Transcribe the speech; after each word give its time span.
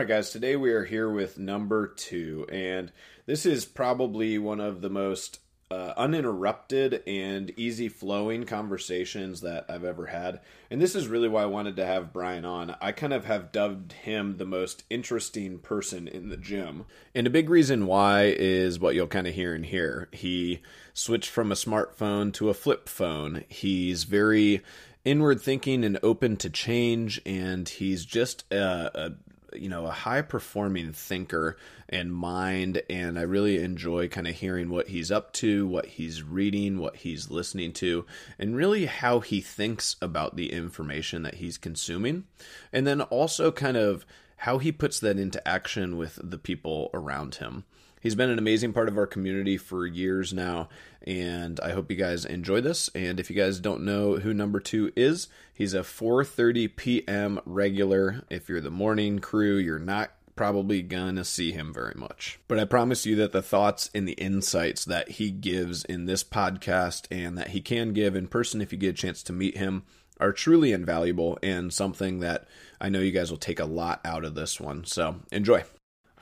right, 0.00 0.08
guys, 0.08 0.30
today 0.30 0.56
we 0.56 0.72
are 0.72 0.86
here 0.86 1.10
with 1.10 1.38
number 1.38 1.88
two, 1.88 2.46
and 2.50 2.90
this 3.26 3.44
is 3.44 3.66
probably 3.66 4.38
one 4.38 4.58
of 4.58 4.80
the 4.80 4.88
most 4.88 5.40
uh, 5.70 5.92
uninterrupted 5.94 7.02
and 7.06 7.52
easy 7.58 7.86
flowing 7.86 8.44
conversations 8.44 9.42
that 9.42 9.66
I've 9.68 9.84
ever 9.84 10.06
had. 10.06 10.40
And 10.70 10.80
this 10.80 10.94
is 10.94 11.06
really 11.06 11.28
why 11.28 11.42
I 11.42 11.46
wanted 11.46 11.76
to 11.76 11.84
have 11.84 12.14
Brian 12.14 12.46
on. 12.46 12.74
I 12.80 12.92
kind 12.92 13.12
of 13.12 13.26
have 13.26 13.52
dubbed 13.52 13.92
him 13.92 14.38
the 14.38 14.46
most 14.46 14.84
interesting 14.88 15.58
person 15.58 16.08
in 16.08 16.30
the 16.30 16.38
gym. 16.38 16.86
And 17.14 17.26
a 17.26 17.30
big 17.30 17.50
reason 17.50 17.86
why 17.86 18.34
is 18.34 18.80
what 18.80 18.94
you'll 18.94 19.06
kind 19.06 19.26
of 19.26 19.34
hear 19.34 19.54
in 19.54 19.64
here. 19.64 20.08
He 20.12 20.62
switched 20.94 21.28
from 21.28 21.52
a 21.52 21.56
smartphone 21.56 22.32
to 22.34 22.48
a 22.48 22.54
flip 22.54 22.88
phone. 22.88 23.44
He's 23.50 24.04
very 24.04 24.62
inward 25.04 25.42
thinking 25.42 25.84
and 25.84 25.98
open 26.02 26.38
to 26.38 26.48
change 26.48 27.20
and 27.24 27.68
he's 27.68 28.04
just 28.06 28.50
a, 28.50 28.90
a 29.08 29.12
you 29.54 29.68
know 29.68 29.86
a 29.86 29.90
high 29.90 30.22
performing 30.22 30.92
thinker 30.92 31.56
and 31.88 32.12
mind 32.12 32.82
and 32.88 33.18
i 33.18 33.22
really 33.22 33.58
enjoy 33.62 34.06
kind 34.08 34.28
of 34.28 34.34
hearing 34.34 34.68
what 34.68 34.88
he's 34.88 35.10
up 35.10 35.32
to 35.32 35.66
what 35.66 35.86
he's 35.86 36.22
reading 36.22 36.78
what 36.78 36.96
he's 36.96 37.30
listening 37.30 37.72
to 37.72 38.04
and 38.38 38.56
really 38.56 38.86
how 38.86 39.20
he 39.20 39.40
thinks 39.40 39.96
about 40.00 40.36
the 40.36 40.52
information 40.52 41.22
that 41.22 41.34
he's 41.34 41.58
consuming. 41.58 42.24
And 42.72 42.86
then 42.86 43.00
also 43.02 43.52
kind 43.52 43.76
of 43.76 44.06
how 44.38 44.58
he 44.58 44.72
puts 44.72 45.00
that 45.00 45.18
into 45.18 45.46
action 45.46 45.96
with 45.96 46.18
the 46.22 46.38
people 46.38 46.90
around 46.94 47.36
him 47.36 47.64
He's 48.00 48.14
been 48.14 48.30
an 48.30 48.38
amazing 48.38 48.72
part 48.72 48.88
of 48.88 48.96
our 48.96 49.06
community 49.06 49.58
for 49.58 49.86
years 49.86 50.32
now, 50.32 50.70
and 51.06 51.60
I 51.60 51.72
hope 51.72 51.90
you 51.90 51.96
guys 51.96 52.24
enjoy 52.24 52.62
this. 52.62 52.88
And 52.94 53.20
if 53.20 53.28
you 53.28 53.36
guys 53.36 53.60
don't 53.60 53.84
know 53.84 54.16
who 54.16 54.32
number 54.32 54.58
two 54.58 54.90
is, 54.96 55.28
he's 55.52 55.74
a 55.74 55.80
4:30 55.80 56.74
p.m. 56.76 57.40
regular. 57.44 58.24
If 58.30 58.48
you're 58.48 58.62
the 58.62 58.70
morning 58.70 59.18
crew, 59.18 59.58
you're 59.58 59.78
not 59.78 60.12
probably 60.34 60.80
gonna 60.80 61.24
see 61.24 61.52
him 61.52 61.74
very 61.74 61.92
much. 61.94 62.40
But 62.48 62.58
I 62.58 62.64
promise 62.64 63.04
you 63.04 63.16
that 63.16 63.32
the 63.32 63.42
thoughts 63.42 63.90
and 63.94 64.08
the 64.08 64.12
insights 64.12 64.86
that 64.86 65.10
he 65.10 65.30
gives 65.30 65.84
in 65.84 66.06
this 66.06 66.24
podcast 66.24 67.04
and 67.10 67.36
that 67.36 67.48
he 67.48 67.60
can 67.60 67.92
give 67.92 68.16
in 68.16 68.26
person 68.26 68.62
if 68.62 68.72
you 68.72 68.78
get 68.78 68.90
a 68.90 68.92
chance 68.94 69.22
to 69.24 69.34
meet 69.34 69.58
him 69.58 69.82
are 70.18 70.32
truly 70.32 70.72
invaluable 70.72 71.38
and 71.42 71.72
something 71.72 72.20
that 72.20 72.46
I 72.80 72.88
know 72.88 73.00
you 73.00 73.12
guys 73.12 73.30
will 73.30 73.38
take 73.38 73.60
a 73.60 73.66
lot 73.66 74.00
out 74.04 74.24
of 74.24 74.34
this 74.34 74.58
one. 74.58 74.84
So 74.86 75.16
enjoy. 75.30 75.64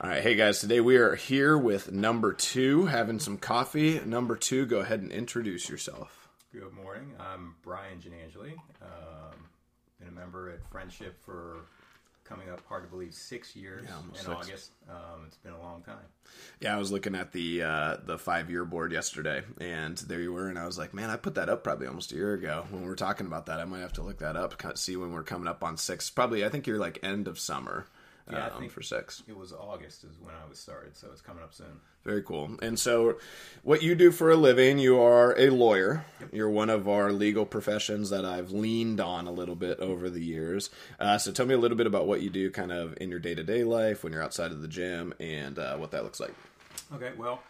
All 0.01 0.09
right, 0.09 0.23
hey 0.23 0.35
guys, 0.35 0.59
today 0.59 0.79
we 0.79 0.95
are 0.95 1.15
here 1.15 1.57
with 1.57 1.91
number 1.91 2.31
two, 2.31 2.85
having 2.85 3.19
some 3.19 3.37
coffee. 3.37 3.99
Number 4.05 4.37
two, 4.37 4.65
go 4.65 4.79
ahead 4.79 5.01
and 5.01 5.11
introduce 5.11 5.67
yourself. 5.69 6.29
Good 6.53 6.71
morning. 6.73 7.11
I'm 7.19 7.55
Brian 7.63 7.99
Gianangeli. 7.99 8.53
Um, 8.81 9.35
been 9.99 10.07
a 10.07 10.11
member 10.11 10.49
at 10.51 10.65
Friendship 10.71 11.21
for 11.25 11.65
coming 12.23 12.49
up 12.49 12.61
hard 12.69 12.83
to 12.83 12.89
believe 12.89 13.13
six 13.13 13.57
years 13.57 13.85
Yeah, 13.89 13.99
in 14.07 14.15
six. 14.15 14.27
August. 14.29 14.71
Um, 14.89 15.25
it's 15.27 15.35
been 15.37 15.51
a 15.51 15.61
long 15.61 15.81
time. 15.81 15.97
Yeah, 16.61 16.75
I 16.75 16.79
was 16.79 16.93
looking 16.93 17.15
at 17.15 17.33
the 17.33 17.63
uh, 17.63 17.97
the 18.05 18.17
five 18.17 18.49
year 18.49 18.63
board 18.63 18.93
yesterday, 18.93 19.43
and 19.59 19.97
there 19.97 20.21
you 20.21 20.31
were, 20.31 20.47
and 20.47 20.57
I 20.57 20.65
was 20.65 20.77
like, 20.77 20.93
man, 20.93 21.09
I 21.09 21.17
put 21.17 21.35
that 21.35 21.49
up 21.49 21.61
probably 21.65 21.87
almost 21.87 22.13
a 22.13 22.15
year 22.15 22.33
ago 22.35 22.65
when 22.69 22.83
we 22.83 22.87
were 22.87 22.95
talking 22.95 23.27
about 23.27 23.47
that. 23.47 23.59
I 23.59 23.65
might 23.65 23.79
have 23.79 23.93
to 23.93 24.01
look 24.03 24.19
that 24.19 24.37
up, 24.37 24.55
see 24.77 24.95
when 24.95 25.11
we're 25.11 25.23
coming 25.23 25.49
up 25.49 25.61
on 25.61 25.75
six. 25.75 26.09
Probably, 26.09 26.45
I 26.45 26.49
think 26.49 26.67
you're 26.67 26.79
like 26.79 26.99
end 27.03 27.27
of 27.27 27.37
summer. 27.37 27.85
Yeah, 28.31 28.49
um, 28.55 28.69
for 28.69 28.81
six. 28.81 29.23
It 29.27 29.35
was 29.35 29.53
August 29.53 30.03
is 30.03 30.19
when 30.19 30.35
I 30.35 30.47
was 30.47 30.59
started, 30.59 30.95
so 30.95 31.07
it's 31.11 31.21
coming 31.21 31.43
up 31.43 31.53
soon. 31.53 31.79
Very 32.03 32.21
cool. 32.21 32.57
And 32.61 32.79
so, 32.79 33.17
what 33.63 33.81
you 33.81 33.95
do 33.95 34.11
for 34.11 34.29
a 34.29 34.35
living, 34.35 34.77
you 34.77 34.99
are 34.99 35.37
a 35.37 35.49
lawyer. 35.49 36.05
You're 36.31 36.49
one 36.49 36.69
of 36.69 36.87
our 36.87 37.11
legal 37.11 37.45
professions 37.45 38.09
that 38.11 38.25
I've 38.25 38.51
leaned 38.51 39.01
on 39.01 39.25
a 39.25 39.31
little 39.31 39.55
bit 39.55 39.79
over 39.79 40.09
the 40.09 40.23
years. 40.23 40.69
Uh, 40.99 41.17
so, 41.17 41.31
tell 41.31 41.45
me 41.45 41.55
a 41.55 41.57
little 41.57 41.77
bit 41.77 41.87
about 41.87 42.07
what 42.07 42.21
you 42.21 42.29
do 42.29 42.51
kind 42.51 42.71
of 42.71 42.95
in 43.01 43.09
your 43.09 43.19
day 43.19 43.33
to 43.33 43.43
day 43.43 43.63
life 43.63 44.03
when 44.03 44.13
you're 44.13 44.23
outside 44.23 44.51
of 44.51 44.61
the 44.61 44.67
gym 44.67 45.13
and 45.19 45.57
uh, 45.57 45.75
what 45.77 45.91
that 45.91 46.03
looks 46.03 46.19
like. 46.19 46.33
Okay, 46.93 47.11
well, 47.17 47.41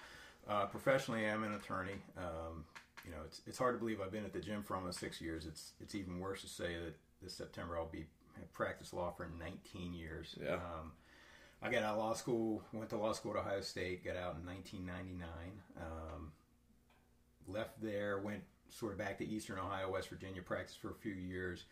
uh, 0.47 0.65
professionally, 0.65 1.27
I'm 1.27 1.43
an 1.43 1.53
attorney. 1.53 1.95
Um, 2.17 2.65
you 3.05 3.11
know, 3.11 3.21
it's, 3.25 3.41
it's 3.47 3.57
hard 3.57 3.75
to 3.75 3.79
believe 3.79 4.01
I've 4.01 4.11
been 4.11 4.25
at 4.25 4.33
the 4.33 4.39
gym 4.39 4.63
for 4.63 4.75
almost 4.75 4.99
six 4.99 5.19
years. 5.19 5.45
It's 5.45 5.73
it's 5.81 5.95
even 5.95 6.19
worse 6.19 6.41
to 6.41 6.47
say 6.47 6.75
that 6.75 6.95
this 7.21 7.33
September 7.33 7.77
I'll 7.77 7.85
be 7.85 8.05
have 8.39 8.53
practiced 8.53 8.93
law 8.93 9.11
for 9.11 9.27
19 9.39 9.93
years. 9.93 10.35
Yeah. 10.41 10.55
Um, 10.55 10.91
I 11.61 11.69
got 11.69 11.83
out 11.83 11.93
of 11.93 11.99
law 11.99 12.13
school, 12.13 12.63
went 12.71 12.89
to 12.91 12.97
law 12.97 13.11
school 13.11 13.31
at 13.31 13.37
Ohio 13.37 13.61
State, 13.61 14.05
got 14.05 14.15
out 14.15 14.37
in 14.39 14.45
1999. 14.45 15.27
Um, 15.77 16.31
left 17.47 17.81
there, 17.81 18.19
went 18.19 18.43
sort 18.69 18.93
of 18.93 18.97
back 18.97 19.17
to 19.17 19.27
Eastern 19.27 19.59
Ohio, 19.59 19.91
West 19.91 20.09
Virginia, 20.09 20.41
practiced 20.41 20.79
for 20.79 20.91
a 20.91 20.95
few 20.95 21.13
years. 21.13 21.65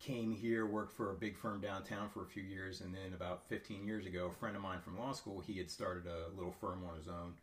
Came 0.00 0.32
here, 0.32 0.66
worked 0.66 0.92
for 0.92 1.12
a 1.12 1.14
big 1.14 1.36
firm 1.36 1.60
downtown 1.60 2.08
for 2.08 2.22
a 2.22 2.26
few 2.26 2.42
years, 2.42 2.80
and 2.80 2.92
then 2.92 3.12
about 3.14 3.46
15 3.48 3.86
years 3.86 4.06
ago, 4.06 4.26
a 4.26 4.30
friend 4.30 4.56
of 4.56 4.62
mine 4.62 4.80
from 4.80 4.98
law 4.98 5.12
school, 5.12 5.40
he 5.40 5.58
had 5.58 5.70
started 5.70 6.04
a 6.06 6.34
little 6.36 6.52
firm 6.52 6.82
on 6.88 6.96
his 6.96 7.06
own, 7.06 7.34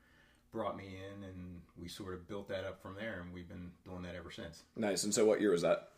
brought 0.51 0.75
me 0.75 0.97
in, 0.97 1.23
and 1.23 1.61
we 1.81 1.87
sort 1.87 2.13
of 2.13 2.27
built 2.27 2.49
that 2.49 2.65
up 2.65 2.81
from 2.81 2.95
there, 2.95 3.21
and 3.21 3.33
we've 3.33 3.47
been 3.47 3.71
doing 3.85 4.01
that 4.03 4.15
ever 4.15 4.29
since. 4.29 4.63
Nice. 4.75 5.05
And 5.05 5.13
so, 5.13 5.25
what 5.25 5.39
year 5.39 5.51
was 5.51 5.61
that? 5.61 5.91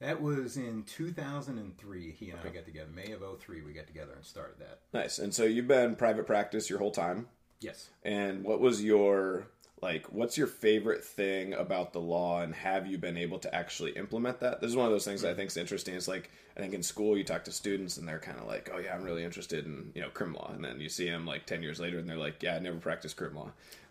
That 0.00 0.22
was 0.22 0.56
in 0.56 0.84
2003. 0.84 2.12
He 2.12 2.30
and 2.30 2.38
I 2.44 2.48
got 2.50 2.64
together. 2.64 2.88
May 2.94 3.12
of 3.12 3.22
03, 3.40 3.62
we 3.62 3.72
got 3.72 3.86
together 3.86 4.12
and 4.14 4.24
started 4.24 4.60
that. 4.60 4.80
Nice. 4.92 5.18
And 5.18 5.34
so, 5.34 5.44
you've 5.44 5.68
been 5.68 5.96
private 5.96 6.26
practice 6.26 6.70
your 6.70 6.78
whole 6.78 6.92
time. 6.92 7.26
Yes. 7.60 7.88
And 8.04 8.44
what 8.44 8.60
was 8.60 8.84
your 8.84 9.48
like 9.82 10.06
what's 10.12 10.36
your 10.36 10.46
favorite 10.46 11.04
thing 11.04 11.54
about 11.54 11.92
the 11.92 12.00
law 12.00 12.40
and 12.40 12.54
have 12.54 12.86
you 12.86 12.98
been 12.98 13.16
able 13.16 13.38
to 13.38 13.54
actually 13.54 13.92
implement 13.92 14.40
that 14.40 14.60
this 14.60 14.70
is 14.70 14.76
one 14.76 14.86
of 14.86 14.92
those 14.92 15.04
things 15.04 15.22
that 15.22 15.28
i 15.28 15.30
mm-hmm. 15.30 15.38
think 15.38 15.50
is 15.50 15.56
interesting 15.56 15.94
it's 15.94 16.08
like 16.08 16.30
i 16.56 16.60
think 16.60 16.74
in 16.74 16.82
school 16.82 17.16
you 17.16 17.24
talk 17.24 17.44
to 17.44 17.52
students 17.52 17.96
and 17.96 18.08
they're 18.08 18.18
kind 18.18 18.38
of 18.38 18.46
like 18.46 18.70
oh 18.74 18.78
yeah 18.78 18.94
i'm 18.94 19.02
really 19.02 19.24
interested 19.24 19.66
in 19.66 19.90
you 19.94 20.00
know 20.00 20.08
crim 20.10 20.34
law 20.34 20.50
and 20.54 20.64
then 20.64 20.80
you 20.80 20.88
see 20.88 21.08
them 21.08 21.26
like 21.26 21.46
10 21.46 21.62
years 21.62 21.78
later 21.78 21.98
and 21.98 22.08
they're 22.08 22.16
like 22.16 22.42
yeah 22.42 22.56
i 22.56 22.58
never 22.58 22.78
practiced 22.78 23.16
crim 23.16 23.34
law 23.34 23.50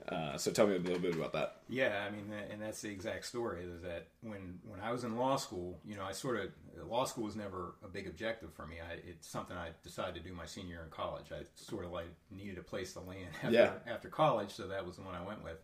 uh, 0.09 0.37
so 0.37 0.51
tell 0.51 0.67
me 0.67 0.75
a 0.75 0.79
little 0.79 0.99
bit 0.99 1.13
about 1.15 1.33
that 1.33 1.57
Yeah, 1.67 2.05
I 2.07 2.11
mean, 2.11 2.31
and 2.49 2.61
that's 2.61 2.81
the 2.81 2.89
exact 2.89 3.25
story. 3.25 3.63
Is 3.63 3.81
that 3.81 4.07
when 4.21 4.59
when 4.63 4.79
I 4.79 4.91
was 4.91 5.03
in 5.03 5.17
law 5.17 5.35
school, 5.35 5.79
you 5.85 5.95
know, 5.95 6.03
I 6.03 6.13
sort 6.13 6.37
of 6.39 6.89
law 6.89 7.03
school 7.05 7.25
was 7.25 7.35
never 7.35 7.75
a 7.83 7.87
big 7.87 8.07
objective 8.07 8.53
for 8.53 8.65
me. 8.65 8.75
I, 8.79 8.93
it's 9.05 9.27
something 9.27 9.57
I 9.57 9.69
decided 9.83 10.15
to 10.15 10.21
do 10.21 10.33
my 10.33 10.45
senior 10.45 10.75
year 10.75 10.83
in 10.83 10.89
college. 10.91 11.25
I 11.31 11.43
sort 11.55 11.83
of 11.85 11.91
like 11.91 12.07
needed 12.31 12.57
a 12.57 12.61
place 12.63 12.93
to 12.93 13.01
land 13.01 13.27
after, 13.43 13.51
Yeah. 13.51 13.71
after 13.85 14.07
college, 14.07 14.51
so 14.51 14.67
that 14.67 14.85
was 14.85 14.95
the 14.95 15.01
one 15.01 15.15
I 15.15 15.25
went 15.25 15.43
with. 15.43 15.57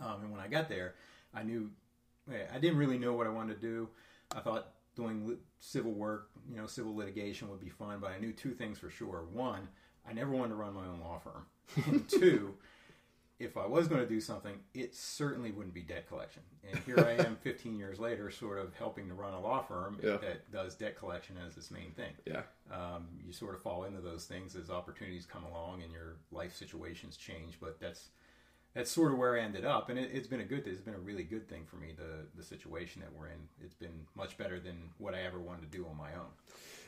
Um, 0.00 0.22
and 0.22 0.32
when 0.32 0.40
I 0.40 0.48
got 0.48 0.68
there, 0.68 0.94
I 1.34 1.42
knew 1.42 1.70
I 2.52 2.58
didn't 2.58 2.78
really 2.78 2.98
know 2.98 3.12
what 3.12 3.26
I 3.26 3.30
wanted 3.30 3.60
to 3.60 3.66
do. 3.66 3.88
I 4.34 4.40
thought 4.40 4.68
doing 4.96 5.36
civil 5.60 5.92
work, 5.92 6.30
you 6.50 6.56
know, 6.56 6.66
civil 6.66 6.94
litigation 6.96 7.48
would 7.50 7.60
be 7.60 7.68
fun, 7.68 7.98
but 8.00 8.10
I 8.10 8.18
knew 8.18 8.32
two 8.32 8.52
things 8.52 8.78
for 8.78 8.90
sure. 8.90 9.24
One, 9.32 9.68
I 10.08 10.12
never 10.12 10.30
wanted 10.30 10.50
to 10.50 10.54
run 10.56 10.74
my 10.74 10.86
own 10.86 11.00
law 11.00 11.18
firm, 11.18 11.46
and 11.86 12.08
two 12.08 12.54
if 13.42 13.56
I 13.56 13.66
was 13.66 13.88
going 13.88 14.00
to 14.00 14.08
do 14.08 14.20
something, 14.20 14.54
it 14.74 14.94
certainly 14.94 15.50
wouldn't 15.50 15.74
be 15.74 15.82
debt 15.82 16.08
collection. 16.08 16.42
And 16.68 16.78
here 16.80 16.98
I 17.00 17.22
am 17.24 17.36
15 17.42 17.76
years 17.78 17.98
later, 17.98 18.30
sort 18.30 18.58
of 18.58 18.74
helping 18.74 19.08
to 19.08 19.14
run 19.14 19.34
a 19.34 19.40
law 19.40 19.62
firm 19.62 19.98
Yeah. 20.02 20.18
that 20.18 20.50
does 20.52 20.74
debt 20.74 20.98
collection 20.98 21.36
as 21.46 21.56
its 21.56 21.70
main 21.70 21.90
thing. 21.92 22.12
yeah 22.24 22.42
Um, 22.70 23.08
you 23.26 23.32
sort 23.32 23.54
of 23.54 23.60
fall 23.62 23.84
into 23.84 24.00
those 24.00 24.24
things 24.26 24.54
as 24.56 24.70
opportunities 24.70 25.26
come 25.26 25.44
along 25.44 25.82
and 25.82 25.92
your 25.92 26.16
life 26.30 26.54
situations 26.54 27.16
change. 27.16 27.58
But 27.60 27.80
that's 27.80 28.08
that's 28.74 28.90
sort 28.90 29.12
of 29.12 29.18
where 29.18 29.36
I 29.36 29.40
ended 29.42 29.66
up, 29.66 29.90
and 29.90 29.98
it, 29.98 30.08
it's 30.14 30.26
been 30.26 30.40
a 30.40 30.44
good. 30.44 30.66
It's 30.66 30.80
been 30.80 30.94
a 30.94 30.98
really 30.98 31.24
good 31.24 31.46
thing 31.46 31.64
for 31.66 31.76
me. 31.76 31.92
The 31.94 32.24
the 32.34 32.42
situation 32.42 33.02
that 33.02 33.12
we're 33.12 33.26
in, 33.26 33.40
it's 33.62 33.74
been 33.74 34.06
much 34.14 34.38
better 34.38 34.58
than 34.58 34.76
what 34.96 35.14
I 35.14 35.20
ever 35.22 35.38
wanted 35.38 35.70
to 35.70 35.76
do 35.78 35.84
on 35.86 35.94
my 35.98 36.12
own. 36.14 36.32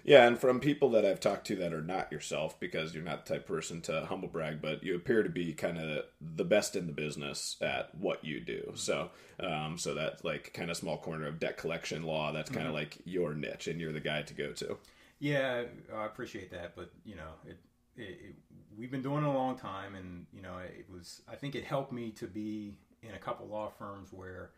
Yeah, 0.05 0.27
and 0.27 0.39
from 0.39 0.61
people 0.61 0.91
that 0.91 1.07
I've 1.07 1.19
talked 1.19 1.47
to 1.47 1.57
that 1.57 1.73
are 1.73 1.83
not 1.83 2.13
yourself, 2.13 2.61
because 2.61 2.95
you're 2.95 3.03
not 3.03 3.25
the 3.25 3.35
type 3.35 3.43
of 3.43 3.49
person 3.49 3.81
to 3.83 4.05
humble 4.05 4.29
brag, 4.29 4.61
but 4.61 4.85
you 4.85 4.95
appear 4.95 5.23
to 5.23 5.31
be 5.31 5.55
kind 5.55 5.79
of 5.79 6.05
the 6.21 6.45
best 6.45 6.77
in 6.77 6.87
the 6.87 6.93
business 6.93 7.57
at 7.63 7.95
what 7.95 8.23
you 8.23 8.41
do. 8.41 8.73
So, 8.75 9.11
um, 9.41 9.79
so 9.79 9.95
that 9.95 10.23
like 10.23 10.53
kind 10.53 10.71
of 10.71 10.77
small 10.77 10.99
corner 10.99 11.27
of 11.27 11.41
debt 11.41 11.57
collection 11.57 12.03
law, 12.03 12.33
that's 12.33 12.51
kind 12.51 12.69
of 12.69 12.75
like 12.75 12.99
your 13.07 13.35
niche, 13.35 13.67
and 13.67 13.81
you're 13.81 13.95
the 13.95 14.01
guy 14.01 14.21
to 14.21 14.35
go 14.35 14.53
to. 14.53 14.77
Yeah, 15.21 15.65
I 15.95 16.05
appreciate 16.05 16.51
that, 16.51 16.77
but 16.77 16.91
you 17.05 17.17
know, 17.17 17.31
it, 17.47 17.59
it, 17.97 18.03
it 18.03 18.37
we've 18.77 18.91
been 18.91 19.03
doing 19.03 19.25
it 19.25 19.29
a 19.29 19.33
long 19.33 19.57
time, 19.57 19.95
and 19.95 20.27
you 20.35 20.43
know, 20.43 20.59
it 20.59 20.87
was. 20.93 21.23
I 21.27 21.37
think 21.37 21.55
it 21.55 21.65
helped 21.65 21.93
me 21.93 22.11
to 22.13 22.27
be 22.27 22.77
in 23.03 23.15
a 23.15 23.19
couple 23.19 23.47
law 23.47 23.69
firms 23.69 24.13
where, 24.13 24.51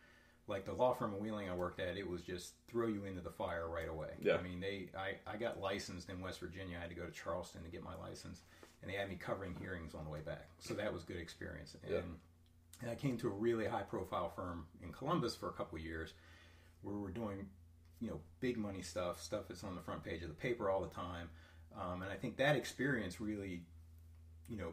like 0.47 0.65
the 0.65 0.73
law 0.73 0.93
firm 0.93 1.13
in 1.13 1.19
Wheeling 1.21 1.49
I 1.49 1.53
worked 1.55 1.79
at, 1.79 1.97
it 1.97 2.07
was 2.09 2.21
just 2.21 2.53
throw 2.69 2.87
you 2.87 3.05
into 3.05 3.21
the 3.21 3.29
fire 3.29 3.67
right 3.67 3.89
away. 3.89 4.11
Yeah. 4.21 4.35
I 4.37 4.41
mean, 4.41 4.59
they, 4.59 4.89
I, 4.97 5.15
I 5.31 5.35
got 5.37 5.59
licensed 5.59 6.09
in 6.09 6.21
West 6.21 6.39
Virginia. 6.39 6.77
I 6.77 6.81
had 6.81 6.89
to 6.89 6.95
go 6.95 7.05
to 7.05 7.11
Charleston 7.11 7.63
to 7.63 7.69
get 7.69 7.83
my 7.83 7.95
license, 7.95 8.41
and 8.81 8.89
they 8.89 8.95
had 8.95 9.09
me 9.09 9.15
covering 9.15 9.55
hearings 9.59 9.93
on 9.93 10.05
the 10.05 10.09
way 10.09 10.21
back. 10.21 10.47
So 10.59 10.73
that 10.75 10.93
was 10.93 11.03
good 11.03 11.17
experience. 11.17 11.75
And, 11.83 11.91
Yeah. 11.91 11.99
and 12.81 12.91
I 12.91 12.95
came 12.95 13.17
to 13.17 13.27
a 13.27 13.31
really 13.31 13.65
high 13.67 13.81
profile 13.81 14.29
firm 14.29 14.65
in 14.81 14.93
Columbus 14.93 15.35
for 15.35 15.49
a 15.49 15.53
couple 15.53 15.77
of 15.77 15.83
years, 15.83 16.13
where 16.81 16.95
we're 16.95 17.09
doing 17.11 17.47
you 17.99 18.09
know 18.09 18.19
big 18.39 18.57
money 18.57 18.81
stuff, 18.83 19.21
stuff 19.21 19.47
that's 19.49 19.63
on 19.63 19.75
the 19.75 19.81
front 19.81 20.03
page 20.03 20.21
of 20.21 20.29
the 20.29 20.35
paper 20.35 20.69
all 20.69 20.81
the 20.81 20.93
time. 20.93 21.29
Um, 21.75 22.03
and 22.03 22.11
I 22.11 22.15
think 22.15 22.37
that 22.37 22.55
experience 22.55 23.19
really, 23.19 23.63
you 24.47 24.57
know, 24.57 24.69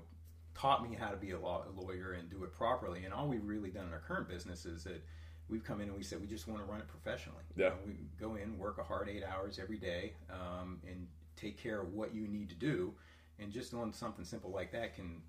taught 0.54 0.88
me 0.88 0.94
how 0.96 1.08
to 1.08 1.16
be 1.16 1.32
a, 1.32 1.38
law, 1.40 1.64
a 1.66 1.80
lawyer 1.80 2.12
and 2.12 2.30
do 2.30 2.44
it 2.44 2.52
properly. 2.52 3.04
And 3.04 3.12
all 3.12 3.26
we've 3.28 3.44
really 3.44 3.70
done 3.70 3.86
in 3.86 3.92
our 3.92 3.98
current 4.06 4.28
business 4.28 4.64
is 4.64 4.84
that 4.84 5.02
we've 5.48 5.64
come 5.64 5.80
in 5.80 5.88
and 5.88 5.96
we 5.96 6.02
said 6.02 6.20
we 6.20 6.26
just 6.26 6.48
want 6.48 6.64
to 6.64 6.70
run 6.70 6.80
it 6.80 6.88
professionally. 6.88 7.42
Yeah. 7.56 7.64
You 7.64 7.70
know, 7.70 7.76
we 7.86 7.94
go 8.18 8.34
in, 8.36 8.58
work 8.58 8.78
a 8.78 8.82
hard 8.82 9.08
eight 9.08 9.24
hours 9.24 9.58
every 9.60 9.78
day, 9.78 10.12
um, 10.30 10.80
and 10.88 11.06
take 11.36 11.56
care 11.62 11.80
of 11.80 11.92
what 11.92 12.14
you 12.14 12.26
need 12.28 12.48
to 12.48 12.54
do. 12.54 12.94
and 13.38 13.52
just 13.52 13.70
doing 13.70 13.92
something 13.92 14.24
simple 14.24 14.50
like 14.50 14.72
that 14.72 14.94
can 14.94 15.22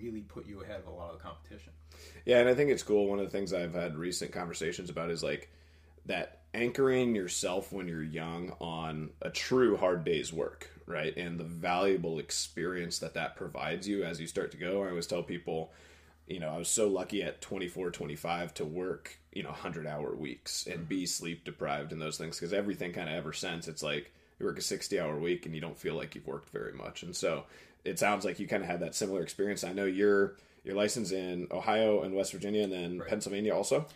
really 0.00 0.20
put 0.22 0.46
you 0.46 0.62
ahead 0.62 0.80
of 0.80 0.86
a 0.86 0.90
lot 0.90 1.12
of 1.12 1.18
the 1.18 1.22
competition. 1.22 1.72
Yeah, 2.24 2.38
and 2.38 2.48
I 2.48 2.54
think 2.54 2.70
it's 2.70 2.82
cool. 2.82 3.06
One 3.06 3.18
of 3.18 3.24
the 3.24 3.30
things 3.30 3.52
I've 3.52 3.74
had 3.74 3.96
recent 3.96 4.32
conversations 4.32 4.90
about 4.90 5.10
is 5.10 5.22
like 5.22 5.50
that 6.06 6.40
anchoring 6.54 7.14
yourself 7.14 7.72
when 7.72 7.88
you're 7.88 8.02
young 8.02 8.54
on 8.60 9.10
a 9.20 9.30
true 9.30 9.76
hard 9.76 10.04
day's 10.04 10.32
work, 10.32 10.70
right? 10.86 11.16
And 11.16 11.38
the 11.38 11.44
valuable 11.44 12.18
experience 12.18 12.98
that 12.98 13.14
that 13.14 13.36
provides 13.36 13.86
you 13.86 14.04
as 14.04 14.20
you 14.20 14.26
start 14.26 14.50
to 14.52 14.56
go. 14.56 14.82
I 14.82 14.88
always 14.88 15.06
tell 15.06 15.22
people, 15.22 15.72
you 16.26 16.40
know, 16.40 16.48
I 16.48 16.56
was 16.58 16.68
so 16.68 16.88
lucky 16.88 17.22
at 17.22 17.40
24, 17.40 17.90
25 17.90 18.54
to 18.54 18.64
work, 18.64 19.18
you 19.32 19.42
know, 19.42 19.50
100 19.50 19.86
hour 19.86 20.14
weeks 20.14 20.66
and 20.66 20.88
be 20.88 21.06
sleep 21.06 21.44
deprived 21.44 21.92
and 21.92 22.00
those 22.00 22.16
things 22.18 22.38
because 22.38 22.52
everything 22.52 22.92
kind 22.92 23.08
of 23.08 23.14
ever 23.14 23.32
since 23.32 23.68
it's 23.68 23.82
like 23.82 24.12
you 24.38 24.46
work 24.46 24.58
a 24.58 24.62
60 24.62 24.98
hour 25.00 25.18
week 25.18 25.46
and 25.46 25.54
you 25.54 25.60
don't 25.60 25.78
feel 25.78 25.94
like 25.94 26.14
you've 26.14 26.26
worked 26.26 26.50
very 26.50 26.72
much. 26.72 27.02
And 27.02 27.14
so 27.14 27.44
it 27.84 27.98
sounds 27.98 28.24
like 28.24 28.38
you 28.40 28.46
kind 28.46 28.62
of 28.62 28.68
had 28.68 28.80
that 28.80 28.94
similar 28.94 29.22
experience. 29.22 29.64
I 29.64 29.72
know 29.72 29.84
you're 29.84 30.36
you're 30.64 30.76
licensed 30.76 31.12
in 31.12 31.48
Ohio 31.50 32.02
and 32.02 32.14
West 32.14 32.32
Virginia 32.32 32.62
and 32.62 32.72
then 32.72 32.98
Right. 33.00 33.08
Pennsylvania 33.08 33.54
also. 33.54 33.86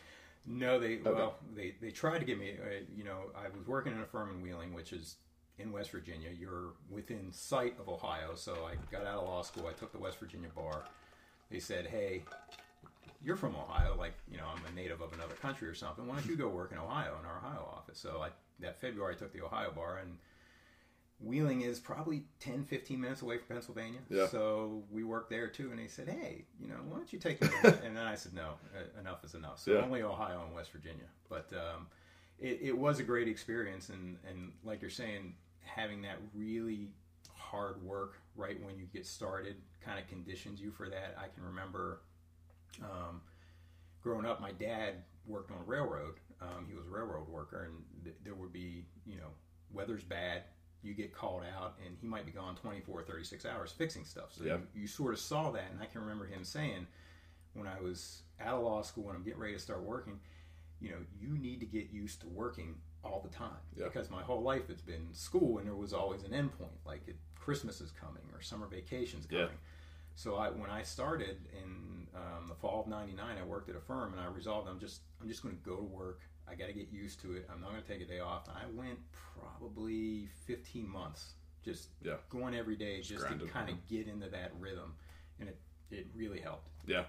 No, 0.47 0.79
they 0.79 0.97
well 0.97 1.37
they 1.55 1.75
they 1.81 1.91
tried 1.91 2.19
to 2.19 2.25
give 2.25 2.39
me. 2.39 2.55
Uh, 2.61 2.85
you 2.97 3.05
know, 3.05 3.19
I 3.37 3.49
was 3.57 3.67
working 3.67 3.93
in 3.93 4.01
a 4.01 4.07
firm 4.07 4.31
in 4.31 4.43
Wheeling, 4.43 4.75
which 4.75 4.93
is 4.93 5.17
in 5.59 5.73
West 5.73 5.91
Virginia. 5.91 6.31
You're 6.39 6.75
within 6.91 7.33
sight 7.33 7.75
of 7.81 7.89
Ohio, 7.89 8.35
so 8.35 8.53
I 8.67 8.75
got 8.91 9.07
out 9.07 9.19
of 9.19 9.25
law 9.29 9.43
school. 9.43 9.67
I 9.69 9.73
took 9.73 9.93
the 9.93 9.99
West 9.99 10.19
Virginia 10.19 10.49
bar. 10.55 10.85
They 11.51 11.59
said, 11.61 11.87
"Hey, 11.87 12.23
you're 13.23 13.37
from 13.37 13.55
Ohio, 13.57 13.97
like 13.97 14.15
you 14.31 14.37
know, 14.37 14.45
I'm 14.47 14.63
a 14.71 14.75
native 14.75 15.01
of 15.01 15.13
another 15.13 15.35
country 15.35 15.69
or 15.69 15.75
something. 15.75 16.07
Why 16.07 16.17
don't 16.17 16.27
you 16.27 16.37
go 16.37 16.49
work 16.49 16.73
in 16.73 16.79
Ohio 16.79 17.17
in 17.21 17.27
our 17.27 17.39
Ohio 17.39 17.69
office?" 17.77 17.99
So 17.99 18.23
I 18.23 18.31
that 18.61 18.81
February 18.81 19.15
I 19.15 19.19
took 19.19 19.33
the 19.33 19.43
Ohio 19.43 19.71
bar 19.73 19.99
and. 19.99 20.19
Wheeling 21.19 21.63
is 21.63 21.81
probably 21.81 22.25
10, 22.41 22.65
15 22.65 23.01
minutes 23.01 23.23
away 23.23 23.39
from 23.39 23.47
Pennsylvania. 23.47 24.01
Yeah. 24.11 24.27
So 24.27 24.83
we 24.91 25.03
worked 25.03 25.31
there 25.31 25.49
too. 25.49 25.71
And 25.71 25.79
they 25.79 25.87
said, 25.87 26.09
hey, 26.11 26.45
you 26.61 26.69
know, 26.69 26.75
why 26.91 26.99
don't 26.99 27.11
you 27.11 27.19
take 27.19 27.41
me? 27.41 27.49
and 27.65 27.97
then 27.97 28.05
I 28.05 28.17
said, 28.17 28.35
no, 28.35 28.51
uh, 28.77 29.01
enough 29.01 29.25
is 29.25 29.35
enough. 29.35 29.59
So 29.61 29.73
Yeah. 29.73 29.79
only 29.81 30.03
Ohio 30.03 30.43
and 30.45 30.55
West 30.55 30.73
Virginia. 30.73 31.07
But 31.31 31.51
um, 31.55 31.87
it, 32.39 32.59
it 32.61 32.77
was 32.77 32.99
a 32.99 33.03
great 33.03 33.29
experience. 33.29 33.89
And, 33.89 34.19
and 34.29 34.53
like 34.63 34.83
you're 34.83 34.91
saying, 34.91 35.33
having 35.65 36.03
that 36.03 36.19
really 36.35 36.91
hard 37.51 37.83
work 37.83 38.15
right 38.35 38.63
when 38.65 38.77
you 38.79 38.87
get 38.93 39.07
started 39.07 39.57
kind 39.85 39.99
of 39.99 40.07
conditions 40.09 40.61
you 40.61 40.71
for 40.71 40.89
that. 40.89 41.17
I 41.19 41.29
can 41.35 41.45
remember 41.45 42.01
um, 42.83 43.21
growing 44.03 44.27
up, 44.27 44.41
my 44.41 44.53
dad 44.53 44.95
worked 45.27 45.51
on 45.51 45.59
a 45.59 45.65
railroad. 45.65 46.15
Um, 46.41 46.67
he 46.69 46.75
was 46.75 46.87
a 46.87 46.91
railroad 46.91 47.29
worker, 47.29 47.65
and 47.65 48.05
th- 48.05 48.17
there 48.25 48.35
would 48.35 48.53
be, 48.53 48.85
you 49.07 49.17
know, 49.17 49.29
weather's 49.73 50.05
bad, 50.05 50.43
you 50.83 50.93
get 50.95 51.15
called 51.15 51.43
out, 51.59 51.79
and 51.85 51.97
he 52.01 52.07
might 52.07 52.27
be 52.27 52.33
gone 52.33 52.55
24, 52.57 53.03
36 53.03 53.47
hours 53.47 53.73
fixing 53.73 54.05
stuff. 54.05 54.33
So 54.33 54.45
Yeah. 54.45 54.57
you, 54.75 54.83
you 54.83 54.87
sort 54.87 55.15
of 55.15 55.21
saw 55.21 55.51
that, 55.53 55.71
and 55.73 55.81
I 55.81 55.87
can 55.87 56.01
remember 56.03 56.27
him 56.27 56.45
saying, 56.45 56.87
when 57.55 57.67
I 57.67 57.81
was 57.81 58.23
out 58.41 58.55
of 58.55 58.63
law 58.63 58.83
school 58.83 59.09
and 59.09 59.17
I'm 59.17 59.25
getting 59.25 59.41
ready 59.41 59.55
to 59.55 59.59
start 59.61 59.83
working, 59.83 60.21
you 60.81 60.91
know, 60.91 60.99
you 61.19 61.39
need 61.39 61.61
to 61.61 61.67
get 61.67 61.91
used 61.91 62.21
to 62.21 62.29
working 62.29 62.75
all 63.07 63.21
the 63.21 63.35
time 63.35 63.57
Yeah. 63.77 63.85
because 63.85 64.11
my 64.11 64.23
whole 64.23 64.43
life 64.43 64.69
it's 64.71 64.83
been 64.83 65.13
school, 65.13 65.59
and 65.59 65.67
there 65.67 65.75
was 65.75 65.93
always 65.93 66.23
an 66.25 66.35
end 66.35 66.53
point, 66.59 66.73
like 66.85 67.07
it, 67.09 67.17
Christmas 67.39 67.81
is 67.81 67.91
coming 67.93 68.23
or 68.35 68.41
summer 68.43 68.67
vacations 68.67 69.27
Yeah. 69.31 69.43
coming. 69.43 69.59
So 70.15 70.37
I, 70.37 70.49
when 70.51 70.71
I 70.71 70.83
started 70.83 71.37
in 71.53 72.07
um, 72.15 72.49
the 72.49 72.55
fall 72.55 72.81
of 72.81 72.87
'99, 72.89 73.37
I 73.39 73.45
worked 73.45 73.69
at 73.69 73.77
a 73.77 73.81
firm, 73.81 74.13
and 74.13 74.21
I 74.21 74.27
resolved 74.27 74.69
I'm 74.69 74.81
just 74.81 75.03
I'm 75.21 75.29
just 75.29 75.43
going 75.43 75.57
to 75.57 75.63
go 75.63 75.77
to 75.77 75.83
work. 75.83 76.21
I 76.49 76.55
got 76.55 76.67
to 76.69 76.73
get 76.73 76.91
used 76.91 77.21
to 77.23 77.33
it. 77.35 77.49
I'm 77.53 77.61
not 77.61 77.71
going 77.71 77.83
to 77.83 77.89
take 77.89 78.01
a 78.01 78.07
day 78.07 78.21
off. 78.21 78.49
I 78.49 78.65
went 78.73 78.99
probably 79.13 80.29
15 80.47 80.89
months 80.89 81.35
just 81.65 81.89
Yeah. 82.03 82.15
going 82.31 82.55
every 82.55 82.77
day 82.77 83.01
just, 83.01 83.27
to 83.27 83.35
kind 83.47 83.69
of 83.69 83.87
get 83.89 84.07
into 84.07 84.29
that 84.29 84.53
rhythm, 84.59 84.95
and 85.41 85.49
it 85.49 85.59
it 85.91 86.07
really 86.15 86.41
helped. 86.41 86.69
Yeah, 86.87 87.05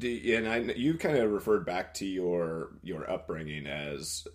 and 0.00 0.48
I 0.48 0.58
you 0.58 0.94
kind 0.94 1.18
of 1.18 1.30
referred 1.30 1.64
back 1.64 1.94
to 1.94 2.06
your 2.06 2.70
your 2.82 3.08
upbringing 3.10 3.66
as 3.66 4.26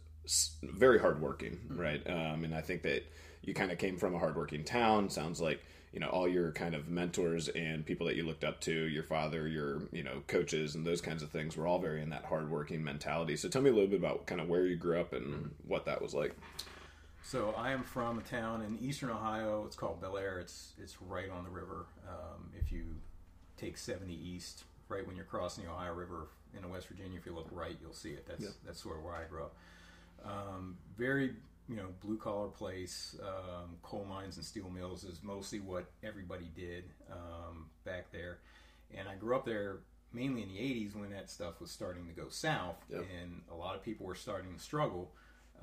very 0.63 0.99
hardworking, 0.99 1.59
right? 1.69 2.01
Um, 2.07 2.43
and 2.43 2.53
I 2.55 2.61
think 2.61 2.83
that 2.83 3.03
you 3.41 3.53
kind 3.53 3.71
of 3.71 3.77
came 3.77 3.97
from 3.97 4.15
a 4.15 4.19
hardworking 4.19 4.63
town. 4.63 5.09
Sounds 5.09 5.41
like 5.41 5.61
you 5.91 5.99
know 5.99 6.07
all 6.07 6.27
your 6.27 6.51
kind 6.51 6.73
of 6.75 6.87
mentors 6.89 7.49
and 7.49 7.85
people 7.85 8.07
that 8.07 8.15
you 8.15 8.23
looked 8.23 8.43
up 8.43 8.61
to, 8.61 8.71
your 8.73 9.03
father, 9.03 9.47
your 9.47 9.81
you 9.91 10.03
know 10.03 10.23
coaches, 10.27 10.75
and 10.75 10.85
those 10.85 11.01
kinds 11.01 11.21
of 11.23 11.29
things 11.29 11.57
were 11.57 11.67
all 11.67 11.79
very 11.79 12.01
in 12.01 12.09
that 12.11 12.25
hardworking 12.25 12.83
mentality. 12.83 13.35
So 13.35 13.49
tell 13.49 13.61
me 13.61 13.69
a 13.69 13.73
little 13.73 13.89
bit 13.89 13.99
about 13.99 14.25
kind 14.25 14.39
of 14.41 14.47
where 14.47 14.65
you 14.65 14.75
grew 14.75 14.99
up 14.99 15.13
and 15.13 15.51
what 15.67 15.85
that 15.85 16.01
was 16.01 16.13
like. 16.13 16.35
So 17.25 17.53
I 17.57 17.71
am 17.71 17.83
from 17.83 18.19
a 18.19 18.21
town 18.21 18.61
in 18.63 18.77
eastern 18.85 19.09
Ohio. 19.09 19.63
It's 19.65 19.75
called 19.75 20.01
Bellaire. 20.01 20.39
It's 20.39 20.73
it's 20.81 21.01
right 21.01 21.29
on 21.29 21.43
the 21.43 21.49
river. 21.49 21.85
Um, 22.07 22.51
if 22.59 22.71
you 22.71 22.83
take 23.55 23.77
70 23.77 24.13
east, 24.13 24.63
right 24.89 25.05
when 25.05 25.15
you're 25.15 25.25
crossing 25.25 25.63
the 25.65 25.69
Ohio 25.71 25.93
River 25.93 26.27
into 26.55 26.67
West 26.67 26.87
Virginia, 26.87 27.17
if 27.17 27.25
you 27.25 27.33
look 27.33 27.47
right, 27.51 27.77
you'll 27.81 27.93
see 27.93 28.09
it. 28.11 28.25
That's 28.27 28.41
Yeah. 28.43 28.49
that's 28.65 28.81
sort 28.81 28.97
of 28.97 29.03
where 29.03 29.15
I 29.15 29.23
grew 29.25 29.43
up. 29.43 29.55
Um, 30.25 30.77
very 30.97 31.33
you 31.69 31.75
know 31.75 31.87
blue 32.01 32.17
collar 32.17 32.47
place. 32.49 33.15
Um, 33.21 33.75
coal 33.81 34.05
mines 34.05 34.37
and 34.37 34.45
steel 34.45 34.69
mills 34.69 35.03
is 35.03 35.19
mostly 35.23 35.59
what 35.59 35.85
everybody 36.03 36.49
did 36.55 36.85
um, 37.11 37.67
back 37.85 38.11
there, 38.11 38.39
and 38.95 39.07
I 39.07 39.15
grew 39.15 39.35
up 39.35 39.45
there 39.45 39.79
mainly 40.13 40.43
in 40.43 40.49
the 40.49 40.57
80s 40.59 40.95
when 40.95 41.09
that 41.09 41.27
stuff 41.29 41.59
was 41.59 41.71
starting 41.71 42.05
to 42.05 42.13
go 42.13 42.29
south 42.29 42.75
Yep. 42.91 43.01
and 43.19 43.41
a 43.51 43.55
lot 43.55 43.73
of 43.75 43.81
people 43.81 44.05
were 44.05 44.13
starting 44.13 44.53
to 44.53 44.59
struggle 44.59 45.11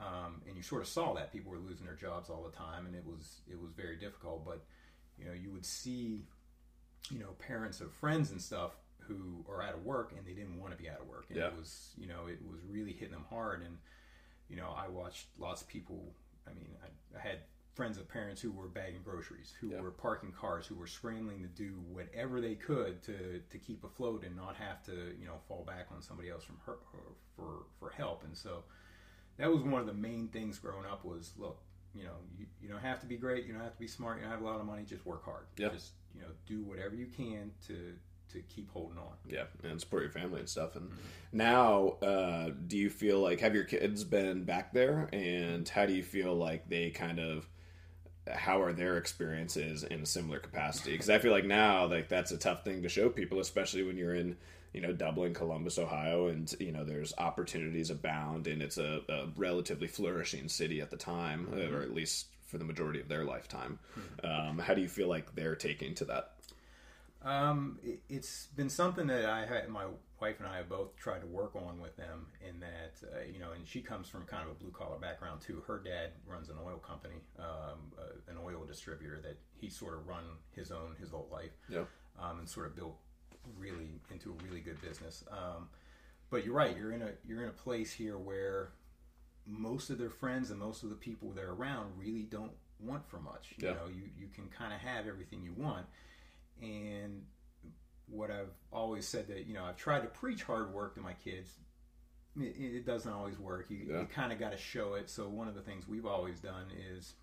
um, 0.01 0.43
and 0.49 0.57
you 0.57 0.63
sort 0.65 0.83
of 0.83 0.89
saw 0.89 1.15
that 1.15 1.33
people 1.33 1.53
were 1.53 1.59
losing 1.59 1.87
their 1.87 1.95
jobs 1.95 2.29
all 2.31 2.43
the 2.43 2.57
time, 2.57 2.87
and 2.87 2.95
it 2.97 3.05
was 3.07 3.41
it 3.51 3.61
was 3.61 3.71
very 3.77 3.97
difficult. 3.97 4.45
But 4.45 4.65
you 5.19 5.27
know, 5.27 5.33
you 5.33 5.51
would 5.53 5.67
see, 5.67 6.23
you 7.11 7.19
know, 7.19 7.33
parents 7.39 7.81
of 7.83 7.93
friends 7.93 8.31
and 8.31 8.41
stuff 8.41 8.73
who 9.01 9.45
are 9.49 9.63
out 9.63 9.75
of 9.75 9.85
work 9.85 10.13
and 10.17 10.27
they 10.27 10.33
didn't 10.33 10.59
want 10.59 10.73
to 10.77 10.83
be 10.83 10.89
out 10.89 11.01
of 11.01 11.07
work, 11.09 11.27
and 11.29 11.39
Yeah. 11.39 11.49
it 11.49 11.57
was 11.57 11.91
you 11.99 12.07
know 12.09 12.27
it 12.29 12.39
was 12.51 12.61
really 12.69 12.93
hitting 12.93 13.13
them 13.13 13.27
hard. 13.29 13.61
And 13.63 13.77
you 14.51 14.57
know, 14.57 14.75
I 14.77 14.89
watched 14.89 15.27
lots 15.39 15.63
of 15.63 15.69
people. 15.69 16.13
I 16.47 16.53
mean, 16.53 16.69
I, 16.83 17.19
I 17.19 17.21
had 17.23 17.39
friends 17.75 17.97
of 17.99 18.09
parents 18.09 18.41
who 18.41 18.51
were 18.51 18.67
bagging 18.69 19.01
groceries, 19.05 19.55
who 19.61 19.69
Yeah. 19.71 19.81
were 19.81 19.93
parking 19.93 20.33
cars, 20.33 20.67
who 20.67 20.75
were 20.75 20.89
scrambling 20.89 21.41
to 21.43 21.49
do 21.49 21.75
whatever 21.93 22.41
they 22.41 22.57
could 22.57 23.03
to 23.05 23.41
to 23.49 23.59
keep 23.59 23.85
afloat 23.85 24.25
and 24.25 24.35
not 24.37 24.57
have 24.57 24.83
to 24.87 25.15
you 25.19 25.27
know 25.27 25.39
fall 25.49 25.65
back 25.65 25.87
on 25.95 26.03
somebody 26.03 26.29
else 26.29 26.45
from 26.45 26.59
her, 26.67 26.77
for 27.37 27.65
for 27.79 27.91
help. 27.91 28.25
And 28.25 28.37
so 28.37 28.65
that 29.39 29.51
was 29.51 29.63
one 29.63 29.81
of 29.81 29.87
the 29.87 29.95
main 29.95 30.29
things 30.29 30.59
growing 30.59 30.85
up 30.85 31.05
was 31.05 31.33
look 31.39 31.59
you 31.95 32.05
know 32.05 32.17
you, 32.39 32.47
you 32.63 32.69
don't 32.69 32.81
have 32.83 33.01
to 33.01 33.07
be 33.07 33.17
great 33.17 33.47
you 33.47 33.53
don't 33.53 33.63
have 33.63 33.73
to 33.73 33.79
be 33.81 33.87
smart 33.89 34.19
you 34.19 34.23
don't 34.23 34.31
have 34.31 34.43
a 34.43 34.45
lot 34.45 34.61
of 34.61 34.67
money 34.67 34.83
just 34.85 35.05
work 35.05 35.25
hard 35.25 35.47
Yeah. 35.57 35.71
just 35.71 35.93
you 36.15 36.21
know 36.21 36.29
do 36.47 36.63
whatever 36.63 36.95
you 36.95 37.07
can 37.07 37.51
to 37.67 37.95
to 38.33 38.41
keep 38.43 38.71
holding 38.71 38.99
on 38.99 39.13
Yeah, 39.29 39.45
and 39.63 39.81
support 39.81 40.03
your 40.03 40.13
family 40.13 40.41
and 40.41 40.49
stuff. 40.49 40.77
And 40.77 40.91
now, 41.33 41.97
uh, 42.03 42.51
do 42.67 42.77
you 42.77 42.91
feel 42.91 43.21
like 43.21 43.41
have 43.41 43.55
your 43.55 43.65
kids 43.65 44.05
been 44.05 44.45
back 44.45 44.73
there, 44.73 45.09
and 45.13 45.69
how 45.69 45.87
do 45.87 45.93
you 45.93 46.03
feel 46.03 46.35
like 46.35 46.69
they 46.69 46.91
kind 46.91 47.19
of 47.19 47.49
how 48.29 48.61
are 48.63 48.73
their 48.73 48.97
experiences 48.97 49.83
in 49.83 50.03
a 50.03 50.07
similar 50.07 50.39
capacity? 50.39 50.93
Because 50.93 51.11
I 51.11 51.19
feel 51.19 51.33
like 51.33 51.45
now, 51.45 51.87
like 51.87 52.09
that's 52.09 52.33
a 52.33 52.39
tough 52.39 52.65
thing 52.65 52.83
to 52.83 52.89
show 52.89 53.09
people, 53.09 53.41
especially 53.41 53.83
when 53.83 53.97
you're 53.97 54.15
in 54.15 54.37
you 54.73 54.81
know 54.81 54.93
Dublin, 54.93 55.35
Columbus, 55.35 55.79
Ohio, 55.79 56.29
and 56.29 56.53
you 56.61 56.73
know 56.73 56.85
there's 56.85 57.13
opportunities 57.19 57.91
abound, 57.91 58.47
and 58.47 58.63
it's 58.63 58.79
a, 58.79 59.01
a 59.09 59.27
relatively 59.37 59.87
flourishing 59.87 60.49
city 60.49 60.81
at 60.81 60.91
the 60.91 60.97
time, 60.97 61.49
or 61.73 61.83
at 61.83 61.95
least 61.95 62.27
for 62.47 62.59
the 62.59 62.65
majority 62.65 63.01
of 63.01 63.09
their 63.09 63.25
lifetime. 63.25 63.79
Um, 64.25 64.59
how 64.59 64.75
do 64.75 64.83
you 64.83 64.89
feel 64.89 65.09
like 65.09 65.35
they're 65.35 65.55
taking 65.55 65.95
to 65.97 66.05
that? 66.07 66.33
Um, 67.23 67.79
it, 67.83 68.01
it's 68.09 68.47
been 68.57 68.71
something 68.71 69.07
that 69.07 69.27
i 69.27 69.45
had 69.45 69.69
my 69.69 69.85
wife 70.21 70.37
and 70.39 70.49
i 70.49 70.57
have 70.57 70.69
both 70.69 70.97
tried 70.97 71.21
to 71.21 71.27
work 71.27 71.55
on 71.55 71.81
with 71.81 71.97
them 71.97 72.27
in 72.49 72.61
that 72.61 72.95
uh, 73.15 73.21
you 73.33 73.39
know 73.39 73.53
and 73.53 73.67
she 73.67 73.81
comes 73.81 74.09
from 74.09 74.25
kind 74.25 74.45
of 74.45 74.51
a 74.51 74.55
blue 74.55 74.71
collar 74.71 74.99
background 74.99 75.41
too 75.41 75.63
her 75.67 75.79
dad 75.85 76.11
runs 76.27 76.49
an 76.49 76.57
oil 76.67 76.79
company 76.79 77.17
um, 77.39 77.79
uh, 77.99 78.31
an 78.31 78.37
oil 78.45 78.65
distributor 78.67 79.19
that 79.23 79.37
he 79.55 79.69
sort 79.69 79.95
of 79.95 80.07
run 80.07 80.25
his 80.55 80.71
own 80.71 80.95
his 80.99 81.11
whole 81.11 81.29
life 81.31 81.53
Yeah, 81.69 81.85
um, 82.19 82.39
and 82.39 82.49
sort 82.49 82.67
of 82.67 82.75
built 82.77 82.97
really 83.59 84.01
into 84.11 84.31
a 84.31 84.45
really 84.45 84.61
good 84.61 84.81
business. 84.83 85.25
Um, 85.31 85.69
but 86.31 86.45
you're 86.45 86.55
right. 86.55 86.77
You're 86.77 86.93
in 86.93 87.03
a 87.03 87.11
you're 87.27 87.43
in 87.43 87.49
a 87.49 87.53
place 87.53 87.93
here 87.93 88.19
where 88.19 88.71
most 89.47 89.91
of 89.91 89.99
their 89.99 90.11
friends 90.11 90.51
and 90.51 90.59
most 90.59 90.83
of 90.83 90.91
the 90.91 90.95
people 90.97 91.31
they're 91.33 91.51
around 91.53 91.93
really 91.99 92.23
don't 92.23 92.53
want 92.79 93.09
for 93.09 93.19
much. 93.19 93.55
You 93.59 93.69
Yeah. 93.69 93.75
know, 93.75 93.87
you 93.89 94.05
you 94.19 94.29
can 94.35 94.49
kind 94.49 94.73
of 94.73 94.81
have 94.81 95.07
everything 95.07 95.43
you 95.43 95.55
want. 95.57 95.87
And 96.63 97.23
what 98.07 98.31
I've 98.31 98.51
always 98.73 99.07
said 99.07 99.29
that 99.29 99.47
you 99.47 99.55
know 99.55 99.65
I've 99.65 99.77
tried 99.77 100.01
to 100.01 100.09
preach 100.09 100.43
hard 100.43 100.73
work 100.75 100.95
to 100.97 101.01
my 101.01 101.15
kids. 101.15 101.51
It, 102.39 102.55
it 102.59 102.87
doesn't 102.87 103.13
always 103.13 103.39
work. 103.39 103.67
You, 103.71 103.87
Yeah. 103.91 104.01
you 104.01 104.07
kind 104.07 104.33
of 104.33 104.39
got 104.39 104.53
to 104.53 104.57
show 104.59 104.95
it. 104.95 105.11
So 105.11 105.29
one 105.29 105.49
of 105.49 105.55
the 105.55 105.63
things 105.63 105.89
we've 105.89 106.07
always 106.07 106.39
done 106.39 106.67
is 106.95 107.15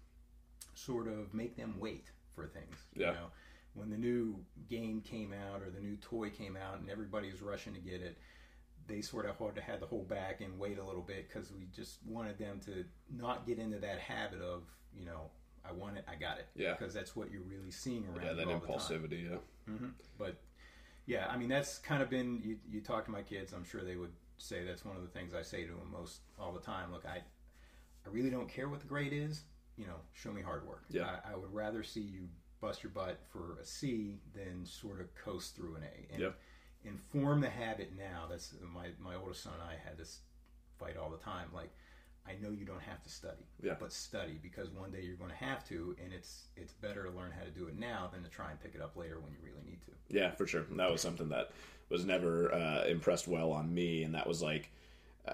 sort 0.75 1.07
of 1.07 1.33
make 1.33 1.55
them 1.55 1.75
wait 1.79 2.11
for 2.35 2.47
things. 2.47 2.75
Yeah. 2.93 3.07
You 3.07 3.13
know, 3.13 3.27
when 3.73 3.89
the 3.89 3.97
new 3.97 4.43
game 4.69 5.01
came 5.01 5.33
out 5.33 5.61
or 5.61 5.69
the 5.69 5.79
new 5.79 5.95
toy 5.97 6.29
came 6.29 6.57
out 6.57 6.79
and 6.79 6.89
everybody 6.89 7.31
was 7.31 7.41
rushing 7.41 7.73
to 7.73 7.79
get 7.79 8.01
it, 8.01 8.17
they 8.87 9.01
sort 9.01 9.25
of 9.25 9.37
had 9.37 9.55
to, 9.55 9.61
had 9.61 9.79
to 9.79 9.85
hold 9.85 10.07
back 10.09 10.41
and 10.41 10.59
wait 10.59 10.77
a 10.77 10.83
little 10.83 11.01
bit 11.01 11.27
because 11.29 11.51
we 11.53 11.67
just 11.75 11.99
wanted 12.05 12.37
them 12.37 12.59
to 12.65 12.83
not 13.09 13.45
get 13.47 13.59
into 13.59 13.79
that 13.79 13.99
habit 13.99 14.41
of, 14.41 14.63
you 14.93 15.05
know, 15.05 15.29
I 15.67 15.71
want 15.73 15.97
it, 15.97 16.05
I 16.07 16.15
got 16.15 16.37
it. 16.39 16.47
Yeah. 16.55 16.73
Because 16.77 16.93
that's 16.93 17.15
what 17.15 17.31
you're 17.31 17.41
really 17.41 17.71
seeing 17.71 18.05
around 18.07 18.25
Yeah, 18.25 18.33
that 18.33 18.47
all 18.47 18.59
the 18.59 18.67
time. 18.67 18.75
impulsivity. 18.77 19.29
Yeah. 19.29 19.37
hmm 19.67 19.87
But 20.17 20.37
yeah, 21.05 21.27
I 21.29 21.37
mean 21.37 21.49
that's 21.49 21.77
kind 21.79 22.01
of 22.01 22.09
been 22.09 22.41
you. 22.43 22.57
You 22.69 22.81
talk 22.81 23.05
to 23.05 23.11
my 23.11 23.21
kids, 23.21 23.53
I'm 23.53 23.63
sure 23.63 23.83
they 23.83 23.95
would 23.95 24.11
say 24.37 24.63
that's 24.63 24.85
one 24.85 24.95
of 24.95 25.01
the 25.01 25.07
things 25.09 25.33
I 25.33 25.41
say 25.41 25.63
to 25.63 25.69
them 25.71 25.91
most 25.91 26.21
all 26.39 26.51
the 26.51 26.59
time. 26.61 26.91
Look, 26.91 27.05
I 27.05 27.17
I 28.05 28.09
really 28.09 28.29
don't 28.29 28.49
care 28.49 28.69
what 28.69 28.79
the 28.79 28.87
grade 28.87 29.13
is. 29.13 29.43
You 29.77 29.85
know, 29.87 29.95
show 30.13 30.31
me 30.31 30.41
hard 30.41 30.65
work. 30.67 30.85
Yeah. 30.89 31.17
I, 31.25 31.33
I 31.33 31.35
would 31.35 31.53
rather 31.53 31.83
see 31.83 32.01
you 32.01 32.27
bust 32.61 32.81
your 32.83 32.91
butt 32.91 33.19
for 33.31 33.57
a 33.61 33.65
C 33.65 34.17
than 34.33 34.65
sort 34.65 34.99
of 35.01 35.13
coast 35.15 35.55
through 35.55 35.75
an 35.75 35.83
A. 35.83 36.13
And, 36.13 36.21
Yep. 36.23 36.35
and 36.85 36.99
form 36.99 37.41
the 37.41 37.49
habit 37.49 37.91
now. 37.97 38.25
That's 38.29 38.55
my 38.73 38.87
my 38.99 39.15
oldest 39.15 39.43
son 39.43 39.53
and 39.53 39.63
I 39.63 39.75
had 39.87 39.97
this 39.97 40.19
fight 40.79 40.97
all 40.97 41.09
the 41.09 41.17
time. 41.17 41.49
Like. 41.53 41.71
I 42.27 42.33
know 42.43 42.51
you 42.51 42.65
don't 42.65 42.81
have 42.81 43.01
to 43.03 43.09
study, 43.09 43.45
Yeah. 43.63 43.75
but 43.79 43.93
study 43.93 44.37
because 44.41 44.69
one 44.69 44.91
day 44.91 45.01
you're 45.01 45.15
going 45.15 45.29
to 45.31 45.35
have 45.45 45.65
to, 45.69 45.95
and 46.03 46.11
it's 46.13 46.43
it's 46.55 46.73
better 46.73 47.03
to 47.03 47.09
learn 47.11 47.31
how 47.31 47.43
to 47.43 47.49
do 47.51 47.67
it 47.67 47.77
now 47.79 48.09
than 48.11 48.23
to 48.23 48.29
try 48.29 48.51
and 48.51 48.59
pick 48.61 48.75
it 48.75 48.81
up 48.81 48.95
later 48.97 49.19
when 49.19 49.31
you 49.31 49.37
really 49.43 49.63
need 49.65 49.79
to. 49.85 49.91
Yeah, 50.09 50.31
for 50.31 50.45
sure. 50.45 50.65
That 50.71 50.91
was 50.91 51.01
something 51.01 51.29
that 51.29 51.51
was 51.89 52.05
never 52.05 52.53
uh, 52.53 52.83
impressed 52.85 53.27
well 53.27 53.51
on 53.51 53.73
me, 53.73 54.03
and 54.03 54.13
that 54.15 54.27
was 54.27 54.41
like 54.41 54.69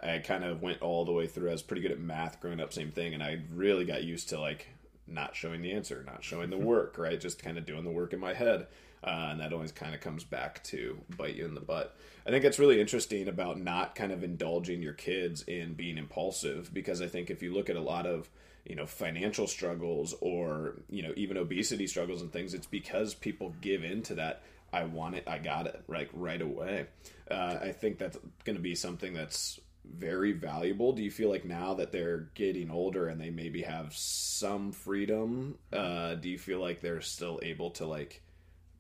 I 0.04 0.20
kind 0.20 0.44
of 0.44 0.62
went 0.62 0.82
all 0.82 1.06
the 1.06 1.12
way 1.12 1.28
through. 1.28 1.50
I 1.50 1.54
was 1.54 1.62
pretty 1.64 1.82
good 1.82 1.92
at 1.92 2.00
math 2.00 2.40
growing 2.40 2.60
up, 2.60 2.74
same 2.74 2.92
thing, 2.92 3.14
and 3.14 3.22
I 3.24 3.40
really 3.54 3.86
got 3.86 4.04
used 4.04 4.30
to 4.30 4.40
like 4.40 4.68
not 5.08 5.36
showing 5.36 5.62
the 5.62 5.72
answer, 5.72 6.04
not 6.06 6.24
showing 6.24 6.50
the 6.50 6.58
work, 6.58 6.98
right? 6.98 7.20
Just 7.20 7.42
kind 7.42 7.58
of 7.58 7.66
doing 7.66 7.84
the 7.84 7.92
work 7.92 8.14
in 8.14 8.20
my 8.20 8.34
head, 8.34 8.68
uh, 9.04 9.30
and 9.32 9.40
that 9.40 9.54
always 9.54 9.72
kind 9.72 9.94
of 9.94 10.02
comes 10.02 10.24
back 10.24 10.64
to 10.66 10.98
bite 11.18 11.36
you 11.36 11.46
in 11.46 11.56
the 11.56 11.62
butt. 11.62 11.96
I 12.26 12.30
think 12.30 12.46
it's 12.46 12.60
really 12.60 12.80
interesting 12.80 13.28
about 13.28 13.60
not 13.60 13.96
kind 13.96 14.12
of 14.12 14.24
indulging 14.24 14.82
your 14.82 14.94
kids 14.94 15.44
in 15.44 15.74
being 15.74 15.98
impulsive 15.98 16.74
because 16.74 17.02
I 17.02 17.08
think 17.08 17.30
if 17.30 17.44
you 17.44 17.54
look 17.54 17.70
at 17.70 17.76
a 17.76 17.82
lot 17.82 18.06
of 18.06 18.30
you 18.66 18.76
know 18.76 18.86
financial 18.86 19.48
struggles 19.48 20.16
or 20.22 20.76
you 20.90 21.04
know 21.04 21.14
even 21.16 21.38
obesity 21.38 21.88
struggles 21.88 22.22
and 22.22 22.32
things 22.32 22.54
it's 22.54 22.68
because 22.68 23.14
people 23.14 23.54
give 23.62 23.84
into 23.84 24.16
that 24.16 24.42
i 24.72 24.84
want 24.84 25.16
it 25.16 25.24
i 25.28 25.38
got 25.38 25.68
it 25.68 25.84
like 25.88 26.10
right 26.14 26.42
away 26.42 26.86
uh, 27.30 27.58
i 27.62 27.72
think 27.72 27.98
that's 27.98 28.18
going 28.46 28.56
to 28.56 28.62
be 28.62 28.76
something 28.76 29.14
that's 29.14 29.60
very 29.86 30.32
valuable? 30.32 30.94
Do 30.94 31.04
you 31.04 31.12
feel 31.12 31.30
like 31.30 31.46
now 31.46 31.74
that 31.76 31.92
they're 31.92 32.30
getting 32.34 32.72
older 32.72 33.08
and 33.08 33.20
they 33.20 33.30
maybe 33.30 33.62
have 33.64 33.94
some 33.94 34.72
freedom 34.72 35.58
uh, 35.72 36.16
do 36.16 36.30
you 36.30 36.38
feel 36.38 36.60
like 36.60 36.82
they're 36.82 37.02
still 37.02 37.40
able 37.44 37.72
to 37.72 37.86
like 37.86 38.22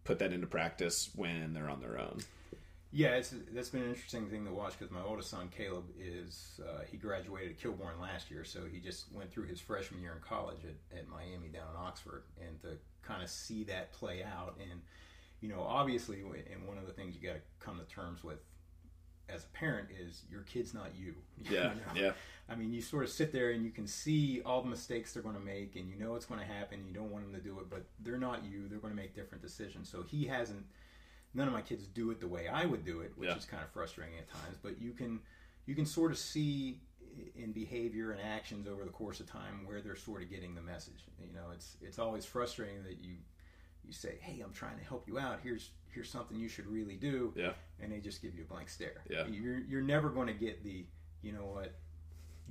put 0.03 0.19
that 0.19 0.33
into 0.33 0.47
practice 0.47 1.09
when 1.15 1.53
they're 1.53 1.69
on 1.69 1.81
their 1.81 1.99
own? 1.99 2.19
Yeah, 2.91 3.15
it's 3.15 3.33
that's 3.51 3.69
been 3.69 3.81
an 3.81 3.89
interesting 3.89 4.27
thing 4.27 4.45
to 4.45 4.51
watch 4.51 4.77
because 4.77 4.93
my 4.93 5.01
oldest 5.01 5.31
son 5.31 5.49
Caleb 5.55 5.85
is 5.99 6.61
uh, 6.63 6.83
he 6.89 6.95
graduated 6.95 7.59
Kilbourne 7.59 7.99
last 7.99 8.29
year, 8.29 8.43
so 8.43 8.59
he 8.71 8.79
just 8.79 9.11
went 9.11 9.31
through 9.31 9.47
his 9.47 9.59
freshman 9.59 9.99
year 9.99 10.13
in 10.13 10.21
college 10.21 10.59
at, 10.63 10.99
at 10.99 11.07
Miami 11.07 11.47
down 11.47 11.63
in 11.71 11.75
Oxford, 11.75 12.23
and 12.39 12.61
to 12.61 12.77
kind 13.01 13.23
of 13.23 13.29
see 13.29 13.63
that 13.63 13.91
play 13.93 14.23
out, 14.23 14.59
and 14.61 14.79
you 15.41 15.49
know, 15.49 15.61
obviously, 15.61 16.19
and 16.19 16.67
one 16.67 16.77
of 16.77 16.85
the 16.85 16.93
things 16.93 17.15
you 17.15 17.27
got 17.27 17.33
to 17.33 17.41
come 17.59 17.79
to 17.79 17.85
terms 17.85 18.23
with 18.23 18.37
as 19.33 19.43
a 19.43 19.47
parent 19.57 19.89
is 19.99 20.23
your 20.31 20.41
kid's 20.41 20.73
not 20.73 20.89
you. 20.97 21.15
yeah 21.51 21.73
You 21.73 21.79
know? 22.01 22.07
yeah 22.07 22.11
I 22.49 22.55
mean, 22.55 22.73
you 22.73 22.81
sort 22.81 23.03
of 23.05 23.09
sit 23.09 23.31
there 23.31 23.51
and 23.51 23.63
you 23.63 23.71
can 23.71 23.87
see 23.87 24.41
all 24.45 24.61
the 24.61 24.69
mistakes 24.69 25.13
they're 25.13 25.23
going 25.23 25.35
to 25.35 25.41
make, 25.41 25.77
and 25.77 25.89
you 25.89 25.95
know 25.95 26.15
it's 26.15 26.25
going 26.25 26.41
to 26.41 26.45
happen. 26.45 26.83
You 26.85 26.93
don't 26.93 27.09
want 27.09 27.23
them 27.23 27.33
to 27.33 27.39
do 27.39 27.57
it, 27.59 27.69
but 27.69 27.85
they're 28.01 28.17
not 28.17 28.43
you. 28.43 28.67
They're 28.67 28.79
going 28.79 28.91
to 28.93 29.01
make 29.01 29.15
different 29.15 29.41
decisions. 29.41 29.89
So 29.89 30.03
he 30.03 30.25
hasn't. 30.25 30.65
None 31.33 31.47
of 31.47 31.53
my 31.53 31.61
kids 31.61 31.87
do 31.87 32.11
it 32.11 32.19
the 32.19 32.27
way 32.27 32.49
I 32.49 32.65
would 32.65 32.83
do 32.85 32.99
it, 32.99 33.13
which 33.15 33.29
Yeah. 33.29 33.37
is 33.37 33.45
kind 33.45 33.63
of 33.63 33.69
frustrating 33.69 34.17
at 34.19 34.27
times. 34.29 34.57
But 34.61 34.79
you 34.81 34.91
can, 34.91 35.21
you 35.65 35.73
can 35.73 35.85
sort 35.85 36.11
of 36.11 36.17
see 36.17 36.81
in 37.35 37.53
behavior 37.53 38.11
and 38.11 38.19
actions 38.21 38.67
over 38.67 38.83
the 38.83 38.91
course 38.91 39.19
of 39.21 39.25
time 39.25 39.65
where 39.65 39.79
they're 39.81 39.95
sort 39.95 40.21
of 40.21 40.29
getting 40.29 40.53
the 40.53 40.61
message. 40.61 41.05
You 41.25 41.33
know, 41.33 41.47
it's 41.53 41.77
it's 41.81 41.97
always 41.97 42.25
frustrating 42.25 42.83
that 42.83 42.97
you 43.01 43.15
you 43.85 43.93
say, 43.93 44.17
"Hey, 44.21 44.41
I'm 44.41 44.53
trying 44.53 44.77
to 44.77 44.83
help 44.83 45.07
you 45.07 45.19
out. 45.19 45.39
Here's 45.43 45.71
here's 45.89 46.09
something 46.09 46.37
you 46.37 46.49
should 46.49 46.67
really 46.67 46.95
do," 46.95 47.33
yeah 47.35 47.53
and 47.83 47.91
they 47.91 47.99
just 47.99 48.21
give 48.21 48.35
you 48.35 48.43
a 48.43 48.45
blank 48.45 48.69
stare. 48.69 49.03
Yeah. 49.09 49.25
You're 49.27 49.59
you're 49.59 49.81
never 49.81 50.09
going 50.09 50.27
to 50.27 50.33
get 50.33 50.63
the, 50.63 50.85
you 51.21 51.31
know 51.33 51.45
what, 51.45 51.73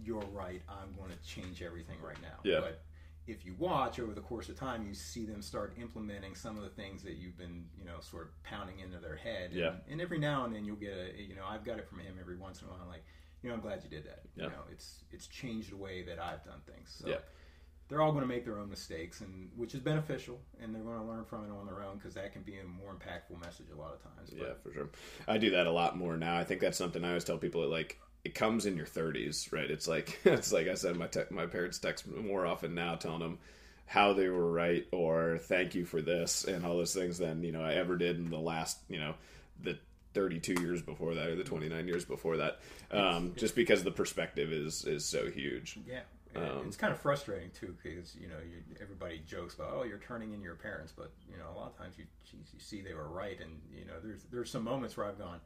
you're 0.02 0.24
right. 0.32 0.62
I'm 0.68 0.94
going 0.96 1.10
to 1.10 1.28
change 1.28 1.62
everything 1.62 1.96
right 2.02 2.20
now. 2.20 2.38
Yeah. 2.44 2.60
But 2.60 2.82
if 3.26 3.44
you 3.46 3.54
watch 3.58 3.98
over 4.00 4.12
the 4.12 4.20
course 4.20 4.48
of 4.48 4.56
time, 4.58 4.84
you 4.86 4.94
see 4.94 5.24
them 5.24 5.42
start 5.42 5.74
implementing 5.80 6.34
some 6.34 6.56
of 6.56 6.64
the 6.64 6.70
things 6.70 7.02
that 7.04 7.14
you've 7.14 7.38
been, 7.38 7.64
you 7.78 7.84
know, 7.84 8.00
sort 8.00 8.24
of 8.24 8.42
pounding 8.42 8.80
into 8.80 8.98
their 8.98 9.16
head. 9.16 9.50
And, 9.50 9.60
Yeah. 9.60 9.72
And 9.88 10.00
every 10.00 10.18
now 10.18 10.44
and 10.44 10.54
then 10.54 10.64
you'll 10.64 10.76
get 10.76 10.94
a, 10.94 11.22
you 11.22 11.34
know, 11.34 11.44
I've 11.48 11.64
got 11.64 11.78
it 11.78 11.88
from 11.88 12.00
him 12.00 12.16
every 12.20 12.36
once 12.36 12.60
in 12.62 12.68
a 12.68 12.70
while. 12.70 12.86
Like, 12.88 13.04
you 13.42 13.48
know, 13.48 13.54
I'm 13.54 13.60
glad 13.60 13.82
you 13.82 13.90
did 13.90 14.04
that. 14.04 14.22
Yeah. 14.36 14.44
You 14.44 14.50
know, 14.50 14.64
it's 14.70 15.04
it's 15.12 15.26
changed 15.28 15.70
the 15.72 15.76
way 15.76 16.02
that 16.02 16.18
I've 16.18 16.44
done 16.44 16.60
things. 16.66 16.94
So 17.00 17.08
Yeah. 17.08 17.16
They're 17.92 18.00
all 18.00 18.12
going 18.12 18.22
to 18.22 18.28
make 18.28 18.46
their 18.46 18.58
own 18.58 18.70
mistakes, 18.70 19.20
and 19.20 19.50
which 19.54 19.74
is 19.74 19.80
beneficial, 19.80 20.40
and 20.62 20.74
they're 20.74 20.82
going 20.82 20.98
to 20.98 21.04
learn 21.04 21.26
from 21.26 21.44
it 21.44 21.50
on 21.50 21.66
their 21.66 21.82
own 21.84 21.98
because 21.98 22.14
that 22.14 22.32
can 22.32 22.40
be 22.40 22.58
a 22.58 22.64
more 22.64 22.94
impactful 22.94 23.38
message 23.44 23.66
a 23.70 23.78
lot 23.78 23.92
of 23.92 24.02
times. 24.02 24.30
But 24.30 24.38
Yeah, 24.38 24.54
for 24.62 24.72
sure. 24.72 24.88
I 25.28 25.36
do 25.36 25.50
that 25.50 25.66
a 25.66 25.70
lot 25.70 25.98
more 25.98 26.16
now. 26.16 26.38
I 26.38 26.44
think 26.44 26.62
that's 26.62 26.78
something 26.78 27.04
I 27.04 27.08
always 27.08 27.24
tell 27.24 27.36
people. 27.36 27.60
That, 27.60 27.68
like 27.68 28.00
it 28.24 28.34
comes 28.34 28.64
in 28.64 28.78
your 28.78 28.86
30s, 28.86 29.52
right? 29.52 29.70
It's 29.70 29.86
like 29.86 30.18
it's 30.24 30.54
like 30.54 30.68
I 30.68 30.74
said. 30.74 30.96
My 30.96 31.06
te- 31.06 31.20
my 31.28 31.44
parents 31.44 31.78
text 31.78 32.06
more 32.08 32.46
often 32.46 32.74
now, 32.74 32.94
telling 32.94 33.20
them 33.20 33.38
how 33.84 34.14
they 34.14 34.28
were 34.30 34.50
right 34.50 34.86
or 34.90 35.36
thank 35.36 35.74
you 35.74 35.84
for 35.84 36.00
this 36.00 36.44
and 36.44 36.64
all 36.64 36.78
those 36.78 36.94
things 36.94 37.18
than 37.18 37.44
you 37.44 37.52
know 37.52 37.60
I 37.60 37.74
ever 37.74 37.98
did 37.98 38.16
in 38.16 38.30
the 38.30 38.38
last 38.38 38.78
you 38.88 38.98
know 38.98 39.14
the 39.60 39.78
32 40.14 40.62
years 40.62 40.80
before 40.80 41.14
that 41.14 41.28
or 41.28 41.36
the 41.36 41.44
29 41.44 41.86
years 41.86 42.04
before 42.04 42.38
that. 42.38 42.60
Um, 42.90 43.32
just 43.36 43.54
because 43.54 43.82
the 43.82 43.90
perspective 43.90 44.50
is 44.50 44.86
is 44.86 45.04
so 45.04 45.30
huge. 45.30 45.78
Yeah, 45.86 46.00
Um, 46.34 46.66
it's 46.66 46.76
kind 46.76 46.92
of 46.92 46.98
frustrating 46.98 47.50
too 47.50 47.74
because 47.82 48.16
you 48.16 48.28
know 48.28 48.36
you, 48.42 48.62
everybody 48.80 49.22
jokes 49.26 49.54
about 49.54 49.72
oh 49.74 49.82
you're 49.82 49.98
turning 49.98 50.32
in 50.32 50.40
your 50.40 50.54
parents, 50.54 50.92
but 50.96 51.12
you 51.30 51.36
know 51.36 51.44
a 51.54 51.56
lot 51.58 51.72
of 51.72 51.78
times 51.78 51.94
you 51.98 52.04
geez, 52.24 52.48
you 52.52 52.60
see 52.60 52.80
they 52.80 52.94
were 52.94 53.08
right, 53.08 53.38
and 53.40 53.60
you 53.76 53.84
know 53.84 53.94
there's 54.02 54.24
there's 54.32 54.50
some 54.50 54.64
moments 54.64 54.96
where 54.96 55.06
I've 55.06 55.18
gone, 55.18 55.40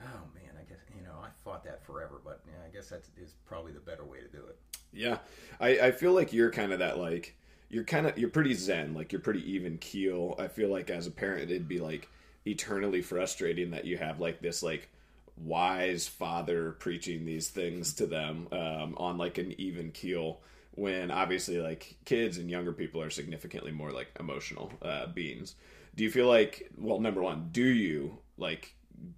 oh 0.00 0.20
man, 0.34 0.52
I 0.60 0.68
guess 0.68 0.78
you 0.94 1.02
know 1.02 1.14
I 1.22 1.28
fought 1.44 1.64
that 1.64 1.84
forever, 1.84 2.20
but 2.24 2.40
yeah, 2.46 2.66
I 2.66 2.74
guess 2.74 2.88
that 2.88 3.04
is 3.16 3.34
probably 3.46 3.72
the 3.72 3.80
better 3.80 4.04
way 4.04 4.18
to 4.20 4.28
do 4.28 4.44
it. 4.46 4.58
Yeah, 4.92 5.18
I, 5.60 5.68
I 5.78 5.90
feel 5.90 6.12
like 6.12 6.32
you're 6.32 6.50
kind 6.50 6.72
of 6.72 6.80
that 6.80 6.98
like 6.98 7.34
you're 7.70 7.84
kind 7.84 8.06
of 8.06 8.18
you're 8.18 8.30
pretty 8.30 8.54
zen, 8.54 8.94
like 8.94 9.12
you're 9.12 9.20
pretty 9.20 9.50
even 9.52 9.78
keel. 9.78 10.36
I 10.38 10.48
feel 10.48 10.68
like 10.68 10.90
as 10.90 11.06
a 11.06 11.10
parent, 11.10 11.50
it'd 11.50 11.68
be 11.68 11.80
like 11.80 12.08
eternally 12.46 13.02
frustrating 13.02 13.70
that 13.70 13.84
you 13.84 13.96
have 13.96 14.20
like 14.20 14.40
this 14.40 14.62
like 14.62 14.88
wise 15.36 16.06
father 16.06 16.72
preaching 16.72 17.24
these 17.24 17.48
things 17.48 17.94
to 17.94 18.06
them 18.06 18.48
um, 18.52 18.94
on 18.96 19.18
like 19.18 19.38
an 19.38 19.54
even 19.58 19.90
keel 19.90 20.40
when 20.72 21.10
obviously 21.10 21.58
like 21.58 21.96
kids 22.04 22.38
and 22.38 22.50
younger 22.50 22.72
people 22.72 23.00
are 23.00 23.10
significantly 23.10 23.72
more 23.72 23.92
like 23.92 24.08
emotional 24.18 24.72
uh, 24.82 25.06
beings. 25.06 25.54
Do 25.96 26.04
you 26.04 26.10
feel 26.10 26.26
like 26.26 26.70
well 26.76 27.00
number 27.00 27.22
one 27.22 27.48
do 27.52 27.64
you 27.64 28.18
like 28.36 28.74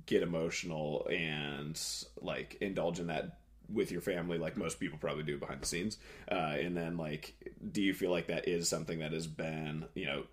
get 0.06 0.22
emotional 0.22 1.06
and 1.10 1.80
like 2.20 2.56
indulge 2.60 2.98
in 2.98 3.06
that 3.08 3.38
with 3.72 3.90
your 3.90 4.00
family 4.00 4.38
like 4.38 4.56
most 4.56 4.78
people 4.78 4.98
probably 4.98 5.22
do 5.22 5.38
behind 5.38 5.60
the 5.60 5.66
scenes? 5.66 5.98
Uh, 6.30 6.56
and 6.58 6.76
then 6.76 6.96
like 6.96 7.34
do 7.72 7.82
you 7.82 7.94
feel 7.94 8.10
like 8.10 8.26
that 8.26 8.48
is 8.48 8.68
something 8.68 8.98
that 8.98 9.12
has 9.12 9.26
been 9.26 9.84
you 9.94 10.06
know 10.06 10.24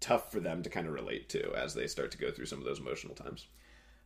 tough 0.00 0.32
for 0.32 0.40
them 0.40 0.62
to 0.62 0.70
kind 0.70 0.88
of 0.88 0.92
relate 0.92 1.28
to 1.28 1.52
as 1.54 1.74
they 1.74 1.86
start 1.86 2.10
to 2.10 2.18
go 2.18 2.30
through 2.32 2.46
some 2.46 2.58
of 2.58 2.64
those 2.64 2.80
emotional 2.80 3.14
times 3.14 3.46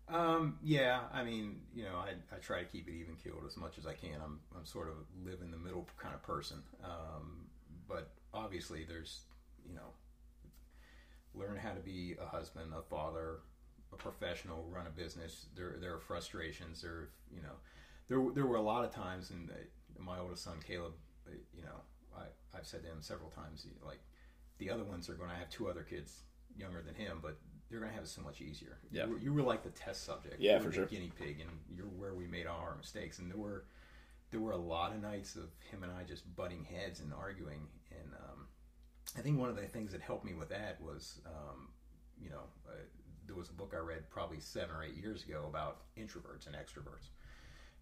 Um, 0.08 0.58
yeah, 0.62 1.00
I 1.12 1.24
mean, 1.24 1.60
you 1.74 1.82
know, 1.82 1.96
I, 1.96 2.12
I 2.34 2.38
try 2.38 2.60
to 2.60 2.64
keep 2.64 2.86
it 2.88 2.94
even 2.94 3.16
keeled 3.16 3.42
as 3.46 3.56
much 3.56 3.76
as 3.78 3.86
I 3.86 3.92
can. 3.92 4.20
I'm, 4.22 4.38
I'm 4.56 4.64
sort 4.64 4.88
of 4.88 4.94
live 5.24 5.40
in 5.42 5.50
the 5.50 5.56
middle 5.56 5.86
kind 5.96 6.14
of 6.14 6.22
person. 6.22 6.58
Um, 6.84 7.46
but 7.88 8.12
obviously 8.32 8.84
there's, 8.84 9.22
you 9.68 9.74
know, 9.74 9.90
learn 11.34 11.56
how 11.56 11.72
to 11.72 11.80
be 11.80 12.14
a 12.22 12.26
husband, 12.26 12.72
a 12.76 12.82
father, 12.82 13.40
a 13.92 13.96
professional, 13.96 14.64
run 14.70 14.86
a 14.86 14.90
business. 14.90 15.46
There, 15.56 15.76
there 15.80 15.94
are 15.94 16.00
frustrations. 16.00 16.82
There, 16.82 17.08
you 17.30 17.42
know, 17.42 17.56
there, 18.08 18.22
there 18.34 18.46
were 18.46 18.56
a 18.56 18.62
lot 18.62 18.84
of 18.84 18.94
times, 18.94 19.30
and 19.30 19.50
uh, 19.50 19.54
my 19.98 20.20
oldest 20.20 20.44
son 20.44 20.58
Caleb, 20.64 20.92
uh, 21.26 21.32
you 21.52 21.62
know, 21.62 21.80
I, 22.16 22.56
I've 22.56 22.66
said 22.66 22.82
to 22.84 22.88
him 22.88 22.98
several 23.00 23.30
times, 23.30 23.66
like, 23.84 24.00
the 24.58 24.70
other 24.70 24.84
ones 24.84 25.10
are 25.10 25.14
going 25.14 25.30
to 25.30 25.36
have 25.36 25.50
two 25.50 25.68
other 25.68 25.82
kids 25.82 26.22
younger 26.56 26.80
than 26.80 26.94
him, 26.94 27.18
but 27.20 27.36
they're 27.70 27.80
going 27.80 27.90
to 27.90 27.94
have 27.94 28.04
it 28.04 28.08
so 28.10 28.22
much 28.22 28.40
easier. 28.40 28.78
Yeah. 28.92 29.06
You, 29.06 29.10
were, 29.12 29.18
you 29.18 29.32
were 29.32 29.42
like 29.42 29.62
the 29.62 29.70
test 29.70 30.04
subject. 30.04 30.36
Yeah, 30.38 30.52
You 30.52 30.56
were 30.58 30.64
for 30.64 30.68
the 30.70 30.74
sure. 30.76 30.86
Guinea 30.86 31.12
pig, 31.18 31.40
and 31.40 31.50
you're 31.74 31.86
where 31.86 32.14
we 32.14 32.26
made 32.26 32.46
all 32.46 32.60
our 32.60 32.76
mistakes. 32.76 33.18
And 33.18 33.30
there 33.30 33.38
were 33.38 33.64
there 34.30 34.40
were 34.40 34.52
a 34.52 34.56
lot 34.56 34.92
of 34.92 35.00
nights 35.00 35.36
of 35.36 35.44
him 35.70 35.84
and 35.84 35.92
I 35.92 36.02
just 36.02 36.34
butting 36.34 36.64
heads 36.64 37.00
and 37.00 37.12
arguing. 37.12 37.60
And 37.92 38.12
um, 38.14 38.46
I 39.16 39.20
think 39.20 39.38
one 39.38 39.48
of 39.48 39.56
the 39.56 39.62
things 39.62 39.92
that 39.92 40.00
helped 40.00 40.24
me 40.24 40.34
with 40.34 40.48
that 40.48 40.80
was, 40.80 41.20
um, 41.26 41.68
you 42.20 42.28
know, 42.30 42.42
uh, 42.68 42.72
there 43.26 43.36
was 43.36 43.50
a 43.50 43.52
book 43.52 43.72
I 43.74 43.78
read 43.78 44.08
probably 44.10 44.40
seven 44.40 44.74
or 44.74 44.82
eight 44.82 44.96
years 44.96 45.22
ago 45.24 45.46
about 45.48 45.82
introverts 45.96 46.46
and 46.46 46.56
extroverts. 46.56 47.10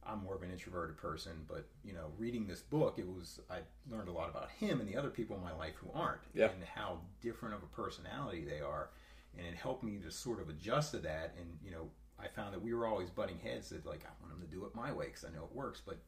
I'm 0.06 0.22
more 0.22 0.34
of 0.34 0.42
an 0.42 0.50
introverted 0.50 0.98
person, 0.98 1.32
but 1.48 1.66
you 1.82 1.94
know, 1.94 2.08
reading 2.18 2.46
this 2.46 2.60
book, 2.60 2.98
it 2.98 3.06
was 3.08 3.40
I 3.50 3.60
learned 3.90 4.08
a 4.08 4.12
lot 4.12 4.28
about 4.28 4.50
him 4.50 4.80
and 4.80 4.88
the 4.88 4.96
other 4.96 5.08
people 5.08 5.34
in 5.36 5.42
my 5.42 5.54
life 5.54 5.74
who 5.76 5.88
aren't, 5.98 6.20
Yeah. 6.34 6.50
and 6.50 6.62
how 6.62 6.98
different 7.22 7.54
of 7.54 7.62
a 7.62 7.66
personality 7.66 8.44
they 8.44 8.60
are, 8.60 8.90
and 9.38 9.46
it 9.46 9.54
helped 9.54 9.82
me 9.84 9.98
to 9.98 10.10
sort 10.10 10.40
of 10.40 10.48
adjust 10.48 10.92
to 10.92 10.98
that. 11.00 11.34
And 11.38 11.58
you 11.64 11.70
know, 11.70 11.90
I 12.18 12.28
found 12.28 12.54
that 12.54 12.62
we 12.62 12.74
were 12.74 12.86
always 12.86 13.10
butting 13.10 13.38
heads 13.38 13.70
that 13.70 13.84
like 13.86 14.04
I 14.04 14.10
want 14.20 14.32
them 14.38 14.46
to 14.48 14.54
do 14.54 14.64
it 14.64 14.74
my 14.74 14.92
way 14.92 15.06
because 15.06 15.24
I 15.24 15.30
know 15.30 15.44
it 15.44 15.54
works, 15.54 15.82
but 15.84 15.98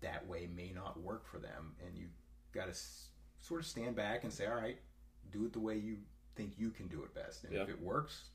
that 0.00 0.26
way 0.26 0.48
may 0.54 0.72
not 0.74 1.00
work 1.00 1.26
for 1.26 1.38
them, 1.38 1.74
and 1.86 1.96
you 1.96 2.06
got 2.52 2.64
to 2.64 2.70
s- 2.70 3.08
sort 3.40 3.60
of 3.60 3.66
stand 3.66 3.94
back 3.96 4.24
and 4.24 4.32
say, 4.32 4.46
all 4.46 4.54
right, 4.56 4.78
do 5.30 5.44
it 5.44 5.52
the 5.52 5.60
way 5.60 5.76
you 5.78 5.96
think 6.34 6.54
you 6.58 6.70
can 6.70 6.88
do 6.88 7.02
it 7.04 7.14
best. 7.14 7.44
And 7.44 7.52
Yeah. 7.52 7.62
if 7.62 7.68
it 7.68 7.80
works, 7.80 8.30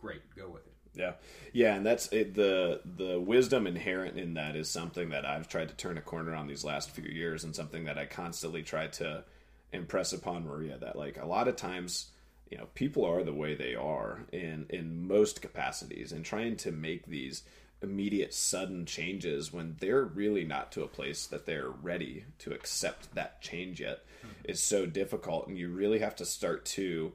great, 0.00 0.22
go 0.34 0.48
with 0.48 0.66
it. 0.66 0.72
Yeah, 0.92 1.12
yeah, 1.52 1.76
and 1.76 1.86
that's 1.86 2.08
it, 2.12 2.34
the 2.34 2.80
the 2.84 3.20
wisdom 3.20 3.66
inherent 3.68 4.18
in 4.18 4.34
that 4.34 4.56
is 4.56 4.68
something 4.68 5.10
that 5.10 5.24
I've 5.24 5.46
tried 5.46 5.68
to 5.68 5.74
turn 5.76 5.96
a 5.98 6.00
corner 6.00 6.34
on 6.34 6.48
these 6.48 6.64
last 6.64 6.90
few 6.90 7.04
years, 7.04 7.44
and 7.44 7.54
something 7.54 7.84
that 7.84 7.96
I 7.98 8.06
constantly 8.06 8.62
try 8.64 8.88
to 8.88 9.24
impress 9.72 10.12
upon 10.12 10.46
Maria 10.46 10.78
that 10.78 10.96
like 10.96 11.16
a 11.16 11.26
lot 11.26 11.46
of 11.46 11.54
times, 11.54 12.10
you 12.50 12.58
know, 12.58 12.66
people 12.74 13.04
are 13.04 13.22
the 13.22 13.32
way 13.32 13.54
they 13.54 13.74
are 13.74 14.24
in 14.32 14.66
in 14.68 15.06
most 15.06 15.40
capacities, 15.40 16.12
and 16.12 16.24
trying 16.24 16.56
to 16.56 16.72
make 16.72 17.06
these 17.06 17.44
immediate 17.82 18.34
sudden 18.34 18.84
changes 18.84 19.52
when 19.52 19.76
they're 19.80 20.04
really 20.04 20.44
not 20.44 20.70
to 20.72 20.82
a 20.82 20.88
place 20.88 21.26
that 21.26 21.46
they're 21.46 21.70
ready 21.70 22.24
to 22.38 22.52
accept 22.52 23.14
that 23.14 23.40
change 23.40 23.80
yet 23.80 24.00
hmm. 24.20 24.28
is 24.44 24.62
so 24.62 24.84
difficult 24.84 25.46
and 25.46 25.56
you 25.56 25.68
really 25.70 25.98
have 25.98 26.14
to 26.14 26.26
start 26.26 26.64
to 26.66 27.10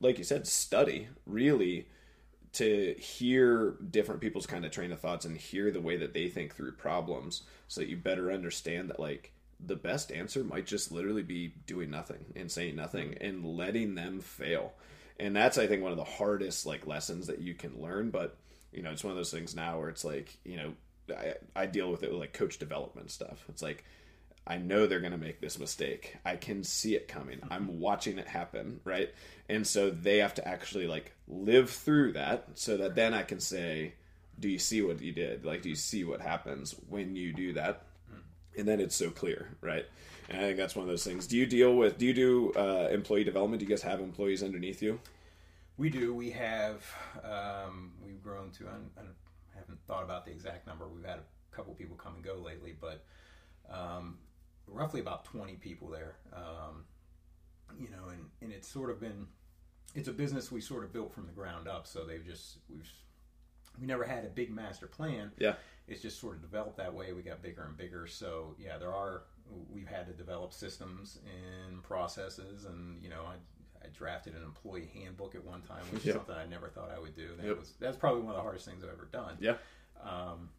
like 0.00 0.16
you 0.16 0.24
said 0.24 0.46
study 0.46 1.08
really 1.26 1.86
to 2.52 2.94
hear 2.98 3.76
different 3.90 4.20
people's 4.20 4.46
kind 4.46 4.64
of 4.64 4.70
train 4.70 4.90
of 4.90 4.98
thoughts 4.98 5.24
and 5.24 5.36
hear 5.36 5.70
the 5.70 5.80
way 5.80 5.96
that 5.96 6.14
they 6.14 6.28
think 6.28 6.54
through 6.54 6.72
problems 6.72 7.42
so 7.68 7.80
that 7.80 7.88
you 7.88 7.96
better 7.96 8.32
understand 8.32 8.88
that 8.88 8.98
like 8.98 9.32
the 9.64 9.76
best 9.76 10.10
answer 10.10 10.42
might 10.42 10.66
just 10.66 10.92
literally 10.92 11.22
be 11.22 11.54
doing 11.66 11.90
nothing 11.90 12.24
and 12.36 12.50
saying 12.50 12.76
nothing 12.76 13.10
mm-hmm. 13.10 13.24
and 13.24 13.44
letting 13.44 13.94
them 13.94 14.20
fail 14.20 14.72
and 15.18 15.34
that's 15.34 15.58
i 15.58 15.66
think 15.66 15.82
one 15.82 15.92
of 15.92 15.98
the 15.98 16.04
hardest 16.04 16.66
like 16.66 16.86
lessons 16.86 17.26
that 17.26 17.40
you 17.40 17.54
can 17.54 17.80
learn 17.80 18.10
but 18.10 18.36
you 18.72 18.82
know 18.82 18.90
it's 18.90 19.04
one 19.04 19.10
of 19.10 19.16
those 19.16 19.32
things 19.32 19.54
now 19.54 19.78
where 19.78 19.88
it's 19.88 20.04
like 20.04 20.38
you 20.44 20.56
know 20.56 20.72
i, 21.16 21.34
I 21.54 21.66
deal 21.66 21.90
with 21.90 22.02
it 22.02 22.10
with 22.10 22.20
like 22.20 22.32
coach 22.32 22.58
development 22.58 23.10
stuff 23.10 23.44
it's 23.48 23.62
like 23.62 23.84
I 24.46 24.56
know 24.56 24.86
they're 24.86 25.00
going 25.00 25.12
to 25.12 25.18
make 25.18 25.40
this 25.40 25.58
mistake. 25.58 26.16
I 26.24 26.36
can 26.36 26.64
see 26.64 26.96
it 26.96 27.06
coming. 27.08 27.40
I'm 27.50 27.68
mm-hmm. 27.68 27.78
watching 27.78 28.18
it 28.18 28.26
happen, 28.26 28.80
right? 28.84 29.10
And 29.48 29.66
so 29.66 29.90
they 29.90 30.18
have 30.18 30.34
to 30.34 30.48
actually 30.48 30.86
like 30.86 31.12
live 31.28 31.70
through 31.70 32.14
that 32.14 32.48
so 32.54 32.76
that 32.78 32.94
then 32.94 33.14
I 33.14 33.22
can 33.22 33.38
say, 33.38 33.94
do 34.38 34.48
you 34.48 34.58
see 34.58 34.82
what 34.82 35.00
you 35.00 35.12
did? 35.12 35.44
Like 35.44 35.62
do 35.62 35.68
you 35.68 35.76
see 35.76 36.04
what 36.04 36.20
happens 36.20 36.74
when 36.88 37.14
you 37.14 37.32
do 37.32 37.52
that? 37.54 37.84
And 38.58 38.66
then 38.66 38.80
it's 38.80 38.96
so 38.96 39.10
clear, 39.10 39.56
right? 39.60 39.86
And 40.28 40.38
I 40.38 40.42
think 40.42 40.56
that's 40.56 40.76
one 40.76 40.84
of 40.84 40.88
those 40.88 41.04
things. 41.04 41.26
Do 41.26 41.36
you 41.36 41.46
deal 41.46 41.74
with 41.76 41.98
do 41.98 42.06
you 42.06 42.14
do 42.14 42.52
uh, 42.54 42.88
employee 42.90 43.24
development? 43.24 43.60
Do 43.60 43.64
you 43.64 43.70
guys 43.70 43.82
have 43.82 44.00
employees 44.00 44.42
underneath 44.42 44.82
you? 44.82 45.00
We 45.76 45.88
do. 45.88 46.14
We 46.14 46.30
have. 46.30 46.84
Um, 47.24 47.92
we've 48.04 48.22
grown 48.22 48.50
to. 48.52 48.66
I, 48.66 49.00
I 49.00 49.58
haven't 49.58 49.78
thought 49.86 50.04
about 50.04 50.24
the 50.26 50.30
exact 50.30 50.66
number. 50.66 50.86
We've 50.86 51.04
had 51.04 51.18
a 51.18 51.56
couple 51.56 51.74
people 51.74 51.96
come 51.96 52.14
and 52.16 52.24
go 52.24 52.34
lately, 52.34 52.74
but 52.78 53.04
um, 53.70 54.18
roughly 54.66 55.00
about 55.00 55.24
twenty 55.24 55.54
people 55.54 55.88
there. 55.88 56.16
Um, 56.32 56.84
you 57.78 57.88
know, 57.88 58.10
and 58.10 58.26
and 58.42 58.52
it's 58.52 58.68
sort 58.68 58.90
of 58.90 59.00
been. 59.00 59.26
It's 59.94 60.06
a 60.08 60.12
business 60.12 60.52
we 60.52 60.60
sort 60.60 60.84
of 60.84 60.92
built 60.92 61.12
from 61.12 61.26
the 61.26 61.32
ground 61.32 61.66
up. 61.66 61.86
So 61.86 62.04
they've 62.04 62.24
just 62.24 62.58
we've 62.68 62.86
we 63.80 63.86
never 63.86 64.04
had 64.04 64.24
a 64.24 64.28
big 64.28 64.50
master 64.50 64.86
plan. 64.86 65.32
Yeah. 65.38 65.54
It's 65.90 66.00
just 66.00 66.20
sort 66.20 66.36
of 66.36 66.42
developed 66.42 66.76
that 66.78 66.94
way. 66.94 67.12
We 67.12 67.22
got 67.22 67.42
bigger 67.42 67.62
and 67.64 67.76
bigger. 67.76 68.06
So 68.06 68.54
yeah, 68.58 68.78
there 68.78 68.94
are. 68.94 69.24
We've 69.68 69.88
had 69.88 70.06
to 70.06 70.12
develop 70.12 70.52
systems 70.54 71.18
and 71.26 71.82
processes, 71.82 72.64
and 72.64 73.02
you 73.02 73.08
know, 73.10 73.22
I 73.26 73.34
I 73.84 73.88
drafted 73.92 74.34
an 74.36 74.42
employee 74.44 74.90
handbook 74.94 75.34
at 75.34 75.42
one 75.44 75.62
time, 75.62 75.82
which 75.90 76.04
Yeah. 76.04 76.10
is 76.12 76.16
something 76.18 76.36
I 76.36 76.46
never 76.46 76.68
thought 76.68 76.90
I 76.94 76.98
would 77.00 77.14
do. 77.16 77.34
That 77.36 77.46
Yep. 77.46 77.58
was 77.58 77.72
that's 77.80 77.96
probably 77.96 78.20
one 78.22 78.30
of 78.30 78.36
the 78.36 78.42
hardest 78.42 78.66
things 78.66 78.84
I've 78.84 78.90
ever 78.90 79.06
done. 79.10 79.36
Yeah. 79.40 79.56
Um, 80.02 80.50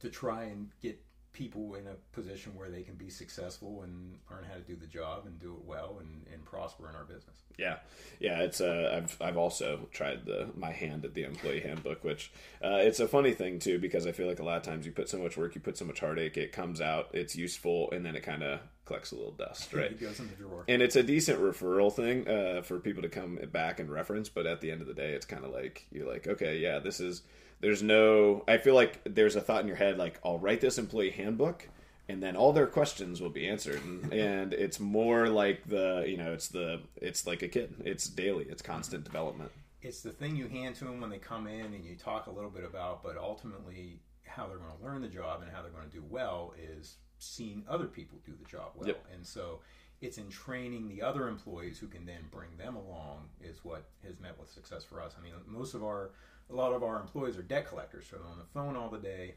to 0.00 0.08
try 0.10 0.44
and 0.44 0.70
get 0.80 0.98
people 1.32 1.74
in 1.76 1.86
a 1.86 1.94
position 2.12 2.54
where 2.54 2.68
they 2.68 2.82
can 2.82 2.94
be 2.94 3.08
successful 3.08 3.82
and 3.82 4.18
learn 4.30 4.44
how 4.44 4.54
to 4.54 4.60
do 4.60 4.76
the 4.76 4.86
job 4.86 5.24
and 5.26 5.38
do 5.40 5.52
it 5.54 5.64
well 5.64 5.96
and, 6.00 6.26
and 6.32 6.44
prosper 6.44 6.88
in 6.88 6.94
our 6.94 7.04
business. 7.04 7.36
Yeah, 7.58 7.76
yeah. 8.20 8.40
It's 8.40 8.60
uh, 8.60 8.92
I've 8.96 9.16
I've 9.20 9.36
also 9.36 9.88
tried 9.92 10.26
the 10.26 10.48
my 10.56 10.72
hand 10.72 11.04
at 11.04 11.14
the 11.14 11.24
employee 11.24 11.60
handbook, 11.60 12.04
which 12.04 12.32
uh, 12.62 12.78
it's 12.80 13.00
a 13.00 13.08
funny 13.08 13.32
thing 13.32 13.58
too 13.58 13.78
because 13.78 14.06
I 14.06 14.12
feel 14.12 14.26
like 14.26 14.40
a 14.40 14.44
lot 14.44 14.56
of 14.58 14.62
times 14.62 14.86
you 14.86 14.92
put 14.92 15.08
so 15.08 15.18
much 15.18 15.36
work, 15.36 15.54
you 15.54 15.60
put 15.60 15.78
so 15.78 15.84
much 15.84 16.00
heartache, 16.00 16.36
it 16.36 16.52
comes 16.52 16.80
out, 16.80 17.08
it's 17.12 17.34
useful, 17.36 17.90
and 17.92 18.04
then 18.04 18.14
it 18.16 18.22
kind 18.22 18.42
of 18.42 18.60
collects 18.84 19.12
a 19.12 19.14
little 19.14 19.32
dust, 19.32 19.72
right? 19.72 19.92
It 19.92 20.00
goes 20.00 20.18
in 20.18 20.28
the 20.28 20.34
drawer. 20.34 20.64
and 20.68 20.82
it's 20.82 20.96
a 20.96 21.02
decent 21.02 21.40
referral 21.40 21.92
thing 21.92 22.26
uh, 22.28 22.62
for 22.62 22.78
people 22.80 23.02
to 23.02 23.08
come 23.08 23.38
back 23.52 23.78
and 23.78 23.88
reference 23.88 24.28
but 24.28 24.44
at 24.46 24.60
the 24.60 24.70
end 24.70 24.80
of 24.80 24.88
the 24.88 24.94
day 24.94 25.12
it's 25.12 25.24
kind 25.26 25.44
of 25.44 25.52
like 25.52 25.86
you're 25.92 26.10
like 26.10 26.26
okay 26.26 26.58
yeah 26.58 26.78
this 26.80 26.98
is 26.98 27.22
there's 27.62 27.82
no 27.82 28.44
i 28.46 28.58
feel 28.58 28.74
like 28.74 29.00
there's 29.04 29.36
a 29.36 29.40
thought 29.40 29.62
in 29.62 29.66
your 29.66 29.76
head 29.76 29.96
like 29.96 30.20
i'll 30.24 30.38
write 30.38 30.60
this 30.60 30.76
employee 30.76 31.10
handbook 31.10 31.68
and 32.08 32.22
then 32.22 32.36
all 32.36 32.52
their 32.52 32.66
questions 32.66 33.22
will 33.22 33.30
be 33.30 33.48
answered 33.48 33.82
and, 33.82 34.12
and 34.12 34.52
it's 34.52 34.78
more 34.78 35.28
like 35.28 35.66
the 35.66 36.04
you 36.06 36.18
know 36.18 36.32
it's 36.32 36.48
the 36.48 36.80
it's 36.96 37.26
like 37.26 37.42
a 37.42 37.48
kid 37.48 37.74
it's 37.84 38.06
daily 38.06 38.44
it's 38.50 38.60
constant 38.60 39.04
development 39.04 39.50
it's 39.82 40.00
the 40.00 40.10
thing 40.10 40.36
you 40.36 40.46
hand 40.48 40.76
to 40.76 40.84
them 40.84 41.00
when 41.00 41.10
they 41.10 41.18
come 41.18 41.46
in 41.46 41.74
and 41.74 41.84
you 41.84 41.96
talk 41.96 42.28
a 42.28 42.30
little 42.30 42.50
bit 42.50 42.64
about, 42.64 43.02
but 43.02 43.16
ultimately 43.18 44.00
how 44.24 44.46
they're 44.46 44.58
going 44.58 44.76
to 44.78 44.84
learn 44.84 45.02
the 45.02 45.08
job 45.08 45.42
and 45.42 45.50
how 45.50 45.60
they're 45.60 45.72
going 45.72 45.88
to 45.88 45.94
do 45.94 46.04
well 46.08 46.54
is 46.56 46.96
seeing 47.18 47.64
other 47.68 47.86
people 47.86 48.18
do 48.24 48.32
the 48.40 48.48
job 48.48 48.70
well. 48.76 48.86
Yep. 48.86 49.04
And 49.12 49.26
so 49.26 49.58
it's 50.00 50.18
in 50.18 50.28
training 50.28 50.88
the 50.88 51.02
other 51.02 51.28
employees 51.28 51.78
who 51.78 51.88
can 51.88 52.06
then 52.06 52.22
bring 52.30 52.56
them 52.56 52.76
along 52.76 53.28
is 53.40 53.64
what 53.64 53.88
has 54.04 54.20
met 54.20 54.38
with 54.38 54.50
success 54.50 54.84
for 54.84 55.00
us. 55.00 55.14
I 55.18 55.22
mean, 55.22 55.32
most 55.46 55.74
of 55.74 55.82
our, 55.82 56.10
a 56.50 56.54
lot 56.54 56.72
of 56.72 56.82
our 56.82 57.00
employees 57.00 57.36
are 57.36 57.42
debt 57.42 57.68
collectors, 57.68 58.06
so 58.10 58.16
they're 58.16 58.26
on 58.26 58.38
the 58.38 58.44
phone 58.52 58.76
all 58.76 58.90
the 58.90 58.98
day. 58.98 59.34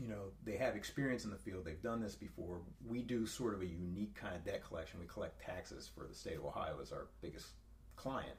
You 0.00 0.08
know, 0.08 0.30
they 0.44 0.56
have 0.56 0.76
experience 0.76 1.24
in 1.24 1.30
the 1.30 1.36
field. 1.36 1.64
They've 1.64 1.82
done 1.82 2.00
this 2.00 2.14
before. 2.14 2.60
We 2.86 3.02
do 3.02 3.26
sort 3.26 3.54
of 3.54 3.60
a 3.60 3.66
unique 3.66 4.14
kind 4.14 4.34
of 4.36 4.44
debt 4.44 4.64
collection. 4.64 5.00
We 5.00 5.06
collect 5.06 5.42
taxes 5.42 5.90
for 5.92 6.06
the 6.06 6.14
state 6.14 6.36
of 6.36 6.44
Ohio 6.44 6.78
as 6.80 6.92
our 6.92 7.08
biggest 7.20 7.48
client. 7.96 8.36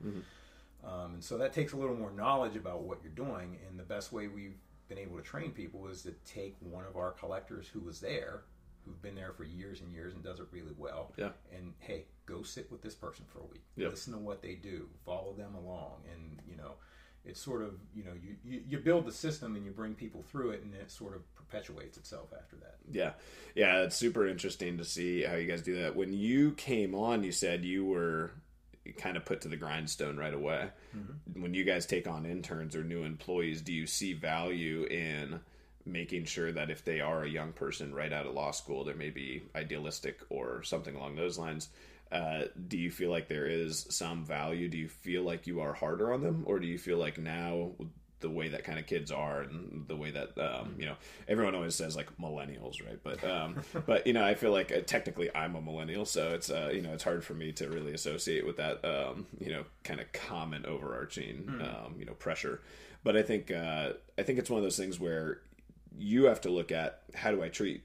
Um, 0.84 1.16
and 1.16 1.24
so 1.24 1.38
that 1.38 1.54
takes 1.54 1.74
a 1.74 1.78
little 1.78 1.96
more 1.96 2.12
knowledge 2.12 2.56
about 2.56 2.84
what 2.84 3.00
you're 3.04 3.12
doing. 3.12 3.58
And 3.68 3.78
the 3.78 3.84
best 3.84 4.12
way 4.12 4.28
we've 4.28 4.58
been 4.88 4.98
able 4.98 5.18
to 5.18 5.24
train 5.24 5.52
people 5.52 5.88
is 5.88 6.02
to 6.04 6.12
take 6.26 6.56
one 6.60 6.86
of 6.86 6.96
our 6.96 7.12
collectors 7.12 7.68
who 7.68 7.82
was 7.82 8.00
there, 8.00 8.44
who've 8.86 9.02
been 9.02 9.16
there 9.16 9.34
for 9.34 9.44
years 9.44 9.82
and 9.82 9.92
years 9.92 10.14
and 10.14 10.24
does 10.24 10.40
it 10.40 10.48
really 10.52 10.74
well. 10.78 11.14
Yeah. 11.18 11.30
And 11.56 11.74
hey, 11.80 12.06
go 12.26 12.44
sit 12.44 12.72
with 12.72 12.82
this 12.82 12.96
person 12.96 13.26
for 13.32 13.40
a 13.40 13.46
week. 13.46 13.64
Yep. 13.76 13.92
Listen 13.92 14.14
to 14.14 14.20
what 14.20 14.42
they 14.42 14.56
do. 14.56 14.88
Follow 15.06 15.34
them 15.34 15.54
along. 15.56 16.04
And 16.12 16.40
you 16.48 16.58
know, 16.58 16.76
it's 17.26 17.40
sort 17.40 17.62
of 17.62 17.74
you 17.94 18.04
know 18.04 18.14
you, 18.22 18.36
you 18.44 18.62
you 18.68 18.78
build 18.80 19.06
the 19.06 19.12
system 19.12 19.56
and 19.56 19.66
you 19.66 19.72
bring 19.72 19.94
people 19.94 20.24
through 20.24 20.52
it, 20.52 20.64
and 20.64 20.74
it 20.74 20.92
sort 20.92 21.16
of 21.16 21.36
perpetuates 21.36 21.98
itself 21.98 22.30
after 22.38 22.56
that. 22.58 22.76
Yeah, 22.92 23.12
yeah, 23.56 23.84
it's 23.84 23.96
super 23.96 24.28
interesting 24.28 24.78
to 24.78 24.86
see 24.86 25.24
how 25.24 25.36
you 25.36 25.48
guys 25.48 25.62
do 25.62 25.82
that. 25.82 25.96
When 25.96 26.14
you 26.14 26.52
came 26.54 26.96
on, 26.96 27.24
you 27.24 27.32
said 27.32 27.64
you 27.64 27.86
were 27.86 28.32
kind 28.98 29.16
of 29.16 29.26
put 29.26 29.42
to 29.42 29.48
the 29.48 29.58
grindstone 29.58 30.18
right 30.18 30.34
away. 30.34 30.70
Mm-hmm. 30.96 31.42
When 31.42 31.54
you 31.54 31.64
guys 31.64 31.86
take 31.86 32.08
on 32.08 32.26
interns 32.26 32.76
or 32.76 32.84
new 32.84 33.04
employees, 33.04 33.62
do 33.62 33.74
you 33.74 33.86
see 33.86 34.14
value 34.14 34.86
in 34.86 35.40
making 35.86 36.26
sure 36.26 36.52
that 36.52 36.70
if 36.70 36.84
they 36.84 37.00
are 37.00 37.24
a 37.24 37.30
young 37.30 37.54
person 37.54 37.94
right 37.94 38.12
out 38.12 38.26
of 38.26 38.34
law 38.34 38.52
school, 38.52 38.84
they 38.84 38.94
may 38.94 39.10
be 39.10 39.44
idealistic 39.56 40.20
or 40.30 40.64
something 40.64 40.96
along 40.96 41.16
those 41.16 41.38
lines? 41.38 41.70
Uh, 42.12 42.44
do 42.68 42.78
you 42.78 42.92
feel 42.92 43.10
like 43.10 43.28
there 43.28 43.46
is 43.46 43.86
some 43.90 44.26
value? 44.26 44.68
Do 44.68 44.78
you 44.78 44.90
feel 44.90 45.24
like 45.24 45.48
you 45.48 45.62
are 45.62 45.74
harder 45.74 46.14
on 46.14 46.22
them, 46.22 46.44
or 46.46 46.60
do 46.60 46.68
you 46.68 46.78
feel 46.78 46.98
like 46.98 47.18
now 47.18 47.72
the 48.22 48.30
way 48.30 48.48
that 48.50 48.64
kind 48.64 48.80
of 48.80 48.86
kids 48.86 49.12
are 49.12 49.42
and 49.42 49.86
the 49.88 49.96
way 49.96 50.12
that 50.12 50.38
um, 50.38 50.76
you 50.78 50.86
know 50.86 50.96
everyone 51.28 51.56
always 51.56 51.76
says 51.76 51.96
like 51.96 52.16
millennials 52.18 52.84
right? 52.86 53.00
But 53.04 53.24
um, 53.24 53.62
but 53.86 54.08
you 54.08 54.14
know 54.14 54.24
i 54.24 54.36
feel 54.36 54.52
like 54.52 54.72
uh, 54.72 54.82
technically 54.82 55.30
i'm 55.36 55.56
a 55.56 55.62
millennial 55.62 56.06
so 56.06 56.30
it's 56.30 56.50
uh, 56.50 56.70
you 56.74 56.82
know 56.82 56.94
it's 56.94 57.04
hard 57.04 57.24
for 57.24 57.34
me 57.34 57.52
to 57.54 57.68
really 57.68 57.94
associate 57.94 58.46
with 58.46 58.58
that 58.58 58.86
um, 58.86 59.26
you 59.40 59.52
know 59.52 59.66
kind 59.84 60.00
of 60.00 60.12
common 60.12 60.66
overarching 60.66 61.50
um, 61.62 61.96
you 62.00 62.06
know 62.06 62.14
pressure. 62.14 62.62
But 63.04 63.18
i 63.18 63.24
think 63.24 63.52
uh, 63.52 63.94
i 64.18 64.24
think 64.24 64.38
it's 64.40 64.50
one 64.50 64.60
of 64.60 64.64
those 64.64 64.78
things 64.78 65.00
where 65.00 65.40
you 65.98 66.26
have 66.26 66.42
to 66.42 66.50
look 66.50 66.72
at 66.72 67.02
how 67.16 67.32
do 67.32 67.44
i 67.44 67.50
treat 67.50 67.84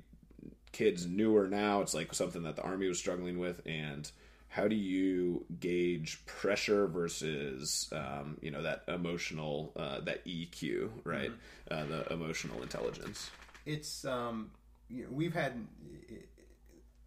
kids 0.72 1.06
newer 1.06 1.46
now 1.48 1.80
it's 1.80 1.94
like 1.94 2.12
something 2.14 2.42
that 2.42 2.56
the 2.56 2.62
army 2.62 2.88
was 2.88 2.98
struggling 2.98 3.38
with 3.38 3.60
and 3.66 4.10
how 4.48 4.68
do 4.68 4.76
you 4.76 5.44
gauge 5.60 6.24
pressure 6.26 6.86
versus 6.86 7.88
um, 7.92 8.38
you 8.40 8.50
know 8.50 8.62
that 8.62 8.82
emotional 8.88 9.72
uh, 9.76 10.00
that 10.00 10.24
eq 10.26 10.88
right 11.04 11.32
uh, 11.70 11.84
the 11.84 12.12
emotional 12.12 12.62
intelligence 12.62 13.30
It's 13.64 14.04
um, 14.04 14.50
you 14.88 15.02
know, 15.02 15.08
we've 15.10 15.34
had 15.34 15.66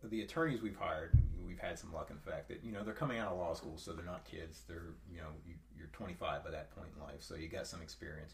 the 0.03 0.21
attorneys 0.21 0.61
we've 0.61 0.75
hired. 0.75 1.17
We've 1.45 1.59
had 1.59 1.77
some 1.77 1.93
luck 1.93 2.09
in 2.09 2.17
the 2.23 2.31
fact 2.31 2.47
that 2.49 2.63
you 2.63 2.71
know 2.71 2.83
they're 2.83 2.93
coming 2.93 3.19
out 3.19 3.31
of 3.31 3.37
law 3.37 3.53
school, 3.53 3.77
so 3.77 3.93
they're 3.93 4.05
not 4.05 4.25
kids. 4.25 4.61
They're 4.67 4.93
you 5.11 5.17
know 5.17 5.27
you, 5.45 5.55
you're 5.77 5.87
25 5.87 6.43
by 6.43 6.51
that 6.51 6.75
point 6.75 6.89
in 6.95 7.03
life, 7.03 7.21
so 7.21 7.35
you 7.35 7.47
got 7.47 7.67
some 7.67 7.81
experience. 7.81 8.33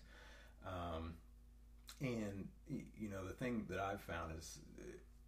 Um, 0.66 1.14
and 2.02 2.48
you 2.68 3.10
know 3.10 3.26
the 3.26 3.34
thing 3.34 3.66
that 3.70 3.80
I've 3.80 4.02
found 4.02 4.34
is 4.38 4.60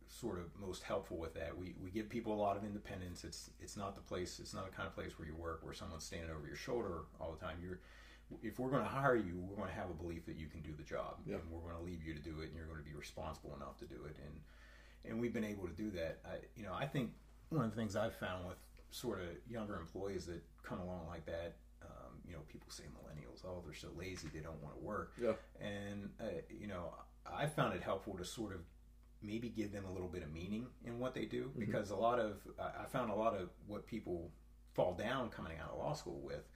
sort 0.09 0.39
of 0.39 0.45
most 0.59 0.83
helpful 0.83 1.17
with 1.17 1.33
that. 1.35 1.57
We 1.57 1.75
we 1.83 1.89
give 1.91 2.09
people 2.09 2.33
a 2.33 2.41
lot 2.41 2.57
of 2.57 2.63
independence. 2.63 3.23
It's 3.23 3.49
it's 3.59 3.75
not 3.77 3.95
the 3.95 4.01
place. 4.01 4.39
It's 4.39 4.53
not 4.53 4.69
the 4.69 4.75
kind 4.75 4.87
of 4.87 4.93
place 4.95 5.17
where 5.19 5.27
you 5.27 5.35
work 5.35 5.59
where 5.63 5.73
someone's 5.73 6.03
standing 6.05 6.29
over 6.31 6.47
your 6.47 6.55
shoulder 6.55 7.01
all 7.19 7.31
the 7.31 7.43
time. 7.45 7.57
You're 7.61 7.79
if 8.43 8.59
we're 8.59 8.69
going 8.69 8.83
to 8.83 8.89
hire 8.89 9.15
you, 9.15 9.37
we're 9.39 9.55
going 9.55 9.69
to 9.69 9.73
have 9.75 9.89
a 9.89 9.93
belief 9.93 10.25
that 10.25 10.35
you 10.35 10.47
can 10.47 10.59
do 10.61 10.71
the 10.77 10.83
job, 10.83 11.15
Yeah. 11.25 11.35
and 11.35 11.43
we're 11.49 11.61
going 11.61 11.77
to 11.77 11.81
leave 11.89 12.03
you 12.03 12.13
to 12.13 12.19
do 12.19 12.41
it, 12.41 12.47
and 12.49 12.55
you're 12.57 12.65
going 12.65 12.77
to 12.77 12.83
be 12.83 12.93
responsible 12.93 13.55
enough 13.55 13.77
to 13.77 13.85
do 13.85 14.03
it. 14.05 14.17
And 14.23 14.41
and 15.11 15.21
we've 15.21 15.31
been 15.33 15.45
able 15.45 15.65
to 15.67 15.73
do 15.73 15.89
that. 15.91 16.19
I, 16.25 16.39
you 16.57 16.63
know, 16.63 16.73
I 16.73 16.85
think 16.87 17.11
one 17.49 17.63
of 17.63 17.69
the 17.71 17.77
things 17.77 17.95
I've 17.95 18.15
found 18.15 18.45
with 18.47 18.57
sort 18.91 19.21
of 19.21 19.27
younger 19.49 19.75
employees 19.77 20.25
that 20.25 20.43
come 20.63 20.79
along 20.79 21.07
like 21.07 21.25
that, 21.25 21.55
um, 21.81 22.19
you 22.25 22.33
know, 22.33 22.39
people 22.49 22.67
say 22.69 22.83
millennials, 22.85 23.45
oh, 23.45 23.61
they're 23.65 23.73
so 23.73 23.87
lazy, 23.97 24.27
they 24.33 24.39
don't 24.41 24.61
want 24.61 24.75
to 24.75 24.81
work. 24.83 25.13
Yeah. 25.21 25.33
And, 25.61 26.09
uh, 26.19 26.25
you 26.49 26.67
know, 26.67 26.93
I 27.25 27.45
found 27.45 27.73
it 27.75 27.81
helpful 27.81 28.17
to 28.17 28.25
sort 28.25 28.53
of 28.53 28.61
maybe 29.27 29.49
give 29.49 29.71
them 29.71 29.83
a 29.85 29.91
little 29.91 30.07
bit 30.07 30.23
of 30.23 30.33
meaning 30.33 30.65
in 30.85 30.97
what 30.97 31.13
they 31.13 31.25
do 31.25 31.51
because 31.59 31.91
a 31.91 31.95
lot 31.95 32.19
of, 32.19 32.37
I 32.57 32.85
found 32.85 33.11
a 33.11 33.15
lot 33.15 33.35
of 33.35 33.49
what 33.67 33.85
people 33.85 34.31
fall 34.73 34.93
down 34.93 35.29
coming 35.29 35.57
out 35.61 35.71
of 35.71 35.77
law 35.77 35.93
school 35.93 36.21
with 36.23 36.47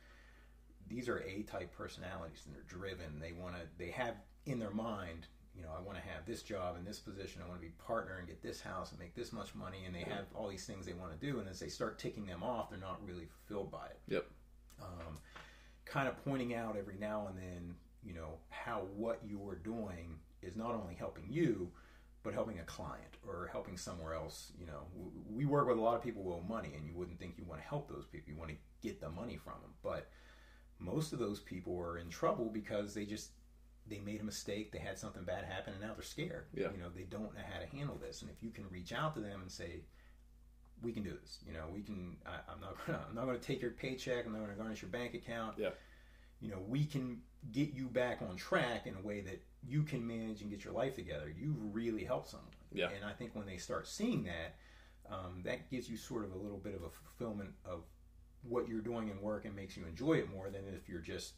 these 0.87 1.07
are 1.09 1.19
A 1.19 1.43
type 1.43 1.71
personalities 1.75 2.43
and 2.45 2.55
they're 2.55 2.63
driven. 2.67 3.19
They 3.19 3.33
want 3.33 3.55
to, 3.55 3.61
they 3.77 3.91
have 3.91 4.15
in 4.45 4.59
their 4.59 4.71
mind, 4.71 5.27
you 5.55 5.63
know, 5.63 5.69
I 5.77 5.81
want 5.81 5.97
to 5.97 6.03
have 6.03 6.25
this 6.25 6.41
job 6.41 6.77
in 6.77 6.85
this 6.85 6.99
position. 6.99 7.41
I 7.43 7.47
want 7.47 7.59
to 7.61 7.65
be 7.65 7.73
partner 7.85 8.17
and 8.17 8.27
get 8.27 8.41
this 8.41 8.61
house 8.61 8.91
and 8.91 8.99
make 8.99 9.15
this 9.15 9.33
much 9.33 9.53
money. 9.53 9.83
And 9.85 9.93
they 9.93 10.01
have 10.01 10.25
all 10.33 10.49
these 10.49 10.65
things 10.65 10.85
they 10.85 10.93
want 10.93 11.19
to 11.19 11.25
do. 11.25 11.39
And 11.39 11.47
as 11.47 11.59
they 11.59 11.67
start 11.67 11.99
ticking 11.99 12.25
them 12.25 12.43
off, 12.43 12.69
they're 12.69 12.79
not 12.79 12.99
really 13.05 13.25
fulfilled 13.25 13.71
by 13.71 13.85
it. 13.87 13.99
Yep. 14.07 14.25
Um, 14.81 15.17
kind 15.85 16.07
of 16.07 16.23
pointing 16.23 16.55
out 16.55 16.77
every 16.77 16.95
now 16.99 17.27
and 17.27 17.37
then, 17.37 17.75
you 18.03 18.13
know, 18.13 18.37
how 18.49 18.83
what 18.95 19.19
you're 19.25 19.59
doing 19.63 20.17
is 20.41 20.55
not 20.55 20.73
only 20.73 20.95
helping 20.95 21.25
you, 21.29 21.69
but 22.23 22.33
helping 22.33 22.59
a 22.59 22.63
client 22.63 23.17
or 23.27 23.49
helping 23.51 23.77
somewhere 23.77 24.13
else. 24.13 24.51
You 24.59 24.67
know, 24.67 24.87
we 25.29 25.45
work 25.45 25.67
with 25.67 25.77
a 25.77 25.81
lot 25.81 25.95
of 25.95 26.03
people 26.03 26.23
who 26.23 26.33
owe 26.33 26.43
money, 26.47 26.73
and 26.75 26.85
you 26.85 26.93
wouldn't 26.93 27.19
think 27.19 27.35
you 27.37 27.45
want 27.45 27.61
to 27.61 27.67
help 27.67 27.89
those 27.89 28.05
people. 28.05 28.31
You 28.31 28.37
want 28.37 28.51
to 28.51 28.57
get 28.81 29.01
the 29.01 29.09
money 29.09 29.37
from 29.37 29.55
them, 29.61 29.73
but 29.83 30.09
most 30.79 31.13
of 31.13 31.19
those 31.19 31.39
people 31.39 31.79
are 31.79 31.97
in 31.97 32.09
trouble 32.09 32.49
because 32.51 32.93
they 32.93 33.05
just 33.05 33.31
they 33.87 33.99
made 33.99 34.21
a 34.21 34.23
mistake, 34.23 34.71
they 34.71 34.79
had 34.79 34.97
something 34.97 35.23
bad 35.23 35.43
happen, 35.43 35.73
and 35.73 35.81
now 35.81 35.93
they're 35.93 36.03
scared. 36.03 36.45
Yeah. 36.53 36.67
You 36.71 36.77
know, 36.77 36.89
they 36.95 37.03
don't 37.03 37.33
know 37.33 37.41
how 37.51 37.59
to 37.59 37.65
handle 37.75 37.97
this. 37.97 38.21
And 38.21 38.29
if 38.29 38.41
you 38.43 38.49
can 38.49 38.65
reach 38.69 38.93
out 38.93 39.15
to 39.15 39.21
them 39.21 39.41
and 39.41 39.51
say, 39.51 39.81
"We 40.81 40.91
can 40.91 41.03
do 41.03 41.17
this," 41.19 41.39
you 41.45 41.53
know, 41.53 41.65
we 41.73 41.81
can. 41.81 42.17
I, 42.25 42.51
I'm 42.51 42.61
not 42.61 42.75
gonna. 42.85 43.05
I'm 43.09 43.15
not 43.15 43.25
gonna 43.25 43.39
take 43.39 43.61
your 43.61 43.71
paycheck. 43.71 44.25
I'm 44.25 44.33
not 44.33 44.41
gonna 44.41 44.53
garnish 44.53 44.81
your 44.81 44.91
bank 44.91 45.13
account. 45.13 45.55
Yeah. 45.57 45.71
You 46.39 46.49
know, 46.49 46.59
we 46.67 46.85
can 46.85 47.21
get 47.51 47.73
you 47.73 47.87
back 47.87 48.21
on 48.27 48.35
track 48.35 48.87
in 48.87 48.95
a 48.95 49.01
way 49.01 49.21
that 49.21 49.41
you 49.67 49.83
can 49.83 50.05
manage 50.05 50.41
and 50.41 50.49
get 50.49 50.63
your 50.63 50.73
life 50.73 50.95
together. 50.95 51.29
You 51.29 51.55
really 51.71 52.03
help 52.03 52.27
someone. 52.27 52.49
Yeah. 52.73 52.89
And 52.95 53.05
I 53.05 53.13
think 53.13 53.35
when 53.35 53.45
they 53.45 53.57
start 53.57 53.87
seeing 53.87 54.23
that, 54.23 54.55
um, 55.09 55.41
that 55.43 55.69
gives 55.69 55.89
you 55.89 55.97
sort 55.97 56.23
of 56.23 56.33
a 56.33 56.37
little 56.37 56.57
bit 56.57 56.75
of 56.75 56.83
a 56.83 56.89
fulfillment 56.89 57.51
of 57.65 57.83
what 58.43 58.67
you're 58.67 58.81
doing 58.81 59.09
in 59.09 59.21
work 59.21 59.45
and 59.45 59.55
makes 59.55 59.77
you 59.77 59.85
enjoy 59.85 60.13
it 60.13 60.31
more 60.31 60.49
than 60.49 60.61
if 60.75 60.89
you're 60.89 60.99
just 60.99 61.33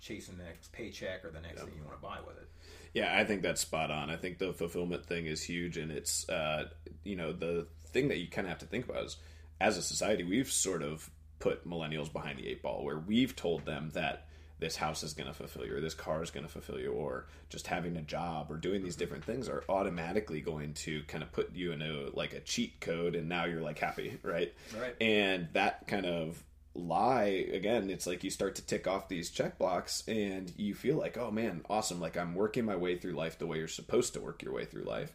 chasing 0.00 0.36
the 0.36 0.44
next 0.44 0.72
paycheck 0.72 1.24
or 1.24 1.30
the 1.30 1.40
next 1.40 1.62
thing 1.62 1.72
you 1.76 1.82
want 1.82 1.96
to 1.96 2.02
buy 2.02 2.18
with 2.26 2.36
it. 2.36 2.48
Yeah, 2.94 3.16
I 3.16 3.24
think 3.24 3.42
that's 3.42 3.60
spot 3.60 3.90
on. 3.90 4.10
I 4.10 4.16
think 4.16 4.38
the 4.38 4.52
fulfillment 4.52 5.06
thing 5.06 5.26
is 5.26 5.42
huge, 5.42 5.76
and 5.76 5.90
it's 5.90 6.28
uh, 6.28 6.68
you 7.04 7.16
know 7.16 7.32
the 7.32 7.66
thing 7.88 8.08
that 8.08 8.18
you 8.18 8.28
kind 8.28 8.46
of 8.46 8.50
have 8.50 8.60
to 8.60 8.66
think 8.66 8.88
about 8.88 9.04
is 9.04 9.16
as 9.60 9.76
a 9.76 9.82
society 9.82 10.24
we've 10.24 10.50
sort 10.50 10.82
of 10.82 11.10
put 11.38 11.68
millennials 11.68 12.12
behind 12.12 12.38
the 12.38 12.48
eight 12.48 12.62
ball, 12.62 12.84
where 12.84 12.98
we've 12.98 13.36
told 13.36 13.66
them 13.66 13.90
that 13.94 14.25
this 14.58 14.76
house 14.76 15.02
is 15.02 15.12
going 15.12 15.26
to 15.26 15.34
fulfill 15.34 15.66
you, 15.66 15.76
or 15.76 15.80
this 15.80 15.94
car 15.94 16.22
is 16.22 16.30
going 16.30 16.46
to 16.46 16.52
fulfill 16.52 16.78
you, 16.78 16.92
or 16.92 17.26
just 17.48 17.66
having 17.66 17.96
a 17.96 18.02
job 18.02 18.50
or 18.50 18.56
doing 18.56 18.82
these 18.82 18.96
different 18.96 19.24
things 19.24 19.48
are 19.48 19.64
automatically 19.68 20.40
going 20.40 20.72
to 20.74 21.02
kind 21.04 21.22
of 21.22 21.32
put 21.32 21.54
you 21.54 21.72
in 21.72 21.82
a 21.82 22.08
like 22.14 22.32
a 22.32 22.40
cheat 22.40 22.80
code, 22.80 23.14
and 23.14 23.28
now 23.28 23.44
you're 23.44 23.62
like 23.62 23.78
happy, 23.78 24.18
right? 24.22 24.52
Right. 24.78 24.94
And 25.00 25.48
that 25.52 25.86
kind 25.86 26.06
of 26.06 26.42
lie 26.78 27.46
again 27.54 27.88
it's 27.88 28.06
like 28.06 28.22
you 28.22 28.30
start 28.30 28.54
to 28.54 28.62
tick 28.62 28.86
off 28.86 29.08
these 29.08 29.30
check 29.30 29.56
blocks 29.58 30.02
and 30.06 30.52
you 30.56 30.74
feel 30.74 30.96
like 30.96 31.16
oh 31.16 31.30
man 31.30 31.62
awesome 31.70 32.00
like 32.00 32.16
i'm 32.16 32.34
working 32.34 32.64
my 32.64 32.76
way 32.76 32.98
through 32.98 33.12
life 33.12 33.38
the 33.38 33.46
way 33.46 33.56
you're 33.56 33.66
supposed 33.66 34.12
to 34.12 34.20
work 34.20 34.42
your 34.42 34.52
way 34.52 34.64
through 34.64 34.84
life 34.84 35.12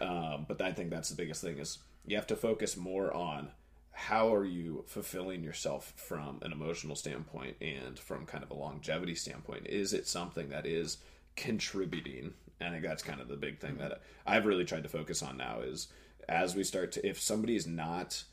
um, 0.00 0.44
but 0.48 0.60
i 0.60 0.72
think 0.72 0.90
that's 0.90 1.08
the 1.08 1.14
biggest 1.14 1.40
thing 1.40 1.58
is 1.58 1.78
you 2.06 2.16
have 2.16 2.26
to 2.26 2.36
focus 2.36 2.76
more 2.76 3.14
on 3.14 3.48
how 3.94 4.34
are 4.34 4.44
you 4.44 4.84
fulfilling 4.86 5.42
yourself 5.42 5.92
from 5.96 6.38
an 6.42 6.52
emotional 6.52 6.96
standpoint 6.96 7.56
and 7.60 7.98
from 7.98 8.26
kind 8.26 8.42
of 8.42 8.50
a 8.50 8.54
longevity 8.54 9.14
standpoint 9.14 9.66
is 9.66 9.92
it 9.92 10.06
something 10.06 10.48
that 10.48 10.66
is 10.66 10.98
contributing 11.36 12.32
and 12.60 12.68
i 12.68 12.72
think 12.72 12.84
that's 12.84 13.02
kind 13.02 13.20
of 13.20 13.28
the 13.28 13.36
big 13.36 13.58
thing 13.58 13.76
that 13.78 14.00
i've 14.26 14.46
really 14.46 14.64
tried 14.64 14.82
to 14.82 14.88
focus 14.88 15.22
on 15.22 15.36
now 15.36 15.60
is 15.60 15.88
as 16.28 16.54
we 16.54 16.64
start 16.64 16.92
to 16.92 17.06
if 17.06 17.20
somebody 17.20 17.54
is 17.54 17.66
not 17.66 18.24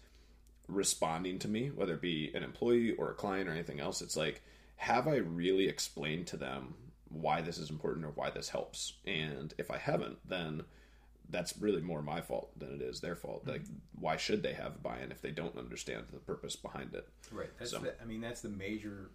responding 0.72 1.40
to 1.40 1.48
me, 1.48 1.70
whether 1.70 1.94
it 1.94 2.02
be 2.02 2.32
an 2.34 2.44
employee 2.44 2.94
or 2.94 3.12
a 3.12 3.16
client 3.16 3.50
or 3.50 3.52
anything 3.52 3.80
else, 3.80 4.02
it's 4.02 4.18
like, 4.18 4.42
have 4.78 5.08
I 5.08 5.18
really 5.18 5.68
explained 5.68 6.28
to 6.28 6.38
them 6.38 6.76
why 7.10 7.42
this 7.42 7.58
is 7.58 7.70
important 7.70 8.06
or 8.06 8.12
why 8.16 8.30
this 8.30 8.50
helps? 8.50 8.94
And 9.06 9.54
if 9.58 9.70
I 9.70 9.78
haven't, 9.78 10.18
then 10.28 10.64
that's 11.30 11.58
really 11.58 11.82
more 11.82 12.02
my 12.02 12.22
fault 12.22 12.58
than 12.60 12.74
it 12.74 12.82
is 12.82 13.00
their 13.00 13.16
fault. 13.16 13.44
Like, 13.46 13.64
mm-hmm. 13.64 13.76
why 14.00 14.18
should 14.18 14.44
they 14.44 14.54
have 14.54 14.84
buy-in 14.84 15.12
if 15.12 15.22
they 15.22 15.32
don't 15.32 15.58
understand 15.58 16.06
the 16.12 16.20
purpose 16.20 16.56
behind 16.56 16.94
it? 16.94 17.08
Right. 17.32 17.50
That's 17.58 17.72
So- 17.72 17.80
the, 17.80 18.02
I 18.02 18.06
mean, 18.06 18.22
that's 18.22 18.42
the 18.42 18.50
major 18.50 19.12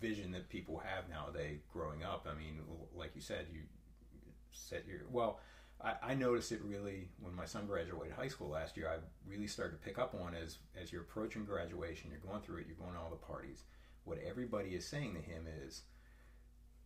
vision 0.00 0.32
that 0.32 0.48
people 0.48 0.78
have 0.78 1.08
nowadays 1.08 1.60
growing 1.72 2.02
up. 2.02 2.26
I 2.30 2.38
mean, 2.38 2.60
like 2.94 3.12
you 3.14 3.20
said, 3.20 3.46
you 3.52 3.60
said 4.52 4.84
your 4.86 5.00
well. 5.10 5.40
I, 5.78 5.92
I 6.02 6.14
noticed 6.14 6.52
it 6.52 6.62
really 6.64 7.08
when 7.20 7.34
my 7.34 7.44
son 7.44 7.66
graduated 7.66 8.14
high 8.16 8.28
school 8.28 8.48
last 8.48 8.76
year. 8.78 8.88
I 8.88 8.96
really 9.30 9.46
started 9.46 9.72
to 9.72 9.84
pick 9.84 9.98
up 9.98 10.14
on 10.14 10.34
as 10.34 10.58
as 10.80 10.90
you're 10.90 11.02
approaching 11.02 11.44
graduation, 11.44 12.10
you're 12.10 12.20
going 12.20 12.42
through 12.42 12.58
it, 12.58 12.66
you're 12.66 12.76
going 12.76 12.94
to 12.94 12.98
all 12.98 13.10
the 13.10 13.16
parties. 13.16 13.64
What 14.04 14.18
everybody 14.26 14.70
is 14.70 14.86
saying 14.86 15.14
to 15.14 15.20
him 15.20 15.46
is, 15.64 15.82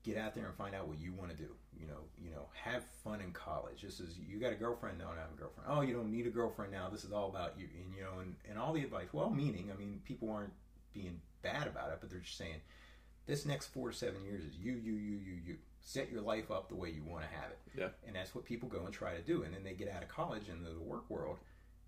get 0.03 0.17
out 0.17 0.35
there 0.35 0.47
and 0.47 0.55
find 0.55 0.75
out 0.75 0.89
what 0.89 1.01
you 1.01 1.13
want 1.13 1.31
to 1.31 1.37
do. 1.37 1.49
You 1.79 1.87
know, 1.87 2.01
you 2.23 2.31
know, 2.31 2.47
have 2.53 2.85
fun 3.05 3.21
in 3.21 3.33
college. 3.33 3.83
This 3.83 4.01
is 4.01 4.19
you 4.19 4.39
got 4.39 4.53
a 4.53 4.57
girlfriend? 4.57 4.99
No, 4.99 5.07
I 5.07 5.09
don't 5.09 5.19
have 5.19 5.33
a 5.35 5.41
girlfriend. 5.41 5.69
Oh, 5.71 5.81
you 5.81 5.95
don't 5.95 6.11
need 6.11 6.27
a 6.27 6.31
girlfriend 6.31 6.73
now. 6.73 6.89
This 6.91 7.05
is 7.05 7.13
all 7.13 7.29
about 7.29 7.55
you. 7.59 7.69
And 7.75 7.95
you 7.95 8.03
know, 8.03 8.21
and, 8.21 8.35
and 8.49 8.59
all 8.59 8.73
the 8.73 8.83
advice, 8.83 9.09
well 9.13 9.31
meaning. 9.31 9.71
I 9.73 9.79
mean, 9.79 10.01
people 10.05 10.31
aren't 10.31 10.53
being 10.93 11.21
bad 11.43 11.67
about 11.67 11.91
it, 11.91 11.99
but 12.01 12.11
they're 12.11 12.21
just 12.21 12.37
saying, 12.37 12.61
this 13.27 13.47
next 13.47 13.69
four 13.69 13.91
to 13.91 13.97
seven 13.97 14.25
years 14.25 14.43
is 14.43 14.57
you, 14.57 14.73
you, 14.73 14.93
you, 14.93 15.17
you, 15.17 15.35
you. 15.47 15.57
Set 15.83 16.13
your 16.13 16.21
life 16.21 16.51
up 16.51 16.69
the 16.69 16.75
way 16.75 16.91
you 16.91 17.03
want 17.03 17.25
to 17.25 17.35
have 17.35 17.51
it. 17.51 17.59
Yeah. 17.75 17.89
And 18.07 18.15
that's 18.15 18.35
what 18.35 18.45
people 18.45 18.69
go 18.69 18.85
and 18.85 18.93
try 18.93 19.15
to 19.15 19.23
do. 19.23 19.45
And 19.45 19.55
then 19.55 19.65
they 19.65 19.73
get 19.73 19.89
out 19.89 20.03
of 20.03 20.11
college 20.11 20.43
into 20.51 20.69
the 20.71 20.79
work 20.79 21.09
world, 21.09 21.39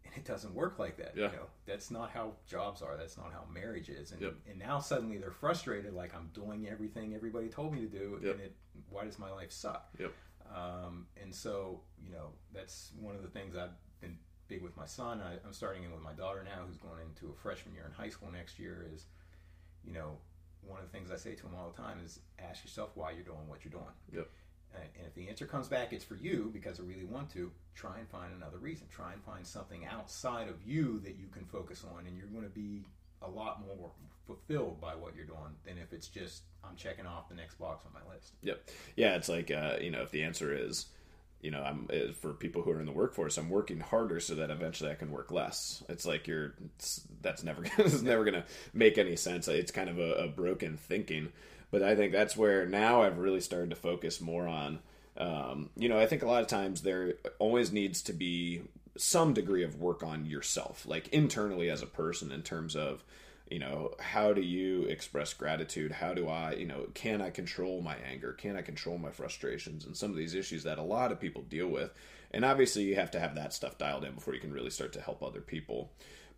and 0.04 0.14
it 0.16 0.24
doesn't 0.24 0.54
work 0.54 0.78
like 0.78 0.96
that. 0.98 1.12
Yeah. 1.16 1.30
You 1.30 1.36
know, 1.36 1.46
that's 1.66 1.90
not 1.90 2.10
how 2.10 2.32
jobs 2.46 2.82
are. 2.82 2.96
That's 2.96 3.16
not 3.16 3.32
how 3.32 3.44
marriage 3.52 3.88
is. 3.88 4.12
And 4.12 4.20
Yep. 4.20 4.34
and 4.50 4.58
now 4.58 4.78
suddenly 4.80 5.18
they're 5.18 5.30
frustrated, 5.30 5.94
like 5.94 6.14
I'm 6.14 6.28
doing 6.34 6.68
everything 6.68 7.14
everybody 7.14 7.48
told 7.48 7.72
me 7.74 7.80
to 7.80 7.86
do, 7.88 8.18
Yep. 8.22 8.32
and 8.34 8.40
it 8.42 8.56
why 8.88 9.04
does 9.04 9.18
my 9.18 9.30
life 9.30 9.52
suck? 9.52 9.88
Yep. 9.98 10.12
Um, 10.54 11.06
and 11.22 11.34
so 11.34 11.80
you 12.02 12.10
know 12.10 12.32
that's 12.52 12.92
one 13.00 13.14
of 13.14 13.22
the 13.22 13.28
things 13.28 13.56
I've 13.56 13.70
been 14.00 14.18
big 14.48 14.62
with 14.62 14.76
my 14.76 14.86
son. 14.86 15.20
I, 15.20 15.34
I'm 15.46 15.52
starting 15.52 15.84
in 15.84 15.92
with 15.92 16.02
my 16.02 16.12
daughter 16.12 16.42
now, 16.44 16.64
who's 16.66 16.76
going 16.78 17.00
into 17.00 17.30
a 17.30 17.34
freshman 17.34 17.74
year 17.74 17.84
in 17.86 17.92
high 17.92 18.10
school 18.10 18.30
next 18.30 18.58
year. 18.58 18.86
Is 18.92 19.06
you 19.84 19.92
know 19.92 20.18
one 20.62 20.78
of 20.80 20.84
the 20.84 20.92
things 20.92 21.10
I 21.10 21.16
say 21.16 21.34
to 21.34 21.42
him 21.46 21.54
all 21.56 21.70
the 21.74 21.82
time 21.82 21.98
is 22.04 22.20
ask 22.38 22.64
yourself 22.64 22.90
why 22.94 23.10
you're 23.12 23.24
doing 23.24 23.48
what 23.48 23.64
you're 23.64 23.72
doing. 23.72 23.92
Yep. 24.12 24.28
And 24.74 25.06
if 25.06 25.14
the 25.14 25.28
answer 25.28 25.46
comes 25.46 25.68
back 25.68 25.92
it's 25.92 26.04
for 26.04 26.16
you 26.16 26.50
because 26.52 26.80
I 26.80 26.84
really 26.84 27.04
want 27.04 27.30
to, 27.30 27.50
try 27.74 27.98
and 27.98 28.08
find 28.08 28.32
another 28.34 28.58
reason. 28.58 28.86
Try 28.90 29.12
and 29.12 29.22
find 29.22 29.46
something 29.46 29.86
outside 29.86 30.48
of 30.48 30.56
you 30.64 31.00
that 31.00 31.16
you 31.16 31.26
can 31.32 31.44
focus 31.44 31.84
on, 31.94 32.06
and 32.06 32.16
you're 32.16 32.26
going 32.26 32.44
to 32.44 32.50
be 32.50 32.84
a 33.22 33.28
lot 33.28 33.60
more 33.66 33.90
fulfilled 34.26 34.80
by 34.80 34.94
what 34.94 35.14
you're 35.16 35.26
doing 35.26 35.56
than 35.64 35.78
if 35.78 35.92
it's 35.92 36.08
just 36.08 36.42
I'm 36.64 36.76
checking 36.76 37.06
off 37.06 37.28
the 37.28 37.34
next 37.34 37.58
box 37.58 37.84
on 37.86 37.92
my 37.92 38.14
list. 38.14 38.32
Yep. 38.42 38.70
Yeah, 38.96 39.16
it's 39.16 39.28
like 39.28 39.50
uh, 39.50 39.76
you 39.80 39.90
know, 39.90 40.02
if 40.02 40.10
the 40.10 40.22
answer 40.22 40.54
is, 40.54 40.86
you 41.40 41.50
know, 41.50 41.62
I'm 41.62 41.88
uh, 41.92 42.12
for 42.12 42.32
people 42.32 42.62
who 42.62 42.70
are 42.70 42.80
in 42.80 42.86
the 42.86 42.92
workforce, 42.92 43.36
I'm 43.36 43.50
working 43.50 43.80
harder 43.80 44.20
so 44.20 44.34
that 44.36 44.50
eventually 44.50 44.90
I 44.90 44.94
can 44.94 45.10
work 45.10 45.30
less. 45.30 45.82
It's 45.88 46.06
like 46.06 46.26
you're 46.26 46.54
it's, 46.76 47.02
that's 47.20 47.42
never 47.42 47.64
it's 47.78 48.02
never 48.02 48.24
gonna 48.24 48.44
make 48.72 48.98
any 48.98 49.16
sense. 49.16 49.48
It's 49.48 49.72
kind 49.72 49.90
of 49.90 49.98
a, 49.98 50.14
a 50.14 50.28
broken 50.28 50.76
thinking. 50.76 51.32
But 51.72 51.82
I 51.82 51.96
think 51.96 52.12
that's 52.12 52.36
where 52.36 52.66
now 52.66 53.02
I've 53.02 53.18
really 53.18 53.40
started 53.40 53.70
to 53.70 53.76
focus 53.76 54.20
more 54.20 54.46
on. 54.46 54.78
Um, 55.16 55.70
you 55.76 55.88
know, 55.88 55.98
I 55.98 56.06
think 56.06 56.22
a 56.22 56.26
lot 56.26 56.42
of 56.42 56.46
times 56.46 56.82
there 56.82 57.14
always 57.40 57.72
needs 57.72 58.02
to 58.02 58.12
be 58.12 58.62
some 58.96 59.32
degree 59.32 59.64
of 59.64 59.80
work 59.80 60.02
on 60.02 60.26
yourself, 60.26 60.86
like 60.86 61.08
internally 61.08 61.70
as 61.70 61.82
a 61.82 61.86
person, 61.86 62.30
in 62.30 62.42
terms 62.42 62.76
of 62.76 63.02
you 63.50 63.58
know 63.58 63.92
how 64.00 64.32
do 64.32 64.40
you 64.40 64.84
express 64.84 65.34
gratitude? 65.34 65.92
How 65.92 66.14
do 66.14 66.28
i 66.28 66.52
you 66.52 66.66
know 66.66 66.86
can 66.94 67.20
i 67.20 67.30
control 67.30 67.82
my 67.82 67.96
anger? 68.10 68.32
Can 68.32 68.56
i 68.56 68.62
control 68.62 68.98
my 68.98 69.10
frustrations 69.10 69.84
and 69.84 69.96
some 69.96 70.10
of 70.10 70.16
these 70.16 70.34
issues 70.34 70.62
that 70.64 70.78
a 70.78 70.82
lot 70.82 71.12
of 71.12 71.20
people 71.20 71.42
deal 71.42 71.68
with? 71.68 71.92
And 72.30 72.44
obviously 72.44 72.84
you 72.84 72.94
have 72.94 73.10
to 73.10 73.20
have 73.20 73.34
that 73.34 73.52
stuff 73.52 73.76
dialed 73.76 74.04
in 74.04 74.14
before 74.14 74.34
you 74.34 74.40
can 74.40 74.52
really 74.52 74.70
start 74.70 74.92
to 74.94 75.02
help 75.02 75.22
other 75.22 75.42
people 75.42 75.90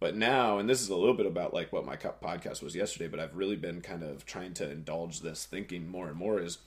but 0.04 0.14
now 0.14 0.58
and 0.58 0.68
this 0.68 0.82
is 0.82 0.90
a 0.90 0.96
little 0.96 1.14
bit 1.14 1.24
about 1.24 1.54
like 1.54 1.72
what 1.72 1.86
my 1.86 1.96
podcast 1.96 2.62
was 2.62 2.76
yesterday 2.76 3.08
but 3.08 3.18
i've 3.18 3.34
really 3.34 3.56
been 3.56 3.80
kind 3.80 4.02
of 4.02 4.26
trying 4.26 4.52
to 4.52 4.70
indulge 4.70 5.20
this 5.22 5.46
thinking 5.46 5.90
more 5.90 6.08
and 6.08 6.16
more 6.16 6.38
is 6.38 6.58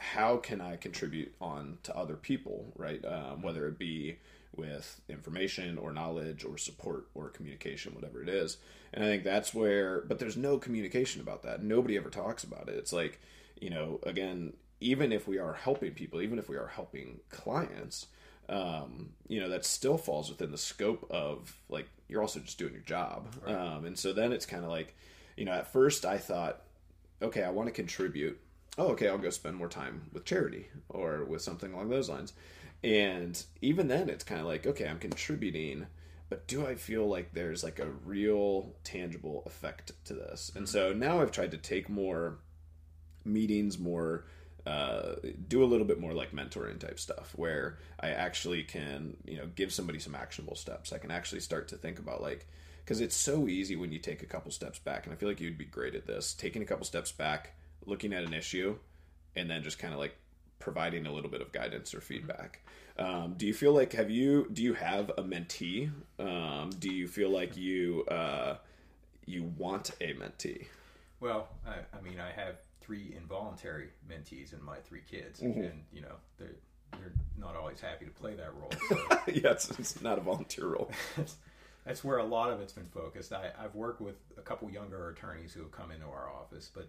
how 0.00 0.38
can 0.38 0.62
I 0.62 0.76
contribute 0.76 1.34
on 1.40 1.76
to 1.82 1.94
other 1.94 2.16
people, 2.16 2.72
right? 2.74 3.04
Um, 3.04 3.42
whether 3.42 3.68
it 3.68 3.78
be 3.78 4.16
with 4.56 5.00
information 5.08 5.76
or 5.76 5.92
knowledge 5.92 6.42
or 6.42 6.56
support 6.56 7.06
or 7.14 7.28
communication, 7.28 7.94
whatever 7.94 8.22
it 8.22 8.28
is. 8.28 8.56
And 8.94 9.04
I 9.04 9.06
think 9.06 9.24
that's 9.24 9.52
where, 9.54 10.00
but 10.00 10.18
there's 10.18 10.38
no 10.38 10.58
communication 10.58 11.20
about 11.20 11.42
that. 11.42 11.62
Nobody 11.62 11.98
ever 11.98 12.08
talks 12.08 12.42
about 12.42 12.68
it. 12.68 12.76
It's 12.76 12.94
like, 12.94 13.20
you 13.60 13.68
know, 13.68 14.00
again, 14.04 14.54
even 14.80 15.12
if 15.12 15.28
we 15.28 15.38
are 15.38 15.52
helping 15.52 15.92
people, 15.92 16.22
even 16.22 16.38
if 16.38 16.48
we 16.48 16.56
are 16.56 16.68
helping 16.68 17.20
clients, 17.28 18.06
um, 18.50 19.10
you 19.28 19.40
know, 19.40 19.48
that 19.48 19.64
still 19.64 19.96
falls 19.96 20.28
within 20.28 20.50
the 20.50 20.58
scope 20.58 21.06
of 21.08 21.56
like 21.68 21.88
you're 22.08 22.20
also 22.20 22.40
just 22.40 22.58
doing 22.58 22.72
your 22.72 22.82
job. 22.82 23.28
Right. 23.46 23.54
Um, 23.54 23.84
and 23.86 23.98
so 23.98 24.12
then 24.12 24.32
it's 24.32 24.44
kind 24.44 24.64
of 24.64 24.70
like, 24.70 24.96
you 25.36 25.44
know, 25.44 25.52
at 25.52 25.72
first 25.72 26.04
I 26.04 26.18
thought, 26.18 26.62
okay, 27.22 27.44
I 27.44 27.50
want 27.50 27.68
to 27.68 27.72
contribute. 27.72 28.38
Oh, 28.76 28.88
okay, 28.88 29.08
I'll 29.08 29.18
go 29.18 29.30
spend 29.30 29.56
more 29.56 29.68
time 29.68 30.02
with 30.12 30.24
charity 30.24 30.66
or 30.88 31.24
with 31.24 31.42
something 31.42 31.72
along 31.72 31.90
those 31.90 32.10
lines. 32.10 32.32
And 32.82 33.40
even 33.60 33.88
then, 33.88 34.08
it's 34.08 34.24
kind 34.24 34.40
of 34.40 34.46
like, 34.46 34.66
okay, 34.66 34.88
I'm 34.88 34.98
contributing, 34.98 35.86
but 36.28 36.46
do 36.46 36.66
I 36.66 36.74
feel 36.76 37.06
like 37.06 37.32
there's 37.32 37.62
like 37.62 37.78
a 37.78 37.90
real 38.04 38.74
tangible 38.84 39.42
effect 39.46 39.92
to 40.06 40.14
this? 40.14 40.50
And 40.56 40.68
so 40.68 40.92
now 40.92 41.20
I've 41.20 41.32
tried 41.32 41.50
to 41.50 41.58
take 41.58 41.88
more 41.88 42.38
meetings, 43.24 43.78
more 43.78 44.24
uh, 44.66 45.14
do 45.48 45.64
a 45.64 45.66
little 45.66 45.86
bit 45.86 46.00
more 46.00 46.12
like 46.12 46.32
mentoring 46.32 46.78
type 46.78 46.98
stuff 46.98 47.32
where 47.36 47.78
I 47.98 48.10
actually 48.10 48.62
can, 48.62 49.16
you 49.24 49.38
know, 49.38 49.48
give 49.54 49.72
somebody 49.72 49.98
some 49.98 50.14
actionable 50.14 50.56
steps. 50.56 50.92
I 50.92 50.98
can 50.98 51.10
actually 51.10 51.40
start 51.40 51.68
to 51.68 51.76
think 51.76 51.98
about 51.98 52.20
like, 52.22 52.46
because 52.84 53.00
it's 53.00 53.16
so 53.16 53.48
easy 53.48 53.76
when 53.76 53.92
you 53.92 53.98
take 53.98 54.22
a 54.22 54.26
couple 54.26 54.50
steps 54.50 54.78
back, 54.78 55.06
and 55.06 55.14
I 55.14 55.16
feel 55.16 55.28
like 55.28 55.40
you'd 55.40 55.58
be 55.58 55.64
great 55.64 55.94
at 55.94 56.06
this, 56.06 56.34
taking 56.34 56.62
a 56.62 56.66
couple 56.66 56.84
steps 56.84 57.12
back, 57.12 57.54
looking 57.86 58.12
at 58.12 58.24
an 58.24 58.34
issue, 58.34 58.76
and 59.36 59.48
then 59.48 59.62
just 59.62 59.78
kind 59.78 59.94
of 59.94 60.00
like 60.00 60.16
providing 60.58 61.06
a 61.06 61.12
little 61.12 61.30
bit 61.30 61.40
of 61.40 61.52
guidance 61.52 61.94
or 61.94 62.00
feedback. 62.00 62.60
Um, 62.98 63.34
do 63.36 63.46
you 63.46 63.54
feel 63.54 63.72
like 63.72 63.92
have 63.94 64.10
you 64.10 64.48
do 64.52 64.62
you 64.62 64.74
have 64.74 65.10
a 65.16 65.22
mentee? 65.22 65.90
Um, 66.18 66.70
do 66.78 66.92
you 66.92 67.08
feel 67.08 67.30
like 67.30 67.56
you 67.56 68.04
uh, 68.06 68.56
you 69.24 69.44
want 69.56 69.92
a 70.00 70.12
mentee? 70.14 70.66
Well, 71.20 71.48
I, 71.66 71.76
I 71.96 72.00
mean, 72.02 72.18
I 72.18 72.30
have 72.32 72.56
three 72.90 73.14
involuntary 73.16 73.90
mentees 74.10 74.52
and 74.52 74.60
my 74.60 74.78
three 74.78 75.02
kids, 75.08 75.38
mm-hmm. 75.38 75.60
and 75.60 75.84
you 75.92 76.00
know 76.00 76.16
they're 76.38 76.56
they're 76.98 77.12
not 77.38 77.54
always 77.54 77.80
happy 77.80 78.04
to 78.04 78.10
play 78.10 78.34
that 78.34 78.52
role. 78.56 78.72
So. 78.88 78.98
yeah, 79.32 79.52
it's, 79.52 79.70
it's, 79.78 80.02
not 80.02 80.18
a 80.18 80.20
volunteer 80.20 80.66
role. 80.66 80.90
that's 81.86 82.02
where 82.02 82.18
a 82.18 82.24
lot 82.24 82.50
of 82.50 82.60
it's 82.60 82.72
been 82.72 82.88
focused. 82.88 83.32
I, 83.32 83.52
have 83.62 83.76
worked 83.76 84.00
with 84.00 84.16
a 84.36 84.40
couple 84.40 84.68
younger 84.72 85.08
attorneys 85.10 85.52
who 85.52 85.60
have 85.60 85.70
come 85.70 85.92
into 85.92 86.06
our 86.06 86.30
office, 86.30 86.68
but 86.74 86.88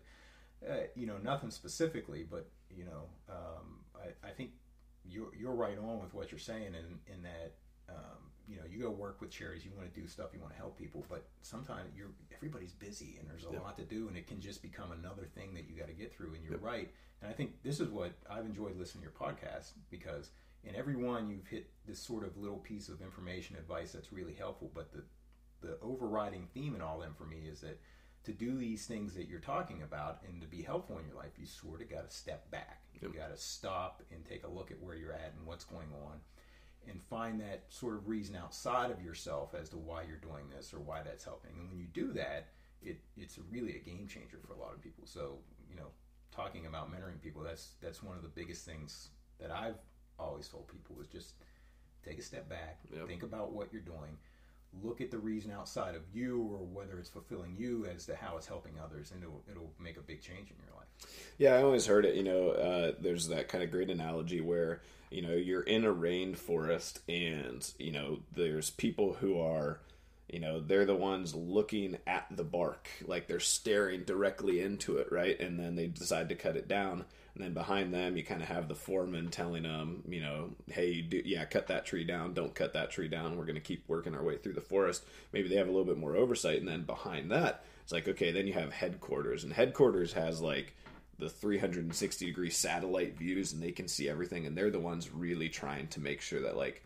uh, 0.67 0.87
you 0.95 1.05
know 1.05 1.17
nothing 1.21 1.51
specifically. 1.51 2.25
But 2.27 2.49
you 2.75 2.85
know, 2.85 3.03
um, 3.29 3.81
I, 3.95 4.27
I, 4.27 4.31
think 4.31 4.53
you're 5.07 5.29
you're 5.39 5.53
right 5.53 5.77
on 5.77 6.01
with 6.01 6.15
what 6.15 6.31
you're 6.31 6.39
saying 6.39 6.73
in 6.73 7.13
in 7.13 7.21
that 7.21 7.53
um, 7.89 8.30
you 8.51 8.57
know, 8.57 8.63
you 8.69 8.83
go 8.83 8.89
work 8.89 9.21
with 9.21 9.29
charities, 9.29 9.63
you 9.63 9.71
want 9.75 9.91
to 9.91 9.99
do 9.99 10.07
stuff, 10.07 10.27
you 10.33 10.39
want 10.41 10.51
to 10.51 10.57
help 10.57 10.77
people, 10.77 11.05
but 11.09 11.23
sometimes 11.41 11.89
you're 11.95 12.11
everybody's 12.35 12.73
busy 12.73 13.17
and 13.19 13.29
there's 13.29 13.45
a 13.45 13.53
yep. 13.53 13.63
lot 13.63 13.77
to 13.77 13.83
do, 13.83 14.07
and 14.09 14.17
it 14.17 14.27
can 14.27 14.41
just 14.41 14.61
become 14.61 14.91
another 14.91 15.25
thing 15.35 15.53
that 15.53 15.69
you 15.69 15.75
got 15.75 15.87
to 15.87 15.93
get 15.93 16.13
through. 16.13 16.33
And 16.33 16.43
you're 16.43 16.53
yep. 16.53 16.63
right. 16.63 16.91
And 17.21 17.29
I 17.29 17.33
think 17.33 17.63
this 17.63 17.79
is 17.79 17.89
what 17.89 18.11
I've 18.29 18.45
enjoyed 18.45 18.77
listening 18.77 19.03
to 19.03 19.09
your 19.09 19.31
podcast 19.31 19.71
because 19.89 20.31
in 20.63 20.75
every 20.75 20.95
one 20.95 21.29
you've 21.29 21.47
hit 21.47 21.69
this 21.87 21.99
sort 21.99 22.25
of 22.25 22.35
little 22.37 22.57
piece 22.57 22.89
of 22.89 23.01
information 23.01 23.55
advice 23.55 23.93
that's 23.93 24.11
really 24.11 24.33
helpful. 24.33 24.69
But 24.73 24.91
the 24.91 25.03
the 25.61 25.77
overriding 25.81 26.47
theme 26.53 26.75
in 26.75 26.81
all 26.81 26.97
of 26.97 27.03
them 27.03 27.15
for 27.17 27.25
me 27.25 27.43
is 27.47 27.61
that 27.61 27.79
to 28.23 28.33
do 28.33 28.57
these 28.57 28.85
things 28.85 29.13
that 29.13 29.27
you're 29.27 29.39
talking 29.39 29.81
about 29.81 30.19
and 30.27 30.41
to 30.41 30.47
be 30.47 30.61
helpful 30.61 30.97
in 30.99 31.05
your 31.07 31.15
life, 31.15 31.31
you 31.39 31.45
sort 31.45 31.81
of 31.81 31.89
got 31.89 32.09
to 32.09 32.15
step 32.15 32.49
back. 32.51 32.81
Yep. 33.01 33.13
You 33.13 33.19
got 33.19 33.31
to 33.31 33.41
stop 33.41 34.03
and 34.11 34.25
take 34.25 34.43
a 34.43 34.49
look 34.49 34.71
at 34.71 34.81
where 34.81 34.95
you're 34.95 35.13
at 35.13 35.33
and 35.37 35.47
what's 35.47 35.63
going 35.63 35.87
on 36.05 36.19
and 36.89 37.01
find 37.01 37.39
that 37.41 37.63
sort 37.69 37.95
of 37.95 38.07
reason 38.07 38.35
outside 38.35 38.91
of 38.91 39.01
yourself 39.01 39.53
as 39.59 39.69
to 39.69 39.77
why 39.77 40.03
you're 40.07 40.17
doing 40.17 40.49
this 40.55 40.73
or 40.73 40.79
why 40.79 41.01
that's 41.03 41.23
helping. 41.23 41.51
And 41.59 41.69
when 41.69 41.77
you 41.77 41.87
do 41.93 42.11
that, 42.13 42.47
it, 42.81 42.99
it's 43.15 43.37
really 43.51 43.75
a 43.75 43.79
game 43.79 44.07
changer 44.07 44.39
for 44.45 44.53
a 44.53 44.57
lot 44.57 44.73
of 44.73 44.81
people. 44.81 45.05
So, 45.05 45.37
you 45.69 45.75
know, 45.75 45.87
talking 46.31 46.65
about 46.65 46.91
mentoring 46.91 47.21
people, 47.21 47.43
that's 47.43 47.73
that's 47.81 48.01
one 48.01 48.17
of 48.17 48.23
the 48.23 48.29
biggest 48.29 48.65
things 48.65 49.09
that 49.39 49.51
I've 49.51 49.77
always 50.17 50.47
told 50.47 50.67
people 50.67 50.99
is 51.01 51.07
just 51.07 51.35
take 52.05 52.17
a 52.19 52.21
step 52.21 52.49
back, 52.49 52.79
yep. 52.93 53.07
think 53.07 53.23
about 53.23 53.51
what 53.51 53.71
you're 53.71 53.81
doing, 53.81 54.17
look 54.81 55.01
at 55.01 55.11
the 55.11 55.17
reason 55.17 55.51
outside 55.51 55.95
of 55.95 56.01
you 56.13 56.41
or 56.41 56.65
whether 56.65 56.97
it's 56.97 57.09
fulfilling 57.09 57.55
you 57.57 57.85
as 57.93 58.05
to 58.05 58.15
how 58.15 58.37
it's 58.37 58.47
helping 58.47 58.73
others, 58.83 59.11
and 59.11 59.21
it'll, 59.21 59.43
it'll 59.49 59.73
make 59.79 59.97
a 59.97 60.01
big 60.01 60.21
change 60.21 60.49
in 60.49 60.55
your 60.65 60.75
life. 60.75 60.87
Yeah, 61.37 61.55
I 61.55 61.63
always 61.63 61.85
heard 61.85 62.05
it. 62.05 62.15
You 62.15 62.23
know, 62.23 62.49
uh, 62.49 62.93
there's 62.99 63.27
that 63.27 63.49
kind 63.49 63.63
of 63.63 63.71
great 63.71 63.89
analogy 63.89 64.41
where 64.41 64.81
you 65.11 65.21
know 65.21 65.33
you're 65.33 65.61
in 65.61 65.85
a 65.85 65.93
rainforest 65.93 66.99
and 67.07 67.71
you 67.77 67.91
know 67.91 68.19
there's 68.33 68.69
people 68.69 69.13
who 69.13 69.39
are 69.39 69.79
you 70.29 70.39
know 70.39 70.61
they're 70.61 70.85
the 70.85 70.95
ones 70.95 71.35
looking 71.35 71.97
at 72.07 72.25
the 72.31 72.43
bark. 72.43 72.87
Like 73.05 73.27
they're 73.27 73.41
staring 73.41 74.03
directly 74.03 74.61
into 74.61 74.97
it 74.97 75.11
right? 75.11 75.37
And 75.39 75.59
then 75.59 75.75
they 75.75 75.87
decide 75.87 76.29
to 76.29 76.35
cut 76.35 76.55
it 76.55 76.67
down. 76.67 77.05
And 77.35 77.43
then 77.43 77.53
behind 77.53 77.93
them 77.93 78.15
you 78.15 78.23
kind 78.23 78.41
of 78.41 78.47
have 78.47 78.69
the 78.69 78.75
foreman 78.75 79.29
telling 79.29 79.63
them 79.63 80.03
you 80.07 80.21
know 80.21 80.51
hey 80.67 81.01
do 81.01 81.21
yeah 81.25 81.43
cut 81.45 81.67
that 81.67 81.85
tree 81.85 82.05
down. 82.05 82.33
Don't 82.33 82.55
cut 82.55 82.73
that 82.73 82.91
tree 82.91 83.09
down. 83.09 83.37
We're 83.37 83.45
going 83.45 83.55
to 83.55 83.61
keep 83.61 83.83
working 83.89 84.15
our 84.15 84.23
way 84.23 84.37
through 84.37 84.53
the 84.53 84.61
forest. 84.61 85.03
Maybe 85.33 85.49
they 85.49 85.55
have 85.55 85.67
a 85.67 85.71
little 85.71 85.85
bit 85.85 85.97
more 85.97 86.15
oversight. 86.15 86.59
And 86.59 86.67
then 86.67 86.83
behind 86.83 87.29
that 87.31 87.65
it's 87.83 87.91
like 87.91 88.07
okay 88.07 88.31
then 88.31 88.47
you 88.47 88.53
have 88.53 88.71
headquarters. 88.71 89.43
And 89.43 89.51
headquarters 89.51 90.13
has 90.13 90.41
like 90.41 90.73
the 91.21 91.29
360 91.29 92.25
degree 92.25 92.49
satellite 92.49 93.15
views 93.15 93.53
and 93.53 93.61
they 93.61 93.71
can 93.71 93.87
see 93.87 94.09
everything 94.09 94.47
and 94.47 94.57
they're 94.57 94.71
the 94.71 94.79
ones 94.79 95.13
really 95.13 95.49
trying 95.49 95.87
to 95.87 95.99
make 95.99 96.19
sure 96.19 96.41
that 96.41 96.57
like 96.57 96.83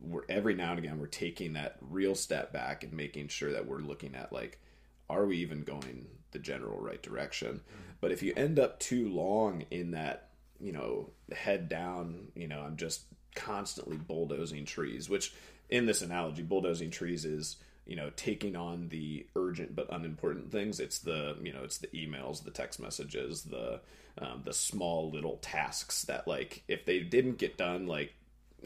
we're 0.00 0.24
every 0.28 0.52
now 0.52 0.70
and 0.70 0.80
again 0.80 0.98
we're 0.98 1.06
taking 1.06 1.52
that 1.52 1.76
real 1.80 2.16
step 2.16 2.52
back 2.52 2.82
and 2.82 2.92
making 2.92 3.28
sure 3.28 3.52
that 3.52 3.64
we're 3.64 3.78
looking 3.78 4.16
at 4.16 4.32
like 4.32 4.60
are 5.08 5.26
we 5.26 5.36
even 5.36 5.62
going 5.62 6.08
the 6.32 6.40
general 6.40 6.76
right 6.80 7.04
direction 7.04 7.60
mm-hmm. 7.60 7.92
but 8.00 8.10
if 8.10 8.20
you 8.20 8.32
end 8.36 8.58
up 8.58 8.80
too 8.80 9.08
long 9.08 9.64
in 9.70 9.92
that 9.92 10.30
you 10.58 10.72
know 10.72 11.08
head 11.32 11.68
down 11.68 12.32
you 12.34 12.48
know 12.48 12.62
i'm 12.62 12.76
just 12.76 13.02
constantly 13.36 13.96
bulldozing 13.96 14.64
trees 14.64 15.08
which 15.08 15.32
in 15.70 15.86
this 15.86 16.02
analogy 16.02 16.42
bulldozing 16.42 16.90
trees 16.90 17.24
is 17.24 17.58
you 17.86 17.96
know 17.96 18.10
taking 18.16 18.56
on 18.56 18.88
the 18.88 19.26
urgent 19.36 19.74
but 19.74 19.92
unimportant 19.92 20.50
things. 20.50 20.80
It's 20.80 20.98
the 20.98 21.36
you 21.42 21.52
know 21.52 21.64
it's 21.64 21.78
the 21.78 21.88
emails 21.88 22.44
the 22.44 22.50
text 22.50 22.80
messages 22.80 23.42
the 23.42 23.80
um, 24.18 24.42
the 24.44 24.52
small 24.52 25.10
little 25.10 25.38
tasks 25.38 26.02
that 26.04 26.28
like 26.28 26.62
if 26.68 26.84
they 26.84 27.00
didn't 27.00 27.38
get 27.38 27.56
done 27.56 27.86
like 27.86 28.12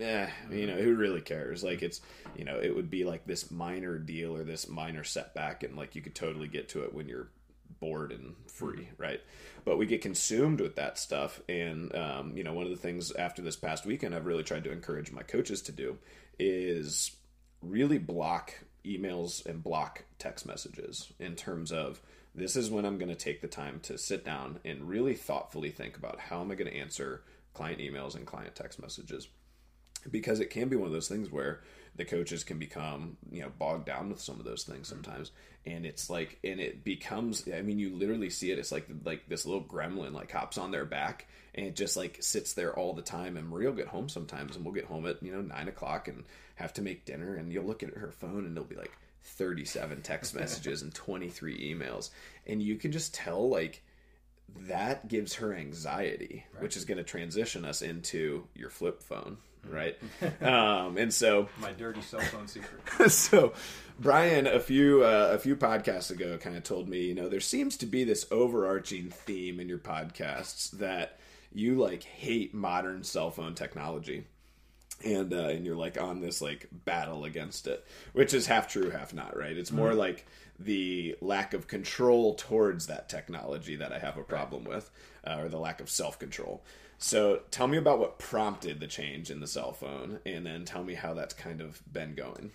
eh, 0.00 0.28
you 0.50 0.66
know 0.66 0.76
who 0.76 0.94
really 0.94 1.20
cares? 1.20 1.64
Like 1.64 1.82
it's 1.82 2.00
you 2.36 2.44
know 2.44 2.58
it 2.60 2.74
would 2.74 2.90
be 2.90 3.04
like 3.04 3.26
this 3.26 3.50
minor 3.50 3.98
deal 3.98 4.36
or 4.36 4.44
this 4.44 4.68
minor 4.68 5.04
setback 5.04 5.62
and 5.62 5.76
like 5.76 5.94
you 5.94 6.02
could 6.02 6.14
totally 6.14 6.48
get 6.48 6.68
to 6.70 6.84
it 6.84 6.94
when 6.94 7.08
you're 7.08 7.28
bored 7.80 8.12
and 8.12 8.34
free 8.46 8.88
right? 8.98 9.20
But 9.64 9.78
we 9.78 9.86
get 9.86 10.00
consumed 10.00 10.60
with 10.60 10.76
that 10.76 10.98
stuff 10.98 11.40
and 11.48 11.94
um, 11.94 12.36
you 12.36 12.44
know 12.44 12.52
one 12.52 12.64
of 12.64 12.70
the 12.70 12.76
things 12.76 13.12
after 13.12 13.42
this 13.42 13.56
past 13.56 13.84
weekend 13.84 14.14
i've 14.14 14.26
really 14.26 14.44
tried 14.44 14.62
to 14.64 14.70
encourage 14.70 15.10
my 15.10 15.22
coaches 15.22 15.62
to 15.62 15.72
do 15.72 15.98
is 16.38 17.10
really 17.62 17.98
block 17.98 18.54
emails 18.86 19.44
and 19.44 19.62
block 19.62 20.04
text 20.18 20.46
messages 20.46 21.12
in 21.18 21.34
terms 21.34 21.72
of 21.72 22.00
this 22.34 22.54
is 22.54 22.70
when 22.70 22.84
I'm 22.84 22.98
going 22.98 23.08
to 23.08 23.14
take 23.14 23.40
the 23.40 23.48
time 23.48 23.80
to 23.84 23.96
sit 23.96 24.24
down 24.24 24.60
and 24.64 24.88
really 24.88 25.14
thoughtfully 25.14 25.70
think 25.70 25.96
about 25.96 26.20
how 26.20 26.42
am 26.42 26.50
I 26.50 26.54
going 26.54 26.70
to 26.70 26.76
answer 26.76 27.22
client 27.54 27.80
emails 27.80 28.14
and 28.14 28.26
client 28.26 28.54
text 28.54 28.80
messages. 28.80 29.28
Because 30.10 30.38
it 30.38 30.50
can 30.50 30.68
be 30.68 30.76
one 30.76 30.86
of 30.86 30.92
those 30.92 31.08
things 31.08 31.32
where 31.32 31.62
the 31.96 32.04
coaches 32.04 32.44
can 32.44 32.58
become 32.58 33.16
you 33.30 33.42
know 33.42 33.50
bogged 33.58 33.86
down 33.86 34.08
with 34.10 34.20
some 34.20 34.38
of 34.38 34.44
those 34.44 34.64
things 34.64 34.88
sometimes. 34.88 35.32
And 35.64 35.84
it's 35.84 36.08
like 36.08 36.38
and 36.44 36.60
it 36.60 36.84
becomes 36.84 37.48
i 37.52 37.62
mean 37.62 37.78
you 37.78 37.94
literally 37.94 38.30
see 38.30 38.50
it. 38.50 38.58
It's 38.58 38.72
like 38.72 38.88
like 39.04 39.28
this 39.28 39.46
little 39.46 39.64
gremlin 39.64 40.12
like 40.12 40.30
hops 40.30 40.58
on 40.58 40.70
their 40.70 40.84
back 40.84 41.26
and 41.54 41.66
it 41.66 41.74
just 41.74 41.96
like 41.96 42.18
sits 42.20 42.52
there 42.52 42.76
all 42.76 42.92
the 42.92 43.02
time. 43.02 43.36
And 43.36 43.48
maria 43.48 43.70
will 43.70 43.76
get 43.76 43.88
home 43.88 44.08
sometimes 44.08 44.56
and 44.56 44.64
we'll 44.64 44.74
get 44.74 44.84
home 44.84 45.06
at 45.06 45.22
you 45.22 45.32
know 45.32 45.42
nine 45.42 45.68
o'clock 45.68 46.08
and 46.08 46.24
have 46.56 46.72
to 46.74 46.82
make 46.82 47.04
dinner. 47.04 47.34
And 47.34 47.52
you'll 47.52 47.64
look 47.64 47.82
at 47.82 47.94
her 47.94 48.12
phone 48.12 48.44
and 48.46 48.56
there'll 48.56 48.68
be 48.68 48.76
like 48.76 48.92
37 49.22 50.02
text 50.02 50.34
messages 50.38 50.82
and 50.82 50.94
23 50.94 51.74
emails. 51.74 52.10
And 52.46 52.62
you 52.62 52.76
can 52.76 52.92
just 52.92 53.14
tell 53.14 53.48
like 53.48 53.82
that 54.68 55.08
gives 55.08 55.34
her 55.34 55.54
anxiety 55.54 56.44
right. 56.54 56.62
which 56.62 56.76
is 56.76 56.84
going 56.84 56.98
to 56.98 57.04
transition 57.04 57.64
us 57.64 57.82
into 57.82 58.46
your 58.54 58.70
flip 58.70 59.02
phone 59.02 59.36
right 59.70 59.98
um, 60.42 60.96
and 60.96 61.12
so 61.12 61.48
my 61.60 61.72
dirty 61.72 62.00
cell 62.02 62.20
phone 62.20 62.46
secret 62.46 62.80
so 63.10 63.52
brian 63.98 64.46
a 64.46 64.60
few 64.60 65.02
uh, 65.04 65.30
a 65.32 65.38
few 65.38 65.56
podcasts 65.56 66.10
ago 66.10 66.38
kind 66.38 66.56
of 66.56 66.62
told 66.62 66.88
me 66.88 67.02
you 67.02 67.14
know 67.14 67.28
there 67.28 67.40
seems 67.40 67.76
to 67.76 67.86
be 67.86 68.04
this 68.04 68.26
overarching 68.30 69.10
theme 69.10 69.60
in 69.60 69.68
your 69.68 69.78
podcasts 69.78 70.70
that 70.72 71.18
you 71.52 71.74
like 71.74 72.02
hate 72.02 72.54
modern 72.54 73.02
cell 73.02 73.30
phone 73.30 73.54
technology 73.54 74.24
and 75.04 75.32
uh, 75.32 75.48
and 75.48 75.66
you're 75.66 75.76
like 75.76 76.00
on 76.00 76.20
this 76.20 76.40
like 76.40 76.68
battle 76.84 77.24
against 77.24 77.66
it, 77.66 77.84
which 78.12 78.32
is 78.32 78.46
half 78.46 78.68
true, 78.68 78.90
half 78.90 79.12
not. 79.12 79.36
Right? 79.36 79.56
It's 79.56 79.72
more 79.72 79.90
mm-hmm. 79.90 79.98
like 79.98 80.26
the 80.58 81.16
lack 81.20 81.54
of 81.54 81.66
control 81.66 82.34
towards 82.34 82.86
that 82.86 83.08
technology 83.08 83.76
that 83.76 83.92
I 83.92 83.98
have 83.98 84.16
a 84.16 84.22
problem 84.22 84.64
with, 84.64 84.90
uh, 85.24 85.38
or 85.40 85.48
the 85.48 85.58
lack 85.58 85.80
of 85.80 85.90
self 85.90 86.18
control. 86.18 86.64
So 86.98 87.40
tell 87.50 87.66
me 87.66 87.76
about 87.78 87.98
what 87.98 88.18
prompted 88.18 88.80
the 88.80 88.86
change 88.86 89.30
in 89.30 89.40
the 89.40 89.46
cell 89.46 89.72
phone, 89.72 90.18
and 90.24 90.46
then 90.46 90.64
tell 90.64 90.82
me 90.82 90.94
how 90.94 91.14
that's 91.14 91.34
kind 91.34 91.60
of 91.60 91.80
been 91.92 92.14
going. 92.14 92.52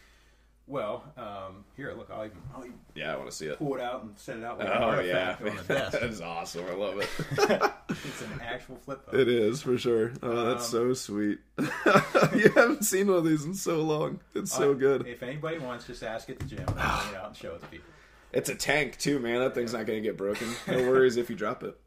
Well, 0.68 1.04
um, 1.18 1.66
here, 1.76 1.94
look, 1.98 2.10
I'll 2.12 2.24
even, 2.26 2.38
I'll 2.56 2.64
even 2.64 2.80
Yeah, 2.96 3.14
I 3.14 3.18
want 3.18 3.30
to 3.30 3.36
see 3.36 3.48
it. 3.48 3.58
pull 3.58 3.76
it 3.76 3.82
out 3.82 4.04
and 4.04 4.18
set 4.18 4.38
it 4.38 4.44
out 4.44 4.58
like 4.58 4.70
Oh 4.70 5.02
yeah, 5.02 5.36
artifact 5.36 5.42
on 5.42 5.58
the 5.58 5.64
desk. 5.74 5.92
that 6.00 6.04
is 6.04 6.22
awesome. 6.22 6.66
I 6.70 6.74
love 6.76 6.98
it. 7.00 7.10
it's 7.90 8.22
an 8.22 8.40
actual 8.42 8.78
flip 8.78 9.06
phone. 9.06 9.20
It 9.20 9.28
is 9.28 9.62
for 9.62 9.78
sure. 9.78 10.14
Oh, 10.24 10.46
that's 10.46 10.66
so 10.68 10.84
Um, 10.86 10.96
sweet. 10.96 11.40
you 11.58 12.50
haven't 12.56 12.86
seen 12.86 13.08
one 13.08 13.18
of 13.18 13.26
these 13.26 13.44
in 13.44 13.54
so 13.54 13.82
long. 13.82 14.22
It's 14.34 14.52
so 14.56 14.74
good. 14.74 15.06
If 15.08 15.24
anybody 15.24 15.58
wants, 15.58 15.88
just 15.88 16.04
ask 16.04 16.30
at 16.30 16.40
the 16.40 16.46
gym. 16.46 16.60
and 16.66 16.70
I'll 16.80 17.02
bring 17.04 17.16
it 17.16 17.18
out 17.20 17.28
and 17.28 17.36
show 17.36 17.54
it 17.56 17.62
to 17.62 17.68
people. 17.68 17.88
It's 18.32 18.50
a 18.50 18.56
tank 18.56 18.98
too, 18.98 19.20
man. 19.20 19.40
That 19.40 19.54
thing's 19.54 19.74
not 19.74 19.86
going 19.86 20.02
to 20.02 20.08
get 20.08 20.16
broken. 20.16 20.48
No 20.68 20.78
worries 20.90 21.18
if 21.18 21.30
you 21.30 21.36
drop 21.36 21.64
it. 21.64 21.78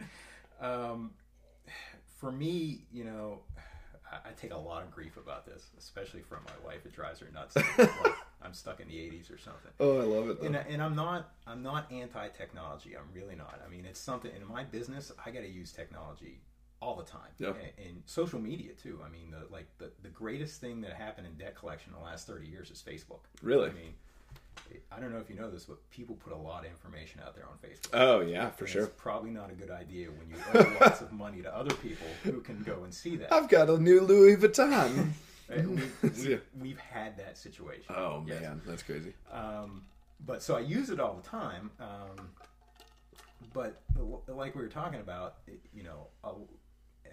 Um, 0.61 1.13
for 2.25 2.33
me, 2.33 2.81
you 2.91 3.05
know, 3.05 3.41
I, 4.11 4.31
I 4.31 4.33
take 4.41 4.53
a 4.53 4.57
lot 4.57 4.83
of 4.83 4.91
grief 4.91 5.19
about 5.19 5.45
this, 5.45 5.67
especially 5.79 6.23
from 6.23 6.39
my 6.47 6.67
wife. 6.67 6.87
It 6.87 6.95
drives 6.95 7.21
her 7.21 7.29
nuts. 7.35 7.55
like 7.57 7.91
I'm 8.43 8.55
stuck 8.55 8.81
in 8.81 8.89
the 8.89 8.95
'80s 8.95 9.33
or 9.33 9.37
something. 9.37 9.71
Oh, 9.79 10.01
I 10.01 10.05
love 10.05 10.31
it. 10.31 10.41
Though. 10.41 10.47
And, 10.47 10.57
and 10.57 10.83
I'm 10.83 10.97
not 10.97 11.35
I'm 11.47 11.63
not 11.63 11.93
anti-technology. 11.93 12.97
I'm 12.97 13.13
really 13.13 13.37
not. 13.37 13.61
I 13.65 13.71
mean, 13.71 13.85
it's 13.85 14.01
something 14.01 14.31
in 14.35 14.47
my 14.49 14.65
business. 14.65 15.13
I 15.25 15.31
got 15.31 15.41
to 15.41 15.51
use 15.51 15.71
technology 15.71 16.41
all 16.81 16.97
the 16.97 17.05
time. 17.05 17.31
Yeah. 17.39 17.49
And, 17.49 17.87
and 17.87 18.03
social 18.07 18.41
media 18.41 18.73
too. 18.73 19.01
I 19.05 19.11
mean, 19.11 19.33
the, 19.33 19.53
like 19.53 19.67
the 19.77 19.91
the 20.03 20.09
greatest 20.09 20.63
thing 20.63 20.81
that 20.81 20.95
happened 20.95 21.27
in 21.27 21.35
debt 21.35 21.57
collection 21.57 21.93
in 21.93 21.99
the 21.99 22.05
last 22.05 22.27
30 22.27 22.47
years 22.47 22.71
is 22.71 22.83
Facebook. 22.83 23.21
Really? 23.43 23.69
I 23.69 23.73
mean, 23.73 23.93
I 24.91 25.01
don't 25.01 25.13
know 25.13 25.19
if 25.19 25.29
you 25.29 25.37
know 25.37 25.51
this, 25.51 25.65
but 25.65 25.79
people 25.91 26.15
put 26.17 26.33
a 26.33 26.37
lot 26.37 26.65
of 26.65 26.71
information 26.71 27.21
out 27.25 27.35
there 27.35 27.45
on 27.47 27.57
Facebook. 27.59 27.89
oh 27.93 28.21
yeah, 28.21 28.51
for 28.51 28.67
sure. 28.67 28.85
It's 28.85 28.93
probably 28.97 29.31
not 29.31 29.51
a 29.51 29.55
good 29.55 29.71
idea 29.71 30.09
when 30.09 30.29
you 30.31 30.37
owe 30.55 30.77
lots 30.81 31.01
of 31.01 31.13
money 31.13 31.43
to 31.43 31.55
other 31.57 31.75
people 31.77 32.07
who 32.23 32.41
can 32.41 32.63
go 32.63 32.85
and 32.85 32.93
see 32.95 33.17
that. 33.17 33.33
I've 33.33 33.49
got 33.49 33.69
a 33.71 33.79
new 33.79 34.01
Louis 34.01 34.37
Vuitton. 34.37 35.11
we, 35.49 36.09
we, 36.09 36.39
we've 36.61 36.79
had 36.79 37.17
that 37.19 37.37
situation. 37.37 37.95
oh 37.97 38.25
Yes. 38.27 38.41
man, 38.43 38.63
that's 38.67 38.83
crazy. 38.83 39.13
Um, 39.33 39.85
but 40.25 40.43
so 40.43 40.57
I 40.57 40.61
use 40.61 40.91
it 40.91 41.01
all 41.01 41.15
the 41.23 41.29
time. 41.29 41.71
Um, 41.81 42.29
but 43.53 43.83
like 44.29 44.55
we 44.55 44.63
were 44.63 44.69
talking 44.69 45.01
about, 45.01 45.37
it, 45.47 45.61
you 45.75 45.83
know, 45.83 46.07
I'll- 46.23 46.49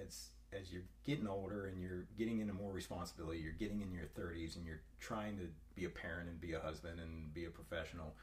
as 0.06 0.30
as 0.60 0.72
you're 0.72 0.84
getting 1.06 1.28
older 1.28 1.68
and 1.68 1.82
you're 1.82 2.06
getting 2.18 2.40
into 2.40 2.54
more 2.54 2.72
responsibility, 2.72 3.40
you're 3.40 3.54
getting 3.54 3.82
in 3.82 3.92
your 3.92 4.06
30s 4.06 4.56
and 4.56 4.66
you're 4.66 4.82
trying 5.00 5.38
to 5.38 5.48
be 5.76 5.86
a 5.86 5.90
parent 5.90 6.30
and 6.30 6.40
be 6.42 6.54
a 6.54 6.60
husband 6.60 7.00
and 7.00 7.34
be 7.34 7.46
a 7.46 7.50
professional. 7.50 8.14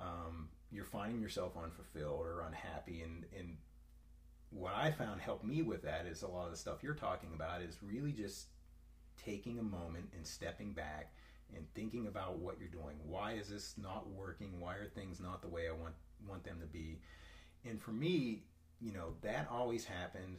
Um, 0.00 0.48
you're 0.72 0.84
finding 0.84 1.20
yourself 1.20 1.52
unfulfilled 1.62 2.20
or 2.20 2.44
unhappy, 2.46 3.02
and 3.02 3.24
and 3.38 3.56
what 4.50 4.74
I 4.74 4.90
found 4.90 5.20
helped 5.20 5.44
me 5.44 5.62
with 5.62 5.82
that 5.82 6.06
is 6.06 6.22
a 6.22 6.28
lot 6.28 6.46
of 6.46 6.50
the 6.50 6.56
stuff 6.56 6.82
you're 6.82 6.94
talking 6.94 7.30
about 7.34 7.62
is 7.62 7.76
really 7.82 8.12
just 8.12 8.46
taking 9.22 9.58
a 9.58 9.62
moment 9.62 10.06
and 10.16 10.26
stepping 10.26 10.72
back 10.72 11.12
and 11.54 11.66
thinking 11.74 12.06
about 12.06 12.38
what 12.38 12.58
you're 12.58 12.68
doing. 12.68 12.96
Why 13.06 13.32
is 13.32 13.48
this 13.48 13.74
not 13.76 14.08
working? 14.08 14.58
Why 14.58 14.74
are 14.76 14.86
things 14.86 15.20
not 15.20 15.42
the 15.42 15.48
way 15.48 15.68
I 15.68 15.72
want 15.72 15.94
want 16.26 16.44
them 16.44 16.58
to 16.60 16.66
be? 16.66 16.98
And 17.64 17.80
for 17.80 17.90
me, 17.90 18.44
you 18.80 18.92
know, 18.92 19.14
that 19.20 19.48
always 19.50 19.84
happened 19.84 20.38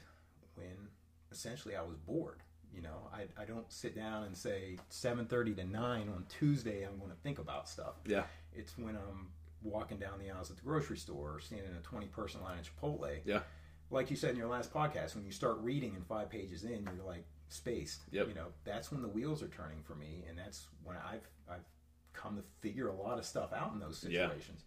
when 0.55 0.89
essentially 1.31 1.75
I 1.75 1.81
was 1.81 1.97
bored. 1.97 2.39
You 2.73 2.81
know, 2.81 3.09
I, 3.13 3.41
I 3.41 3.45
don't 3.45 3.69
sit 3.71 3.95
down 3.95 4.23
and 4.23 4.35
say 4.37 4.77
7:30 4.89 5.55
to 5.57 5.63
9 5.65 6.09
on 6.09 6.25
Tuesday 6.29 6.83
I'm 6.83 6.97
going 6.97 7.11
to 7.11 7.17
think 7.17 7.39
about 7.39 7.67
stuff. 7.67 7.95
Yeah, 8.05 8.23
It's 8.53 8.77
when 8.77 8.95
I'm 8.95 9.27
walking 9.61 9.97
down 9.97 10.19
the 10.19 10.31
aisles 10.31 10.49
at 10.49 10.57
the 10.57 10.63
grocery 10.63 10.97
store 10.97 11.35
or 11.35 11.39
standing 11.39 11.69
in 11.69 11.75
a 11.77 11.81
20 11.81 12.07
person 12.07 12.41
line 12.41 12.57
at 12.59 12.65
Chipotle. 12.65 13.19
yeah, 13.25 13.41
Like 13.89 14.09
you 14.09 14.15
said 14.15 14.31
in 14.31 14.37
your 14.37 14.47
last 14.47 14.73
podcast, 14.73 15.15
when 15.15 15.25
you 15.25 15.31
start 15.31 15.57
reading 15.59 15.95
and 15.95 16.05
five 16.07 16.29
pages 16.29 16.63
in, 16.63 16.87
you're 16.95 17.05
like 17.05 17.25
spaced. 17.49 18.03
Yep. 18.11 18.29
You 18.29 18.33
know, 18.35 18.47
that's 18.63 18.89
when 18.91 19.01
the 19.01 19.07
wheels 19.09 19.43
are 19.43 19.49
turning 19.49 19.81
for 19.83 19.95
me, 19.95 20.23
and 20.29 20.37
that's 20.37 20.67
when 20.83 20.95
I've 20.95 21.27
I've 21.49 21.65
come 22.13 22.37
to 22.37 22.43
figure 22.61 22.87
a 22.87 22.95
lot 22.95 23.17
of 23.19 23.25
stuff 23.25 23.51
out 23.53 23.73
in 23.73 23.79
those 23.79 24.03
Yeah. 24.07 24.27
situations. 24.29 24.63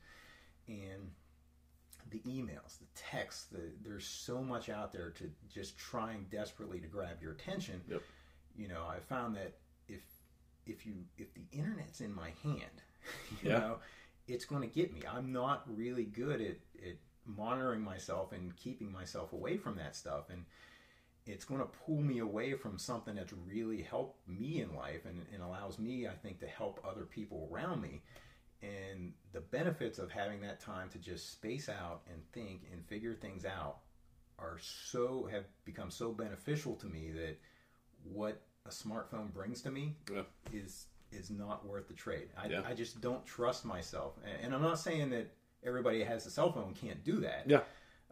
And 0.68 1.10
the 2.10 2.20
emails, 2.20 2.78
the 2.78 2.86
texts, 2.94 3.46
the, 3.50 3.72
there's 3.82 4.06
so 4.06 4.42
much 4.42 4.68
out 4.68 4.92
there 4.92 5.10
to 5.10 5.30
just 5.52 5.76
trying 5.78 6.26
desperately 6.30 6.80
to 6.80 6.86
grab 6.86 7.22
your 7.22 7.32
attention. 7.32 7.80
Yep. 7.88 8.02
You 8.56 8.68
know, 8.68 8.82
I 8.88 9.00
found 9.00 9.36
that 9.36 9.54
if 9.88 10.02
if 10.66 10.86
you 10.86 10.94
if 11.18 11.34
the 11.34 11.44
internet's 11.52 12.00
in 12.00 12.14
my 12.14 12.30
hand, 12.42 12.82
you 13.42 13.50
Yeah. 13.50 13.58
know, 13.58 13.78
it's 14.26 14.44
going 14.44 14.62
to 14.62 14.68
get 14.68 14.92
me. 14.92 15.02
I'm 15.10 15.32
not 15.32 15.64
really 15.66 16.04
good 16.04 16.40
at, 16.40 16.56
at 16.86 16.96
monitoring 17.26 17.80
myself 17.82 18.32
and 18.32 18.54
keeping 18.56 18.92
myself 18.92 19.32
away 19.32 19.56
from 19.56 19.76
that 19.76 19.96
stuff, 19.96 20.30
and 20.30 20.44
it's 21.26 21.44
going 21.44 21.60
to 21.60 21.66
pull 21.66 22.00
me 22.02 22.18
away 22.18 22.54
from 22.54 22.78
something 22.78 23.14
that's 23.14 23.32
really 23.32 23.82
helped 23.82 24.26
me 24.28 24.60
in 24.60 24.74
life 24.74 25.06
and, 25.06 25.24
and 25.32 25.42
allows 25.42 25.78
me, 25.78 26.06
I 26.06 26.12
think, 26.12 26.38
to 26.40 26.46
help 26.46 26.80
other 26.86 27.04
people 27.04 27.48
around 27.50 27.80
me. 27.80 28.02
And 28.64 29.12
the 29.32 29.40
benefits 29.40 29.98
of 29.98 30.10
having 30.10 30.40
that 30.42 30.60
time 30.60 30.88
to 30.90 30.98
just 30.98 31.32
space 31.32 31.68
out 31.68 32.02
and 32.10 32.22
think 32.32 32.62
and 32.72 32.84
figure 32.86 33.14
things 33.14 33.44
out 33.44 33.78
are 34.38 34.58
so 34.60 35.28
have 35.30 35.44
become 35.64 35.90
so 35.90 36.12
beneficial 36.12 36.74
to 36.76 36.86
me 36.86 37.10
that 37.12 37.38
what 38.04 38.40
a 38.66 38.70
smartphone 38.70 39.32
brings 39.32 39.60
to 39.62 39.70
me 39.70 39.96
Yeah. 40.10 40.22
is 40.52 40.86
is 41.12 41.30
not 41.30 41.64
worth 41.64 41.86
the 41.86 41.94
trade. 41.94 42.28
I, 42.36 42.48
Yeah. 42.48 42.62
I 42.66 42.74
just 42.74 43.00
don't 43.00 43.24
trust 43.24 43.64
myself, 43.64 44.14
and, 44.24 44.46
and 44.46 44.54
I'm 44.54 44.62
not 44.62 44.80
saying 44.80 45.10
that 45.10 45.32
everybody 45.62 46.02
has 46.02 46.26
a 46.26 46.30
cell 46.30 46.50
phone 46.50 46.74
can't 46.74 47.04
do 47.04 47.20
that. 47.20 47.44
yeah, 47.46 47.60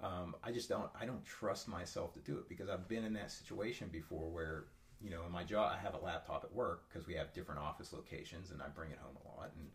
Um, 0.00 0.36
I 0.44 0.52
just 0.52 0.68
don't. 0.68 0.88
I 1.00 1.04
don't 1.06 1.24
trust 1.24 1.66
myself 1.68 2.12
to 2.14 2.20
do 2.20 2.38
it 2.38 2.48
because 2.48 2.68
I've 2.68 2.86
been 2.88 3.04
in 3.04 3.12
that 3.14 3.30
situation 3.32 3.88
before 3.90 4.30
where 4.30 4.64
you 5.00 5.10
know 5.10 5.24
in 5.26 5.32
my 5.32 5.42
job 5.42 5.72
I 5.76 5.82
have 5.82 5.94
a 5.94 5.98
laptop 6.04 6.44
at 6.44 6.52
work 6.54 6.84
because 6.88 7.06
we 7.08 7.14
have 7.14 7.32
different 7.32 7.60
office 7.60 7.92
locations 7.92 8.52
and 8.52 8.62
I 8.62 8.68
bring 8.68 8.90
it 8.92 8.98
home 9.02 9.16
a 9.24 9.28
lot 9.36 9.50
and 9.58 9.68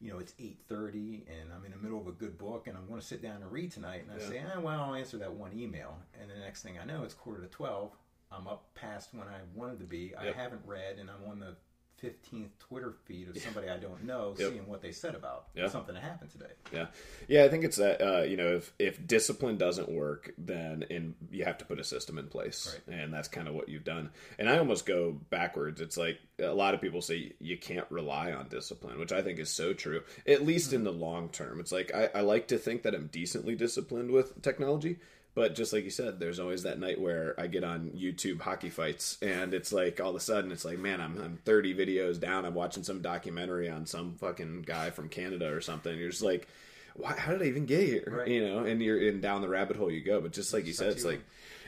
you 0.00 0.10
know 0.10 0.18
it's 0.18 0.32
8.30 0.32 1.22
and 1.28 1.52
i'm 1.54 1.64
in 1.64 1.72
the 1.72 1.76
middle 1.78 2.00
of 2.00 2.06
a 2.06 2.12
good 2.12 2.38
book 2.38 2.66
and 2.66 2.76
i'm 2.76 2.86
going 2.88 3.00
to 3.00 3.06
sit 3.06 3.22
down 3.22 3.42
and 3.42 3.52
read 3.52 3.70
tonight 3.70 4.02
and 4.08 4.12
i 4.18 4.22
Yeah. 4.22 4.28
say 4.30 4.38
eh, 4.38 4.58
well 4.58 4.80
i'll 4.80 4.94
answer 4.94 5.18
that 5.18 5.32
one 5.32 5.52
email. 5.56 5.96
And 6.20 6.30
the 6.30 6.36
next 6.38 6.62
thing 6.62 6.78
i 6.80 6.84
know 6.84 7.02
it's 7.04 7.14
quarter 7.14 7.40
to 7.42 7.48
12 7.48 7.90
i'm 8.32 8.46
up 8.46 8.72
past 8.74 9.10
when 9.12 9.28
i 9.28 9.38
wanted 9.54 9.78
to 9.80 9.84
be. 9.86 10.14
I 10.16 10.26
haven't 10.32 10.62
read 10.64 10.98
and 10.98 11.10
i'm 11.10 11.30
on 11.30 11.40
the 11.40 11.56
15th 12.02 12.48
twitter 12.58 12.94
feed 13.04 13.28
of 13.28 13.36
somebody 13.38 13.68
i 13.68 13.76
don't 13.76 14.04
know 14.04 14.34
Yep. 14.38 14.50
seeing 14.52 14.66
what 14.66 14.80
they 14.80 14.92
said 14.92 15.14
about 15.14 15.46
Yeah. 15.54 15.68
something 15.68 15.94
that 15.94 16.02
happened 16.02 16.30
today 16.30 16.52
yeah, 16.72 16.86
yeah. 17.28 17.44
I 17.44 17.48
think 17.48 17.64
it's 17.64 17.76
that 17.78 18.00
uh, 18.00 18.22
you 18.22 18.36
know 18.36 18.54
if 18.54 18.72
if 18.78 19.04
discipline 19.06 19.56
doesn't 19.58 19.88
work, 19.90 20.32
then 20.38 20.84
in 20.88 21.14
you 21.32 21.44
have 21.44 21.58
to 21.58 21.64
put 21.64 21.80
a 21.80 21.84
system 21.84 22.16
in 22.16 22.28
place, 22.28 22.78
and 22.86 23.12
that's 23.12 23.26
kind 23.28 23.48
of 23.48 23.54
what 23.54 23.68
you've 23.68 23.82
done. 23.84 24.10
And 24.38 24.48
I 24.48 24.58
almost 24.58 24.86
go 24.86 25.12
backwards. 25.30 25.80
It's 25.80 25.96
like 25.96 26.18
a 26.38 26.54
lot 26.54 26.74
of 26.74 26.80
people 26.80 27.02
say 27.02 27.32
you 27.40 27.58
can't 27.58 27.86
rely 27.90 28.30
on 28.32 28.46
discipline, 28.48 28.98
which 29.00 29.10
I 29.12 29.20
think 29.22 29.40
is 29.40 29.50
so 29.50 29.72
true. 29.72 30.02
At 30.28 30.46
least 30.46 30.72
in 30.72 30.84
the 30.84 30.92
long 30.92 31.28
term, 31.30 31.58
it's 31.58 31.72
like 31.72 31.92
I, 31.92 32.08
I 32.14 32.20
like 32.20 32.46
to 32.48 32.58
think 32.58 32.82
that 32.84 32.94
I'm 32.94 33.08
decently 33.08 33.56
disciplined 33.56 34.12
with 34.12 34.40
technology. 34.42 34.98
But 35.40 35.54
just 35.54 35.72
like 35.72 35.84
you 35.84 35.90
said, 35.90 36.20
there's 36.20 36.38
always 36.38 36.64
that 36.64 36.78
night 36.78 37.00
where 37.00 37.34
I 37.40 37.46
get 37.46 37.64
on 37.64 37.92
YouTube 37.96 38.42
hockey 38.42 38.68
fights, 38.68 39.16
and 39.22 39.54
it's 39.54 39.72
like 39.72 39.98
all 39.98 40.10
of 40.10 40.16
a 40.16 40.20
sudden 40.20 40.52
it's 40.52 40.66
like, 40.66 40.78
man, 40.78 41.00
I'm, 41.00 41.18
I'm 41.18 41.38
30 41.46 41.74
videos 41.74 42.20
down. 42.20 42.44
I'm 42.44 42.52
watching 42.52 42.82
some 42.82 43.00
documentary 43.00 43.66
on 43.70 43.86
some 43.86 44.16
fucking 44.16 44.64
guy 44.66 44.90
from 44.90 45.08
Canada 45.08 45.50
or 45.50 45.62
something. 45.62 45.96
You're 45.96 46.10
just 46.10 46.20
like, 46.20 46.46
why, 46.94 47.14
how 47.14 47.32
did 47.32 47.40
I 47.40 47.46
even 47.46 47.64
get 47.64 47.88
here? 47.88 48.04
Right. 48.06 48.28
You 48.28 48.46
know, 48.46 48.64
and 48.64 48.82
you're 48.82 49.00
in 49.00 49.22
down 49.22 49.40
the 49.40 49.48
rabbit 49.48 49.78
hole 49.78 49.90
you 49.90 50.04
go. 50.04 50.20
But 50.20 50.32
just 50.32 50.52
like 50.52 50.66
you 50.66 50.74
said, 50.74 50.92
it's 50.92 51.06
like, 51.06 51.22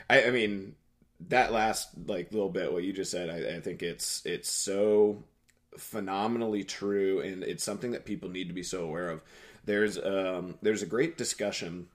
I, 0.07 0.25
I 0.25 0.29
mean, 0.29 0.75
that 1.29 1.51
last 1.51 1.89
like 2.05 2.31
little 2.31 2.49
bit, 2.49 2.71
what 2.71 2.83
you 2.83 2.93
just 2.93 3.09
said, 3.09 3.27
I, 3.27 3.55
I 3.55 3.59
think 3.59 3.81
it's 3.81 4.23
it's 4.23 4.51
so 4.51 5.23
phenomenally 5.79 6.63
true, 6.63 7.21
and 7.21 7.41
it's 7.41 7.63
something 7.63 7.93
that 7.93 8.05
people 8.05 8.29
need 8.29 8.49
to 8.49 8.53
be 8.53 8.61
so 8.61 8.83
aware 8.83 9.09
of. 9.09 9.23
There's 9.65 9.97
um 9.97 10.59
there's 10.61 10.83
a 10.83 10.85
great 10.85 11.17
discussion 11.17 11.87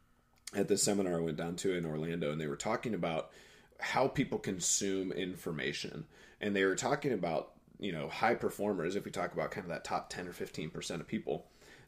at 0.54 0.68
the 0.68 0.78
seminar 0.78 1.18
I 1.18 1.20
went 1.20 1.36
down 1.36 1.56
to 1.56 1.74
in 1.74 1.84
Orlando, 1.84 2.32
and 2.32 2.40
they 2.40 2.46
were 2.46 2.56
talking 2.56 2.94
about 2.94 3.30
how 3.80 4.08
people 4.08 4.38
consume 4.38 5.12
information, 5.12 6.06
and 6.40 6.54
they 6.54 6.64
were 6.64 6.76
talking 6.76 7.12
about 7.12 7.52
you 7.78 7.92
know 7.92 8.08
high 8.08 8.34
performers. 8.34 8.96
If 8.96 9.04
we 9.04 9.10
talk 9.10 9.32
about 9.32 9.50
kind 9.50 9.64
of 9.64 9.70
that 9.70 9.84
top 9.84 10.10
ten 10.10 10.26
or 10.28 10.32
fifteen 10.32 10.70
percent 10.70 11.00
of 11.00 11.06
people, 11.06 11.46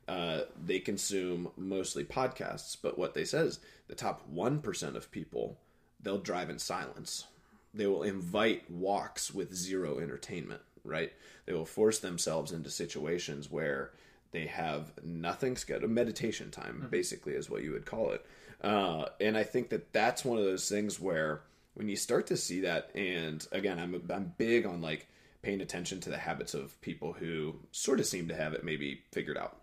uh, 0.08 0.42
they 0.62 0.78
consume 0.78 1.50
mostly 1.56 2.04
podcasts. 2.04 2.76
But 2.80 2.98
what 2.98 3.14
they 3.14 3.24
said 3.24 3.46
is 3.46 3.60
the 3.88 3.94
top 3.94 4.26
one 4.28 4.60
percent 4.60 4.96
of 4.96 5.10
people 5.10 5.58
they'll 6.02 6.18
drive 6.18 6.50
in 6.50 6.58
silence. 6.58 7.26
They 7.72 7.86
will 7.86 8.02
invite 8.02 8.70
walks 8.70 9.32
with 9.32 9.54
zero 9.54 9.98
entertainment. 9.98 10.62
Right? 10.82 11.12
They 11.44 11.52
will 11.52 11.66
force 11.66 11.98
themselves 11.98 12.52
into 12.52 12.70
situations 12.70 13.50
where 13.50 13.92
they 14.32 14.46
have 14.46 14.92
nothing 15.04 15.56
scheduled. 15.56 15.90
Meditation 15.90 16.50
time, 16.50 16.86
basically, 16.90 17.34
is 17.34 17.50
what 17.50 17.62
you 17.62 17.72
would 17.72 17.84
call 17.84 18.12
it. 18.12 18.24
Uh, 18.62 19.06
and 19.20 19.36
I 19.36 19.42
think 19.42 19.70
that 19.70 19.92
that's 19.92 20.24
one 20.24 20.38
of 20.38 20.44
those 20.44 20.68
things 20.68 21.00
where 21.00 21.42
when 21.74 21.88
you 21.88 21.96
start 21.96 22.26
to 22.28 22.36
see 22.36 22.60
that, 22.60 22.90
and 22.94 23.46
again, 23.52 23.78
I'm 23.78 24.02
I'm 24.12 24.34
big 24.36 24.66
on 24.66 24.82
like 24.82 25.08
paying 25.42 25.60
attention 25.60 26.00
to 26.00 26.10
the 26.10 26.18
habits 26.18 26.52
of 26.52 26.78
people 26.82 27.14
who 27.14 27.54
sort 27.72 28.00
of 28.00 28.06
seem 28.06 28.28
to 28.28 28.36
have 28.36 28.52
it 28.52 28.64
maybe 28.64 29.02
figured 29.12 29.38
out. 29.38 29.56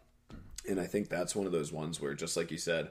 And 0.68 0.80
I 0.80 0.86
think 0.86 1.10
that's 1.10 1.36
one 1.36 1.46
of 1.46 1.52
those 1.52 1.72
ones 1.72 2.02
where, 2.02 2.14
just 2.14 2.36
like 2.36 2.52
you 2.52 2.58
said, 2.58 2.90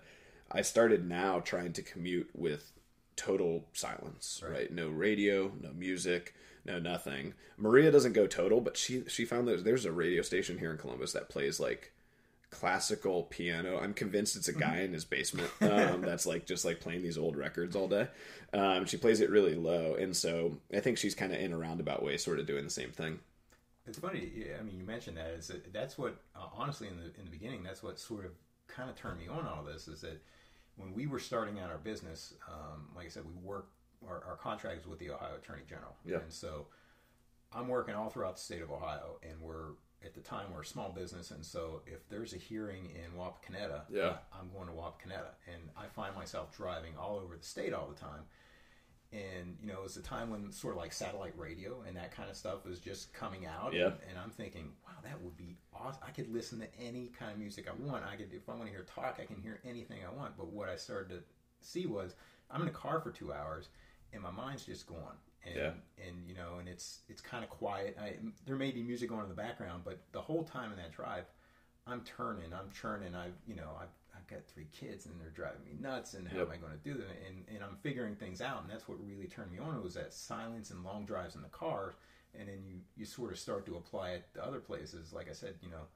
I 0.50 0.62
started 0.62 1.09
now 1.09 1.40
trying 1.40 1.72
to 1.74 1.82
commute 1.82 2.30
with 2.34 2.72
total 3.16 3.64
silence, 3.72 4.40
right. 4.44 4.52
right? 4.52 4.72
No 4.72 4.88
radio, 4.88 5.52
no 5.61 5.72
music, 5.72 6.34
no 6.64 6.78
nothing. 6.78 7.34
Maria 7.57 7.90
doesn't 7.90 8.12
go 8.12 8.26
total, 8.26 8.61
but 8.61 8.76
she 8.76 9.02
she 9.09 9.24
found 9.24 9.48
that 9.48 9.64
there's 9.64 9.84
a 9.84 9.92
radio 9.92 10.22
station 10.22 10.59
here 10.59 10.70
in 10.70 10.78
Columbus 10.78 11.12
that 11.12 11.28
plays 11.28 11.59
like 11.59 11.92
classical 12.51 13.24
piano. 13.24 13.78
I'm 13.78 13.94
convinced 13.94 14.36
it's 14.36 14.49
a 14.49 14.53
guy 14.53 14.80
in 14.80 14.92
his 14.92 15.05
basement 15.05 15.51
um, 15.61 16.03
that's 16.03 16.26
like 16.26 16.47
just 16.47 16.64
like 16.64 16.80
playing 16.80 17.03
these 17.03 17.18
old 17.18 17.36
records 17.36 17.76
all 17.76 17.88
day. 17.88 18.09
Um, 18.53 18.86
she 18.86 18.97
plays 18.97 19.20
it 19.20 19.30
really 19.30 19.55
low, 19.55 19.94
and 19.94 20.16
so 20.16 20.59
I 20.74 20.80
think 20.80 20.99
she's 20.99 21.14
kind 21.14 21.32
of 21.32 21.40
in 21.40 21.53
a 21.53 21.59
roundabout 21.59 22.03
way, 22.03 22.16
sort 22.16 22.38
of 22.38 22.47
doing 22.47 22.64
the 22.64 22.70
same 22.70 22.90
thing. 22.90 23.18
It's 23.86 23.99
funny. 23.99 24.47
I 24.59 24.62
mean, 24.62 24.78
you 24.78 24.84
mentioned 24.84 25.16
that. 25.16 25.30
Is 25.30 25.49
that 25.49 25.72
that's 25.72 25.99
what 25.99 26.16
uh, 26.34 26.47
honestly 26.55 26.88
in 26.88 26.97
the 26.97 27.18
in 27.18 27.24
the 27.24 27.30
beginning 27.30 27.62
that's 27.62 27.82
what 27.82 27.99
sort 27.99 28.24
of 28.24 28.32
kind 28.68 28.90
of 28.90 28.97
turned 28.97 29.18
me 29.18 29.28
on 29.28 29.47
all 29.47 29.62
this 29.62 29.88
is 29.88 30.01
that 30.01 30.20
when 30.76 30.92
we 30.92 31.07
were 31.07 31.18
starting 31.20 31.59
out 31.59 31.70
our 31.70 31.78
business, 31.78 32.34
um, 32.49 32.88
like 32.94 33.07
I 33.07 33.09
said, 33.09 33.24
we 33.24 33.34
worked 33.42 33.72
our, 34.07 34.22
our 34.28 34.36
contract 34.36 34.80
is 34.80 34.86
with 34.86 34.99
the 34.99 35.11
Ohio 35.11 35.36
Attorney 35.36 35.62
General, 35.68 35.94
yeah. 36.05 36.18
and 36.18 36.32
so 36.32 36.66
I'm 37.53 37.68
working 37.68 37.94
all 37.94 38.11
throughout 38.11 38.36
the 38.36 38.42
state 38.42 38.62
of 38.62 38.70
Ohio, 38.70 39.18
and 39.22 39.40
we're 39.40 39.72
at 40.07 40.14
the 40.14 40.20
time 40.20 40.46
we're 40.54 40.62
a 40.62 40.66
small 40.66 40.90
business, 40.90 41.30
and 41.30 41.44
so 41.44 41.82
if 41.86 42.09
there's 42.09 42.32
a 42.32 42.38
hearing 42.38 42.90
in 42.94 43.18
Wapakoneta, 43.18 43.82
yeah. 43.90 44.14
I'm 44.32 44.48
going 44.54 44.68
to 44.68 44.72
Wapakoneta, 44.72 45.34
and 45.52 45.68
I 45.76 45.86
find 45.86 46.14
myself 46.14 46.57
driving 46.57 46.92
all 46.98 47.20
over 47.22 47.36
the 47.36 47.44
state 47.44 47.74
all 47.74 47.88
the 47.88 48.00
time. 48.00 48.22
And 49.12 49.57
you 49.61 49.68
know, 49.68 49.74
it 49.74 49.82
was 49.82 49.96
a 49.96 50.02
time 50.02 50.30
when 50.30 50.50
sort 50.52 50.74
of 50.74 50.82
like 50.82 50.92
satellite 50.92 51.34
radio 51.36 51.84
and 51.86 51.96
that 51.96 52.11
kind 52.11 52.28
of 52.28 52.36
stuff 52.36 52.64
was 52.64 52.80
just 52.80 53.12
coming 53.12 53.46
out. 53.46 53.72
Yeah. 53.72 53.86
And, 53.86 53.94
and 54.11 54.18
I'm 54.22 54.30
thinking, 54.30 54.72
wow, 54.84 54.94
that 55.04 55.20
would 55.22 55.36
be 55.36 55.57
awesome. 55.72 56.02
I 56.07 56.11
could 56.11 56.28
listen 56.32 56.59
to 56.59 56.66
any 56.80 57.12
kind 57.18 57.30
of 57.32 57.38
music 57.38 57.68
I 57.68 57.88
want. 57.88 58.04
I 58.04 58.16
could, 58.16 58.32
if 58.32 58.48
I 58.48 58.52
want 58.52 58.66
to 58.66 58.70
hear 58.70 58.82
talk, 58.82 59.18
I 59.22 59.24
can 59.24 59.40
hear 59.40 59.61
anything 59.64 59.98
I 60.04 60.14
want. 60.14 60.36
But 60.36 60.48
what 60.48 60.68
I 60.68 60.76
started 60.76 61.11
to 61.11 61.22
see 61.61 61.86
was, 61.86 62.14
I'm 62.50 62.62
in 62.62 62.68
a 62.68 62.72
car 62.72 63.00
for 63.00 63.11
two 63.11 63.32
hours, 63.32 63.68
and 64.12 64.22
my 64.22 64.30
mind's 64.30 64.66
just 64.66 64.86
gone 64.86 65.16
and 65.47 65.57
yeah. 65.57 65.70
and 66.07 66.16
you 66.26 66.34
know, 66.34 66.59
and 66.59 66.68
it's 66.68 67.01
it's 67.09 67.20
kind 67.20 67.44
of 67.44 67.51
quiet. 67.51 67.97
I, 68.01 68.14
there 68.47 68.57
may 68.57 68.70
be 68.70 68.82
music 68.82 69.09
going 69.09 69.22
in 69.22 69.28
the 69.28 69.34
background, 69.34 69.82
but 69.84 70.01
the 70.12 70.20
whole 70.20 70.44
time 70.44 70.70
in 70.70 70.76
that 70.78 70.92
drive, 70.92 71.24
I'm 71.86 72.03
turning, 72.03 72.53
I'm 72.53 72.70
churning. 72.70 73.14
I 73.14 73.28
you 73.47 73.55
know 73.55 73.70
I've, 73.80 73.94
I've 74.16 74.26
got 74.26 74.44
three 74.47 74.66
kids 74.72 75.07
and 75.07 75.14
they're 75.20 75.30
driving 75.30 75.64
me 75.64 75.76
nuts. 75.80 76.14
And 76.14 76.26
how 76.26 76.38
yep. 76.38 76.47
am 76.47 76.53
I 76.53 76.57
going 76.57 76.72
to 76.72 76.84
do 76.84 76.94
that? 76.94 77.16
And 77.26 77.44
and 77.55 77.64
I'm 77.64 77.76
figuring 77.82 78.16
things 78.16 78.40
out. 78.40 78.62
And 78.62 78.70
that's 78.70 78.88
what 78.88 78.99
really 79.07 79.26
turned 79.26 79.53
me 79.53 79.59
on. 79.59 79.82
Was 79.82 79.94
that 79.94 80.12
silence 80.12 80.70
and 80.70 80.82
long 80.84 81.05
drives 81.05 81.34
in 81.34 81.42
the 81.42 81.49
car. 81.49 81.94
And 82.38 82.49
then 82.49 82.59
you 82.66 82.80
you 82.97 83.05
sort 83.05 83.32
of 83.32 83.38
start 83.38 83.64
to 83.66 83.76
apply 83.76 84.11
it 84.11 84.26
to 84.34 84.44
other 84.44 84.61
places. 84.61 85.12
Like 85.12 85.30
I 85.30 85.32
said, 85.32 85.55
you 85.62 85.70
know, 85.70 85.86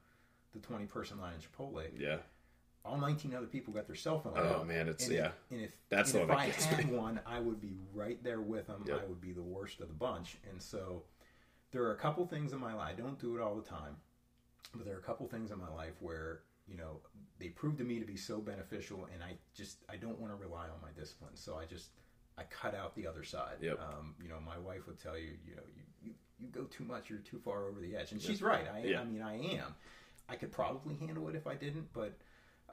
the 0.53 0.59
20 0.59 0.85
person 0.85 1.19
line 1.19 1.33
in 1.33 1.39
Chipotle. 1.39 1.85
Yeah 1.97 2.17
all 2.83 2.97
19 2.97 3.33
other 3.35 3.45
people 3.45 3.73
got 3.73 3.87
their 3.87 3.95
cell 3.95 4.19
phone. 4.19 4.33
Oh 4.35 4.59
out. 4.59 4.67
man, 4.67 4.87
it's 4.87 5.05
and 5.05 5.15
yeah. 5.15 5.25
If, 5.27 5.33
and 5.51 5.61
if 5.61 5.71
that's 5.89 6.13
and 6.13 6.23
if 6.23 6.35
I 6.35 6.45
had 6.47 6.89
me. 6.89 6.95
one, 6.97 7.19
I 7.25 7.39
would 7.39 7.61
be 7.61 7.73
right 7.93 8.21
there 8.23 8.41
with 8.41 8.67
them. 8.67 8.83
Yep. 8.87 9.01
I 9.03 9.07
would 9.07 9.21
be 9.21 9.33
the 9.33 9.41
worst 9.41 9.81
of 9.81 9.87
the 9.87 9.93
bunch. 9.93 10.37
And 10.49 10.61
so 10.61 11.03
there 11.71 11.83
are 11.83 11.91
a 11.91 11.97
couple 11.97 12.25
things 12.25 12.53
in 12.53 12.59
my 12.59 12.73
life. 12.73 12.89
I 12.97 13.01
don't 13.01 13.19
do 13.19 13.35
it 13.35 13.41
all 13.41 13.55
the 13.55 13.67
time, 13.67 13.97
but 14.73 14.85
there 14.85 14.95
are 14.95 14.99
a 14.99 15.03
couple 15.03 15.27
things 15.27 15.51
in 15.51 15.59
my 15.59 15.69
life 15.69 15.93
where 15.99 16.41
you 16.67 16.77
know 16.77 16.99
they 17.39 17.49
prove 17.49 17.77
to 17.77 17.83
me 17.83 17.99
to 17.99 18.05
be 18.05 18.17
so 18.17 18.39
beneficial, 18.39 19.07
and 19.13 19.23
I 19.23 19.35
just 19.53 19.77
I 19.89 19.95
don't 19.95 20.19
want 20.19 20.33
to 20.33 20.37
rely 20.37 20.63
on 20.63 20.81
my 20.81 20.91
discipline. 20.99 21.35
So 21.35 21.57
I 21.57 21.65
just 21.65 21.89
I 22.37 22.43
cut 22.43 22.73
out 22.73 22.95
the 22.95 23.05
other 23.05 23.23
side. 23.23 23.57
Yep. 23.61 23.79
Um, 23.79 24.15
you 24.21 24.29
know, 24.29 24.39
my 24.43 24.57
wife 24.57 24.87
would 24.87 24.99
tell 24.99 25.17
you, 25.17 25.31
you 25.45 25.55
know, 25.55 25.63
you, 25.75 25.83
you, 26.01 26.13
you 26.39 26.47
go 26.47 26.63
too 26.63 26.83
much, 26.83 27.09
you're 27.09 27.19
too 27.19 27.39
far 27.43 27.67
over 27.67 27.79
the 27.79 27.95
edge, 27.95 28.11
and 28.11 28.21
she's 28.21 28.41
right. 28.41 28.65
I, 28.73 28.87
yeah. 28.87 29.01
I 29.01 29.03
mean, 29.03 29.21
I 29.21 29.35
am. 29.55 29.75
I 30.27 30.35
could 30.35 30.51
probably 30.51 30.95
handle 30.95 31.27
it 31.27 31.35
if 31.35 31.45
I 31.45 31.55
didn't, 31.55 31.91
but 31.93 32.17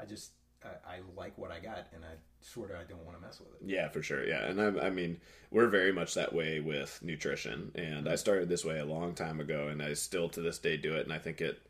I 0.00 0.04
just 0.04 0.32
I, 0.64 0.94
I, 0.94 0.98
like 1.16 1.36
what 1.38 1.50
I 1.50 1.60
got, 1.60 1.86
and 1.94 2.04
I 2.04 2.14
sort 2.40 2.70
of 2.70 2.76
I 2.76 2.84
don't 2.88 3.04
want 3.04 3.18
to 3.18 3.24
mess 3.24 3.38
with 3.40 3.48
it. 3.48 3.68
Yeah, 3.68 3.88
for 3.88 4.02
sure. 4.02 4.26
Yeah, 4.26 4.44
and 4.46 4.60
I, 4.60 4.86
I 4.86 4.90
mean, 4.90 5.20
we're 5.50 5.68
very 5.68 5.92
much 5.92 6.14
that 6.14 6.32
way 6.32 6.60
with 6.60 6.98
nutrition, 7.02 7.72
and 7.74 8.08
I 8.08 8.16
started 8.16 8.48
this 8.48 8.64
way 8.64 8.78
a 8.78 8.84
long 8.84 9.14
time 9.14 9.40
ago, 9.40 9.68
and 9.68 9.82
I 9.82 9.94
still 9.94 10.28
to 10.30 10.40
this 10.40 10.58
day 10.58 10.76
do 10.76 10.94
it, 10.96 11.04
and 11.04 11.12
I 11.12 11.18
think 11.18 11.40
it 11.40 11.60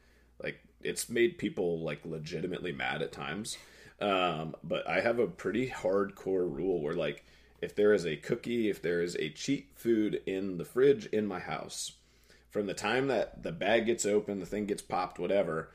like 0.43 0.61
it's 0.83 1.09
made 1.09 1.39
people 1.39 1.81
like 1.81 2.05
legitimately 2.05 2.72
mad 2.72 3.03
at 3.03 3.12
times. 3.12 3.59
Um, 4.01 4.55
but 4.62 4.89
I 4.89 5.01
have 5.01 5.18
a 5.18 5.26
pretty 5.26 5.68
hardcore 5.68 6.51
rule 6.51 6.81
where 6.81 6.95
like 6.95 7.24
if 7.61 7.74
there 7.74 7.93
is 7.93 8.07
a 8.07 8.16
cookie, 8.16 8.70
if 8.70 8.81
there 8.81 9.03
is 9.03 9.16
a 9.16 9.31
cheat 9.31 9.70
food 9.74 10.22
in 10.26 10.57
the 10.57 10.64
fridge 10.64 11.07
in 11.07 11.26
my 11.26 11.41
house, 11.41 11.93
from 12.49 12.66
the 12.66 12.74
time 12.74 13.09
that 13.09 13.43
the 13.43 13.53
bag 13.53 13.87
gets 13.87 14.07
open, 14.07 14.39
the 14.39 14.47
thing 14.47 14.66
gets 14.66 14.83
popped, 14.83 15.18
whatever 15.18 15.70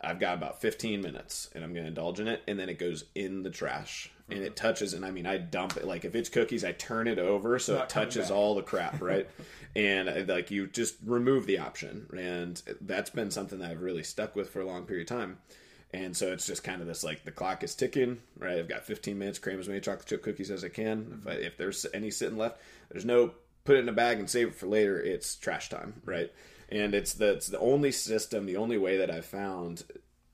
I've 0.00 0.20
got 0.20 0.34
about 0.34 0.60
15 0.60 1.00
minutes 1.00 1.48
and 1.54 1.64
I'm 1.64 1.72
going 1.72 1.84
to 1.84 1.88
indulge 1.88 2.20
in 2.20 2.28
it. 2.28 2.42
And 2.46 2.58
then 2.58 2.68
it 2.68 2.78
goes 2.78 3.04
in 3.14 3.42
the 3.42 3.50
trash 3.50 4.10
and 4.28 4.40
it 4.40 4.56
touches. 4.56 4.92
And 4.92 5.04
I 5.04 5.10
mean, 5.10 5.26
I 5.26 5.38
dump 5.38 5.76
it. 5.76 5.86
Like 5.86 6.04
if 6.04 6.14
it's 6.14 6.28
cookies, 6.28 6.64
I 6.64 6.72
turn 6.72 7.08
it 7.08 7.18
over 7.18 7.58
so 7.58 7.78
it 7.78 7.88
touches 7.88 8.30
all 8.30 8.54
the 8.54 8.62
crap, 8.62 9.00
right? 9.00 9.28
and 9.74 10.08
uh, 10.08 10.32
like 10.32 10.50
you 10.50 10.66
just 10.66 10.96
remove 11.04 11.46
the 11.46 11.58
option. 11.58 12.06
And 12.16 12.60
that's 12.80 13.10
been 13.10 13.30
something 13.30 13.58
that 13.60 13.70
I've 13.70 13.82
really 13.82 14.02
stuck 14.02 14.34
with 14.34 14.50
for 14.50 14.60
a 14.60 14.66
long 14.66 14.84
period 14.84 15.10
of 15.10 15.16
time. 15.16 15.38
And 15.92 16.16
so 16.16 16.32
it's 16.32 16.46
just 16.46 16.64
kind 16.64 16.80
of 16.80 16.86
this 16.86 17.04
like 17.04 17.24
the 17.24 17.30
clock 17.30 17.62
is 17.62 17.74
ticking, 17.74 18.18
right? 18.38 18.58
I've 18.58 18.68
got 18.68 18.84
15 18.84 19.18
minutes, 19.18 19.38
cram 19.38 19.60
as 19.60 19.68
many 19.68 19.80
chocolate 19.80 20.06
chip 20.06 20.22
cookies 20.22 20.50
as 20.50 20.64
I 20.64 20.68
can. 20.68 21.20
If, 21.20 21.26
I, 21.26 21.32
if 21.32 21.56
there's 21.56 21.86
any 21.94 22.10
sitting 22.10 22.38
left, 22.38 22.60
there's 22.90 23.04
no 23.04 23.32
put 23.64 23.76
it 23.76 23.80
in 23.80 23.88
a 23.88 23.92
bag 23.92 24.18
and 24.18 24.28
save 24.28 24.48
it 24.48 24.54
for 24.54 24.66
later. 24.66 25.00
It's 25.00 25.36
trash 25.36 25.68
time, 25.68 26.00
right? 26.04 26.32
And 26.68 26.94
it's 26.94 27.14
the 27.14 27.32
it's 27.32 27.48
the 27.48 27.58
only 27.58 27.92
system, 27.92 28.46
the 28.46 28.56
only 28.56 28.78
way 28.78 28.98
that 28.98 29.10
I've 29.10 29.26
found 29.26 29.84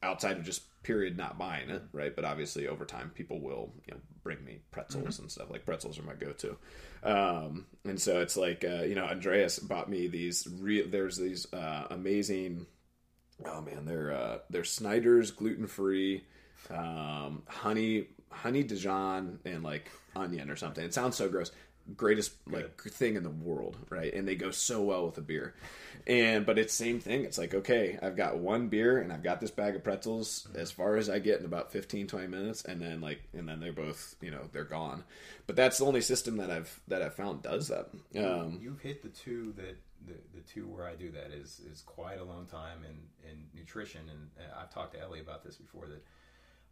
outside 0.03 0.37
of 0.37 0.45
just 0.45 0.63
period 0.83 1.17
not 1.17 1.39
buying 1.39 1.71
it, 1.71 1.83
right? 1.93 2.15
But 2.15 2.25
obviously 2.25 2.67
over 2.67 2.85
time 2.85 3.11
people 3.15 3.41
will 3.41 3.73
you 3.87 3.95
know 3.95 4.01
bring 4.23 4.45
me 4.45 4.61
pretzels 4.71 5.15
mm-hmm. 5.15 5.23
and 5.23 5.31
stuff. 5.31 5.51
Like 5.51 5.65
pretzels 5.65 5.99
are 5.99 6.03
my 6.03 6.15
go-to, 6.15 6.57
um, 7.03 7.67
and 7.85 8.01
so 8.01 8.21
it's 8.21 8.37
like 8.37 8.65
uh, 8.65 8.83
you 8.83 8.95
know 8.95 9.05
Andreas 9.05 9.59
bought 9.59 9.91
me 9.91 10.09
these. 10.09 10.49
Re- 10.61 10.87
there's 10.87 11.17
these 11.17 11.53
uh, 11.53 11.87
amazing. 11.91 12.67
Oh 13.45 13.61
man, 13.61 13.85
they're 13.85 14.13
uh, 14.13 14.39
they're 14.51 14.65
Snyder's 14.65 15.31
gluten 15.31 15.67
free, 15.67 16.25
um, 16.71 17.43
honey 17.47 18.09
honey 18.31 18.63
Dijon 18.63 19.39
and 19.45 19.63
like 19.63 19.91
onion 20.17 20.51
or 20.51 20.57
something. 20.57 20.85
It 20.85 20.95
sounds 20.95 21.17
so 21.17 21.29
gross 21.29 21.51
greatest 21.97 22.33
like 22.47 22.77
Good. 22.77 22.93
thing 22.93 23.17
in 23.17 23.23
the 23.23 23.31
world, 23.31 23.77
right? 23.91 24.13
And 24.13 24.27
they 24.27 24.35
go 24.35 24.51
so 24.51 24.83
well 24.83 25.07
with 25.07 25.19
a 25.19 25.23
beer. 25.23 25.55
And 26.07 26.45
but 26.45 26.59
it's 26.59 26.73
same 26.73 27.01
thing. 27.01 27.25
It's 27.25 27.39
like, 27.39 27.55
okay, 27.55 27.99
I've 28.03 28.17
got 28.17 28.39
one 28.39 28.69
beer 28.69 28.99
and 28.99 29.13
I've 29.13 29.23
got 29.23 29.41
this 29.41 29.51
bag 29.51 29.77
of 29.77 29.85
pretzels 29.85 30.49
as 30.55 30.71
far 30.73 30.97
as 30.97 31.09
I 31.09 31.19
get 31.19 31.41
in 31.41 31.47
about 31.47 31.73
15 31.73 32.07
20 32.07 32.27
minutes 32.27 32.65
and 32.65 32.81
then 32.81 33.01
like 33.01 33.23
and 33.33 33.49
then 33.49 33.61
they're 33.61 33.73
both, 33.73 34.17
you 34.21 34.31
know, 34.31 34.49
they're 34.53 34.65
gone. 34.65 35.05
But 35.47 35.57
that's 35.57 35.79
the 35.79 35.87
only 35.87 36.01
system 36.01 36.37
that 36.39 36.51
I've 36.51 36.81
that 36.89 37.03
I've 37.03 37.15
found 37.15 37.43
does 37.43 37.69
that. 37.69 37.91
Um, 38.17 38.59
You've 38.61 38.81
hit 38.81 39.03
the 39.03 39.09
two 39.09 39.53
that 39.57 39.77
the, 40.07 40.15
the 40.35 40.41
two 40.41 40.67
where 40.67 40.87
I 40.87 40.95
do 40.95 41.11
that 41.13 41.31
is 41.31 41.61
is 41.71 41.83
quiet 41.83 42.21
alone 42.21 42.47
time 42.47 42.79
and 42.85 42.99
and 43.31 43.47
nutrition 43.55 44.03
and 44.09 44.31
I've 44.59 44.73
talked 44.73 44.95
to 44.95 45.01
Ellie 45.01 45.21
about 45.21 45.45
this 45.45 45.57
before 45.57 45.87
that 45.87 46.03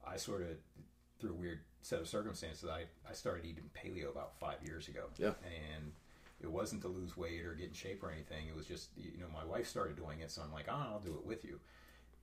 I 0.07 0.17
sort 0.17 0.43
of 0.43 0.49
through 1.21 1.33
a 1.33 1.35
weird 1.35 1.61
set 1.83 2.01
of 2.01 2.09
circumstances, 2.09 2.69
I, 2.69 2.85
I 3.09 3.13
started 3.13 3.45
eating 3.45 3.71
paleo 3.75 4.11
about 4.11 4.39
five 4.39 4.59
years 4.65 4.89
ago. 4.89 5.05
Yeah. 5.17 5.33
And 5.45 5.93
it 6.41 6.51
wasn't 6.51 6.83
to 6.83 6.89
lose 6.89 7.17
weight 7.17 7.45
or 7.45 7.55
get 7.55 7.69
in 7.69 7.75
shape 7.75 8.03
or 8.03 8.11
anything. 8.11 8.49
It 8.49 8.57
was 8.57 8.67
just, 8.67 8.91
you 8.97 9.19
know, 9.19 9.27
my 9.33 9.45
wife 9.45 9.69
started 9.69 9.97
doing 9.97 10.21
it. 10.21 10.31
So 10.31 10.43
I'm 10.43 10.53
like, 10.53 10.67
oh, 10.69 10.87
I'll 10.93 11.01
do 11.01 11.15
it 11.15 11.27
with 11.27 11.45
you. 11.45 11.61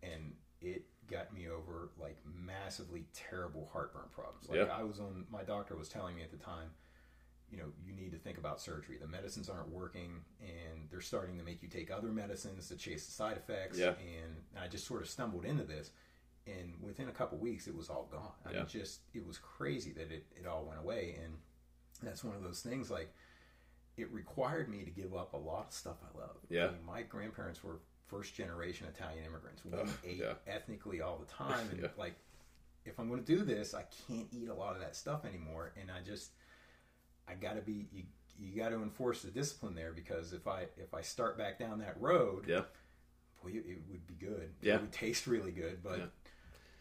And 0.01 0.33
it 0.61 0.85
got 1.09 1.33
me 1.33 1.47
over 1.47 1.89
like 1.99 2.17
massively 2.25 3.05
terrible 3.13 3.69
heartburn 3.71 4.09
problems. 4.11 4.49
Like 4.49 4.59
yeah. 4.59 4.75
I 4.75 4.83
was 4.83 4.99
on, 4.99 5.25
my 5.31 5.43
doctor 5.43 5.75
was 5.75 5.87
telling 5.87 6.15
me 6.15 6.23
at 6.23 6.31
the 6.31 6.37
time, 6.37 6.71
you 7.51 7.57
know, 7.57 7.65
you 7.85 7.93
need 7.93 8.11
to 8.11 8.17
think 8.17 8.37
about 8.37 8.59
surgery. 8.59 8.97
The 8.99 9.07
medicines 9.07 9.49
aren't 9.49 9.69
working 9.69 10.19
and 10.41 10.89
they're 10.91 10.99
starting 10.99 11.37
to 11.37 11.43
make 11.45 11.63
you 11.63 11.69
take 11.69 11.91
other 11.91 12.09
medicines 12.09 12.67
to 12.67 12.75
chase 12.75 13.05
the 13.05 13.11
side 13.11 13.37
effects. 13.37 13.77
Yeah. 13.77 13.93
And 13.99 14.35
I 14.61 14.67
just 14.67 14.85
sort 14.85 15.01
of 15.01 15.09
stumbled 15.09 15.45
into 15.45 15.63
this 15.63 15.91
and 16.47 16.73
within 16.81 17.09
a 17.09 17.11
couple 17.11 17.37
weeks 17.37 17.67
it 17.67 17.75
was 17.75 17.89
all 17.89 18.07
gone. 18.11 18.31
I 18.45 18.51
yeah. 18.51 18.57
mean, 18.59 18.67
just 18.67 19.01
it 19.13 19.25
was 19.25 19.37
crazy 19.37 19.91
that 19.93 20.11
it, 20.11 20.25
it 20.39 20.47
all 20.47 20.65
went 20.65 20.79
away, 20.79 21.17
and 21.23 21.33
that's 22.01 22.23
one 22.23 22.35
of 22.35 22.43
those 22.43 22.61
things 22.61 22.89
like 22.89 23.13
it 23.97 24.11
required 24.11 24.69
me 24.69 24.83
to 24.83 24.91
give 24.91 25.15
up 25.15 25.33
a 25.33 25.37
lot 25.37 25.67
of 25.67 25.73
stuff 25.73 25.97
I 26.03 26.17
love. 26.17 26.37
Yeah, 26.49 26.65
I 26.65 26.71
mean, 26.71 26.85
my 26.85 27.01
grandparents 27.01 27.63
were 27.63 27.79
first 28.07 28.35
generation 28.35 28.87
Italian 28.87 29.25
immigrants. 29.25 29.63
We 29.65 29.73
ate 30.09 30.19
yeah. 30.19 30.33
ethnically 30.47 31.01
all 31.01 31.17
the 31.17 31.31
time, 31.43 31.67
and 31.71 31.81
yeah. 31.81 31.87
like 31.97 32.15
if 32.85 32.99
I'm 32.99 33.09
going 33.09 33.23
to 33.23 33.35
do 33.35 33.43
this, 33.43 33.73
I 33.73 33.83
can't 34.07 34.27
eat 34.31 34.49
a 34.49 34.53
lot 34.53 34.75
of 34.75 34.81
that 34.81 34.95
stuff 34.95 35.25
anymore, 35.25 35.73
and 35.79 35.89
I 35.91 36.01
just 36.05 36.31
I 37.27 37.33
got 37.33 37.55
to 37.55 37.61
be 37.61 37.87
you, 37.91 38.03
you 38.39 38.55
got 38.55 38.69
to 38.69 38.75
enforce 38.75 39.21
the 39.21 39.31
discipline 39.31 39.75
there 39.75 39.91
because 39.91 40.33
if 40.33 40.47
I 40.47 40.67
if 40.77 40.93
I 40.93 41.01
start 41.01 41.37
back 41.37 41.59
down 41.59 41.79
that 41.79 41.99
road, 41.99 42.45
yeah. 42.47 42.61
Boy, 43.43 43.51
it 43.53 43.65
would 43.91 44.07
be 44.07 44.15
good. 44.15 44.49
Yeah. 44.61 44.75
It 44.75 44.81
would 44.81 44.91
taste 44.91 45.27
really 45.27 45.51
good, 45.51 45.83
but 45.83 46.11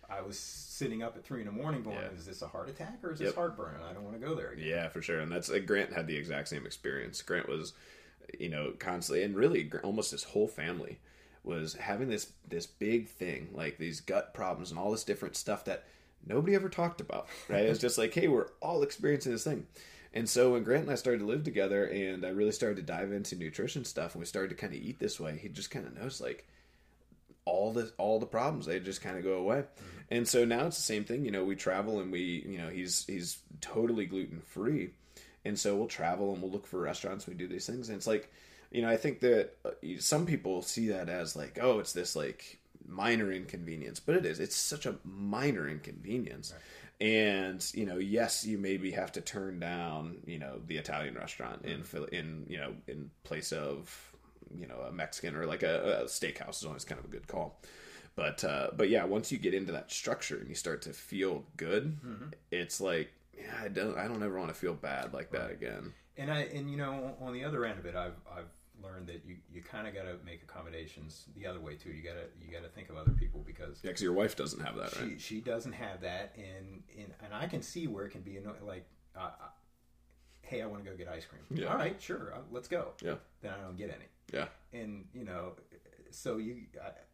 I 0.09 0.20
was 0.22 0.38
sitting 0.38 1.02
up 1.02 1.16
at 1.16 1.24
three 1.24 1.40
in 1.40 1.46
the 1.46 1.52
morning 1.52 1.82
going, 1.82 1.96
yeah. 1.96 2.11
"Is 2.16 2.26
this 2.26 2.42
a 2.42 2.48
heart 2.48 2.68
attack 2.68 2.98
or 3.02 3.12
is 3.12 3.18
this 3.18 3.34
heartburn?" 3.34 3.74
And 3.74 3.84
I 3.84 3.92
don't 3.92 4.04
want 4.04 4.20
to 4.20 4.26
go 4.26 4.34
there 4.34 4.50
again. 4.50 4.66
Yeah, 4.66 4.88
for 4.88 5.02
sure. 5.02 5.20
And 5.20 5.30
that's 5.30 5.50
uh, 5.50 5.59
Grant 5.59 5.92
had 5.92 6.07
the 6.07 6.16
exact 6.16 6.48
same 6.48 6.66
experience. 6.66 7.22
Grant 7.22 7.48
was, 7.48 7.72
you 8.38 8.48
know, 8.48 8.72
constantly 8.78 9.22
and 9.22 9.34
really 9.36 9.70
almost 9.82 10.11
his 10.12 10.24
whole 10.24 10.48
family 10.48 10.98
was 11.44 11.74
having 11.74 12.09
this 12.09 12.32
this 12.46 12.66
big 12.66 13.09
thing 13.09 13.48
like 13.52 13.78
these 13.78 14.00
gut 14.00 14.34
problems 14.34 14.70
and 14.70 14.78
all 14.78 14.90
this 14.90 15.04
different 15.04 15.36
stuff 15.36 15.64
that 15.64 15.84
nobody 16.26 16.54
ever 16.54 16.68
talked 16.68 17.00
about. 17.00 17.28
Right? 17.48 17.64
it's 17.64 17.80
just 17.80 17.98
like, 17.98 18.12
hey, 18.12 18.28
we're 18.28 18.48
all 18.61 18.82
experiencing 18.82 19.32
this 19.32 19.44
thing. 19.44 19.66
And 20.12 20.28
so 20.28 20.52
when 20.52 20.64
Grant 20.64 20.84
and 20.84 20.92
I 20.92 20.94
started 20.94 21.18
to 21.18 21.26
live 21.26 21.44
together, 21.44 21.84
and 21.84 22.24
I 22.24 22.30
really 22.30 22.52
started 22.52 22.76
to 22.76 22.82
dive 22.82 23.12
into 23.12 23.36
nutrition 23.36 23.84
stuff, 23.84 24.14
and 24.14 24.20
we 24.20 24.26
started 24.26 24.48
to 24.48 24.54
kind 24.54 24.72
of 24.72 24.80
eat 24.80 24.98
this 24.98 25.20
way, 25.20 25.36
he 25.36 25.48
just 25.48 25.70
kind 25.70 25.86
of 25.86 25.94
noticed 25.94 26.22
like 26.22 26.46
all 27.44 27.72
the 27.72 27.92
all 27.98 28.18
the 28.18 28.26
problems 28.26 28.66
they 28.66 28.80
just 28.80 29.02
kind 29.02 29.16
of 29.18 29.24
go 29.24 29.34
away. 29.34 29.59
Mm-hmm. 29.59 29.95
And 30.11 30.26
so 30.26 30.44
now 30.44 30.66
it's 30.66 30.76
the 30.76 30.82
same 30.82 31.04
thing. 31.04 31.24
You 31.24 31.30
know, 31.30 31.44
we 31.44 31.57
travel 31.57 32.00
and 32.00 32.12
we 32.12 32.44
you 32.46 32.59
know 32.59 32.68
he's 32.68 33.04
he's 33.07 33.38
totally 33.61 34.07
gluten 34.07 34.40
free, 34.40 34.90
and 35.44 35.59
so 35.59 35.76
we'll 35.76 35.88
travel 35.88 36.32
and 36.32 36.42
we'll 36.42 36.50
look 36.50 36.66
for 36.66 36.78
restaurants. 36.78 37.26
We 37.26 37.34
do 37.34 37.48
these 37.48 37.66
things, 37.66 37.88
and 37.88 37.96
it's 37.96 38.07
like 38.07 38.32
you 38.70 38.82
know 38.82 38.88
I 38.88 38.96
think 38.96 39.20
that 39.20 39.57
uh, 39.64 39.70
some 39.98 40.26
people 40.26 40.62
see 40.62 40.88
that 40.88 41.09
as 41.09 41.34
like 41.36 41.59
oh 41.61 41.80
it's 41.80 41.92
this 41.92 42.14
like 42.14 42.59
minor 42.86 43.32
inconvenience, 43.32 44.00
but 44.00 44.14
it 44.14 44.26
is. 44.26 44.38
It's 44.38 44.57
such 44.57 44.86
a 44.86 44.96
minor 45.04 45.68
inconvenience. 45.68 46.52
Right 46.52 46.62
and 46.98 47.70
you 47.74 47.84
know 47.84 47.98
yes 47.98 48.46
you 48.46 48.57
maybe 48.57 48.90
have 48.90 49.12
to 49.12 49.20
turn 49.20 49.61
down 49.61 50.16
you 50.24 50.38
know 50.38 50.59
the 50.66 50.78
italian 50.78 51.14
restaurant 51.14 51.62
in 51.62 51.84
in 52.11 52.46
you 52.48 52.57
know 52.57 52.72
in 52.88 53.11
place 53.22 53.52
of 53.52 54.16
you 54.54 54.66
know 54.66 54.80
a 54.88 54.92
Mexican 54.92 55.34
or 55.36 55.46
like 55.46 55.62
a, 55.62 56.02
a 56.02 56.04
steakhouse 56.04 56.59
is 56.59 56.64
always 56.64 56.84
kind 56.84 56.98
of 56.98 57.04
a 57.04 57.09
good 57.09 57.26
call. 57.26 57.61
But 58.16 58.42
uh, 58.44 58.68
but 58.74 58.88
yeah, 58.88 59.04
once 59.04 59.30
you 59.30 59.38
get 59.38 59.54
into 59.54 59.72
that 59.72 59.92
structure 59.92 60.38
and 60.38 60.48
you 60.48 60.54
start 60.54 60.82
to 60.82 60.92
feel 60.92 61.44
good, 61.56 61.98
mm-hmm. 62.04 62.28
it's 62.50 62.80
like 62.80 63.12
yeah, 63.36 63.52
I 63.62 63.68
don't 63.68 63.96
I 63.96 64.08
don't 64.08 64.22
ever 64.22 64.38
want 64.38 64.48
to 64.48 64.54
feel 64.54 64.74
bad 64.74 65.12
like 65.12 65.32
right. 65.32 65.42
that 65.42 65.50
again. 65.50 65.92
And 66.16 66.32
I 66.32 66.40
and 66.42 66.70
you 66.70 66.78
know 66.78 67.14
on 67.20 67.34
the 67.34 67.44
other 67.44 67.66
end 67.66 67.78
of 67.78 67.84
it, 67.84 67.94
I've 67.94 68.16
I've 68.30 68.48
learned 68.82 69.06
that 69.08 69.22
you, 69.26 69.36
you 69.52 69.62
kind 69.62 69.86
of 69.86 69.94
got 69.94 70.02
to 70.02 70.16
make 70.24 70.42
accommodations 70.42 71.26
the 71.36 71.46
other 71.46 71.60
way 71.60 71.74
too. 71.74 71.90
You 71.90 72.02
gotta 72.02 72.26
you 72.40 72.52
gotta 72.52 72.68
think 72.68 72.88
of 72.88 72.96
other 72.96 73.12
people 73.12 73.42
because 73.46 73.80
yeah, 73.82 73.90
because 73.90 74.02
your 74.02 74.12
wife 74.12 74.34
doesn't 74.34 74.60
have 74.60 74.76
that, 74.76 74.92
she, 74.92 75.02
right? 75.02 75.20
She 75.20 75.40
doesn't 75.40 75.72
have 75.72 76.00
that, 76.00 76.34
and 76.36 76.82
and, 76.96 77.12
and 77.22 77.34
I 77.34 77.46
can 77.46 77.60
see 77.60 77.86
where 77.86 78.06
it 78.06 78.10
can 78.10 78.22
be 78.22 78.38
annoying. 78.38 78.56
Like, 78.66 78.86
uh, 79.14 79.30
hey, 80.40 80.62
I 80.62 80.66
want 80.66 80.84
to 80.84 80.90
go 80.90 80.96
get 80.96 81.08
ice 81.08 81.26
cream. 81.26 81.42
Yeah. 81.50 81.70
All 81.70 81.76
right, 81.76 82.00
sure, 82.00 82.32
uh, 82.34 82.40
let's 82.50 82.68
go. 82.68 82.92
Yeah. 83.02 83.16
Then 83.42 83.52
I 83.52 83.62
don't 83.62 83.76
get 83.76 83.90
any. 83.90 84.06
Yeah. 84.32 84.46
And 84.72 85.04
you 85.12 85.24
know, 85.24 85.52
so 86.10 86.38
you, 86.38 86.62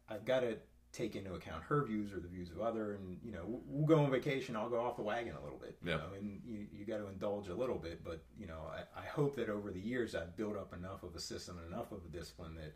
I, 0.09 0.13
have 0.13 0.25
got 0.25 0.41
to 0.41 0.57
take 0.93 1.15
into 1.15 1.33
account 1.33 1.63
her 1.63 1.83
views 1.83 2.13
or 2.13 2.19
the 2.19 2.27
views 2.27 2.51
of 2.51 2.61
other, 2.61 2.93
and 2.93 3.17
you 3.23 3.31
know, 3.31 3.61
we'll 3.67 3.87
go 3.87 4.03
on 4.03 4.11
vacation. 4.11 4.55
I'll 4.55 4.69
go 4.69 4.79
off 4.79 4.95
the 4.95 5.01
wagon 5.01 5.33
a 5.35 5.43
little 5.43 5.57
bit. 5.57 5.75
Yeah. 5.83 5.93
You 5.93 5.97
know, 5.97 6.05
and 6.17 6.41
you, 6.45 6.67
you 6.71 6.85
got 6.85 6.97
to 6.97 7.07
indulge 7.07 7.49
a 7.49 7.55
little 7.55 7.77
bit, 7.77 8.03
but 8.03 8.23
you 8.37 8.45
know, 8.47 8.59
I, 8.71 9.01
I 9.01 9.05
hope 9.05 9.35
that 9.37 9.49
over 9.49 9.71
the 9.71 9.79
years 9.79 10.15
I've 10.15 10.37
built 10.37 10.55
up 10.55 10.73
enough 10.73 11.03
of 11.03 11.15
a 11.15 11.19
system 11.19 11.57
and 11.57 11.73
enough 11.73 11.91
of 11.91 11.99
a 12.05 12.15
discipline 12.15 12.55
that 12.55 12.75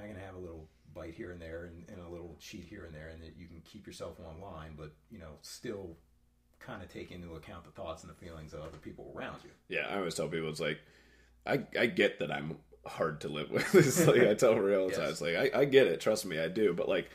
I 0.00 0.06
can 0.06 0.16
have 0.16 0.34
a 0.34 0.38
little 0.38 0.68
bite 0.94 1.14
here 1.14 1.32
and 1.32 1.40
there 1.40 1.64
and, 1.64 1.84
and 1.88 2.06
a 2.06 2.08
little 2.08 2.36
cheat 2.38 2.64
here 2.64 2.84
and 2.84 2.94
there, 2.94 3.08
and 3.08 3.22
that 3.22 3.34
you 3.36 3.46
can 3.46 3.62
keep 3.64 3.86
yourself 3.86 4.20
online, 4.20 4.74
but 4.76 4.92
you 5.10 5.18
know, 5.18 5.38
still 5.40 5.96
kind 6.60 6.82
of 6.82 6.92
take 6.92 7.10
into 7.10 7.34
account 7.34 7.64
the 7.64 7.70
thoughts 7.70 8.02
and 8.02 8.10
the 8.10 8.14
feelings 8.14 8.52
of 8.52 8.60
other 8.60 8.76
people 8.76 9.12
around 9.16 9.38
you. 9.42 9.50
Yeah, 9.68 9.88
I 9.88 9.96
always 9.96 10.14
tell 10.14 10.28
people 10.28 10.50
it's 10.50 10.60
like 10.60 10.78
I 11.46 11.62
I 11.78 11.86
get 11.86 12.18
that 12.18 12.30
I'm 12.30 12.58
hard 12.86 13.20
to 13.22 13.28
live 13.28 13.50
with. 13.50 13.74
it's 13.74 14.06
like 14.06 14.22
I 14.22 14.34
tell 14.34 14.54
her 14.54 14.78
all 14.78 14.88
the 14.88 14.94
time. 14.96 15.08
It's 15.08 15.20
like 15.20 15.36
I, 15.36 15.60
I 15.60 15.64
get 15.64 15.86
it, 15.86 16.00
trust 16.00 16.24
me, 16.26 16.38
I 16.38 16.48
do. 16.48 16.72
But 16.72 16.88
like 16.88 17.10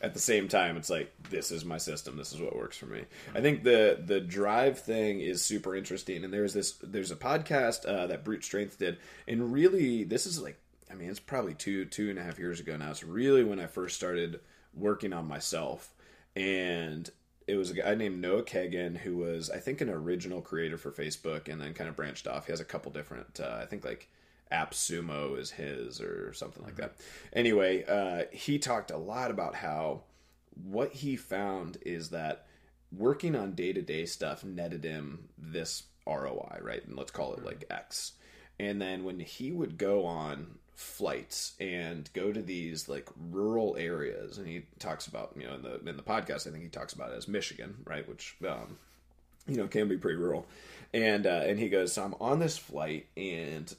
at 0.00 0.14
the 0.14 0.20
same 0.20 0.48
time, 0.48 0.76
it's 0.76 0.90
like 0.90 1.12
this 1.30 1.52
is 1.52 1.64
my 1.64 1.78
system. 1.78 2.16
This 2.16 2.32
is 2.32 2.40
what 2.40 2.56
works 2.56 2.76
for 2.76 2.86
me. 2.86 3.04
I 3.34 3.40
think 3.40 3.62
the 3.62 4.02
the 4.04 4.20
drive 4.20 4.80
thing 4.80 5.20
is 5.20 5.44
super 5.44 5.76
interesting. 5.76 6.24
And 6.24 6.32
there's 6.32 6.54
this 6.54 6.72
there's 6.82 7.12
a 7.12 7.16
podcast 7.16 7.86
uh, 7.86 8.08
that 8.08 8.24
Brute 8.24 8.44
Strength 8.44 8.78
did, 8.78 8.98
and 9.28 9.52
really 9.52 10.04
this 10.04 10.26
is 10.26 10.40
like 10.40 10.58
I 10.90 10.94
mean 10.94 11.08
it's 11.08 11.20
probably 11.20 11.54
two 11.54 11.84
two 11.84 12.10
and 12.10 12.18
a 12.18 12.22
half 12.22 12.38
years 12.38 12.58
ago 12.58 12.76
now. 12.76 12.90
It's 12.90 13.04
really 13.04 13.44
when 13.44 13.60
I 13.60 13.66
first 13.66 13.96
started 13.96 14.40
working 14.74 15.12
on 15.12 15.28
myself, 15.28 15.94
and 16.34 17.08
it 17.46 17.56
was 17.56 17.70
a 17.70 17.74
guy 17.74 17.94
named 17.94 18.20
Noah 18.20 18.42
Kagan 18.42 18.96
who 18.96 19.18
was 19.18 19.50
I 19.50 19.58
think 19.58 19.80
an 19.80 19.88
original 19.88 20.40
creator 20.40 20.78
for 20.78 20.90
Facebook, 20.90 21.48
and 21.48 21.60
then 21.60 21.74
kind 21.74 21.88
of 21.88 21.94
branched 21.94 22.26
off. 22.26 22.46
He 22.46 22.52
has 22.52 22.60
a 22.60 22.64
couple 22.64 22.90
different 22.90 23.38
uh, 23.38 23.60
I 23.62 23.66
think 23.66 23.84
like 23.84 24.08
AppSumo 24.52 25.38
is 25.38 25.50
his 25.50 26.00
or 26.00 26.32
something 26.34 26.62
like 26.62 26.76
that. 26.76 26.94
Anyway, 27.32 27.84
uh, 27.84 28.24
he 28.32 28.58
talked 28.58 28.90
a 28.90 28.96
lot 28.96 29.30
about 29.30 29.54
how 29.54 30.02
what 30.70 30.92
he 30.92 31.16
found 31.16 31.78
is 31.82 32.10
that 32.10 32.46
working 32.96 33.34
on 33.34 33.54
day 33.54 33.72
to 33.72 33.82
day 33.82 34.04
stuff 34.04 34.44
netted 34.44 34.84
him 34.84 35.28
this 35.38 35.84
ROI, 36.06 36.58
right? 36.60 36.84
And 36.86 36.96
let's 36.96 37.10
call 37.10 37.34
it 37.34 37.44
like 37.44 37.64
X. 37.70 38.12
And 38.58 38.80
then 38.80 39.04
when 39.04 39.20
he 39.20 39.50
would 39.50 39.78
go 39.78 40.04
on 40.04 40.58
flights 40.74 41.54
and 41.60 42.08
go 42.12 42.32
to 42.32 42.42
these 42.42 42.88
like 42.88 43.08
rural 43.30 43.76
areas, 43.76 44.38
and 44.38 44.46
he 44.46 44.66
talks 44.78 45.06
about 45.06 45.32
you 45.36 45.46
know 45.46 45.54
in 45.54 45.62
the 45.62 45.80
in 45.88 45.96
the 45.96 46.02
podcast, 46.02 46.46
I 46.46 46.50
think 46.50 46.62
he 46.62 46.68
talks 46.68 46.92
about 46.92 47.12
it 47.12 47.16
as 47.16 47.28
Michigan, 47.28 47.76
right? 47.84 48.06
Which 48.08 48.36
um, 48.46 48.76
you 49.48 49.56
know 49.56 49.68
can 49.68 49.88
be 49.88 49.96
pretty 49.96 50.18
rural. 50.18 50.46
And 50.92 51.26
uh, 51.26 51.42
and 51.46 51.58
he 51.58 51.68
goes, 51.68 51.94
so 51.94 52.04
I'm 52.04 52.14
on 52.20 52.38
this 52.38 52.58
flight 52.58 53.06
and 53.16 53.74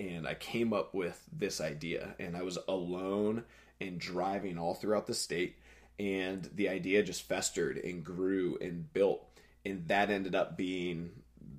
and 0.00 0.26
I 0.26 0.34
came 0.34 0.72
up 0.72 0.94
with 0.94 1.22
this 1.30 1.60
idea. 1.60 2.14
And 2.18 2.36
I 2.36 2.42
was 2.42 2.58
alone 2.66 3.44
and 3.80 4.00
driving 4.00 4.58
all 4.58 4.74
throughout 4.74 5.06
the 5.06 5.14
state. 5.14 5.56
And 5.98 6.48
the 6.54 6.70
idea 6.70 7.02
just 7.02 7.28
festered 7.28 7.76
and 7.76 8.02
grew 8.02 8.56
and 8.60 8.90
built. 8.92 9.22
And 9.66 9.86
that 9.88 10.10
ended 10.10 10.34
up 10.34 10.56
being 10.56 11.10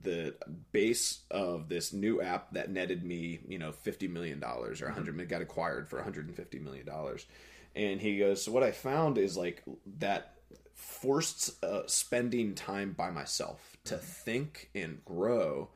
the 0.01 0.33
base 0.71 1.19
of 1.29 1.69
this 1.69 1.93
new 1.93 2.21
app 2.21 2.53
that 2.53 2.71
netted 2.71 3.03
me, 3.03 3.39
you 3.47 3.59
know, 3.59 3.71
$50 3.71 4.09
million 4.09 4.43
or 4.43 4.69
100 4.69 5.15
mm-hmm. 5.15 5.27
got 5.27 5.43
acquired 5.43 5.87
for 5.87 6.01
$150 6.01 6.61
million. 6.61 6.89
And 7.75 8.01
he 8.01 8.17
goes, 8.17 8.43
So 8.43 8.51
what 8.51 8.63
I 8.63 8.71
found 8.71 9.19
is 9.19 9.37
like 9.37 9.61
that 9.99 10.33
forced 10.73 11.63
uh, 11.63 11.83
spending 11.85 12.55
time 12.55 12.93
by 12.93 13.11
myself 13.11 13.77
to 13.83 13.97
think 13.97 14.71
and 14.73 15.05
grow 15.05 15.69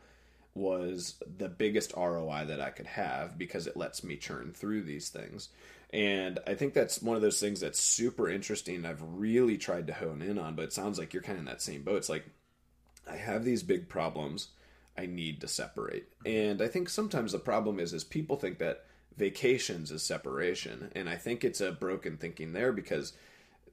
was 0.55 1.21
the 1.37 1.49
biggest 1.49 1.93
ROI 1.95 2.45
that 2.47 2.61
I 2.61 2.69
could 2.69 2.87
have 2.87 3.37
because 3.37 3.67
it 3.67 3.77
lets 3.77 4.03
me 4.03 4.15
churn 4.15 4.53
through 4.53 4.83
these 4.83 5.09
things. 5.09 5.49
And 5.91 6.39
I 6.47 6.55
think 6.55 6.73
that's 6.73 7.01
one 7.01 7.15
of 7.15 7.21
those 7.21 7.39
things 7.39 7.59
that's 7.59 7.79
super 7.79 8.29
interesting. 8.29 8.85
I've 8.85 9.01
really 9.01 9.57
tried 9.57 9.87
to 9.87 9.93
hone 9.93 10.21
in 10.21 10.39
on, 10.39 10.55
but 10.55 10.63
it 10.63 10.73
sounds 10.73 10.97
like 10.97 11.13
you're 11.13 11.23
kind 11.23 11.37
of 11.37 11.41
in 11.41 11.45
that 11.45 11.61
same 11.61 11.83
boat. 11.83 11.97
It's 11.97 12.09
like 12.09 12.25
I 13.09 13.17
have 13.17 13.43
these 13.43 13.63
big 13.63 13.87
problems 13.89 14.49
I 14.97 15.05
need 15.05 15.41
to 15.41 15.47
separate. 15.47 16.07
And 16.25 16.61
I 16.61 16.67
think 16.67 16.89
sometimes 16.89 17.33
the 17.33 17.39
problem 17.39 17.79
is 17.79 17.93
is 17.93 18.03
people 18.03 18.37
think 18.37 18.57
that 18.59 18.85
vacations 19.17 19.91
is 19.91 20.03
separation. 20.03 20.91
And 20.95 21.09
I 21.09 21.15
think 21.15 21.43
it's 21.43 21.61
a 21.61 21.71
broken 21.71 22.17
thinking 22.17 22.53
there 22.53 22.71
because 22.71 23.13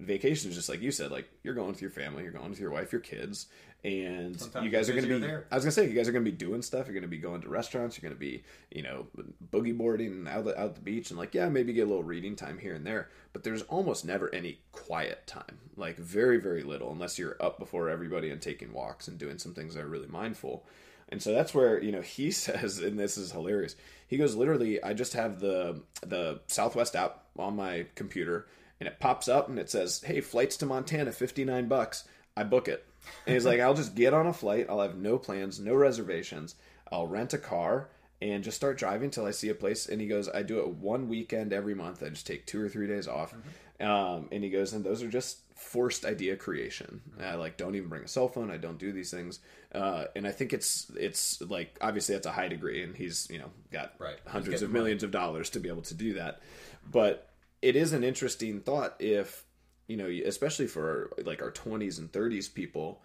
vacation 0.05 0.51
is 0.51 0.57
just 0.57 0.69
like 0.69 0.83
you 0.83 0.91
said, 0.91 1.11
like 1.11 1.29
you're 1.43 1.55
going 1.55 1.69
with 1.69 1.83
your 1.83 1.91
family, 1.91 2.23
you're 2.23 2.33
going 2.33 2.51
with 2.51 2.61
your 2.61 2.71
wife, 2.71 2.93
your 2.93 3.01
kids, 3.01 3.47
and 3.85 4.39
Sometimes 4.39 4.65
you 4.65 4.71
guys 4.71 4.89
are 4.89 4.93
going 4.93 5.09
to 5.09 5.15
be. 5.15 5.19
There. 5.19 5.47
I 5.51 5.57
was 5.57 5.65
going 5.65 5.71
to 5.71 5.75
say 5.75 5.89
you 5.89 5.95
guys 5.95 6.09
are 6.09 6.13
going 6.13 6.25
to 6.25 6.31
be 6.31 6.37
doing 6.37 6.63
stuff. 6.63 6.87
You're 6.87 6.95
going 6.95 7.03
to 7.03 7.09
be 7.09 7.19
going 7.19 7.41
to 7.43 7.49
restaurants. 7.49 7.97
You're 8.01 8.09
going 8.09 8.17
to 8.17 8.21
be, 8.21 8.45
you 8.71 8.83
know, 8.83 9.07
boogie 9.53 9.77
boarding 9.77 10.29
out 10.29 10.45
the, 10.45 10.61
out 10.61 10.77
the 10.77 10.81
beach, 10.81 11.11
and 11.11 11.19
like 11.19 11.35
yeah, 11.35 11.49
maybe 11.49 11.73
get 11.73 11.83
a 11.83 11.91
little 11.91 12.05
reading 12.05 12.37
time 12.37 12.59
here 12.59 12.75
and 12.75 12.87
there. 12.87 13.09
But 13.33 13.43
there's 13.43 13.63
almost 13.63 14.05
never 14.05 14.33
any 14.33 14.61
quiet 14.71 15.27
time. 15.27 15.59
Like 15.77 15.97
very 15.97 16.39
very 16.39 16.63
little, 16.63 16.93
unless 16.93 17.19
you're 17.19 17.37
up 17.41 17.59
before 17.59 17.89
everybody 17.89 18.31
and 18.31 18.41
taking 18.41 18.73
walks 18.73 19.09
and 19.09 19.19
doing 19.19 19.39
some 19.39 19.53
things 19.53 19.75
that 19.75 19.83
are 19.83 19.89
really 19.89 20.09
mindful. 20.09 20.65
And 21.09 21.21
so 21.21 21.33
that's 21.33 21.53
where 21.53 21.83
you 21.83 21.91
know 21.91 22.01
he 22.03 22.31
says, 22.31 22.79
and 22.79 22.99
this 22.99 23.19
is 23.19 23.33
hilarious. 23.33 23.75
He 24.07 24.17
goes 24.17 24.37
literally, 24.37 24.83
I 24.83 24.95
just 24.95 25.15
have 25.15 25.41
the 25.41 25.83
the 26.07 26.41
Southwest 26.47 26.95
app 26.95 27.25
on 27.37 27.57
my 27.57 27.87
computer, 27.97 28.47
and 28.83 28.89
it 28.89 28.99
pops 28.99 29.29
up 29.29 29.49
and 29.49 29.61
it 29.61 29.71
says, 29.71 30.03
"Hey, 30.05 30.21
flights 30.21 30.57
to 30.57 30.67
Montana, 30.67 31.13
fifty 31.13 31.45
nine 31.45 31.69
bucks." 31.69 32.05
I 32.35 32.45
book 32.45 32.67
it 32.67 32.87
and 33.27 33.35
he's 33.35 33.47
like, 33.47 33.61
I'll 33.61 33.75
just 33.75 33.95
get 33.95 34.15
on 34.15 34.27
a 34.27 34.33
flight. 34.33 34.67
I'll 34.69 34.81
have 34.81 34.97
no 34.97 35.19
plans, 35.19 35.61
no 35.61 35.75
reservations. 35.75 36.55
I'll 36.91 37.07
rent 37.07 37.35
a 37.35 37.39
car 37.39 37.89
and 38.21 38.45
just 38.45 38.57
start 38.57 38.79
driving 38.79 39.11
till 39.11 39.27
I 39.27 39.31
see 39.31 39.49
a 39.49 39.55
place. 39.55 39.89
And 39.89 40.01
he 40.01 40.07
goes, 40.07 40.29
I 40.29 40.43
do 40.43 40.61
it 40.61 40.69
one 40.69 41.09
weekend 41.09 41.53
every 41.53 41.75
month. 41.75 42.03
I 42.03 42.11
just 42.11 42.27
take 42.27 42.47
two 42.47 42.63
or 42.63 42.69
three 42.69 42.87
days 42.87 43.09
off. 43.09 43.35
Mm-hmm. 43.35 43.87
Um, 43.87 44.29
and 44.31 44.45
he 44.45 44.51
goes, 44.51 44.73
and 44.73 44.85
those 44.85 45.03
are 45.03 45.09
just 45.09 45.39
forced 45.57 46.05
idea 46.05 46.37
creation. 46.37 47.01
Mm-hmm. 47.11 47.25
I 47.25 47.35
like 47.35 47.57
don't 47.57 47.75
even 47.75 47.89
bring 47.89 48.05
a 48.05 48.09
cell 48.09 48.29
phone. 48.29 48.51
I 48.51 48.57
don't 48.57 48.79
do 48.79 48.93
these 48.93 49.11
things. 49.11 49.41
Uh, 49.73 50.05
and 50.15 50.27
I 50.27 50.31
think 50.31 50.53
it's 50.53 50.91
it's 50.97 51.41
like 51.41 51.77
obviously 51.81 52.15
that's 52.15 52.27
a 52.27 52.33
high 52.33 52.49
degree, 52.49 52.83
and 52.83 52.95
he's 52.95 53.29
you 53.31 53.39
know 53.39 53.51
got 53.73 53.95
right. 53.99 54.19
hundreds 54.27 54.63
of 54.63 54.71
millions 54.71 55.03
money. 55.03 55.09
of 55.09 55.13
dollars 55.13 55.51
to 55.51 55.61
be 55.61 55.69
able 55.69 55.83
to 55.83 55.95
do 55.95 56.15
that. 56.15 56.41
But 56.89 57.29
it 57.63 57.77
is 57.77 57.93
an 57.93 58.05
interesting 58.05 58.61
thought 58.61 58.97
if 58.99 59.45
you 59.89 59.97
know, 59.97 60.09
especially 60.27 60.67
for 60.67 61.11
like 61.25 61.43
our 61.43 61.51
20s 61.51 61.99
and 61.99 62.11
30s 62.11 62.53
people, 62.53 63.03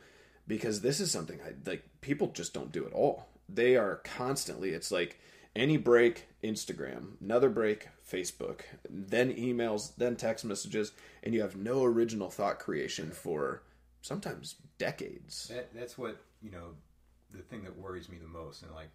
because 0.48 0.82
this 0.82 1.00
is 1.00 1.12
something 1.12 1.40
I 1.46 1.54
like 1.70 1.84
people 2.02 2.28
just 2.28 2.54
don't 2.54 2.72
do 2.72 2.86
at 2.86 2.94
all. 2.94 3.28
They 3.50 3.76
are 3.76 4.02
constantly, 4.04 4.72
it's 4.72 4.92
like 4.92 5.20
any 5.56 5.78
break, 5.78 6.28
Instagram, 6.44 7.20
another 7.22 7.50
break, 7.50 7.88
Facebook, 8.10 8.62
then 8.90 9.34
emails, 9.34 9.92
then 9.98 10.16
text 10.16 10.46
messages, 10.46 10.92
and 11.24 11.34
you 11.34 11.42
have 11.42 11.56
no 11.56 11.84
original 11.84 12.30
thought 12.30 12.60
creation 12.60 13.12
for 13.12 13.64
sometimes 14.02 14.56
decades. 14.78 15.48
That, 15.54 15.74
that's 15.74 15.98
what, 15.98 16.22
you 16.42 16.52
know, 16.52 16.70
the 17.34 17.42
thing 17.42 17.64
that 17.64 17.78
worries 17.78 18.10
me 18.10 18.18
the 18.18 18.28
most. 18.28 18.62
And 18.64 18.74
like 18.74 18.90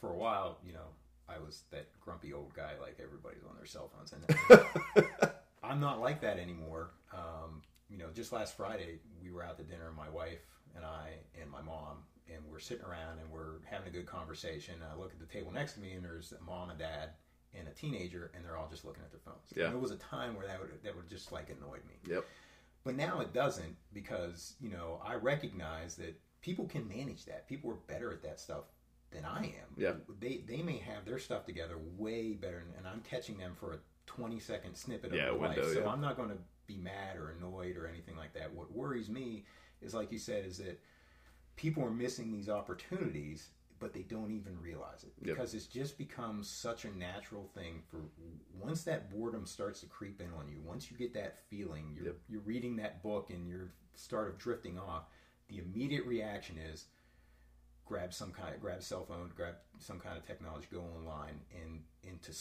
for 0.00 0.10
a 0.10 0.16
while, 0.16 0.58
you 0.64 0.72
know, 0.72 0.88
I 1.28 1.38
was 1.38 1.62
that 1.70 1.88
grumpy 2.00 2.32
old 2.32 2.54
guy, 2.54 2.72
like 2.80 2.98
everybody's 3.02 3.44
on 3.48 3.56
their 3.56 3.66
cell 3.66 3.90
phones. 3.94 4.12
And 4.12 5.08
I'm 5.62 5.80
not 5.80 6.00
like 6.00 6.20
that 6.22 6.38
anymore. 6.38 6.90
Um, 7.12 7.62
you 7.88 7.98
know, 7.98 8.06
just 8.14 8.32
last 8.32 8.56
Friday 8.56 8.98
we 9.22 9.30
were 9.30 9.42
out 9.42 9.56
to 9.58 9.64
dinner, 9.64 9.92
my 9.96 10.08
wife 10.08 10.40
and 10.74 10.84
I 10.84 11.10
and 11.40 11.50
my 11.50 11.62
mom, 11.62 11.98
and 12.28 12.38
we're 12.50 12.58
sitting 12.58 12.84
around 12.84 13.18
and 13.20 13.30
we're 13.30 13.60
having 13.64 13.88
a 13.88 13.90
good 13.90 14.06
conversation. 14.06 14.74
I 14.90 14.98
look 14.98 15.12
at 15.12 15.20
the 15.20 15.26
table 15.26 15.52
next 15.52 15.74
to 15.74 15.80
me, 15.80 15.92
and 15.92 16.04
there's 16.04 16.32
a 16.32 16.42
mom 16.44 16.70
and 16.70 16.78
dad 16.78 17.10
and 17.58 17.66
a 17.68 17.72
teenager, 17.72 18.30
and 18.34 18.44
they're 18.44 18.56
all 18.56 18.68
just 18.70 18.84
looking 18.84 19.02
at 19.02 19.10
their 19.10 19.20
phones. 19.24 19.52
Yeah. 19.54 19.64
And 19.64 19.74
there 19.74 19.80
was 19.80 19.90
a 19.90 19.96
time 19.96 20.36
where 20.36 20.46
that 20.46 20.60
would 20.60 20.70
that 20.82 20.96
would 20.96 21.08
just 21.08 21.32
like 21.32 21.50
annoyed 21.50 21.84
me. 21.86 21.94
Yep. 22.06 22.24
But 22.84 22.96
now 22.96 23.20
it 23.20 23.34
doesn't 23.34 23.76
because 23.92 24.54
you 24.60 24.70
know 24.70 25.00
I 25.04 25.14
recognize 25.14 25.96
that 25.96 26.18
people 26.40 26.66
can 26.66 26.88
manage 26.88 27.24
that. 27.26 27.48
People 27.48 27.70
are 27.70 27.78
better 27.86 28.12
at 28.12 28.22
that 28.22 28.40
stuff 28.40 28.64
than 29.10 29.24
I 29.24 29.44
am. 29.44 29.74
Yeah. 29.76 29.92
They 30.20 30.42
they 30.46 30.62
may 30.62 30.78
have 30.78 31.04
their 31.04 31.18
stuff 31.18 31.44
together 31.46 31.76
way 31.96 32.32
better, 32.34 32.64
and 32.76 32.86
I'm 32.86 33.00
catching 33.00 33.38
them 33.38 33.54
for 33.58 33.72
a 33.74 33.78
20 34.06 34.38
second 34.40 34.74
snippet 34.74 35.10
of 35.10 35.16
Yeah, 35.16 35.24
their 35.26 35.34
window, 35.34 35.62
life. 35.62 35.72
So 35.74 35.80
yeah. 35.80 35.88
I'm 35.88 36.00
not 36.00 36.16
going 36.16 36.30
to 36.30 36.38
be 36.66 36.76
mad 36.76 37.16
or 37.16 37.30
annoyed 37.30 37.76
or 37.76 37.86
anything 37.86 38.16
like 38.16 38.34
that. 38.34 38.52
What 38.52 38.72
worries 38.72 39.08
me 39.08 39.44
is, 39.80 39.94
like 39.94 40.10
you 40.12 40.18
said, 40.18 40.44
is 40.44 40.58
that 40.58 40.80
people 41.56 41.82
are 41.84 41.90
missing 41.90 42.30
these 42.32 42.48
opportunities, 42.48 43.48
but 43.80 43.92
they 43.92 44.02
don't 44.02 44.30
even 44.30 44.60
realize 44.60 45.04
it 45.04 45.12
Yep. 45.22 45.36
because 45.36 45.54
it's 45.54 45.66
just 45.66 45.96
become 45.98 46.42
such 46.42 46.84
a 46.84 46.96
natural 46.96 47.44
thing. 47.54 47.82
For 47.88 47.98
once 48.58 48.82
that 48.84 49.10
boredom 49.10 49.46
starts 49.46 49.80
to 49.80 49.86
creep 49.86 50.20
in 50.20 50.32
on 50.38 50.48
you, 50.48 50.60
once 50.60 50.90
you 50.90 50.96
get 50.96 51.14
that 51.14 51.38
feeling, 51.48 51.92
you're 51.94 52.06
Yep. 52.06 52.16
you're 52.28 52.40
reading 52.42 52.76
that 52.76 53.02
book 53.02 53.30
and 53.30 53.48
you're 53.48 53.72
start 53.94 54.28
of 54.28 54.38
drifting 54.38 54.78
off. 54.78 55.08
The 55.48 55.58
immediate 55.58 56.04
reaction 56.04 56.58
is 56.58 56.86
grab 57.88 58.12
some 58.12 58.30
kind 58.32 58.54
of 58.54 58.60
grab 58.60 58.82
cell 58.82 59.04
phone, 59.04 59.30
grab 59.34 59.54
some 59.78 59.98
kind 59.98 60.16
of 60.16 60.26
technology, 60.26 60.66
go 60.70 60.80
online, 60.96 61.40
and 61.62 61.80
and 62.08 62.20
to 62.22 62.32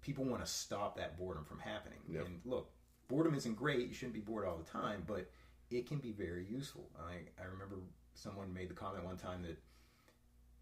people 0.00 0.24
want 0.24 0.44
to 0.44 0.50
stop 0.50 0.96
that 0.96 1.18
boredom 1.18 1.44
from 1.44 1.58
happening. 1.58 1.98
Yep. 2.08 2.26
And 2.26 2.40
look, 2.44 2.70
boredom 3.08 3.34
isn't 3.34 3.54
great. 3.56 3.86
You 3.88 3.94
shouldn't 3.94 4.14
be 4.14 4.20
bored 4.20 4.46
all 4.46 4.56
the 4.56 4.64
time, 4.70 5.04
but 5.06 5.30
it 5.70 5.86
can 5.86 5.98
be 5.98 6.12
very 6.12 6.44
useful. 6.46 6.88
I 6.98 7.42
I 7.42 7.46
remember 7.46 7.76
someone 8.14 8.52
made 8.52 8.70
the 8.70 8.74
comment 8.74 9.04
one 9.04 9.16
time 9.18 9.42
that 9.42 9.58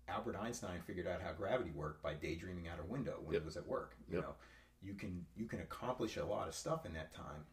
Albert 0.08 0.36
Einstein 0.36 0.80
figured 0.86 1.06
out 1.06 1.22
how 1.22 1.32
gravity 1.32 1.70
worked 1.70 2.02
by 2.02 2.14
daydreaming 2.14 2.68
out 2.68 2.78
a 2.80 2.84
window 2.84 3.18
when 3.22 3.32
Yep. 3.34 3.42
he 3.42 3.46
was 3.46 3.56
at 3.56 3.66
work. 3.66 3.96
You 4.08 4.16
Yep. 4.16 4.22
know, 4.24 4.34
you 4.82 4.94
can 4.94 5.24
you 5.36 5.46
can 5.46 5.60
accomplish 5.60 6.16
a 6.16 6.24
lot 6.24 6.48
of 6.48 6.54
stuff 6.54 6.84
in 6.84 6.92
that 6.94 7.12
time. 7.12 7.46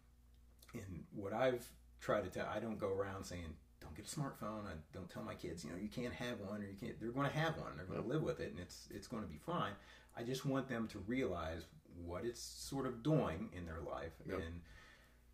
And 0.73 1.05
what 1.11 1.34
I've 1.34 1.69
tried 1.99 2.23
to 2.23 2.29
tell, 2.29 2.47
I 2.47 2.59
don't 2.59 2.77
go 2.79 2.89
around 2.89 3.25
saying, 3.25 3.55
"Don't 3.82 3.95
get 3.95 4.05
a 4.05 4.09
smartphone." 4.19 4.65
I 4.65 4.73
don't 4.93 5.09
tell 5.09 5.23
my 5.23 5.36
kids, 5.36 5.63
you 5.65 5.71
know, 5.71 5.77
you 5.77 5.89
can't 5.89 6.13
have 6.13 6.39
one, 6.39 6.61
or 6.61 6.65
you 6.67 6.77
can't. 6.79 6.99
They're 6.99 7.11
going 7.11 7.29
to 7.29 7.38
have 7.38 7.57
one. 7.57 7.75
They're 7.75 7.86
going 7.86 8.01
to 8.01 8.07
live 8.07 8.21
with 8.23 8.39
it, 8.39 8.51
and 8.51 8.59
it's 8.59 8.88
it's 8.91 9.07
going 9.07 9.23
to 9.23 9.29
be 9.29 9.38
fine. 9.38 9.73
I 10.15 10.23
just 10.23 10.45
want 10.45 10.67
them 10.69 10.88
to 10.89 10.99
realize 10.99 11.63
what 12.05 12.23
it's 12.25 12.41
sort 12.41 12.86
of 12.86 13.03
doing 13.03 13.49
in 13.55 13.65
their 13.65 13.82
life, 13.82 14.13
Yep. 14.27 14.38
and 14.39 14.61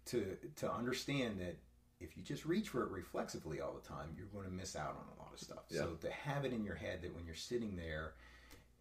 to 0.05 0.37
to 0.57 0.71
understand 0.71 1.39
that 1.41 1.57
if 1.99 2.15
you 2.15 2.23
just 2.23 2.45
reach 2.45 2.69
for 2.69 2.83
it 2.83 2.89
reflexively 2.91 3.59
all 3.59 3.73
the 3.73 3.87
time, 3.87 4.13
you're 4.15 4.27
going 4.27 4.45
to 4.45 4.51
miss 4.53 4.75
out 4.75 4.91
on 4.91 5.05
a 5.17 5.21
lot 5.21 5.33
of 5.33 5.39
stuff. 5.39 5.63
So 5.69 5.95
to 6.01 6.11
have 6.11 6.45
it 6.45 6.53
in 6.53 6.63
your 6.63 6.75
head 6.75 7.01
that 7.01 7.15
when 7.15 7.25
you're 7.25 7.33
sitting 7.35 7.75
there 7.75 8.13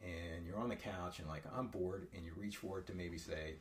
and 0.03 0.47
you're 0.47 0.59
on 0.59 0.69
the 0.69 0.77
couch 0.77 1.19
and 1.19 1.27
like 1.29 1.43
I'm 1.57 1.69
bored, 1.69 2.09
and 2.15 2.25
you 2.25 2.33
reach 2.37 2.59
for 2.59 2.79
it 2.79 2.87
to 2.89 2.95
maybe 2.95 3.17
say, 3.17 3.55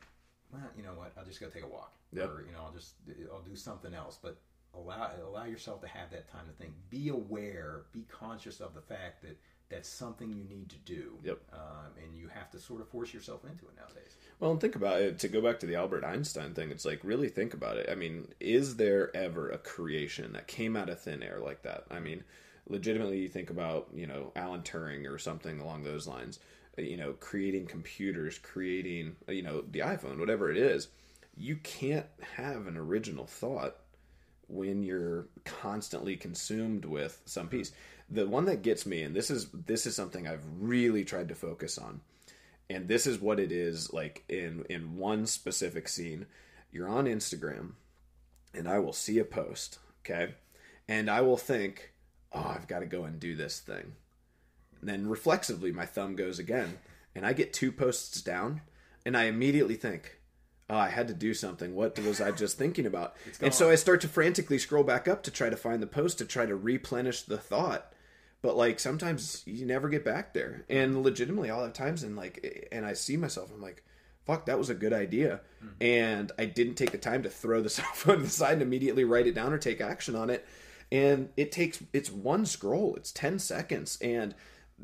well, 0.52 0.60
you 0.76 0.82
know 0.82 0.92
what, 0.92 1.12
I'll 1.16 1.24
just 1.24 1.40
go 1.40 1.48
take 1.48 1.64
a 1.64 1.68
walk, 1.68 1.94
Yep. 2.12 2.28
or 2.28 2.44
you 2.46 2.52
know, 2.52 2.60
I'll 2.66 2.72
just 2.72 2.94
I'll 3.32 3.40
do 3.40 3.56
something 3.56 3.94
else. 3.94 4.18
But 4.22 4.38
allow 4.78 5.10
allow 5.26 5.44
yourself 5.44 5.80
to 5.82 5.88
have 5.88 6.10
that 6.10 6.30
time 6.30 6.46
to 6.46 6.52
think. 6.52 6.72
Be 6.90 7.08
aware, 7.08 7.82
be 7.92 8.04
conscious 8.08 8.60
of 8.60 8.74
the 8.74 8.80
fact 8.80 9.22
that 9.22 9.38
that's 9.68 9.88
something 9.88 10.32
you 10.32 10.44
need 10.44 10.68
to 10.70 10.76
do. 10.78 11.18
Yep. 11.24 11.38
Um, 11.52 11.92
and 12.02 12.16
you 12.16 12.28
have 12.28 12.50
to 12.50 12.58
sort 12.58 12.80
of 12.80 12.88
force 12.88 13.12
yourself 13.12 13.44
into 13.44 13.66
it 13.66 13.76
nowadays. 13.76 14.14
Well, 14.38 14.52
and 14.52 14.60
think 14.60 14.76
about 14.76 15.00
it. 15.00 15.18
To 15.20 15.28
go 15.28 15.40
back 15.40 15.58
to 15.60 15.66
the 15.66 15.74
Albert 15.74 16.04
Einstein 16.04 16.54
thing, 16.54 16.70
it's 16.70 16.84
like 16.84 17.00
really 17.02 17.28
think 17.28 17.54
about 17.54 17.76
it. 17.76 17.88
I 17.90 17.94
mean, 17.94 18.28
is 18.38 18.76
there 18.76 19.14
ever 19.16 19.50
a 19.50 19.58
creation 19.58 20.32
that 20.34 20.46
came 20.46 20.76
out 20.76 20.88
of 20.88 21.00
thin 21.00 21.22
air 21.22 21.40
like 21.40 21.62
that? 21.62 21.84
I 21.90 21.98
mean, 21.98 22.22
legitimately, 22.68 23.18
you 23.18 23.28
think 23.28 23.50
about 23.50 23.88
you 23.94 24.06
know 24.06 24.32
Alan 24.36 24.62
Turing 24.62 25.10
or 25.10 25.18
something 25.18 25.58
along 25.58 25.82
those 25.82 26.06
lines. 26.06 26.38
You 26.76 26.98
know, 26.98 27.14
creating 27.14 27.66
computers, 27.66 28.38
creating 28.38 29.16
you 29.28 29.42
know 29.42 29.62
the 29.62 29.80
iPhone, 29.80 30.18
whatever 30.18 30.50
it 30.50 30.58
is. 30.58 30.88
You 31.38 31.56
can't 31.56 32.06
have 32.36 32.66
an 32.66 32.76
original 32.76 33.26
thought 33.26 33.76
when 34.48 34.82
you're 34.82 35.26
constantly 35.44 36.16
consumed 36.16 36.84
with 36.84 37.20
some 37.24 37.48
piece. 37.48 37.72
The 38.08 38.26
one 38.26 38.44
that 38.44 38.62
gets 38.62 38.86
me, 38.86 39.02
and 39.02 39.14
this 39.14 39.30
is 39.30 39.48
this 39.50 39.86
is 39.86 39.96
something 39.96 40.26
I've 40.26 40.44
really 40.60 41.04
tried 41.04 41.28
to 41.28 41.34
focus 41.34 41.76
on, 41.78 42.00
and 42.70 42.86
this 42.86 43.06
is 43.06 43.20
what 43.20 43.40
it 43.40 43.50
is 43.50 43.92
like 43.92 44.24
in 44.28 44.64
in 44.70 44.96
one 44.96 45.26
specific 45.26 45.88
scene. 45.88 46.26
You're 46.70 46.88
on 46.88 47.06
Instagram, 47.06 47.72
and 48.54 48.68
I 48.68 48.78
will 48.78 48.92
see 48.92 49.18
a 49.18 49.24
post, 49.24 49.78
okay, 50.04 50.34
and 50.88 51.10
I 51.10 51.20
will 51.22 51.36
think, 51.36 51.92
oh, 52.32 52.54
I've 52.54 52.68
got 52.68 52.80
to 52.80 52.86
go 52.86 53.04
and 53.04 53.18
do 53.18 53.34
this 53.34 53.58
thing. 53.58 53.94
And 54.80 54.88
then 54.88 55.08
reflexively, 55.08 55.72
my 55.72 55.86
thumb 55.86 56.14
goes 56.14 56.38
again, 56.38 56.78
and 57.14 57.26
I 57.26 57.32
get 57.32 57.52
two 57.52 57.72
posts 57.72 58.20
down, 58.20 58.60
and 59.04 59.16
I 59.16 59.24
immediately 59.24 59.74
think, 59.74 60.20
oh, 60.68 60.76
I 60.76 60.88
had 60.88 61.08
to 61.08 61.14
do 61.14 61.34
something. 61.34 61.74
What 61.74 61.98
was 62.00 62.20
I 62.20 62.30
just 62.32 62.58
thinking 62.58 62.86
about? 62.86 63.16
And 63.40 63.54
so 63.54 63.70
I 63.70 63.74
start 63.74 64.00
to 64.00 64.08
frantically 64.08 64.58
scroll 64.58 64.84
back 64.84 65.06
up 65.06 65.22
to 65.24 65.30
try 65.30 65.50
to 65.50 65.56
find 65.56 65.82
the 65.82 65.86
post 65.86 66.18
to 66.18 66.24
try 66.24 66.46
to 66.46 66.56
replenish 66.56 67.22
the 67.22 67.38
thought. 67.38 67.92
But 68.42 68.56
like 68.56 68.80
sometimes 68.80 69.42
you 69.46 69.66
never 69.66 69.88
get 69.88 70.04
back 70.04 70.34
there. 70.34 70.64
And 70.68 71.02
legitimately, 71.02 71.50
I'll 71.50 71.62
have 71.62 71.72
times 71.72 72.02
and 72.02 72.16
like, 72.16 72.68
and 72.72 72.84
I 72.84 72.94
see 72.94 73.16
myself, 73.16 73.50
I'm 73.52 73.62
like, 73.62 73.82
fuck, 74.24 74.46
that 74.46 74.58
was 74.58 74.70
a 74.70 74.74
good 74.74 74.92
idea. 74.92 75.40
Mm-hmm. 75.64 75.82
And 75.82 76.32
I 76.38 76.46
didn't 76.46 76.74
take 76.74 76.92
the 76.92 76.98
time 76.98 77.22
to 77.22 77.30
throw 77.30 77.60
the 77.60 77.70
cell 77.70 77.86
phone 77.94 78.18
to 78.18 78.24
the 78.24 78.30
side 78.30 78.54
and 78.54 78.62
immediately 78.62 79.04
write 79.04 79.26
it 79.26 79.34
down 79.34 79.52
or 79.52 79.58
take 79.58 79.80
action 79.80 80.16
on 80.16 80.30
it. 80.30 80.46
And 80.92 81.30
it 81.36 81.50
takes, 81.50 81.82
it's 81.92 82.10
one 82.10 82.46
scroll, 82.46 82.94
it's 82.96 83.12
10 83.12 83.38
seconds. 83.38 83.98
And 84.00 84.34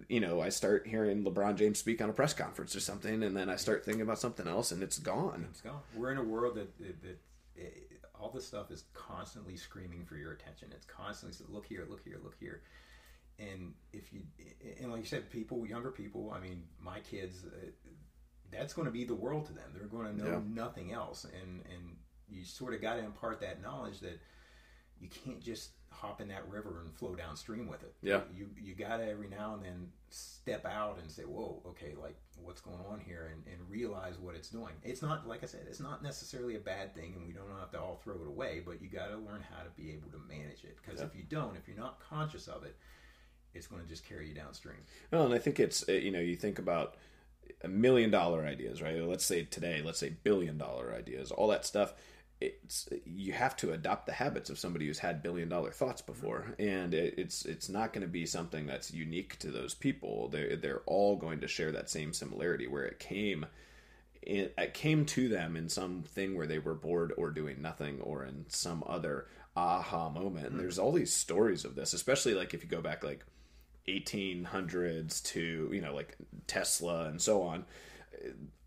you 0.09 0.21
know, 0.21 0.41
I 0.41 0.49
start 0.49 0.87
hearing 0.87 1.23
LeBron 1.25 1.57
James 1.57 1.79
speak 1.79 2.01
on 2.01 2.09
a 2.09 2.13
press 2.13 2.33
conference 2.33 2.75
or 2.75 2.81
something, 2.81 3.23
and 3.23 3.37
then 3.37 3.51
I 3.51 3.57
start 3.57 3.85
thinking 3.85 4.03
about 4.03 4.19
something 4.19 4.47
else, 4.49 4.73
and 4.73 4.83
it's 4.83 4.99
gone. 4.99 5.47
It's 5.51 5.61
gone. 5.61 5.81
We're 5.95 6.13
in 6.13 6.19
a 6.19 6.23
world 6.25 6.55
that, 6.57 6.77
that, 6.79 7.03
that 7.03 7.19
it, 7.57 8.01
all 8.19 8.31
this 8.31 8.47
stuff 8.47 8.71
is 8.71 8.85
constantly 8.95 9.57
screaming 9.57 10.05
for 10.05 10.17
your 10.17 10.33
attention. 10.33 10.69
It's 10.73 10.87
constantly 10.87 11.37
look 11.53 11.67
here, 11.67 11.87
look 11.89 12.03
here, 12.05 12.19
look 12.23 12.37
here. 12.41 12.63
And 13.39 13.75
if 13.93 14.13
you, 14.13 14.21
and 14.81 14.91
like 14.93 15.01
you 15.01 15.07
said, 15.07 15.29
people, 15.31 15.67
younger 15.67 15.91
people, 15.91 16.33
I 16.35 16.41
mean, 16.41 16.63
my 16.81 17.01
kids, 17.01 17.45
uh, 17.45 17.67
that's 18.51 18.73
going 18.73 18.87
to 18.87 18.93
be 18.93 19.05
the 19.05 19.15
world 19.15 19.47
to 19.47 19.53
them. 19.53 19.71
They're 19.75 19.87
going 19.89 20.17
to 20.17 20.25
know 20.25 20.31
Yeah. 20.31 20.41
nothing 20.55 20.93
else. 20.93 21.25
And, 21.25 21.63
and 21.71 21.97
you 22.29 22.45
sort 22.45 22.73
of 22.75 22.81
got 22.81 22.95
to 22.95 23.05
impart 23.05 23.41
that 23.41 23.61
knowledge 23.63 24.01
that 24.01 24.21
you 25.01 25.09
can't 25.09 25.41
just 25.41 25.71
hop 25.93 26.21
in 26.21 26.29
that 26.29 26.49
river 26.49 26.81
and 26.83 26.95
flow 26.95 27.15
downstream 27.15 27.69
with 27.69 27.83
it. 27.83 27.95
Yeah. 28.03 28.21
You 28.35 28.49
you 28.61 28.75
gotta 28.75 29.09
every 29.09 29.29
now 29.29 29.55
and 29.55 29.65
then 29.65 29.89
step 30.11 30.67
out 30.67 30.99
and 31.01 31.11
say, 31.11 31.23
Whoa, 31.23 31.63
okay, 31.67 31.95
like 32.01 32.17
what's 32.43 32.61
going 32.61 32.81
on 32.91 33.01
here 33.01 33.31
and, 33.33 33.43
and 33.47 33.71
realize 33.71 34.19
what 34.19 34.35
it's 34.35 34.49
doing. 34.49 34.75
It's 34.83 35.03
not 35.03 35.27
like 35.27 35.43
I 35.43 35.47
said, 35.47 35.67
it's 35.69 35.81
not 35.81 36.03
necessarily 36.03 36.57
a 36.57 36.61
bad 36.61 36.95
thing 36.95 37.15
and 37.17 37.27
we 37.27 37.33
don't 37.33 37.49
have 37.61 37.71
to 37.73 37.81
all 37.81 38.01
throw 38.03 38.15
it 38.15 38.27
away, 38.27 38.63
but 38.65 38.83
you 38.83 38.89
gotta 38.89 39.17
learn 39.17 39.45
how 39.51 39.63
to 39.63 39.71
be 39.77 39.91
able 39.91 40.11
to 40.11 40.21
manage 40.29 40.65
it. 40.65 40.77
Because 40.85 41.01
if 41.01 41.15
you 41.15 41.23
don't, 41.29 41.57
if 41.57 41.69
you're 41.69 41.77
not 41.77 42.01
conscious 42.01 42.49
of 42.49 42.65
it, 42.65 42.77
it's 43.55 43.67
gonna 43.67 43.85
just 43.85 44.07
carry 44.07 44.29
you 44.29 44.35
downstream. 44.35 44.79
Well, 45.11 45.25
and 45.27 45.35
I 45.35 45.39
think 45.39 45.61
it's 45.61 45.89
uh, 45.89 45.93
you 45.93 46.11
know 46.11 46.21
you 46.21 46.37
think 46.37 46.59
about 46.59 46.97
a 47.63 47.69
million 47.69 48.11
dollar 48.11 48.45
ideas, 48.45 48.83
right? 48.83 49.01
Let's 49.01 49.25
say 49.25 49.45
today, 49.45 49.83
let's 49.85 49.99
say 49.99 50.17
billion 50.23 50.59
dollar 50.59 50.95
ideas, 50.95 51.31
all 51.31 51.49
that 51.49 51.65
stuff. 51.65 51.95
It's 52.43 52.89
you 53.05 53.33
have 53.33 53.57
to 53.59 53.73
adopt 53.73 54.07
the 54.07 54.13
habits 54.13 54.51
of 54.51 54.59
somebody 54.59 54.87
who's 54.87 54.99
had 54.99 55.23
billion 55.23 55.49
dollar 55.49 55.71
thoughts 55.71 56.03
before, 56.03 56.55
and 56.59 56.93
it, 56.93 57.15
it's 57.17 57.45
it's 57.45 57.69
not 57.69 57.93
going 57.93 58.03
to 58.03 58.13
be 58.13 58.27
something 58.27 58.67
that's 58.67 58.93
unique 58.93 59.39
to 59.41 59.51
those 59.51 59.75
people. 59.75 60.29
They 60.29 60.57
they're 60.57 60.83
all 60.87 61.17
going 61.17 61.41
to 61.41 61.49
share 61.49 61.73
that 61.73 61.89
same 61.89 62.13
similarity 62.13 62.67
where 62.67 62.85
it 62.85 62.99
came. 62.99 63.47
It, 64.21 64.55
it 64.57 64.75
came 64.75 65.05
to 65.07 65.29
them 65.29 65.57
in 65.57 65.69
something 65.69 66.37
where 66.37 66.47
they 66.47 66.59
were 66.59 66.75
bored 66.75 67.13
or 67.17 67.31
doing 67.31 67.63
nothing, 67.63 68.01
or 68.01 68.25
in 68.25 68.47
some 68.49 68.83
other 68.87 69.27
aha 69.57 70.09
moment. 70.11 70.49
And 70.49 70.59
there's 70.59 70.79
all 70.79 70.93
these 70.93 71.13
stories 71.13 71.65
of 71.65 71.75
this, 71.75 71.93
especially 71.93 72.35
like 72.35 72.55
if 72.55 72.65
you 72.65 72.69
go 72.69 72.81
back 72.81 73.05
like 73.05 73.25
1800s 73.87 75.23
to 75.25 75.71
you 75.73 75.81
know 75.81 75.95
like 75.95 76.17
Tesla 76.47 77.05
and 77.05 77.21
so 77.21 77.43
on 77.43 77.65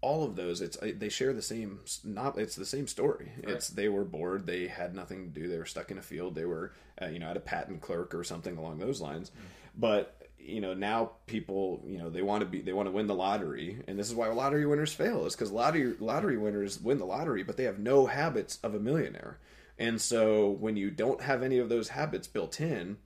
all 0.02 0.24
of 0.24 0.36
those 0.36 0.62
it's 0.62 0.78
they 0.78 1.10
share 1.10 1.34
the 1.34 1.42
same 1.42 1.80
not 2.04 2.38
it's 2.38 2.56
the 2.56 2.66
same 2.66 2.88
story. 2.88 3.32
It's 3.42 3.70
they 3.70 3.90
were 3.90 4.04
bored 4.04 4.46
they 4.46 4.68
had 4.68 4.96
nothing 4.96 5.24
to 5.24 5.40
do 5.40 5.48
they 5.48 5.58
were 5.58 5.66
stuck 5.66 5.92
in 5.92 5.98
a 5.98 6.02
field 6.02 6.36
they 6.36 6.46
were 6.46 6.74
uh, 7.02 7.08
you 7.08 7.20
know 7.20 7.30
at 7.30 7.38
a 7.38 7.42
patent 7.42 7.82
clerk 7.82 8.14
or 8.14 8.24
something 8.24 8.58
along 8.58 8.80
those 8.80 9.02
lines. 9.02 9.32
But 9.78 10.22
you 10.38 10.62
know 10.62 10.74
now 10.74 11.12
people 11.26 11.84
you 11.88 11.98
know 11.98 12.10
they 12.10 12.22
want 12.22 12.42
to 12.42 12.46
be 12.46 12.62
they 12.62 12.74
want 12.74 12.88
to 12.88 12.92
win 12.92 13.08
the 13.08 13.16
lottery 13.16 13.82
and 13.88 13.98
this 13.98 14.08
is 14.08 14.16
why 14.16 14.28
lottery 14.28 14.66
winners 14.66 14.94
fail 14.94 15.26
is 15.26 15.36
because 15.36 15.52
lottery 15.52 15.96
lottery 16.00 16.38
winners 16.38 16.80
win 16.80 17.00
the 17.00 17.06
lottery 17.06 17.42
but 17.42 17.58
they 17.58 17.64
have 17.64 17.80
no 17.80 18.06
habits 18.06 18.60
of 18.64 18.76
a 18.76 18.80
millionaire. 18.80 19.40
And 19.78 20.00
so 20.00 20.52
when 20.52 20.78
you 20.78 20.92
don't 20.92 21.22
have 21.22 21.44
any 21.44 21.58
of 21.58 21.68
those 21.68 21.90
habits 21.90 22.28
built 22.28 22.62
in 22.62 22.98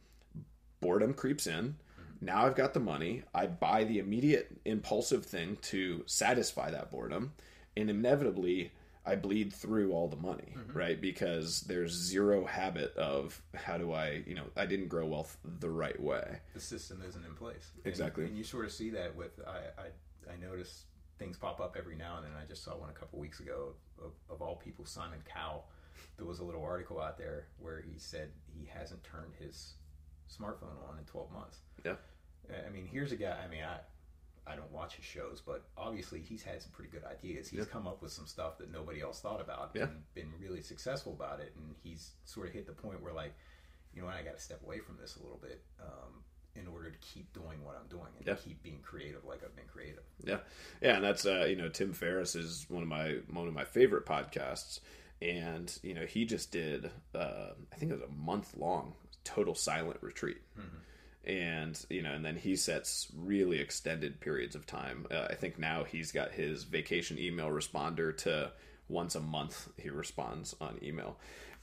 boredom 0.81 1.13
creeps 1.13 1.47
in. 1.47 1.75
Now 2.21 2.45
I've 2.45 2.55
got 2.55 2.73
the 2.73 2.79
money. 2.79 3.23
I 3.33 3.47
buy 3.47 3.83
the 3.85 3.99
immediate 3.99 4.49
impulsive 4.65 5.25
thing 5.25 5.57
to 5.63 6.03
satisfy 6.05 6.71
that 6.71 6.91
boredom. 6.91 7.33
And 7.77 7.89
inevitably, 7.89 8.71
I 9.05 9.15
bleed 9.15 9.53
through 9.53 9.93
all 9.93 10.07
the 10.07 10.17
money, 10.17 10.53
Mm-hmm. 10.57 10.77
right? 10.77 10.99
Because 10.99 11.61
there's 11.61 11.93
zero 11.93 12.45
habit 12.45 12.95
of 12.97 13.41
how 13.55 13.77
do 13.77 13.93
I, 13.93 14.23
you 14.27 14.35
know, 14.35 14.43
I 14.57 14.65
didn't 14.65 14.89
grow 14.89 15.05
wealth 15.05 15.37
the 15.59 15.69
right 15.69 15.99
way. 15.99 16.39
the 16.53 16.59
system 16.59 17.01
isn't 17.07 17.25
in 17.25 17.33
place. 17.35 17.71
And- 17.77 17.87
Exactly. 17.87 18.25
And, 18.25 18.37
you 18.37 18.43
sort 18.43 18.65
of 18.65 18.71
see 18.71 18.89
that 18.91 19.15
with 19.15 19.39
I, 19.47 19.81
I 19.81 20.33
I 20.33 20.35
notice 20.37 20.83
things 21.17 21.37
pop 21.37 21.59
up 21.59 21.75
every 21.79 21.95
now 21.95 22.17
and 22.17 22.25
then. 22.25 22.33
I 22.39 22.45
just 22.45 22.63
saw 22.63 22.75
one 22.77 22.89
a 22.89 22.93
couple 22.93 23.17
weeks 23.19 23.39
ago 23.39 23.73
of, 24.03 24.11
of 24.29 24.41
all 24.41 24.55
people, 24.57 24.85
Simon 24.85 25.19
Cowell. 25.33 25.65
There 26.17 26.25
was 26.25 26.39
a 26.39 26.43
little 26.43 26.63
article 26.63 27.01
out 27.01 27.17
there 27.17 27.47
where 27.57 27.81
he 27.81 27.97
said 27.97 28.29
he 28.45 28.65
hasn't 28.71 29.03
turned 29.03 29.33
his 29.39 29.73
smartphone 30.29 30.77
on 30.89 30.97
in 30.99 31.05
12 31.05 31.31
months. 31.31 31.57
Yeah. 31.85 31.95
I 32.65 32.69
mean, 32.71 32.87
here's 32.91 33.11
a 33.11 33.15
guy. 33.15 33.37
I 33.43 33.47
mean, 33.49 33.63
I 33.63 33.79
I 34.51 34.55
don't 34.55 34.71
watch 34.71 34.95
his 34.95 35.05
shows, 35.05 35.43
but 35.45 35.63
obviously 35.77 36.21
he's 36.21 36.41
had 36.41 36.59
some 36.59 36.71
pretty 36.71 36.89
good 36.89 37.03
ideas. 37.03 37.47
He's 37.49 37.59
Yeah. 37.59 37.65
come 37.65 37.85
up 37.85 38.01
with 38.01 38.11
some 38.11 38.25
stuff 38.25 38.57
that 38.57 38.71
nobody 38.71 38.99
else 38.99 39.19
thought 39.21 39.41
about 39.41 39.71
Yeah. 39.75 39.83
and 39.83 40.03
been 40.15 40.33
really 40.39 40.61
successful 40.61 41.13
about 41.13 41.39
it. 41.39 41.53
And 41.55 41.75
he's 41.83 42.13
sort 42.25 42.47
of 42.47 42.53
hit 42.53 42.65
the 42.65 42.71
point 42.73 43.03
where, 43.03 43.13
like, 43.13 43.33
you 43.93 44.01
know, 44.01 44.07
I 44.07 44.23
got 44.23 44.33
to 44.37 44.41
step 44.41 44.63
away 44.63 44.79
from 44.79 44.97
this 44.97 45.17
a 45.17 45.21
little 45.21 45.37
bit 45.37 45.63
um, 45.79 46.23
in 46.55 46.67
order 46.67 46.89
to 46.89 46.97
keep 46.97 47.31
doing 47.31 47.63
what 47.63 47.75
I'm 47.79 47.87
doing 47.89 48.07
and 48.17 48.25
Yeah. 48.25 48.33
keep 48.35 48.63
being 48.63 48.81
creative 48.81 49.23
like 49.23 49.43
I've 49.43 49.55
been 49.55 49.67
creative. 49.67 50.03
Yeah, 50.23 50.39
yeah, 50.81 50.95
and 50.95 51.03
that's 51.03 51.27
uh, 51.27 51.45
you 51.47 51.55
know 51.55 51.69
Tim 51.69 51.93
Ferriss 51.93 52.33
is 52.35 52.67
one 52.69 52.81
of 52.81 52.89
my 52.89 53.17
one 53.29 53.47
of 53.47 53.53
my 53.53 53.65
favorite 53.65 54.07
podcasts, 54.07 54.79
and 55.21 55.77
you 55.83 55.93
know 55.93 56.05
he 56.07 56.25
just 56.25 56.51
did 56.51 56.89
uh, 57.13 57.51
I 57.71 57.75
think 57.75 57.91
it 57.91 57.99
was 57.99 58.09
a 58.09 58.11
month 58.13 58.57
long 58.57 58.95
total 59.29 59.53
silent 59.53 59.99
retreat, 60.01 60.37
and 61.23 61.85
you 61.89 62.01
know 62.01 62.11
and 62.13 62.25
then 62.25 62.35
he 62.35 62.55
sets 62.55 63.07
really 63.15 63.59
extended 63.59 64.19
periods 64.19 64.55
of 64.55 64.65
time. 64.65 65.05
Uh, 65.11 65.27
I 65.29 65.35
think 65.35 65.59
now 65.59 65.83
he's 65.83 66.11
got 66.11 66.31
his 66.31 66.63
vacation 66.63 67.19
email 67.19 67.49
responder 67.49 68.15
to 68.17 68.51
once 68.87 69.13
a 69.13 69.19
month 69.19 69.69
he 69.77 69.89
responds 69.89 70.55
on 70.59 70.79
email, 70.81 71.17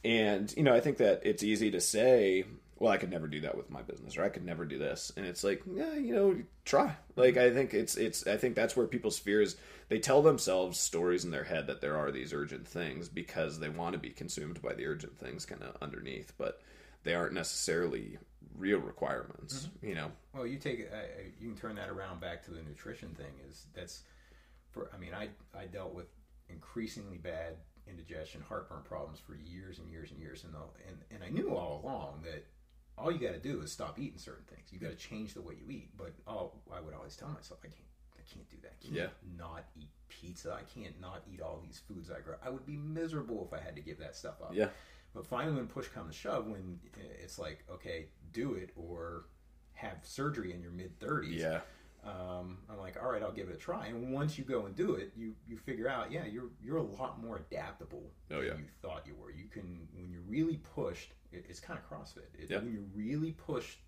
and 0.04 0.52
you 0.56 0.62
know 0.62 0.74
I 0.74 0.80
think 0.80 0.98
that 0.98 1.22
it's 1.24 1.42
easy 1.42 1.70
to 1.72 1.80
say 1.80 2.44
well, 2.78 2.92
I 2.92 2.98
could 2.98 3.10
never 3.10 3.26
do 3.26 3.40
that 3.40 3.56
with 3.56 3.70
my 3.70 3.80
business, 3.80 4.18
or 4.18 4.24
I 4.24 4.28
could 4.28 4.44
never 4.44 4.66
do 4.66 4.78
this. 4.78 5.10
And 5.16 5.24
it's 5.24 5.42
like, 5.42 5.62
yeah, 5.66 5.94
you 5.94 6.14
know, 6.14 6.36
try. 6.66 6.94
Like, 7.16 7.38
I 7.38 7.50
think 7.50 7.72
it's, 7.72 7.96
it's, 7.96 8.26
I 8.26 8.36
think 8.36 8.54
that's 8.54 8.76
where 8.76 8.86
people's 8.86 9.18
fears. 9.18 9.56
They 9.88 9.98
tell 9.98 10.20
themselves 10.20 10.78
stories 10.78 11.24
in 11.24 11.30
their 11.30 11.44
head 11.44 11.68
that 11.68 11.80
there 11.80 11.96
are 11.96 12.10
these 12.10 12.34
urgent 12.34 12.68
things 12.68 13.08
because 13.08 13.58
they 13.58 13.70
want 13.70 13.94
to 13.94 13.98
be 13.98 14.10
consumed 14.10 14.60
by 14.60 14.74
the 14.74 14.86
urgent 14.86 15.18
things 15.18 15.46
kind 15.46 15.62
of 15.62 15.76
underneath, 15.80 16.34
but 16.36 16.60
they 17.06 17.14
aren't 17.14 17.32
necessarily 17.32 18.18
real 18.56 18.78
requirements, 18.78 19.68
mm-hmm. 19.68 19.86
you 19.86 19.94
know? 19.94 20.10
Well, 20.34 20.46
you 20.46 20.58
take 20.58 20.88
I- 20.92 21.32
you 21.40 21.48
can 21.48 21.56
turn 21.56 21.76
that 21.76 21.88
around 21.88 22.20
back 22.20 22.42
to 22.44 22.50
the 22.50 22.62
nutrition 22.62 23.14
thing. 23.14 23.32
Is 23.48 23.66
that's 23.74 24.02
for 24.70 24.90
I 24.94 24.98
mean 24.98 25.14
I 25.14 25.28
I 25.58 25.66
dealt 25.66 25.94
with 25.94 26.06
increasingly 26.48 27.18
bad 27.18 27.56
indigestion, 27.88 28.42
heartburn 28.46 28.82
problems 28.84 29.18
for 29.18 29.34
years 29.36 29.78
and 29.78 29.88
years 29.88 30.10
and 30.10 30.20
years, 30.20 30.44
and 30.44 30.54
and 30.88 30.98
and 31.10 31.24
I 31.24 31.28
knew 31.28 31.54
all 31.54 31.80
along 31.82 32.22
that 32.24 32.46
all 32.98 33.12
you 33.12 33.18
got 33.18 33.34
to 33.34 33.38
do 33.38 33.60
is 33.60 33.72
stop 33.72 33.98
eating 33.98 34.18
certain 34.18 34.44
things. 34.44 34.72
You 34.72 34.78
got 34.78 34.90
to 34.90 34.96
change 34.96 35.34
the 35.34 35.42
way 35.42 35.54
you 35.54 35.70
eat. 35.70 35.90
But 35.96 36.14
oh, 36.26 36.52
I 36.74 36.80
would 36.80 36.94
always 36.94 37.16
tell 37.16 37.28
myself 37.28 37.60
I 37.62 37.68
can't 37.68 37.88
I 38.18 38.34
can't 38.34 38.48
do 38.48 38.56
that. 38.62 38.72
I 38.80 38.82
can't 38.82 38.94
Yeah. 38.94 39.36
not 39.38 39.64
eat 39.76 39.90
pizza. 40.08 40.52
I 40.52 40.62
can't 40.62 40.98
not 41.00 41.22
eat 41.32 41.40
all 41.40 41.60
these 41.62 41.80
foods 41.86 42.10
I 42.10 42.20
grow. 42.20 42.36
I 42.44 42.50
would 42.50 42.66
be 42.66 42.76
miserable 42.76 43.46
if 43.46 43.58
I 43.58 43.62
had 43.62 43.76
to 43.76 43.82
give 43.82 43.98
that 43.98 44.16
stuff 44.16 44.40
up. 44.42 44.52
Yeah. 44.54 44.68
But 45.16 45.24
finally, 45.26 45.56
when 45.56 45.66
push 45.66 45.88
comes 45.88 46.14
to 46.14 46.20
shove, 46.20 46.46
when 46.46 46.78
it's 47.22 47.38
like, 47.38 47.64
okay, 47.72 48.08
do 48.32 48.52
it 48.54 48.70
or 48.76 49.24
have 49.72 49.96
surgery 50.02 50.52
in 50.52 50.60
your 50.60 50.70
mid 50.72 51.00
30s, 51.00 51.38
Yeah. 51.38 51.60
um, 52.04 52.58
I'm 52.70 52.76
like, 52.78 53.02
all 53.02 53.10
right, 53.10 53.22
I'll 53.22 53.32
give 53.32 53.48
it 53.48 53.54
a 53.54 53.58
try. 53.58 53.86
And 53.86 54.12
once 54.12 54.36
you 54.36 54.44
go 54.44 54.66
and 54.66 54.76
do 54.76 54.94
it, 54.94 55.12
you 55.16 55.34
you 55.48 55.56
figure 55.56 55.88
out, 55.88 56.12
yeah, 56.12 56.26
you're 56.26 56.50
you're 56.62 56.76
a 56.76 56.82
lot 56.82 57.18
more 57.22 57.36
adaptable 57.38 58.12
Oh, 58.30 58.36
than 58.36 58.44
yeah. 58.46 58.54
you 58.58 58.66
thought 58.82 59.06
you 59.06 59.14
were. 59.14 59.30
You 59.30 59.46
can 59.50 59.88
when 59.94 60.10
you're 60.10 60.20
really 60.28 60.58
pushed. 60.74 61.14
It, 61.32 61.46
it's 61.48 61.60
kind 61.60 61.78
of 61.78 61.88
CrossFit. 61.90 62.28
It, 62.38 62.50
Yeah. 62.50 62.58
When 62.58 62.70
you're 62.72 62.82
really 62.94 63.32
pushed 63.32 63.78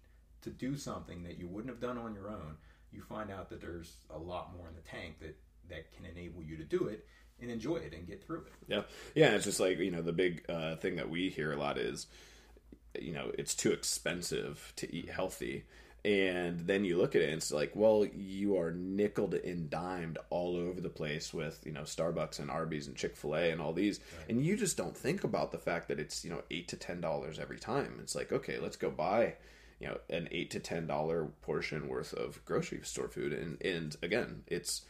to 0.41 0.51
do 0.51 0.77
something 0.77 1.23
that 1.25 1.37
you 1.39 1.47
wouldn't 1.47 1.69
have 1.71 1.81
done 1.81 1.99
on 1.99 2.15
your 2.15 2.31
own, 2.31 2.57
you 2.91 3.03
find 3.03 3.31
out 3.31 3.51
that 3.51 3.61
there's 3.61 3.97
a 4.09 4.19
lot 4.19 4.57
more 4.57 4.67
in 4.69 4.75
the 4.75 4.81
tank 4.81 5.19
that 5.21 5.37
that 5.69 5.93
can 5.93 6.07
enable 6.07 6.43
you 6.43 6.57
to 6.57 6.65
do 6.65 6.87
it 6.87 7.07
and 7.41 7.51
enjoy 7.51 7.77
it 7.77 7.95
and 7.95 8.07
get 8.07 8.25
through 8.25 8.45
it. 8.47 8.53
Yeah, 8.67 8.83
yeah. 9.15 9.35
It's 9.35 9.45
just 9.45 9.61
like 9.61 9.79
you 9.79 9.91
know 9.91 10.03
the 10.03 10.13
big 10.13 10.45
uh, 10.49 10.77
thing 10.77 10.97
that 10.97 11.09
we 11.09 11.31
hear 11.31 11.53
a 11.53 11.57
lot 11.57 11.79
is, 11.79 12.07
you 13.01 13.13
know, 13.13 13.31
it's 13.39 13.55
too 13.55 13.73
expensive 13.73 14.73
to 14.77 14.95
eat 14.95 15.11
healthy, 15.11 15.65
and 16.05 16.61
then 16.61 16.85
you 16.85 16.97
look 16.97 17.15
at 17.15 17.23
it 17.23 17.27
and 17.27 17.35
it's 17.35 17.53
like, 17.53 17.73
well, 17.75 18.07
you 18.07 18.57
are 18.57 18.71
nickled 18.71 19.35
and 19.35 19.69
dimed 19.69 20.17
all 20.31 20.57
over 20.57 20.81
the 20.81 20.89
place 20.89 21.35
with 21.35 21.61
you 21.65 21.73
know 21.73 21.83
Starbucks 21.83 22.39
and 22.39 22.51
Arby's 22.51 22.87
and 22.87 22.97
Chick 22.97 23.17
Fil 23.17 23.37
A 23.37 23.51
and 23.51 23.61
all 23.61 23.73
these, 23.73 24.01
and 24.29 24.45
you 24.45 24.57
just 24.57 24.77
don't 24.77 24.97
think 24.97 25.25
about 25.25 25.53
the 25.53 25.59
fact 25.59 25.89
that 25.89 26.01
it's 26.01 26.25
you 26.25 26.31
know 26.31 26.43
eight 26.51 26.69
to 26.69 26.77
ten 26.77 27.01
dollars 27.01 27.39
every 27.39 27.59
time. 27.59 27.99
It's 28.01 28.15
like 28.15 28.33
okay, 28.33 28.59
let's 28.59 28.77
go 28.77 28.91
buy. 28.91 29.35
You 29.81 29.87
know, 29.87 29.99
an 30.11 30.29
eight 30.33 30.51
to 30.51 30.61
ten 30.61 30.89
dollar 30.89 31.27
portion 31.43 31.87
worth 31.87 32.13
of 32.13 32.45
grocery 32.45 32.81
store 32.83 33.09
food, 33.09 33.33
and 33.33 33.63
and 33.63 33.97
again, 34.03 34.43
it's 34.49 34.83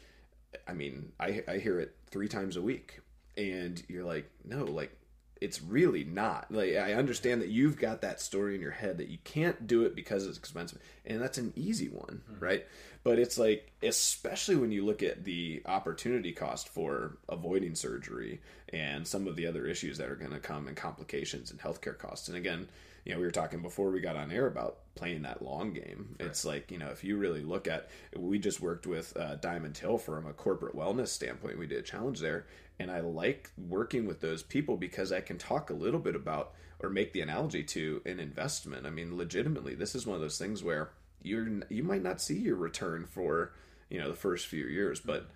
I 0.66 0.72
mean, 0.72 1.12
I 1.18 1.42
I 1.48 1.58
hear 1.58 1.80
it 1.80 1.94
three 2.10 2.28
times 2.28 2.56
a 2.56 2.62
week, 2.62 3.00
and 3.36 3.82
you're 3.88 4.04
like, 4.04 4.30
no, 4.44 4.64
like 4.64 4.92
it's 5.40 5.62
really 5.62 6.04
not. 6.04 6.50
Like 6.50 6.74
I 6.76 6.94
understand 6.94 7.42
that 7.42 7.48
you've 7.48 7.78
got 7.78 8.02
that 8.02 8.20
story 8.20 8.54
in 8.54 8.60
your 8.60 8.72
head 8.72 8.98
that 8.98 9.08
you 9.08 9.18
can't 9.24 9.66
do 9.66 9.84
it 9.84 9.94
because 9.94 10.26
it's 10.26 10.38
expensive, 10.38 10.80
and 11.06 11.20
that's 11.20 11.38
an 11.38 11.52
easy 11.56 11.88
one, 11.88 12.22
mm-hmm. 12.30 12.44
right? 12.44 12.66
But 13.04 13.18
it's 13.18 13.38
like, 13.38 13.72
especially 13.82 14.56
when 14.56 14.72
you 14.72 14.84
look 14.84 15.02
at 15.02 15.24
the 15.24 15.62
opportunity 15.66 16.32
cost 16.32 16.68
for 16.68 17.16
avoiding 17.28 17.74
surgery 17.74 18.40
and 18.70 19.06
some 19.06 19.26
of 19.26 19.36
the 19.36 19.46
other 19.46 19.66
issues 19.66 19.98
that 19.98 20.10
are 20.10 20.16
going 20.16 20.32
to 20.32 20.40
come 20.40 20.66
and 20.66 20.76
complications 20.76 21.50
and 21.50 21.60
healthcare 21.60 21.96
costs. 21.96 22.28
And 22.28 22.36
again, 22.36 22.68
you 23.08 23.14
know, 23.14 23.20
we 23.20 23.26
were 23.26 23.32
talking 23.32 23.62
before 23.62 23.90
we 23.90 24.00
got 24.00 24.16
on 24.16 24.30
air 24.30 24.46
about 24.46 24.80
playing 24.94 25.22
that 25.22 25.40
long 25.40 25.72
game. 25.72 26.14
It's 26.20 26.44
like, 26.44 26.70
you 26.70 26.76
know, 26.76 26.88
if 26.88 27.02
you 27.02 27.16
really 27.16 27.42
look 27.42 27.66
at, 27.66 27.88
we 28.14 28.38
just 28.38 28.60
worked 28.60 28.86
with 28.86 29.16
uh, 29.16 29.36
Diamond 29.36 29.78
Hill 29.78 29.96
from 29.96 30.26
a 30.26 30.34
corporate 30.34 30.76
wellness 30.76 31.08
standpoint. 31.08 31.58
We 31.58 31.66
did 31.66 31.78
a 31.78 31.82
challenge 31.82 32.20
there. 32.20 32.44
And 32.78 32.90
I 32.90 33.00
like 33.00 33.50
working 33.56 34.06
with 34.06 34.20
those 34.20 34.42
people 34.42 34.76
because 34.76 35.10
I 35.10 35.22
can 35.22 35.38
talk 35.38 35.70
a 35.70 35.74
little 35.74 36.00
bit 36.00 36.14
about 36.14 36.52
or 36.80 36.90
make 36.90 37.14
the 37.14 37.22
analogy 37.22 37.64
to 37.64 38.02
an 38.04 38.20
investment. 38.20 38.86
I 38.86 38.90
mean, 38.90 39.16
legitimately, 39.16 39.74
this 39.74 39.94
is 39.94 40.06
one 40.06 40.16
of 40.16 40.20
those 40.20 40.38
things 40.38 40.62
where 40.62 40.90
you're, 41.22 41.48
you 41.70 41.82
might 41.82 42.02
not 42.02 42.20
see 42.20 42.36
your 42.36 42.56
return 42.56 43.06
for, 43.06 43.54
you 43.88 43.98
know, 43.98 44.10
the 44.10 44.16
first 44.16 44.48
few 44.48 44.66
years, 44.66 45.00
but 45.00 45.30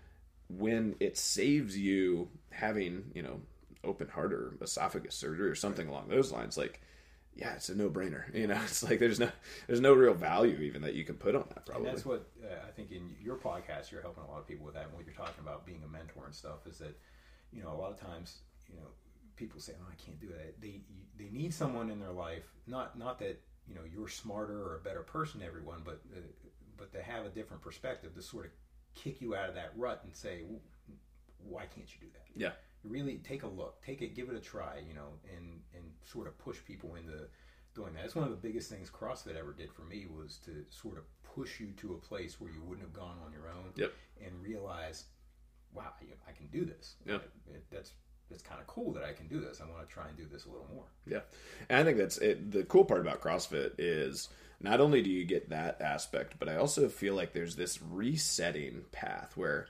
when 0.51 0.95
it 1.01 1.17
saves 1.17 1.79
you 1.79 2.29
having, 2.51 3.13
you 3.15 3.23
know, 3.23 3.41
open 3.83 4.09
heart 4.09 4.35
or 4.35 4.59
esophagus 4.61 5.15
surgery 5.15 5.49
or 5.49 5.55
something 5.55 5.89
along 5.89 6.09
those 6.09 6.31
lines, 6.31 6.59
like, 6.59 6.83
yeah, 7.35 7.55
it's 7.55 7.69
a 7.69 7.75
no-brainer. 7.75 8.35
You 8.35 8.47
know, 8.47 8.61
it's 8.65 8.83
like 8.83 8.99
there's 8.99 9.21
no 9.21 9.31
there's 9.67 9.81
no 9.81 9.93
real 9.93 10.15
value 10.15 10.59
even 10.61 10.83
that 10.83 10.95
you 10.95 11.05
can 11.05 11.17
put 11.17 11.35
on 11.35 11.45
that. 11.49 11.67
Probably. 11.67 11.89
And 11.89 11.97
that's 11.97 12.07
what 12.07 12.29
uh, 12.43 12.67
I 12.67 12.71
think 12.71 12.93
in 12.93 13.15
your 13.21 13.37
podcast, 13.37 13.91
you're 13.91 14.03
helping 14.03 14.25
a 14.25 14.31
lot 14.31 14.39
of 14.39 14.47
people 14.47 14.67
with 14.67 14.75
that. 14.75 14.85
And 14.85 14.93
what 14.95 15.05
you're 15.05 15.15
talking 15.15 15.43
about 15.43 15.67
being 15.67 15.83
a 15.85 15.89
mentor 15.89 16.25
and 16.27 16.35
stuff 16.35 16.67
is 16.67 16.79
that, 16.79 16.99
you 17.53 17.63
know, 17.63 17.71
a 17.71 17.79
lot 17.79 17.91
of 17.91 18.01
times, 18.01 18.39
you 18.69 18.77
know, 18.77 18.87
people 19.37 19.61
say, 19.61 19.73
"Oh, 19.81 19.87
I 19.91 19.95
can't 20.03 20.21
do 20.21 20.29
that." 20.29 20.61
They 20.61 20.81
they 21.19 21.31
need 21.31 21.53
someone 21.55 21.91
in 21.91 22.01
their 22.01 22.13
life, 22.13 22.45
not 22.67 22.99
not 22.99 23.19
that 23.21 23.41
you 23.67 23.75
know 23.75 23.83
you're 23.93 24.09
smarter 24.09 24.63
or 24.63 24.77
a 24.77 24.81
better 24.81 25.03
person 25.03 25.41
than 25.41 25.49
everyone, 25.49 25.83
but 25.85 26.01
uh, 26.15 26.21
but 26.77 26.93
to 26.93 27.03
have 27.03 27.25
a 27.25 27.29
different 27.29 27.63
perspective 27.63 28.15
to 28.15 28.23
sort 28.23 28.47
of 28.47 28.51
kick 28.95 29.21
you 29.21 29.35
out 29.35 29.49
of 29.49 29.55
that 29.55 29.73
rut 29.77 30.03
and 30.05 30.15
say, 30.15 30.43
"Why 31.39 31.63
can't 31.67 31.89
you 31.93 32.01
do 32.01 32.13
that?" 32.13 32.41
yeah, 32.41 32.53
really 32.85 33.17
take 33.19 33.43
a 33.43 33.49
look, 33.49 33.83
take 33.85 34.03
it, 34.03 34.15
give 34.15 34.29
it 34.29 34.37
a 34.37 34.41
try, 34.41 34.81
you 34.87 34.95
know, 34.95 35.09
and 35.37 35.61
and 35.75 35.85
sort 36.05 36.27
of 36.27 36.37
push 36.39 36.59
people 36.67 36.95
into 36.97 37.27
doing 37.75 37.95
that. 37.95 38.05
It's 38.05 38.15
one 38.15 38.25
of 38.25 38.31
the 38.31 38.37
biggest 38.37 38.69
things 38.71 38.91
CrossFit 38.91 39.37
ever 39.37 39.53
did 39.53 39.73
for 39.73 39.83
me 39.83 40.07
was 40.07 40.39
to 40.45 40.65
sort 40.71 40.99
of 40.99 41.05
push 41.23 41.59
you 41.61 41.69
to 41.79 41.95
a 41.95 41.99
place 41.99 42.41
where 42.41 42.51
you 42.53 42.63
wouldn't 42.63 42.87
have 42.87 42.93
gone 42.93 43.17
on 43.25 43.33
your 43.33 43.49
own, 43.49 43.73
Yep. 43.77 43.93
and 44.27 44.43
realize, 44.43 45.05
wow, 45.73 45.93
I, 46.29 46.33
can 46.33 46.49
do 46.49 46.67
this. 46.67 46.97
Yeah. 47.07 47.19
That's 47.71 47.93
that's 48.31 48.43
kind 48.43 48.61
of 48.61 48.67
cool 48.67 48.93
that 48.93 49.05
I 49.05 49.13
can 49.13 49.27
do 49.29 49.41
this. 49.41 49.61
I 49.61 49.71
want 49.71 49.87
to 49.89 49.93
try 49.93 50.09
and 50.09 50.17
do 50.17 50.27
this 50.31 50.45
a 50.47 50.49
little 50.49 50.69
more. 50.75 50.85
yeah. 51.07 51.21
And 51.69 51.79
I 51.81 51.85
think 51.85 51.97
that's 51.99 52.19
it. 52.19 52.51
The 52.51 52.65
cool 52.65 52.85
part 52.85 53.01
about 53.01 53.21
CrossFit 53.21 53.73
is 53.79 54.29
not 54.61 54.81
only 54.81 55.03
do 55.03 55.11
you 55.11 55.25
get 55.25 55.51
that 55.51 55.81
aspect, 55.81 56.35
but 56.39 56.49
I 56.49 56.57
also 56.57 56.89
feel 56.89 57.15
like 57.15 57.33
there's 57.33 57.57
this 57.57 57.81
resetting 57.83 58.85
path 58.93 59.37
where 59.37 59.67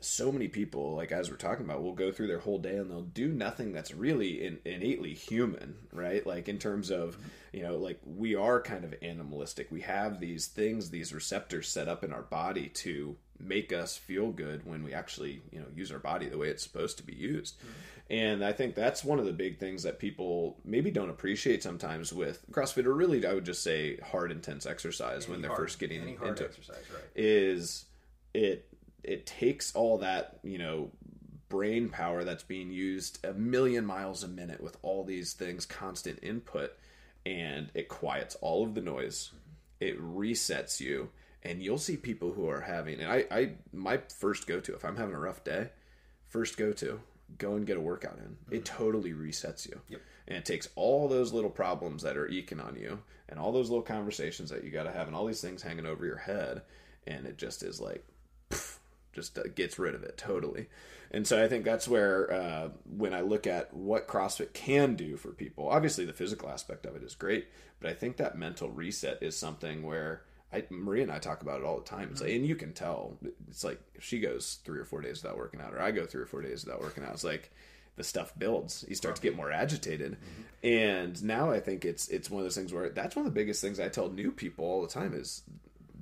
so 0.00 0.32
many 0.32 0.48
people, 0.48 0.96
like 0.96 1.12
as 1.12 1.30
we're 1.30 1.36
talking 1.36 1.64
about, 1.64 1.82
will 1.82 1.94
go 1.94 2.10
through 2.10 2.26
their 2.26 2.38
whole 2.38 2.58
day 2.58 2.76
and 2.76 2.90
they'll 2.90 3.02
do 3.02 3.28
nothing 3.28 3.72
that's 3.72 3.94
really 3.94 4.44
in, 4.44 4.58
innately 4.64 5.12
human, 5.12 5.76
right? 5.92 6.26
Like 6.26 6.48
in 6.48 6.58
terms 6.58 6.90
of, 6.90 7.18
you 7.52 7.62
know, 7.62 7.76
like 7.76 8.00
we 8.04 8.34
are 8.34 8.62
kind 8.62 8.84
of 8.84 8.94
animalistic. 9.02 9.70
We 9.70 9.82
have 9.82 10.18
these 10.18 10.46
things, 10.46 10.90
these 10.90 11.12
receptors 11.12 11.68
set 11.68 11.86
up 11.86 12.02
in 12.02 12.12
our 12.12 12.22
body 12.22 12.68
to 12.68 13.16
make 13.38 13.72
us 13.72 13.96
feel 13.96 14.30
good 14.30 14.66
when 14.66 14.82
we 14.82 14.94
actually, 14.94 15.42
you 15.50 15.60
know, 15.60 15.66
use 15.74 15.92
our 15.92 15.98
body 15.98 16.28
the 16.28 16.38
way 16.38 16.48
it's 16.48 16.62
supposed 16.62 16.96
to 16.98 17.02
be 17.02 17.14
used. 17.14 17.58
Mm-hmm. 17.58 17.68
And 18.10 18.44
I 18.44 18.52
think 18.52 18.74
that's 18.74 19.04
one 19.04 19.20
of 19.20 19.24
the 19.24 19.32
big 19.32 19.58
things 19.58 19.84
that 19.84 20.00
people 20.00 20.58
maybe 20.64 20.90
don't 20.90 21.10
appreciate 21.10 21.62
sometimes 21.62 22.12
with 22.12 22.44
CrossFit, 22.50 22.84
or 22.84 22.94
really, 22.94 23.24
I 23.24 23.34
would 23.34 23.44
just 23.44 23.62
say 23.62 23.98
hard, 23.98 24.32
intense 24.32 24.66
exercise 24.66 25.28
when 25.28 25.42
they're 25.42 25.50
hard- 25.50 25.60
first 25.60 25.78
getting 25.78 26.02
any 26.02 26.12
into 26.12 26.44
exercise, 26.44 26.82
right? 26.92 27.04
is 27.14 27.84
it 28.34 28.66
it 29.04 29.26
takes 29.26 29.74
all 29.74 29.98
that 29.98 30.38
you 30.42 30.58
know 30.58 30.90
brain 31.48 31.88
power 31.88 32.24
that's 32.24 32.44
being 32.44 32.70
used 32.70 33.24
a 33.24 33.34
million 33.34 33.84
miles 33.84 34.22
a 34.22 34.28
minute 34.28 34.62
with 34.62 34.76
all 34.82 35.04
these 35.04 35.32
things, 35.32 35.66
constant 35.66 36.18
input, 36.22 36.72
and 37.26 37.70
it 37.74 37.88
quiets 37.88 38.36
all 38.40 38.64
of 38.64 38.74
the 38.74 38.80
noise. 38.80 39.32
It 39.80 40.00
resets 40.00 40.80
you, 40.80 41.10
and 41.42 41.62
you'll 41.62 41.78
see 41.78 41.96
people 41.96 42.32
who 42.32 42.48
are 42.48 42.60
having. 42.60 43.00
And 43.00 43.10
I, 43.10 43.24
I 43.30 43.52
my 43.72 43.98
first 44.18 44.46
go 44.46 44.60
to 44.60 44.74
if 44.74 44.84
I'm 44.84 44.96
having 44.96 45.14
a 45.14 45.20
rough 45.20 45.44
day, 45.44 45.70
first 46.28 46.56
go 46.56 46.72
to 46.74 47.00
go 47.38 47.54
and 47.54 47.66
get 47.66 47.76
a 47.76 47.80
workout 47.80 48.18
in. 48.18 48.36
It 48.50 48.64
mm-hmm. 48.64 48.76
totally 48.76 49.12
resets 49.12 49.68
you. 49.68 49.80
Yep. 49.88 50.00
And 50.28 50.38
it 50.38 50.44
takes 50.44 50.68
all 50.74 51.08
those 51.08 51.32
little 51.32 51.50
problems 51.50 52.02
that 52.02 52.16
are 52.16 52.28
eking 52.28 52.60
on 52.60 52.76
you 52.76 53.00
and 53.28 53.38
all 53.38 53.52
those 53.52 53.70
little 53.70 53.84
conversations 53.84 54.50
that 54.50 54.64
you 54.64 54.70
got 54.70 54.84
to 54.84 54.92
have 54.92 55.06
and 55.06 55.16
all 55.16 55.26
these 55.26 55.40
things 55.40 55.62
hanging 55.62 55.86
over 55.86 56.04
your 56.04 56.16
head. 56.16 56.62
And 57.06 57.26
it 57.26 57.38
just 57.38 57.62
is 57.62 57.80
like, 57.80 58.04
just 59.12 59.38
uh, 59.38 59.42
gets 59.54 59.78
rid 59.78 59.94
of 59.94 60.02
it 60.02 60.16
totally. 60.16 60.68
And 61.10 61.26
so 61.26 61.42
I 61.42 61.48
think 61.48 61.64
that's 61.64 61.88
where, 61.88 62.32
uh, 62.32 62.68
when 62.84 63.12
I 63.12 63.22
look 63.22 63.46
at 63.46 63.74
what 63.74 64.06
CrossFit 64.06 64.52
can 64.52 64.94
do 64.94 65.16
for 65.16 65.30
people, 65.30 65.68
obviously 65.68 66.04
the 66.04 66.12
physical 66.12 66.48
aspect 66.48 66.86
of 66.86 66.94
it 66.94 67.02
is 67.02 67.16
great, 67.16 67.48
but 67.80 67.90
I 67.90 67.94
think 67.94 68.16
that 68.18 68.38
mental 68.38 68.70
reset 68.70 69.20
is 69.20 69.36
something 69.36 69.82
where 69.82 70.22
I, 70.52 70.64
Maria 70.70 71.04
and 71.04 71.12
I 71.12 71.18
talk 71.18 71.42
about 71.42 71.60
it 71.60 71.64
all 71.64 71.78
the 71.78 71.84
time. 71.84 72.08
It's 72.10 72.20
like, 72.20 72.30
and 72.30 72.46
you 72.46 72.56
can 72.56 72.72
tell. 72.72 73.16
It's 73.48 73.62
like 73.62 73.80
if 73.94 74.04
she 74.04 74.18
goes 74.18 74.58
three 74.64 74.80
or 74.80 74.84
four 74.84 75.00
days 75.00 75.22
without 75.22 75.38
working 75.38 75.60
out, 75.60 75.74
or 75.74 75.80
I 75.80 75.92
go 75.92 76.06
three 76.06 76.22
or 76.22 76.26
four 76.26 76.42
days 76.42 76.64
without 76.64 76.80
working 76.80 77.04
out. 77.04 77.12
It's 77.12 77.24
like 77.24 77.52
the 77.96 78.02
stuff 78.02 78.32
builds. 78.36 78.84
You 78.88 78.96
start 78.96 79.14
to 79.16 79.22
get 79.22 79.36
more 79.36 79.52
agitated, 79.52 80.16
and 80.64 81.22
now 81.22 81.50
I 81.50 81.60
think 81.60 81.84
it's 81.84 82.08
it's 82.08 82.30
one 82.30 82.40
of 82.40 82.46
those 82.46 82.56
things 82.56 82.72
where 82.72 82.88
that's 82.88 83.14
one 83.14 83.26
of 83.26 83.32
the 83.32 83.40
biggest 83.40 83.60
things 83.60 83.78
I 83.78 83.88
tell 83.88 84.10
new 84.10 84.32
people 84.32 84.64
all 84.64 84.82
the 84.82 84.88
time 84.88 85.14
is 85.14 85.42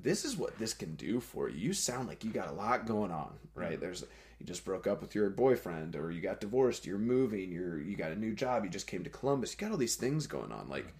this 0.02 0.24
is 0.24 0.36
what 0.36 0.58
this 0.58 0.74
can 0.74 0.94
do 0.94 1.20
for 1.20 1.48
you. 1.48 1.58
You 1.58 1.72
sound 1.72 2.08
like 2.08 2.24
you 2.24 2.30
got 2.30 2.48
a 2.48 2.52
lot 2.52 2.86
going 2.86 3.10
on, 3.10 3.32
right? 3.54 3.72
Mm-hmm. 3.72 3.80
There's 3.80 4.04
you 4.38 4.46
just 4.46 4.64
broke 4.64 4.86
up 4.86 5.00
with 5.00 5.14
your 5.14 5.30
boyfriend, 5.30 5.96
or 5.96 6.12
you 6.12 6.20
got 6.20 6.40
divorced, 6.40 6.86
you're 6.86 6.98
moving, 6.98 7.50
you're 7.50 7.80
you 7.80 7.96
got 7.96 8.12
a 8.12 8.16
new 8.16 8.34
job, 8.34 8.64
you 8.64 8.70
just 8.70 8.86
came 8.86 9.04
to 9.04 9.10
Columbus, 9.10 9.52
you 9.52 9.58
got 9.58 9.72
all 9.72 9.78
these 9.78 9.96
things 9.96 10.26
going 10.26 10.52
on, 10.52 10.68
like 10.68 10.84
mm-hmm. 10.84 10.92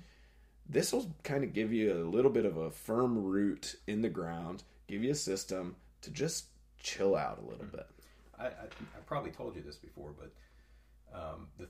this 0.68 0.92
will 0.92 1.14
kind 1.22 1.44
of 1.44 1.52
give 1.52 1.72
you 1.72 1.92
a 1.92 2.10
little 2.10 2.30
bit 2.30 2.44
of 2.44 2.56
a 2.56 2.70
firm 2.70 3.22
root 3.22 3.76
in 3.86 4.02
the 4.02 4.08
ground, 4.08 4.64
give 4.88 5.04
you 5.04 5.12
a 5.12 5.16
system 5.16 5.76
to 6.02 6.10
just 6.10 6.46
chill 6.80 7.14
out 7.14 7.38
a 7.38 7.42
little 7.42 7.64
mm-hmm. 7.64 7.76
bit. 7.76 7.86
I, 8.38 8.46
I, 8.46 8.48
I 8.48 9.00
probably 9.06 9.30
told 9.30 9.56
you 9.56 9.62
this 9.62 9.76
before, 9.76 10.10
but 10.18 10.32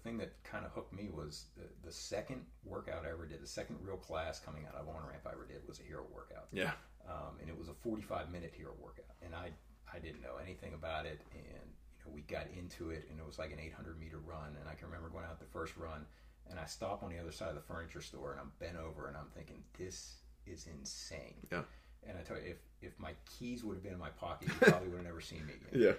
thing 0.09 0.18
that 0.18 0.32
kind 0.42 0.64
of 0.64 0.72
hooked 0.72 0.92
me 0.92 1.09
was 1.12 1.46
the, 1.56 1.64
the 1.86 1.92
second 1.92 2.40
workout 2.64 3.04
I 3.04 3.11
ever 3.11 3.26
did, 3.26 3.42
the 3.42 3.46
second 3.46 3.76
real 3.82 3.96
class 3.96 4.40
coming 4.40 4.64
out 4.66 4.74
of 4.74 4.88
on 4.88 5.02
ramp 5.06 5.22
I 5.26 5.32
ever 5.32 5.46
did 5.46 5.61
was 5.68 5.80
a 5.80 5.82
hero 5.82 6.04
workout. 6.12 6.46
Yeah. 6.52 6.72
Um, 7.09 7.36
and 7.40 7.48
it 7.48 7.56
was 7.56 7.68
a 7.68 7.74
45 7.74 8.30
minute 8.30 8.52
hero 8.56 8.72
workout. 8.80 9.12
And 9.22 9.34
I, 9.34 9.50
I 9.92 9.98
didn't 9.98 10.22
know 10.22 10.36
anything 10.42 10.72
about 10.74 11.04
it. 11.04 11.20
And, 11.32 11.68
you 11.98 12.00
know, 12.04 12.12
we 12.14 12.22
got 12.22 12.46
into 12.56 12.90
it 12.90 13.06
and 13.11 13.20
it 13.20 13.26
was 13.26 13.38
like 13.38 13.52
an 13.52 13.61
800 13.61 14.00
meter 14.00 14.18
run. 14.18 14.56
And 14.59 14.68
I 14.68 14.74
can 14.74 14.88
remember 14.88 15.09
going 15.09 15.24
out 15.24 15.38
the 15.38 15.52
first 15.52 15.76
run 15.76 16.06
and 16.48 16.59
I 16.59 16.64
stop 16.64 17.02
on 17.02 17.11
the 17.11 17.18
other 17.18 17.32
side 17.32 17.50
of 17.50 17.54
the 17.54 17.61
furniture 17.61 18.00
store 18.00 18.32
and 18.32 18.40
I'm 18.40 18.52
bent 18.59 18.76
over 18.76 19.09
and 19.09 19.16
I'm 19.16 19.28
thinking, 19.34 19.62
this 19.78 20.16
is 20.46 20.66
insane. 20.66 21.36
Yeah. 21.52 21.62
And 22.09 22.16
I 22.16 22.22
tell 22.22 22.36
you, 22.36 22.50
if, 22.50 22.59
if 22.80 22.98
my 22.98 23.12
keys 23.38 23.64
would 23.64 23.74
have 23.74 23.82
been 23.82 23.92
in 23.92 23.98
my 23.98 24.11
pocket, 24.11 24.48
you 24.48 24.54
probably 24.61 24.88
would 24.88 24.98
have 24.98 25.06
never 25.06 25.20
seen 25.20 25.44
me 25.46 25.52
again. 25.54 25.80
Yeah. 25.88 25.92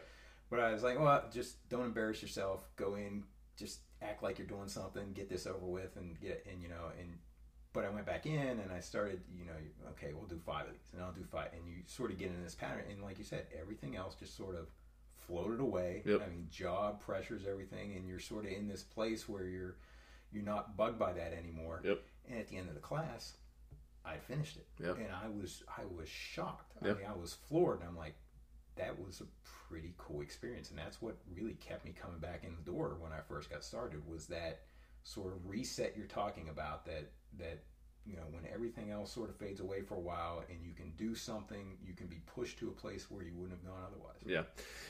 But 0.49 0.61
I 0.61 0.71
was 0.73 0.81
like, 0.81 0.99
well, 0.99 1.23
just 1.31 1.69
don't 1.69 1.85
embarrass 1.85 2.23
yourself. 2.23 2.67
Go 2.75 2.95
in, 2.95 3.23
just 3.55 3.81
act 4.01 4.23
like 4.23 4.37
you're 4.37 4.47
doing 4.47 4.67
something, 4.67 5.11
get 5.13 5.29
this 5.29 5.45
over 5.47 5.65
with, 5.65 5.95
and 5.97 6.19
get 6.19 6.45
and 6.51 6.61
you 6.61 6.69
know 6.69 6.91
and. 6.99 7.17
But 7.71 7.85
I 7.85 7.89
went 7.91 8.07
back 8.07 8.25
in 8.25 8.39
and 8.59 8.71
I 8.75 8.79
started, 8.79 9.21
you 9.37 9.45
know, 9.45 9.51
okay, 9.91 10.13
we'll 10.13 10.25
do 10.25 10.39
five 10.43 10.65
of 10.65 10.71
these, 10.71 10.91
and 10.91 11.03
I'll 11.03 11.11
do 11.11 11.23
five, 11.31 11.49
and 11.53 11.61
you 11.67 11.83
sort 11.85 12.09
of 12.09 12.17
get 12.17 12.29
in 12.29 12.41
this 12.43 12.55
pattern, 12.55 12.83
and 12.89 13.03
like 13.03 13.19
you 13.19 13.23
said, 13.23 13.45
everything 13.61 13.95
else 13.95 14.15
just 14.15 14.35
sort 14.35 14.55
of 14.55 14.69
floated 15.27 15.59
away. 15.59 16.01
Yep. 16.03 16.23
I 16.25 16.29
mean, 16.31 16.47
job 16.49 16.99
pressures, 16.99 17.43
everything, 17.47 17.93
and 17.95 18.07
you're 18.07 18.19
sort 18.19 18.45
of 18.45 18.51
in 18.51 18.67
this 18.67 18.81
place 18.81 19.29
where 19.29 19.43
you're 19.43 19.75
you're 20.31 20.43
not 20.43 20.77
bugged 20.77 20.97
by 20.97 21.13
that 21.13 21.31
anymore. 21.31 21.81
Yep. 21.85 22.01
And 22.31 22.39
at 22.39 22.47
the 22.47 22.57
end 22.57 22.69
of 22.69 22.73
the 22.73 22.81
class, 22.81 23.33
I 24.03 24.17
finished 24.17 24.57
it, 24.57 24.65
Yep. 24.83 24.97
and 24.97 25.09
I 25.23 25.27
was 25.29 25.61
I 25.67 25.81
was 25.95 26.09
shocked. 26.09 26.73
I 26.81 26.85
mean, 26.87 26.97
I 27.07 27.15
was 27.15 27.35
floored, 27.47 27.81
and 27.81 27.87
I'm 27.89 27.95
like, 27.97 28.15
that 28.77 28.97
was 28.99 29.21
a 29.21 29.25
pretty 29.69 29.93
cool 29.97 30.21
experience, 30.21 30.69
and 30.69 30.79
that's 30.79 31.01
what 31.01 31.17
really 31.33 31.53
kept 31.53 31.85
me 31.85 31.93
coming 31.99 32.19
back 32.19 32.43
in 32.43 32.55
the 32.55 32.71
door 32.71 32.97
when 32.99 33.11
I 33.11 33.19
first 33.27 33.49
got 33.49 33.63
started. 33.63 34.01
Was 34.07 34.25
that 34.27 34.61
sort 35.03 35.33
of 35.33 35.47
reset 35.47 35.93
you're 35.95 36.07
talking 36.07 36.49
about? 36.49 36.85
That 36.85 37.11
that 37.37 37.59
you 38.05 38.15
know 38.15 38.23
when 38.31 38.43
everything 38.51 38.89
else 38.91 39.11
sort 39.11 39.29
of 39.29 39.35
fades 39.35 39.59
away 39.59 39.81
for 39.81 39.95
a 39.95 39.99
while, 39.99 40.43
and 40.49 40.59
you 40.63 40.73
can 40.73 40.91
do 40.97 41.13
something, 41.13 41.77
you 41.85 41.93
can 41.93 42.07
be 42.07 42.21
pushed 42.35 42.57
to 42.59 42.69
a 42.69 42.71
place 42.71 43.09
where 43.11 43.23
you 43.23 43.31
wouldn't 43.35 43.59
have 43.59 43.65
gone 43.65 43.83
otherwise. 43.85 44.17
Yeah. 44.25 44.43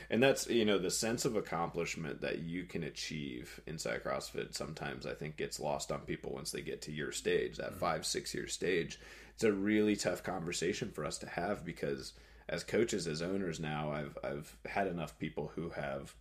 And 0.09 0.23
that's, 0.23 0.49
you 0.49 0.65
know, 0.65 0.79
the 0.79 0.89
sense 0.89 1.25
of 1.25 1.35
accomplishment 1.35 2.21
that 2.21 2.39
you 2.39 2.63
can 2.63 2.83
achieve 2.83 3.59
inside 3.67 4.03
CrossFit 4.03 4.55
sometimes 4.55 5.05
I 5.05 5.13
think 5.13 5.37
gets 5.37 5.59
lost 5.59 5.91
on 5.91 5.99
people 6.01 6.31
once 6.33 6.51
they 6.51 6.61
get 6.61 6.81
to 6.83 6.91
your 6.91 7.11
stage, 7.11 7.57
that 7.57 7.71
mm-hmm. 7.71 7.79
five, 7.79 8.05
six 8.05 8.33
year 8.33 8.47
stage. 8.47 8.99
It's 9.35 9.43
a 9.43 9.53
really 9.53 9.95
tough 9.95 10.23
conversation 10.23 10.91
for 10.91 11.05
us 11.05 11.17
to 11.19 11.29
have 11.29 11.63
because 11.63 12.13
as 12.49 12.63
coaches, 12.63 13.07
as 13.07 13.21
owners 13.21 13.59
now, 13.59 13.91
I've 13.91 14.17
I've 14.23 14.57
had 14.65 14.87
enough 14.87 15.17
people 15.19 15.51
who 15.55 15.69
have 15.69 16.15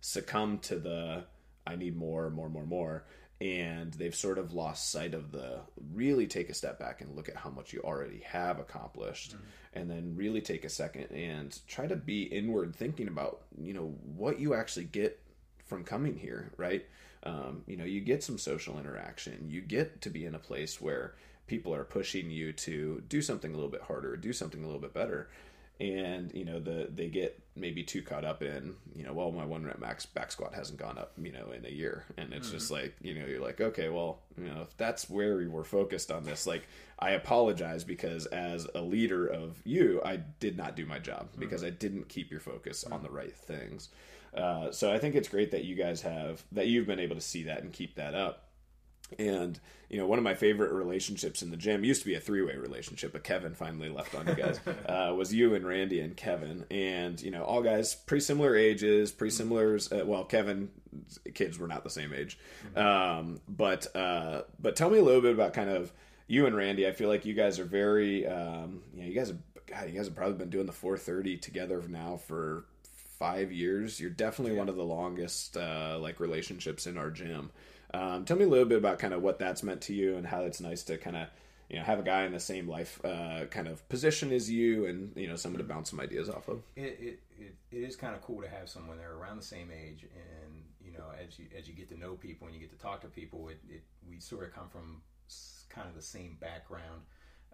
succumbed 0.00 0.62
to 0.64 0.76
the 0.76 1.24
I 1.66 1.76
need 1.76 1.96
more, 1.96 2.30
more, 2.30 2.48
more, 2.48 2.66
more. 2.66 3.04
And 3.40 3.94
they've 3.94 4.14
sort 4.14 4.36
of 4.36 4.52
lost 4.52 4.90
sight 4.90 5.14
of 5.14 5.32
the 5.32 5.60
really 5.94 6.26
take 6.26 6.50
a 6.50 6.54
step 6.54 6.78
back 6.78 7.00
and 7.00 7.16
look 7.16 7.30
at 7.30 7.36
how 7.36 7.48
much 7.48 7.72
you 7.72 7.80
already 7.80 8.20
have 8.26 8.60
accomplished, 8.60 9.34
and 9.72 9.90
then 9.90 10.14
really 10.14 10.42
take 10.42 10.66
a 10.66 10.68
second 10.68 11.10
and 11.10 11.58
try 11.66 11.86
to 11.86 11.96
be 11.96 12.24
inward 12.24 12.76
thinking 12.76 13.08
about, 13.08 13.40
you 13.58 13.72
know, 13.72 13.94
what 14.14 14.38
you 14.40 14.52
actually 14.52 14.84
get 14.84 15.18
from 15.64 15.84
coming 15.84 16.18
here, 16.18 16.52
right? 16.58 16.84
Um, 17.22 17.62
you 17.66 17.78
know, 17.78 17.84
you 17.84 18.02
get 18.02 18.22
some 18.22 18.36
social 18.36 18.78
interaction, 18.78 19.46
you 19.48 19.62
get 19.62 20.02
to 20.02 20.10
be 20.10 20.26
in 20.26 20.34
a 20.34 20.38
place 20.38 20.78
where 20.78 21.14
people 21.46 21.74
are 21.74 21.84
pushing 21.84 22.30
you 22.30 22.52
to 22.52 23.02
do 23.08 23.22
something 23.22 23.52
a 23.52 23.54
little 23.54 23.70
bit 23.70 23.82
harder, 23.82 24.18
do 24.18 24.34
something 24.34 24.62
a 24.62 24.66
little 24.66 24.82
bit 24.82 24.92
better 24.92 25.30
and 25.80 26.30
you 26.34 26.44
know 26.44 26.60
the 26.60 26.88
they 26.94 27.08
get 27.08 27.42
maybe 27.56 27.82
too 27.82 28.02
caught 28.02 28.24
up 28.24 28.42
in 28.42 28.74
you 28.94 29.02
know 29.02 29.12
well 29.12 29.32
my 29.32 29.44
one 29.44 29.64
rep 29.64 29.78
max 29.78 30.04
back 30.04 30.30
squat 30.30 30.54
hasn't 30.54 30.78
gone 30.78 30.98
up 30.98 31.12
you 31.20 31.32
know 31.32 31.50
in 31.52 31.64
a 31.64 31.70
year. 31.70 32.04
And 32.18 32.32
it's 32.32 32.50
just 32.50 32.70
mm. 32.70 32.82
like 32.82 32.94
you 33.00 33.14
know 33.14 33.26
you're 33.26 33.40
like 33.40 33.60
okay 33.60 33.88
well 33.88 34.20
you 34.38 34.44
know 34.44 34.62
if 34.62 34.76
that's 34.76 35.08
where 35.08 35.36
we 35.36 35.48
were 35.48 35.64
focused 35.64 36.10
on 36.10 36.24
this 36.24 36.46
like 36.46 36.68
i 36.98 37.10
apologize 37.10 37.82
because 37.82 38.26
as 38.26 38.66
a 38.74 38.80
leader 38.80 39.26
of 39.26 39.56
you 39.64 40.00
i 40.04 40.16
did 40.16 40.56
not 40.56 40.76
do 40.76 40.84
my 40.84 40.98
job 40.98 41.28
mm. 41.32 41.40
because 41.40 41.64
i 41.64 41.70
didn't 41.70 42.08
keep 42.08 42.30
your 42.30 42.40
focus 42.40 42.84
on 42.84 43.00
mm. 43.00 43.04
the 43.04 43.10
right 43.10 43.36
things. 43.36 43.88
Uh, 44.36 44.70
so 44.70 44.92
i 44.92 44.98
think 44.98 45.14
it's 45.16 45.28
great 45.28 45.50
that 45.50 45.64
you 45.64 45.74
guys 45.74 46.02
have 46.02 46.44
that 46.52 46.68
you've 46.68 46.86
been 46.86 47.00
able 47.00 47.16
to 47.16 47.20
see 47.20 47.44
that 47.44 47.62
and 47.62 47.72
keep 47.72 47.96
that 47.96 48.14
up 48.14 48.49
and 49.18 49.58
you 49.88 49.98
know, 49.98 50.06
one 50.06 50.18
of 50.18 50.24
my 50.24 50.34
favorite 50.34 50.72
relationships 50.72 51.42
in 51.42 51.50
the 51.50 51.56
gym 51.56 51.82
used 51.82 52.02
to 52.02 52.06
be 52.06 52.14
a 52.14 52.20
three-way 52.20 52.56
relationship, 52.56 53.12
but 53.12 53.24
Kevin 53.24 53.54
finally 53.54 53.88
left 53.88 54.14
on 54.14 54.26
you 54.28 54.34
guys. 54.34 54.60
uh, 54.88 55.12
was 55.16 55.34
you 55.34 55.54
and 55.54 55.66
Randy 55.66 56.00
and 56.00 56.16
Kevin, 56.16 56.64
and 56.70 57.20
you 57.20 57.30
know, 57.30 57.42
all 57.42 57.60
guys 57.60 57.94
pretty 57.94 58.22
similar 58.22 58.54
ages, 58.54 59.10
pretty 59.10 59.34
similar. 59.34 59.78
Uh, 59.90 60.04
well, 60.04 60.24
Kevin 60.24 60.70
kids 61.34 61.58
were 61.58 61.66
not 61.66 61.82
the 61.82 61.90
same 61.90 62.12
age, 62.14 62.38
um, 62.76 63.40
but 63.48 63.94
uh, 63.96 64.42
but 64.60 64.76
tell 64.76 64.90
me 64.90 64.98
a 64.98 65.02
little 65.02 65.22
bit 65.22 65.34
about 65.34 65.52
kind 65.52 65.70
of 65.70 65.92
you 66.30 66.46
and 66.46 66.54
Randy. 66.54 66.86
I 66.86 66.92
feel 66.92 67.08
like 67.08 67.26
you 67.26 67.34
guys 67.34 67.58
are 67.58 67.64
very, 67.64 68.26
um, 68.26 68.82
you 68.94 69.02
know, 69.02 69.08
you 69.08 69.14
guys 69.14 69.28
have, 69.28 69.38
God, 69.66 69.88
you 69.88 69.96
guys 69.96 70.06
have 70.06 70.14
probably 70.14 70.38
been 70.38 70.50
doing 70.50 70.66
the 70.66 70.72
430 70.72 71.38
together 71.38 71.82
now 71.88 72.16
for 72.16 72.64
five 73.18 73.50
years. 73.50 73.98
You're 74.00 74.10
definitely 74.10 74.56
one 74.56 74.68
of 74.68 74.76
the 74.76 74.84
longest 74.84 75.56
uh, 75.56 75.98
like 76.00 76.20
relationships 76.20 76.86
in 76.86 76.96
our 76.96 77.10
gym. 77.10 77.50
Um, 77.92 78.24
tell 78.24 78.36
me 78.36 78.44
a 78.44 78.48
little 78.48 78.66
bit 78.66 78.78
about 78.78 78.98
kind 78.98 79.14
of 79.14 79.22
what 79.22 79.38
that's 79.38 79.62
meant 79.62 79.80
to 79.82 79.94
you 79.94 80.16
and 80.16 80.26
how 80.26 80.42
it's 80.42 80.60
nice 80.60 80.82
to 80.84 80.96
kind 80.96 81.16
of 81.16 81.28
you 81.68 81.78
know 81.78 81.84
have 81.84 81.98
a 81.98 82.02
guy 82.02 82.24
in 82.24 82.32
the 82.32 82.40
same 82.40 82.68
life 82.68 83.00
uh, 83.04 83.46
kind 83.46 83.68
of 83.68 83.88
position 83.88 84.32
as 84.32 84.50
you 84.50 84.86
and 84.86 85.12
you 85.16 85.28
know 85.28 85.36
someone 85.36 85.58
to 85.58 85.64
bounce 85.64 85.90
some 85.90 86.00
ideas 86.00 86.28
off 86.28 86.48
of. 86.48 86.62
it, 86.76 86.98
it, 87.00 87.20
it, 87.38 87.54
it 87.70 87.82
is 87.82 87.96
kind 87.96 88.14
of 88.14 88.22
cool 88.22 88.42
to 88.42 88.48
have 88.48 88.68
someone 88.68 88.96
there 88.98 89.14
around 89.14 89.36
the 89.36 89.44
same 89.44 89.70
age 89.70 90.02
and 90.02 90.62
you 90.84 90.92
know 90.92 91.04
as 91.24 91.38
you 91.38 91.46
as 91.56 91.68
you 91.68 91.74
get 91.74 91.88
to 91.88 91.98
know 91.98 92.14
people 92.14 92.46
and 92.46 92.54
you 92.54 92.60
get 92.60 92.70
to 92.70 92.78
talk 92.78 93.00
to 93.00 93.08
people 93.08 93.48
it, 93.48 93.60
it 93.68 93.82
we 94.08 94.18
sort 94.20 94.44
of 94.44 94.54
come 94.54 94.68
from 94.68 95.00
kind 95.70 95.88
of 95.88 95.94
the 95.94 96.02
same 96.02 96.36
background. 96.40 97.02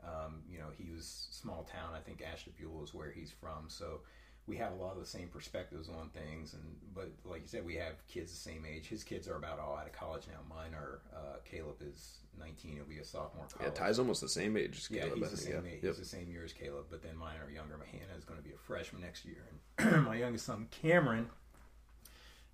Um, 0.05 0.43
you 0.51 0.59
know 0.59 0.67
he 0.77 0.91
was 0.91 1.29
small 1.31 1.65
town. 1.65 1.95
I 1.95 2.01
think 2.01 2.23
Ashtabula 2.23 2.83
is 2.83 2.95
where 2.95 3.11
he's 3.11 3.31
from. 3.31 3.67
So 3.69 4.01
we 4.47 4.57
have 4.57 4.73
a 4.73 4.77
lot 4.77 4.93
of 4.93 5.01
the 5.01 5.07
same 5.07 5.29
perspectives 5.29 5.89
on 5.89 6.09
things 6.11 6.55
and 6.55 6.63
but 6.95 7.11
like 7.25 7.41
you 7.43 7.49
said 7.49 7.65
we 7.65 7.75
have 7.75 7.95
kids 8.07 8.31
the 8.33 8.39
same 8.39 8.65
age 8.65 8.87
his 8.87 9.03
kids 9.03 9.27
are 9.29 9.37
about 9.37 9.59
all 9.59 9.77
out 9.77 9.87
of 9.87 9.93
college 9.93 10.23
now 10.29 10.39
mine 10.49 10.73
are 10.75 11.01
uh, 11.15 11.37
caleb 11.45 11.77
is 11.81 12.19
19 12.39 12.75
he'll 12.77 12.85
be 12.85 12.99
a 12.99 13.05
sophomore 13.05 13.47
Yeah, 13.57 13.59
college. 13.67 13.75
Ty's 13.75 13.99
almost 13.99 14.21
the 14.21 14.29
same 14.29 14.57
age. 14.57 14.77
as 14.77 14.91
Yeah, 14.91 15.03
Caleb, 15.03 15.17
I 15.17 15.21
he's 15.21 15.31
the 15.31 15.37
same 15.39 15.53
Yeah. 15.65 15.71
age. 15.71 15.83
Yep. 15.83 15.97
He's 15.97 15.99
the 15.99 16.05
same 16.05 16.31
year 16.31 16.45
as 16.45 16.53
Caleb, 16.53 16.87
but 16.91 17.03
then 17.03 17.17
mine 17.17 17.37
are 17.45 17.51
younger. 17.51 17.77
My 17.79 17.87
Hannah 17.87 18.17
is 18.19 18.25
going 18.25 18.39
to 18.39 18.45
be 18.45 18.53
a 18.55 18.59
freshman 18.59 19.01
next 19.03 19.25
year, 19.25 19.47
and 19.79 20.05
my 20.05 20.17
youngest 20.17 20.45
son 20.45 20.69
Cameron 20.71 21.29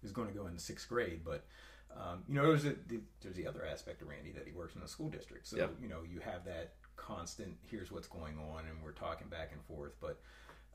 is 0.05 0.12
going 0.12 0.28
to 0.28 0.34
go 0.34 0.47
into 0.47 0.61
sixth 0.61 0.88
grade. 0.88 1.22
But 1.24 1.45
um, 1.97 2.22
you 2.28 2.34
know, 2.34 2.47
there's 2.47 2.64
a, 2.64 2.74
there's 3.22 3.34
the 3.34 3.47
other 3.47 3.66
aspect 3.66 4.03
of 4.03 4.09
Randy 4.09 4.30
that 4.32 4.47
he 4.47 4.53
works 4.53 4.74
in 4.76 4.80
the 4.80 4.88
school 4.88 5.09
district. 5.11 5.49
So 5.49 5.57
Yep. 5.57 5.70
you 5.82 5.88
know, 5.88 6.03
you 6.09 6.20
have 6.20 6.45
that 6.45 6.74
constant. 6.97 7.57
Here's 7.68 7.90
what's 7.90 8.07
going 8.09 8.38
on, 8.38 8.61
and 8.66 8.82
we're 8.84 8.93
talking 8.93 9.26
back 9.28 9.51
and 9.53 9.62
forth. 9.64 9.95
But 10.01 10.20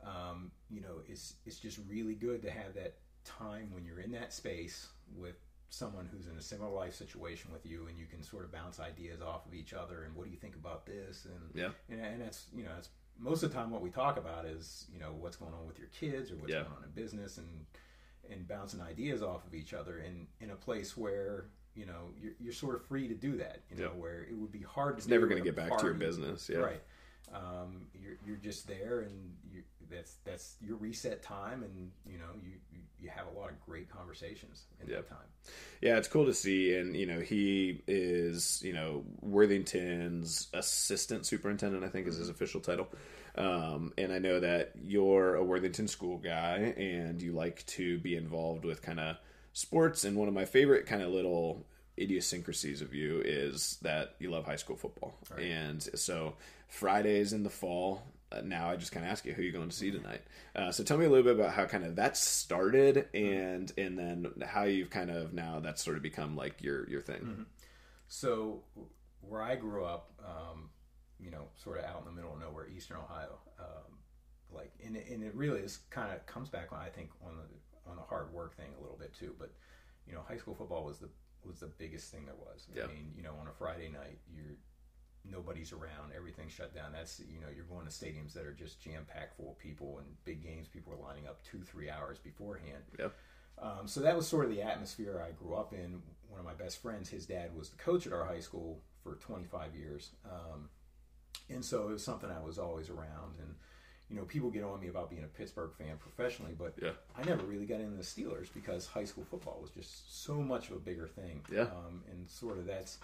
um, 0.06 0.52
you 0.70 0.82
know, 0.82 1.02
it's 1.08 1.36
it's 1.46 1.60
just 1.60 1.80
really 1.90 2.16
good 2.16 2.42
to 2.44 2.52
have 2.52 2.74
that 2.76 2.96
time 3.26 3.70
when 3.74 3.84
you're 3.86 4.00
in 4.00 4.12
that 4.12 4.34
space 4.34 4.88
with 5.16 5.36
someone 5.70 6.08
who's 6.12 6.28
in 6.28 6.38
a 6.38 6.42
similar 6.42 6.72
life 6.72 6.96
situation 6.96 7.52
with 7.52 7.66
you 7.66 7.88
and 7.90 8.00
you 8.00 8.06
can 8.06 8.24
sort 8.24 8.46
of 8.46 8.52
bounce 8.54 8.80
ideas 8.80 9.22
off 9.22 9.46
of 9.46 9.54
each 9.54 9.74
other 9.74 10.04
and 10.04 10.16
what 10.16 10.24
do 10.26 10.32
you 10.32 10.38
think 10.38 10.56
about 10.56 10.86
this 10.86 11.26
and 11.26 11.52
yeah 11.62 11.72
and, 11.90 12.00
and 12.00 12.22
that's 12.22 12.46
you 12.56 12.64
know 12.64 12.70
that's 12.74 12.88
most 13.20 13.44
of 13.44 13.52
the 13.52 13.58
time 13.58 13.70
what 13.70 13.82
we 13.82 13.90
talk 13.90 14.18
about 14.18 14.46
is 14.46 14.86
you 14.94 14.98
know 14.98 15.12
what's 15.20 15.36
going 15.36 15.52
on 15.54 15.68
with 15.68 15.78
your 15.78 15.90
kids 15.90 16.32
or 16.32 16.36
what's 16.38 16.54
Yeah. 16.54 16.62
going 16.62 16.72
on 16.78 16.84
in 16.86 16.92
business 16.92 17.38
and 17.38 17.66
and 18.32 18.48
bouncing 18.48 18.80
ideas 18.80 19.22
off 19.22 19.46
of 19.46 19.54
each 19.54 19.74
other 19.74 20.00
in 20.00 20.26
in 20.40 20.52
a 20.52 20.56
place 20.56 20.96
where 20.96 21.48
you 21.76 21.86
know 21.86 22.12
you're, 22.18 22.34
you're 22.40 22.54
sort 22.54 22.76
of 22.76 22.86
free 22.86 23.10
to 23.10 23.14
do 23.14 23.36
that 23.36 23.60
you 23.70 23.76
know 23.76 23.84
Yeah. 23.94 24.00
where 24.00 24.22
it 24.22 24.38
would 24.38 24.54
be 24.54 24.62
hard 24.62 24.94
to 24.96 25.00
it's 25.00 25.08
never 25.10 25.28
going 25.28 25.44
to 25.44 25.44
get 25.44 25.56
back 25.58 25.78
to 25.78 25.84
your 25.84 25.94
party. 25.96 26.06
business 26.06 26.50
yeah 26.50 26.60
right 26.60 26.84
um, 27.34 27.88
you're, 27.94 28.14
you're 28.26 28.38
just 28.38 28.68
there 28.70 29.02
and 29.02 29.36
you 29.52 29.64
that's 29.90 30.16
that's 30.26 30.56
your 30.62 30.78
reset 30.78 31.22
time 31.24 31.64
and 31.64 31.92
you 32.06 32.18
know 32.18 32.26
you 32.44 32.52
you, 33.00 33.10
have 33.10 33.28
a 33.34 33.40
lot 33.40 33.50
of 33.50 33.60
great 33.62 33.90
conversations 33.90 34.64
in 34.82 34.90
Yeah. 34.90 34.98
that 34.98 35.08
time 35.10 35.28
Yeah, 35.82 35.98
it's 35.98 36.08
cool 36.10 36.26
to 36.26 36.34
see, 36.34 36.76
and 36.76 36.96
you 36.96 37.06
know 37.06 37.20
he 37.20 37.82
is 37.88 38.62
you 38.64 38.74
know 38.74 39.06
Worthington's 39.22 40.48
assistant 40.54 41.26
superintendent, 41.26 41.84
I 41.84 41.90
think 41.90 42.08
is 42.08 42.18
his 42.18 42.30
official 42.30 42.60
title. 42.62 42.88
Um, 43.36 43.94
and 43.98 44.12
I 44.12 44.18
know 44.20 44.40
that 44.40 44.72
you're 44.84 45.36
a 45.36 45.44
Worthington 45.44 45.88
school 45.88 46.18
guy, 46.18 46.74
and 46.78 47.22
you 47.22 47.32
like 47.34 47.66
to 47.68 47.98
be 48.00 48.16
involved 48.16 48.66
with 48.66 48.82
kind 48.82 49.00
of 49.00 49.18
sports. 49.54 50.04
And 50.04 50.18
one 50.18 50.28
of 50.28 50.34
my 50.34 50.46
favorite 50.46 50.86
kind 50.86 51.02
of 51.02 51.10
little 51.10 51.66
idiosyncrasies 52.00 52.82
of 52.82 52.94
you 52.94 53.22
is 53.24 53.78
that 53.84 54.16
you 54.20 54.30
love 54.32 54.46
high 54.46 54.56
school 54.58 54.76
football, 54.76 55.16
Right. 55.32 55.46
and 55.46 55.82
so 55.82 56.36
Fridays 56.68 57.32
in 57.34 57.44
the 57.44 57.50
fall. 57.50 58.04
Uh, 58.32 58.42
now 58.44 58.70
I 58.70 58.76
just 58.76 58.92
kind 58.92 59.06
of 59.06 59.12
ask 59.12 59.26
you 59.26 59.34
who 59.34 59.42
you 59.42 59.52
going 59.52 59.70
to 59.70 59.76
see 59.76 59.90
tonight. 59.92 60.22
Uh, 60.56 60.72
so 60.72 60.84
tell 60.84 60.98
me 60.98 61.06
a 61.06 61.10
little 61.10 61.24
bit 61.24 61.40
about 61.40 61.54
how 61.54 61.66
kind 61.66 61.86
of 61.86 61.96
that 61.96 62.18
started, 62.18 63.08
and 63.14 63.72
and 63.78 63.98
then 63.98 64.28
how 64.46 64.64
you've 64.64 64.90
kind 64.90 65.10
of 65.10 65.34
now 65.34 65.60
that's 65.60 65.84
sort 65.84 65.96
of 65.96 66.04
become 66.04 66.36
like 66.36 66.62
your 66.62 66.90
your 66.90 67.02
thing. 67.02 67.46
So 68.10 68.64
where 69.22 69.42
I 69.42 69.56
grew 69.56 69.84
up, 69.86 70.12
um, 70.20 70.70
you 71.20 71.32
know, 71.32 71.48
sort 71.56 71.80
of 71.80 71.86
out 71.86 72.00
in 72.00 72.06
the 72.06 72.12
middle 72.12 72.34
of 72.34 72.40
nowhere, 72.40 72.68
Eastern 72.76 72.98
Ohio, 72.98 73.38
um, 73.60 73.98
like, 74.54 74.72
and 74.86 74.96
it, 74.96 75.08
and 75.10 75.24
it 75.24 75.36
really 75.36 75.60
is 75.60 75.80
kind 75.90 76.12
of 76.14 76.26
comes 76.26 76.50
back 76.50 76.72
on 76.72 76.80
I 76.80 76.90
think 76.90 77.10
on 77.26 77.34
the 77.38 77.90
on 77.90 77.96
the 77.96 78.04
hard 78.04 78.34
work 78.34 78.56
thing 78.58 78.70
a 78.78 78.82
little 78.82 78.98
bit 78.98 79.14
too. 79.14 79.34
But 79.40 79.52
you 80.06 80.14
know, 80.14 80.22
high 80.28 80.38
school 80.38 80.56
football 80.56 80.84
was 80.84 81.00
the 81.00 81.10
was 81.46 81.60
the 81.60 81.68
biggest 81.68 82.12
thing 82.12 82.26
there 82.26 82.36
was. 82.36 82.68
Yeah. 82.76 82.84
I 82.84 82.88
mean, 82.88 83.14
you 83.16 83.24
know, 83.24 83.34
on 83.40 83.48
a 83.48 83.54
Friday 83.58 83.90
night, 83.90 84.20
you're 84.34 84.58
nobody's 85.48 85.72
around, 85.72 86.12
everything's 86.16 86.52
shut 86.52 86.76
down. 86.76 86.92
That's 86.92 87.22
you 87.32 87.40
know, 87.40 87.48
you're 87.56 87.66
going 87.66 87.86
to 87.86 87.92
stadiums 87.92 88.34
that 88.34 88.46
are 88.46 88.54
just 88.54 88.82
jam 88.82 89.06
packed 89.08 89.38
full 89.38 89.52
of 89.52 89.60
people, 89.60 90.00
and 90.00 90.08
big 90.26 90.44
games, 90.44 90.68
people 90.68 90.94
are 90.94 91.08
lining 91.08 91.28
up 91.28 91.42
two, 91.44 91.60
three 91.62 91.90
hours 91.90 92.20
beforehand. 92.20 92.84
Yep. 93.00 93.14
Um, 93.60 93.88
so 93.88 94.02
that 94.02 94.16
was 94.16 94.28
sort 94.28 94.46
of 94.46 94.52
the 94.52 94.62
atmosphere 94.62 95.24
I 95.26 95.32
grew 95.32 95.56
up 95.56 95.74
in. 95.74 96.02
One 96.30 96.40
of 96.40 96.46
my 96.46 96.54
best 96.54 96.82
friends, 96.82 97.10
his 97.10 97.26
dad 97.26 97.56
was 97.56 97.70
the 97.70 97.78
coach 97.78 98.06
at 98.06 98.14
our 98.14 98.26
high 98.26 98.42
school 98.42 98.82
for 99.02 99.16
25 99.16 99.76
years, 99.76 100.12
um, 100.26 100.70
and 101.50 101.64
so 101.64 101.88
it 101.88 101.92
was 101.94 102.04
something 102.04 102.30
I 102.30 102.44
was 102.46 102.60
always 102.60 102.90
around. 102.90 103.36
And 103.40 103.56
you 104.10 104.16
know, 104.16 104.24
people 104.24 104.50
get 104.50 104.64
on 104.64 104.80
me 104.80 104.88
about 104.88 105.10
being 105.10 105.24
a 105.24 105.28
Pittsburgh 105.28 105.72
fan 105.78 105.98
professionally, 105.98 106.54
but 106.58 106.74
Yeah. 106.82 106.92
I 107.18 107.24
never 107.24 107.46
really 107.46 107.66
got 107.66 107.82
into 107.82 107.98
the 107.98 108.04
Steelers 108.04 108.54
because 108.54 108.86
high 108.88 109.04
school 109.04 109.26
football 109.26 109.60
was 109.62 109.72
just 109.72 110.24
so 110.24 110.36
much 110.36 110.70
of 110.70 110.78
a 110.78 110.80
bigger 110.80 111.08
thing. 111.08 111.42
Yeah. 111.52 111.64
Um, 111.64 112.04
and 112.10 112.30
sort 112.30 112.58
of 112.58 112.66
that's, 112.66 113.00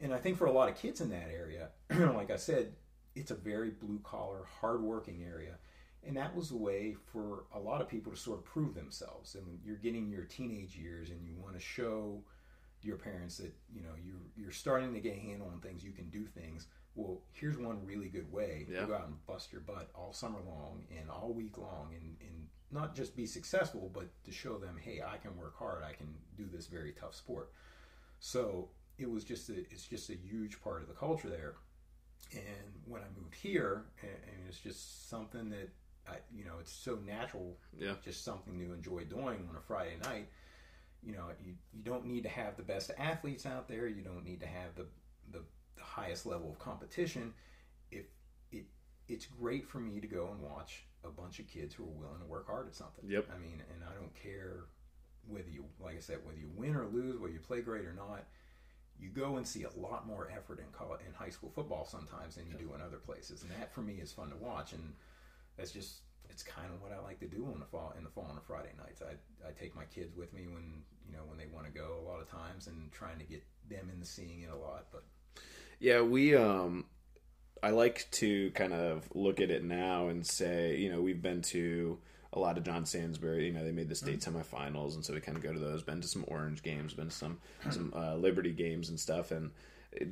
and 0.00 0.12
I 0.14 0.18
think 0.18 0.38
for 0.38 0.46
a 0.46 0.52
lot 0.52 0.68
of 0.68 0.76
kids 0.76 1.00
in 1.00 1.10
that 1.10 1.28
area, 1.32 1.68
like 2.14 2.30
I 2.30 2.36
said, 2.36 2.72
it's 3.14 3.30
a 3.30 3.34
very 3.34 3.70
blue 3.70 4.00
collar, 4.02 4.44
hardworking 4.60 5.24
area. 5.24 5.56
And 6.06 6.16
that 6.16 6.34
was 6.34 6.50
a 6.50 6.56
way 6.56 6.96
for 7.12 7.44
a 7.54 7.58
lot 7.58 7.82
of 7.82 7.88
people 7.88 8.10
to 8.12 8.18
sort 8.18 8.38
of 8.38 8.44
prove 8.44 8.74
themselves. 8.74 9.34
And 9.34 9.58
you're 9.62 9.76
getting 9.76 10.08
your 10.08 10.24
teenage 10.24 10.74
years 10.76 11.10
and 11.10 11.22
you 11.26 11.34
want 11.36 11.54
to 11.54 11.60
show 11.60 12.22
your 12.82 12.96
parents 12.96 13.36
that, 13.36 13.52
you 13.70 13.82
know, 13.82 13.90
you're, 14.02 14.22
you're 14.36 14.52
starting 14.52 14.94
to 14.94 15.00
get 15.00 15.16
a 15.16 15.20
handle 15.20 15.50
on 15.52 15.60
things, 15.60 15.84
you 15.84 15.92
can 15.92 16.08
do 16.08 16.24
things. 16.24 16.68
Well, 16.94 17.20
here's 17.32 17.58
one 17.58 17.84
really 17.84 18.08
good 18.08 18.32
way 18.32 18.66
Yeah. 18.70 18.80
to 18.80 18.86
go 18.86 18.94
out 18.94 19.06
and 19.08 19.26
bust 19.26 19.52
your 19.52 19.60
butt 19.60 19.90
all 19.94 20.12
summer 20.14 20.38
long 20.46 20.84
and 20.98 21.10
all 21.10 21.32
week 21.34 21.58
long 21.58 21.88
and, 21.92 22.16
and 22.22 22.46
not 22.72 22.94
just 22.94 23.14
be 23.14 23.26
successful, 23.26 23.90
but 23.92 24.08
to 24.24 24.32
show 24.32 24.56
them, 24.56 24.78
hey, 24.80 25.02
I 25.06 25.18
can 25.18 25.36
work 25.36 25.58
hard, 25.58 25.82
I 25.82 25.92
can 25.92 26.14
do 26.38 26.46
this 26.50 26.66
very 26.66 26.92
tough 26.92 27.14
sport. 27.14 27.52
So 28.20 28.70
it 29.00 29.10
was 29.10 29.24
just 29.24 29.48
a, 29.48 29.58
it's 29.70 29.84
just 29.86 30.10
a 30.10 30.14
huge 30.14 30.60
part 30.62 30.82
of 30.82 30.88
the 30.88 30.94
culture 30.94 31.28
there. 31.28 31.54
And 32.32 32.74
when 32.86 33.02
I 33.02 33.06
moved 33.20 33.34
here, 33.34 33.84
and, 34.02 34.10
and 34.10 34.36
it's 34.48 34.60
just 34.60 35.08
something 35.08 35.50
that 35.50 35.70
I, 36.08 36.16
you 36.32 36.44
know, 36.44 36.54
it's 36.60 36.72
so 36.72 36.98
natural, 37.06 37.56
Yeah. 37.78 37.94
just 38.04 38.24
something 38.24 38.58
to 38.58 38.72
enjoy 38.72 39.04
doing 39.04 39.46
on 39.48 39.56
a 39.56 39.60
Friday 39.60 39.96
night. 40.04 40.28
You 41.02 41.12
know, 41.12 41.26
you, 41.44 41.54
you 41.72 41.82
don't 41.82 42.04
need 42.06 42.22
to 42.24 42.28
have 42.28 42.56
the 42.56 42.62
best 42.62 42.90
athletes 42.98 43.46
out 43.46 43.68
there. 43.68 43.86
You 43.88 44.02
don't 44.02 44.24
need 44.24 44.40
to 44.40 44.46
have 44.46 44.74
the, 44.76 44.86
the, 45.32 45.42
the 45.76 45.82
highest 45.82 46.26
level 46.26 46.50
of 46.50 46.58
competition. 46.58 47.32
If 47.90 48.04
it, 48.52 48.66
it's 49.08 49.26
great 49.26 49.66
for 49.66 49.78
me 49.80 49.98
to 50.00 50.06
go 50.06 50.28
and 50.30 50.40
watch 50.42 50.84
a 51.04 51.08
bunch 51.08 51.38
of 51.38 51.48
kids 51.48 51.74
who 51.74 51.84
are 51.84 51.86
willing 51.86 52.20
to 52.20 52.26
work 52.26 52.46
hard 52.48 52.68
at 52.68 52.74
something. 52.74 53.08
Yep. 53.08 53.28
I 53.34 53.38
mean, 53.38 53.62
and 53.74 53.82
I 53.82 53.94
don't 53.94 54.14
care 54.14 54.66
whether 55.26 55.48
you, 55.48 55.64
like 55.82 55.96
I 55.96 56.00
said, 56.00 56.18
whether 56.24 56.38
you 56.38 56.50
win 56.54 56.76
or 56.76 56.86
lose, 56.86 57.18
whether 57.18 57.32
you 57.32 57.40
play 57.40 57.60
great 57.60 57.86
or 57.86 57.94
not. 57.94 58.24
You 59.00 59.08
go 59.08 59.36
and 59.36 59.46
see 59.46 59.64
a 59.64 59.80
lot 59.80 60.06
more 60.06 60.30
effort 60.34 60.58
in 60.58 60.66
college, 60.72 61.00
in 61.06 61.12
high 61.14 61.30
school 61.30 61.50
football 61.54 61.84
sometimes 61.84 62.36
than 62.36 62.46
you 62.46 62.54
do 62.54 62.74
in 62.74 62.80
other 62.80 62.98
places, 62.98 63.42
and 63.42 63.50
that 63.52 63.72
for 63.72 63.80
me 63.80 63.94
is 63.94 64.12
fun 64.12 64.30
to 64.30 64.36
watch. 64.36 64.72
And 64.72 64.92
that's 65.56 65.72
just 65.72 66.00
it's 66.28 66.42
kind 66.42 66.68
of 66.72 66.80
what 66.80 66.92
I 66.92 67.00
like 67.00 67.18
to 67.20 67.26
do 67.26 67.48
in 67.52 67.60
the 67.60 67.66
fall 67.66 67.94
in 67.96 68.04
the 68.04 68.10
fall 68.10 68.26
on 68.30 68.36
a 68.36 68.40
Friday 68.40 68.72
nights. 68.78 69.02
I 69.02 69.48
I 69.48 69.52
take 69.52 69.74
my 69.74 69.84
kids 69.84 70.16
with 70.16 70.32
me 70.32 70.46
when 70.46 70.82
you 71.06 71.12
know 71.12 71.22
when 71.26 71.38
they 71.38 71.46
want 71.52 71.66
to 71.66 71.72
go 71.72 71.96
a 72.00 72.06
lot 72.08 72.20
of 72.20 72.30
times 72.30 72.66
and 72.66 72.90
trying 72.92 73.18
to 73.18 73.24
get 73.24 73.42
them 73.68 73.90
into 73.92 74.06
seeing 74.06 74.42
it 74.42 74.50
a 74.50 74.56
lot. 74.56 74.86
But 74.92 75.04
Yeah, 75.78 76.02
we 76.02 76.34
um 76.36 76.84
I 77.62 77.70
like 77.70 78.06
to 78.12 78.50
kind 78.52 78.72
of 78.72 79.08
look 79.14 79.40
at 79.40 79.50
it 79.50 79.62
now 79.62 80.08
and 80.08 80.26
say, 80.26 80.76
you 80.76 80.90
know, 80.90 81.02
we've 81.02 81.20
been 81.20 81.42
to 81.42 81.98
a 82.32 82.38
lot 82.38 82.58
of 82.58 82.64
John 82.64 82.84
Sansbury, 82.86 83.46
you 83.46 83.52
know, 83.52 83.64
they 83.64 83.72
made 83.72 83.88
the 83.88 83.94
state 83.94 84.20
semifinals 84.20 84.94
and 84.94 85.04
so 85.04 85.14
we 85.14 85.20
kind 85.20 85.36
of 85.36 85.42
go 85.42 85.52
to 85.52 85.58
those, 85.58 85.82
been 85.82 86.00
to 86.00 86.08
some 86.08 86.24
orange 86.28 86.62
games, 86.62 86.94
been 86.94 87.08
to 87.08 87.14
some 87.14 87.38
some 87.70 87.92
uh, 87.96 88.14
Liberty 88.14 88.52
games 88.52 88.88
and 88.88 88.98
stuff 88.98 89.30
and 89.30 89.50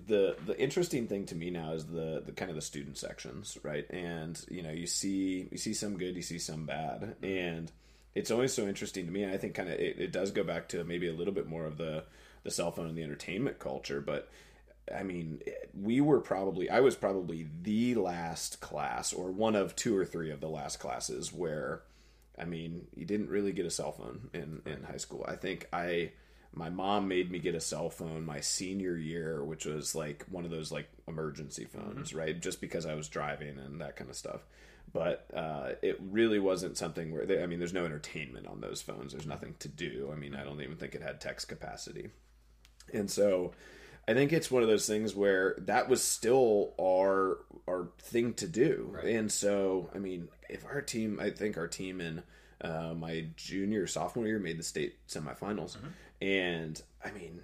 the 0.06 0.36
the 0.44 0.60
interesting 0.60 1.06
thing 1.06 1.24
to 1.26 1.36
me 1.36 1.50
now 1.50 1.72
is 1.72 1.86
the 1.86 2.22
the 2.24 2.32
kind 2.32 2.50
of 2.50 2.56
the 2.56 2.62
student 2.62 2.98
sections, 2.98 3.56
right? 3.62 3.88
And 3.90 4.40
you 4.50 4.62
know, 4.62 4.72
you 4.72 4.86
see 4.86 5.48
you 5.50 5.58
see 5.58 5.72
some 5.74 5.96
good, 5.96 6.16
you 6.16 6.22
see 6.22 6.38
some 6.38 6.66
bad, 6.66 7.14
and 7.22 7.70
it's 8.14 8.30
always 8.30 8.52
so 8.52 8.66
interesting 8.66 9.06
to 9.06 9.12
me. 9.12 9.22
And 9.22 9.32
I 9.32 9.36
think 9.36 9.54
kind 9.54 9.68
of 9.68 9.78
it, 9.78 10.00
it 10.00 10.12
does 10.12 10.32
go 10.32 10.42
back 10.42 10.68
to 10.70 10.82
maybe 10.82 11.08
a 11.08 11.12
little 11.12 11.34
bit 11.34 11.46
more 11.46 11.64
of 11.64 11.78
the 11.78 12.04
the 12.42 12.50
cell 12.50 12.72
phone 12.72 12.88
and 12.88 12.96
the 12.96 13.02
entertainment 13.02 13.58
culture, 13.58 14.00
but 14.00 14.28
I 14.96 15.02
mean, 15.02 15.42
we 15.74 16.00
were 16.00 16.20
probably, 16.20 16.70
I 16.70 16.80
was 16.80 16.96
probably 16.96 17.46
the 17.62 17.94
last 17.96 18.60
class 18.60 19.12
or 19.12 19.30
one 19.30 19.54
of 19.54 19.76
two 19.76 19.96
or 19.96 20.06
three 20.06 20.30
of 20.30 20.40
the 20.40 20.48
last 20.48 20.78
classes 20.78 21.32
where, 21.32 21.82
I 22.40 22.44
mean, 22.44 22.86
you 22.94 23.04
didn't 23.04 23.28
really 23.28 23.52
get 23.52 23.66
a 23.66 23.70
cell 23.70 23.92
phone 23.92 24.30
in, 24.32 24.62
in 24.66 24.82
high 24.82 24.96
school. 24.96 25.24
I 25.26 25.36
think 25.36 25.68
I, 25.72 26.12
my 26.52 26.70
mom 26.70 27.08
made 27.08 27.30
me 27.30 27.38
get 27.38 27.54
a 27.54 27.60
cell 27.60 27.90
phone 27.90 28.24
my 28.24 28.40
senior 28.40 28.96
year, 28.96 29.44
which 29.44 29.66
was 29.66 29.94
like 29.94 30.24
one 30.30 30.44
of 30.44 30.50
those 30.50 30.72
like 30.72 30.88
emergency 31.06 31.64
phones, 31.64 32.14
right? 32.14 32.40
Just 32.40 32.60
because 32.60 32.86
I 32.86 32.94
was 32.94 33.08
driving 33.08 33.58
and 33.58 33.80
that 33.80 33.96
kind 33.96 34.10
of 34.10 34.16
stuff. 34.16 34.40
But 34.92 35.26
uh, 35.34 35.72
it 35.82 36.00
really 36.00 36.38
wasn't 36.38 36.78
something 36.78 37.12
where, 37.12 37.26
they, 37.26 37.42
I 37.42 37.46
mean, 37.46 37.58
there's 37.58 37.74
no 37.74 37.84
entertainment 37.84 38.46
on 38.46 38.60
those 38.60 38.80
phones. 38.80 39.12
There's 39.12 39.26
nothing 39.26 39.54
to 39.58 39.68
do. 39.68 40.10
I 40.12 40.16
mean, 40.16 40.34
I 40.34 40.44
don't 40.44 40.62
even 40.62 40.76
think 40.76 40.94
it 40.94 41.02
had 41.02 41.20
text 41.20 41.48
capacity. 41.48 42.08
And 42.94 43.10
so 43.10 43.52
I 44.08 44.14
think 44.14 44.32
it's 44.32 44.50
one 44.50 44.62
of 44.62 44.68
those 44.68 44.86
things 44.86 45.14
where 45.14 45.54
that 45.58 45.88
was 45.88 46.02
still 46.02 46.72
our 46.80 47.38
our 47.68 47.90
thing 47.98 48.32
to 48.34 48.48
do. 48.48 48.88
Right. 48.90 49.16
And 49.16 49.30
so, 49.30 49.90
I 49.94 49.98
mean, 49.98 50.28
if 50.48 50.64
our 50.64 50.80
team, 50.80 51.20
I 51.20 51.28
think 51.28 51.58
our 51.58 51.68
team 51.68 52.00
in 52.00 52.22
uh, 52.62 52.94
my 52.96 53.26
junior 53.36 53.86
sophomore 53.86 54.26
year 54.26 54.38
made 54.38 54.58
the 54.58 54.62
state 54.62 54.96
semifinals, 55.06 55.76
and 56.22 56.80
I 57.04 57.10
mean, 57.10 57.40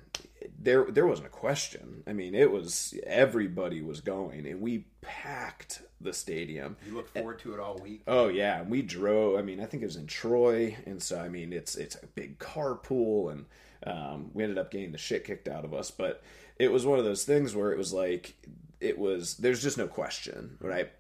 there 0.59 0.87
there 0.91 1.07
wasn't 1.07 1.27
a 1.27 1.31
question. 1.31 2.03
I 2.07 2.15
mean, 2.15 2.35
it 2.35 2.51
was 2.51 2.95
everybody 3.05 3.83
was 3.83 4.01
going, 4.01 4.47
and 4.47 4.63
we 4.63 4.87
packed 5.03 5.83
the 6.01 6.15
stadium. 6.15 6.79
you 6.87 6.95
look 6.95 7.09
forward 7.09 7.39
to 7.41 7.53
it 7.53 7.61
all 7.61 7.77
week. 7.77 8.03
Oh 8.07 8.29
yeah, 8.29 8.63
we 8.63 8.81
drove. 8.81 9.39
I 9.39 9.43
mean, 9.43 9.61
I 9.61 9.67
think 9.67 9.83
it 9.83 9.87
was 9.87 9.97
in 9.97 10.07
Troy, 10.07 10.77
and 10.87 11.03
so 11.03 11.21
I 11.21 11.29
mean, 11.29 11.53
it's 11.53 11.77
it's 11.77 11.97
a 11.97 12.07
big 12.07 12.39
carpool, 12.39 13.31
and 13.31 13.45
um, 13.87 14.31
we 14.33 14.43
ended 14.43 14.59
up 14.59 14.71
getting 14.71 14.93
the 14.93 14.99
shit 14.99 15.25
kicked 15.25 15.47
out 15.47 15.65
of 15.65 15.75
us. 15.75 15.91
But 15.91 16.23
it 16.59 16.73
was 16.73 16.87
one 16.87 16.99
of 16.99 17.05
those 17.05 17.25
things 17.25 17.55
where 17.55 17.73
it 17.73 17.79
was 17.79 17.93
like 17.93 18.37
it 18.81 18.99
was. 18.99 19.37
There's 19.37 19.63
just 19.63 19.79
no 19.79 19.87
question, 19.87 20.57
right? 20.61 20.91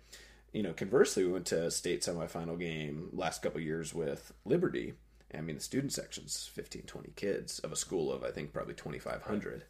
You 0.52 0.62
know, 0.62 0.72
conversely, 0.72 1.24
we 1.24 1.32
went 1.32 1.46
to 1.46 1.66
a 1.66 1.70
state 1.70 2.02
semifinal 2.02 2.59
game 2.59 3.11
last 3.12 3.42
couple 3.42 3.61
years 3.61 3.92
with 3.94 4.32
Liberty. 4.44 4.94
I 5.36 5.40
mean, 5.40 5.57
the 5.57 5.62
student 5.62 5.92
section's 5.92 6.48
15, 6.55 6.82
20 6.82 7.12
kids 7.16 7.59
of 7.59 7.72
a 7.72 7.76
school 7.76 8.12
of 8.12 8.22
I 8.22 8.30
think 8.30 8.52
probably 8.52 8.74
2,500, 8.74 9.64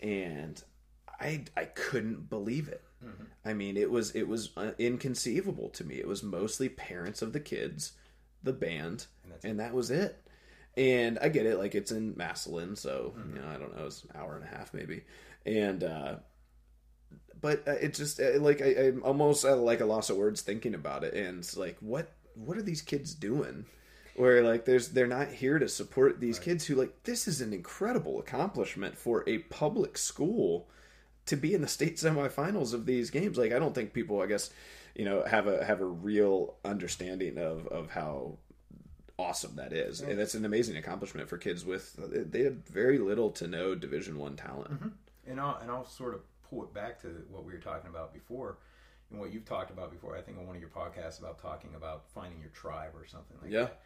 and 0.00 0.62
I 1.20 1.44
I 1.56 1.64
couldn't 1.66 2.30
believe 2.30 2.68
it. 2.68 2.82
I 3.44 3.54
mean, 3.54 3.76
it 3.76 3.90
was 3.90 4.10
it 4.12 4.28
was 4.28 4.50
uh, 4.56 4.72
inconceivable 4.78 5.70
to 5.70 5.84
me. 5.84 5.96
It 5.96 6.08
was 6.08 6.22
mostly 6.22 6.68
parents 6.68 7.22
of 7.22 7.32
the 7.32 7.40
kids, 7.40 7.92
the 8.42 8.52
band, 8.52 9.06
And 9.24 9.50
and 9.52 9.60
that 9.60 9.74
was 9.74 9.90
it. 9.90 10.22
And 10.76 11.18
I 11.20 11.28
get 11.28 11.46
it, 11.46 11.58
like 11.58 11.74
it's 11.74 11.90
in 11.90 12.14
Massillon, 12.14 12.76
so 12.76 13.14
mm-hmm. 13.16 13.36
you 13.36 13.42
know 13.42 13.48
I 13.48 13.58
don't 13.58 13.76
know, 13.76 13.86
it's 13.86 14.04
an 14.04 14.10
hour 14.14 14.36
and 14.36 14.44
a 14.44 14.56
half 14.56 14.72
maybe, 14.72 15.02
and 15.46 15.84
uh, 15.84 16.16
but 17.40 17.66
uh, 17.66 17.72
it 17.72 17.94
just 17.94 18.20
uh, 18.20 18.38
like 18.40 18.60
I, 18.62 18.88
I'm 18.88 19.02
almost 19.02 19.44
at 19.44 19.58
like 19.58 19.80
a 19.80 19.86
loss 19.86 20.10
of 20.10 20.16
words 20.16 20.40
thinking 20.40 20.74
about 20.74 21.04
it, 21.04 21.14
and 21.14 21.38
it's 21.38 21.56
like 21.56 21.76
what 21.80 22.12
what 22.34 22.56
are 22.56 22.62
these 22.62 22.82
kids 22.82 23.14
doing? 23.14 23.66
Where 24.16 24.42
like 24.42 24.64
there's 24.64 24.88
they're 24.88 25.06
not 25.06 25.28
here 25.28 25.58
to 25.58 25.68
support 25.68 26.20
these 26.20 26.38
right. 26.38 26.44
kids 26.44 26.66
who 26.66 26.74
like 26.74 27.04
this 27.04 27.26
is 27.26 27.40
an 27.40 27.52
incredible 27.52 28.18
accomplishment 28.18 28.96
for 28.96 29.24
a 29.26 29.38
public 29.38 29.96
school 29.96 30.68
to 31.26 31.36
be 31.36 31.54
in 31.54 31.62
the 31.62 31.68
state 31.78 31.96
semifinals 31.96 32.74
of 32.74 32.86
these 32.86 33.10
games. 33.10 33.38
Like 33.38 33.52
I 33.52 33.58
don't 33.58 33.74
think 33.74 33.92
people, 33.92 34.20
I 34.20 34.26
guess, 34.26 34.50
you 34.94 35.04
know, 35.04 35.24
have 35.24 35.46
a 35.46 35.64
have 35.64 35.80
a 35.80 35.86
real 35.86 36.56
understanding 36.64 37.38
of 37.38 37.66
of 37.68 37.90
how 37.90 38.38
awesome 39.18 39.56
that 39.56 39.72
is, 39.72 40.00
yeah. 40.00 40.08
and 40.08 40.18
that's 40.18 40.34
an 40.34 40.44
amazing 40.44 40.76
accomplishment 40.76 41.28
for 41.28 41.38
kids 41.38 41.64
with 41.64 41.94
they 42.30 42.42
had 42.42 42.66
very 42.66 42.98
little 42.98 43.30
to 43.30 43.46
no 43.46 43.74
Division 43.74 44.18
One 44.18 44.36
talent. 44.36 44.72
Mm-hmm. 44.72 44.88
And 45.30 45.40
I'll 45.40 45.58
and 45.62 45.70
I'll 45.70 45.86
sort 45.86 46.14
of 46.14 46.20
pull 46.48 46.62
it 46.64 46.74
back 46.74 47.00
to 47.02 47.24
what 47.30 47.44
we 47.44 47.52
were 47.52 47.58
talking 47.58 47.88
about 47.88 48.12
before 48.12 48.58
and 49.10 49.20
what 49.20 49.32
you've 49.32 49.44
talked 49.44 49.70
about 49.70 49.90
before. 49.90 50.16
I 50.16 50.20
think 50.20 50.38
on 50.38 50.46
one 50.46 50.56
of 50.56 50.60
your 50.60 50.70
podcasts 50.70 51.18
about 51.18 51.38
talking 51.38 51.74
about 51.76 52.04
finding 52.14 52.40
your 52.40 52.50
tribe 52.50 52.92
or 52.94 53.06
something 53.06 53.36
like 53.42 53.50
yeah. 53.50 53.60
that. 53.60 53.80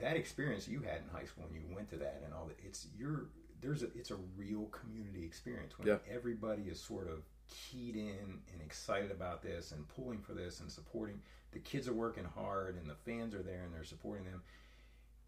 That 0.00 0.16
experience 0.16 0.68
you 0.68 0.80
had 0.80 0.98
in 0.98 1.08
high 1.12 1.24
school 1.24 1.44
when 1.50 1.60
you 1.60 1.74
went 1.74 1.90
to 1.90 1.96
that 1.96 2.22
and 2.24 2.32
all 2.32 2.46
that, 2.46 2.56
it's 2.64 2.86
your 2.96 3.28
there's 3.60 3.82
a 3.82 3.86
it's 3.96 4.10
a 4.10 4.18
real 4.36 4.66
community 4.66 5.24
experience 5.24 5.78
when 5.78 5.88
yeah. 5.88 5.96
everybody 6.12 6.62
is 6.62 6.80
sort 6.80 7.08
of 7.08 7.22
keyed 7.48 7.96
in 7.96 8.40
and 8.52 8.62
excited 8.64 9.10
about 9.10 9.42
this 9.42 9.72
and 9.72 9.88
pulling 9.88 10.20
for 10.20 10.34
this 10.34 10.60
and 10.60 10.70
supporting. 10.70 11.20
The 11.52 11.58
kids 11.58 11.88
are 11.88 11.94
working 11.94 12.24
hard 12.24 12.76
and 12.76 12.88
the 12.88 12.94
fans 12.94 13.34
are 13.34 13.42
there 13.42 13.62
and 13.64 13.74
they're 13.74 13.84
supporting 13.84 14.24
them 14.24 14.42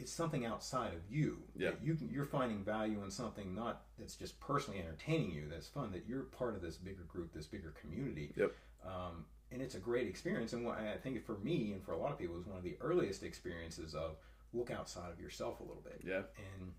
it's 0.01 0.13
something 0.13 0.47
outside 0.47 0.95
of 0.95 1.01
you. 1.11 1.39
Yeah. 1.57 1.71
You 1.83 1.97
you're 2.11 2.25
finding 2.25 2.65
value 2.65 3.03
in 3.05 3.11
something 3.11 3.55
not 3.55 3.83
that's 3.99 4.17
just 4.17 4.41
personally 4.41 4.81
entertaining 4.81 5.31
you. 5.31 5.45
That's 5.51 5.69
fun. 5.69 5.93
That 5.93 6.05
you're 6.09 6.23
part 6.23 6.55
of 6.55 6.63
this 6.63 6.77
bigger 6.77 7.05
group, 7.07 7.33
this 7.33 7.47
bigger 7.47 7.75
community. 7.81 8.33
Yep. 8.37 8.53
Um, 8.85 9.27
and 9.53 9.61
it's 9.61 9.75
a 9.75 9.79
great 9.79 10.07
experience. 10.07 10.53
And 10.53 10.65
what 10.65 10.79
I 10.79 10.97
think 10.97 11.25
for 11.25 11.39
me 11.39 11.73
and 11.73 11.85
for 11.85 11.93
a 11.93 11.99
lot 11.99 12.13
of 12.13 12.19
people 12.19 12.39
is 12.39 12.47
one 12.47 12.57
of 12.57 12.65
the 12.65 12.77
earliest 12.81 13.23
experiences 13.23 13.95
of 13.95 14.17
look 14.53 14.71
outside 14.71 15.11
of 15.13 15.21
yourself 15.21 15.61
a 15.61 15.63
little 15.63 15.83
bit. 15.83 16.01
Yeah. 16.05 16.23
And 16.55 16.73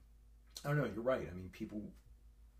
I 0.66 0.70
don't 0.70 0.78
know. 0.78 0.90
You're 0.94 1.04
right. 1.04 1.28
I 1.30 1.34
mean, 1.36 1.50
people 1.52 1.82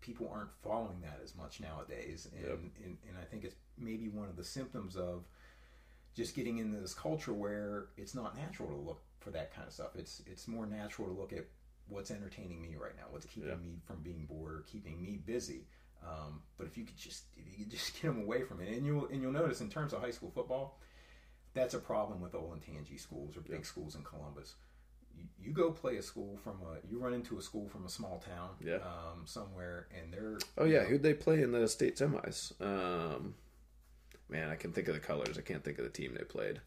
people 0.00 0.30
aren't 0.34 0.50
following 0.62 1.00
that 1.00 1.20
as 1.22 1.34
much 1.36 1.60
nowadays, 1.60 2.28
and 2.36 2.46
yep. 2.46 2.58
and, 2.84 2.96
and 3.08 3.16
I 3.20 3.24
think 3.24 3.44
it's 3.44 3.56
maybe 3.78 4.08
one 4.08 4.28
of 4.28 4.36
the 4.36 4.44
symptoms 4.44 4.96
of 4.96 5.24
just 6.14 6.34
getting 6.34 6.58
into 6.58 6.78
this 6.78 6.94
culture 6.94 7.32
where 7.32 7.86
it's 7.96 8.14
not 8.14 8.36
natural 8.36 8.68
to 8.68 8.76
look 8.76 9.02
for 9.20 9.30
that 9.30 9.54
kind 9.54 9.66
of 9.66 9.72
stuff. 9.72 9.96
It's 9.96 10.22
it's 10.26 10.46
more 10.46 10.66
natural 10.66 11.08
to 11.08 11.14
look 11.14 11.32
at 11.32 11.46
what's 11.88 12.10
entertaining 12.10 12.60
me 12.60 12.76
right 12.80 12.96
now, 12.96 13.04
what's 13.10 13.26
keeping 13.26 13.50
yeah. 13.50 13.56
me 13.56 13.80
from 13.86 14.02
being 14.02 14.26
bored 14.26 14.52
or 14.52 14.64
keeping 14.66 15.00
me 15.00 15.18
busy. 15.24 15.66
Um, 16.04 16.42
but 16.58 16.66
if 16.66 16.76
you 16.76 16.84
could 16.84 16.96
just 16.96 17.24
if 17.36 17.46
you 17.50 17.64
could 17.64 17.70
just 17.70 17.94
get 18.02 18.08
them 18.08 18.22
away 18.22 18.42
from 18.42 18.60
it, 18.60 18.68
and 18.76 18.86
you'll 18.86 19.06
and 19.06 19.22
you'll 19.22 19.32
notice 19.32 19.60
in 19.60 19.70
terms 19.70 19.92
of 19.92 20.00
high 20.00 20.10
school 20.10 20.30
football, 20.34 20.78
that's 21.54 21.74
a 21.74 21.78
problem 21.78 22.20
with 22.20 22.32
Olentangy 22.32 23.00
schools 23.00 23.36
or 23.36 23.40
big 23.40 23.56
yeah. 23.56 23.62
schools 23.62 23.94
in 23.94 24.02
Columbus. 24.02 24.54
You, 25.14 25.24
you, 25.38 25.52
go 25.52 25.70
play 25.70 25.98
a 25.98 26.02
school 26.02 26.38
from 26.42 26.56
a 26.62 26.90
you 26.90 26.98
run 26.98 27.12
into 27.12 27.36
a 27.36 27.42
school 27.42 27.68
from 27.68 27.84
a 27.84 27.88
small 27.88 28.22
town, 28.26 28.50
yeah, 28.64 28.76
um, 28.76 29.24
somewhere, 29.26 29.86
and 29.96 30.12
they're 30.12 30.38
oh 30.56 30.64
yeah, 30.64 30.80
know, 30.80 30.84
who'd 30.86 31.02
they 31.02 31.14
play 31.14 31.42
in 31.42 31.52
the 31.52 31.68
state 31.68 31.96
semis? 31.96 32.52
Um, 32.60 33.34
man, 34.32 34.48
I 34.50 34.56
can 34.56 34.72
think 34.72 34.88
of 34.88 34.94
the 34.94 35.00
colors. 35.00 35.38
I 35.38 35.42
can't 35.42 35.62
think 35.62 35.78
of 35.78 35.84
the 35.84 35.90
team 35.90 36.14
they 36.18 36.24
played. 36.24 36.60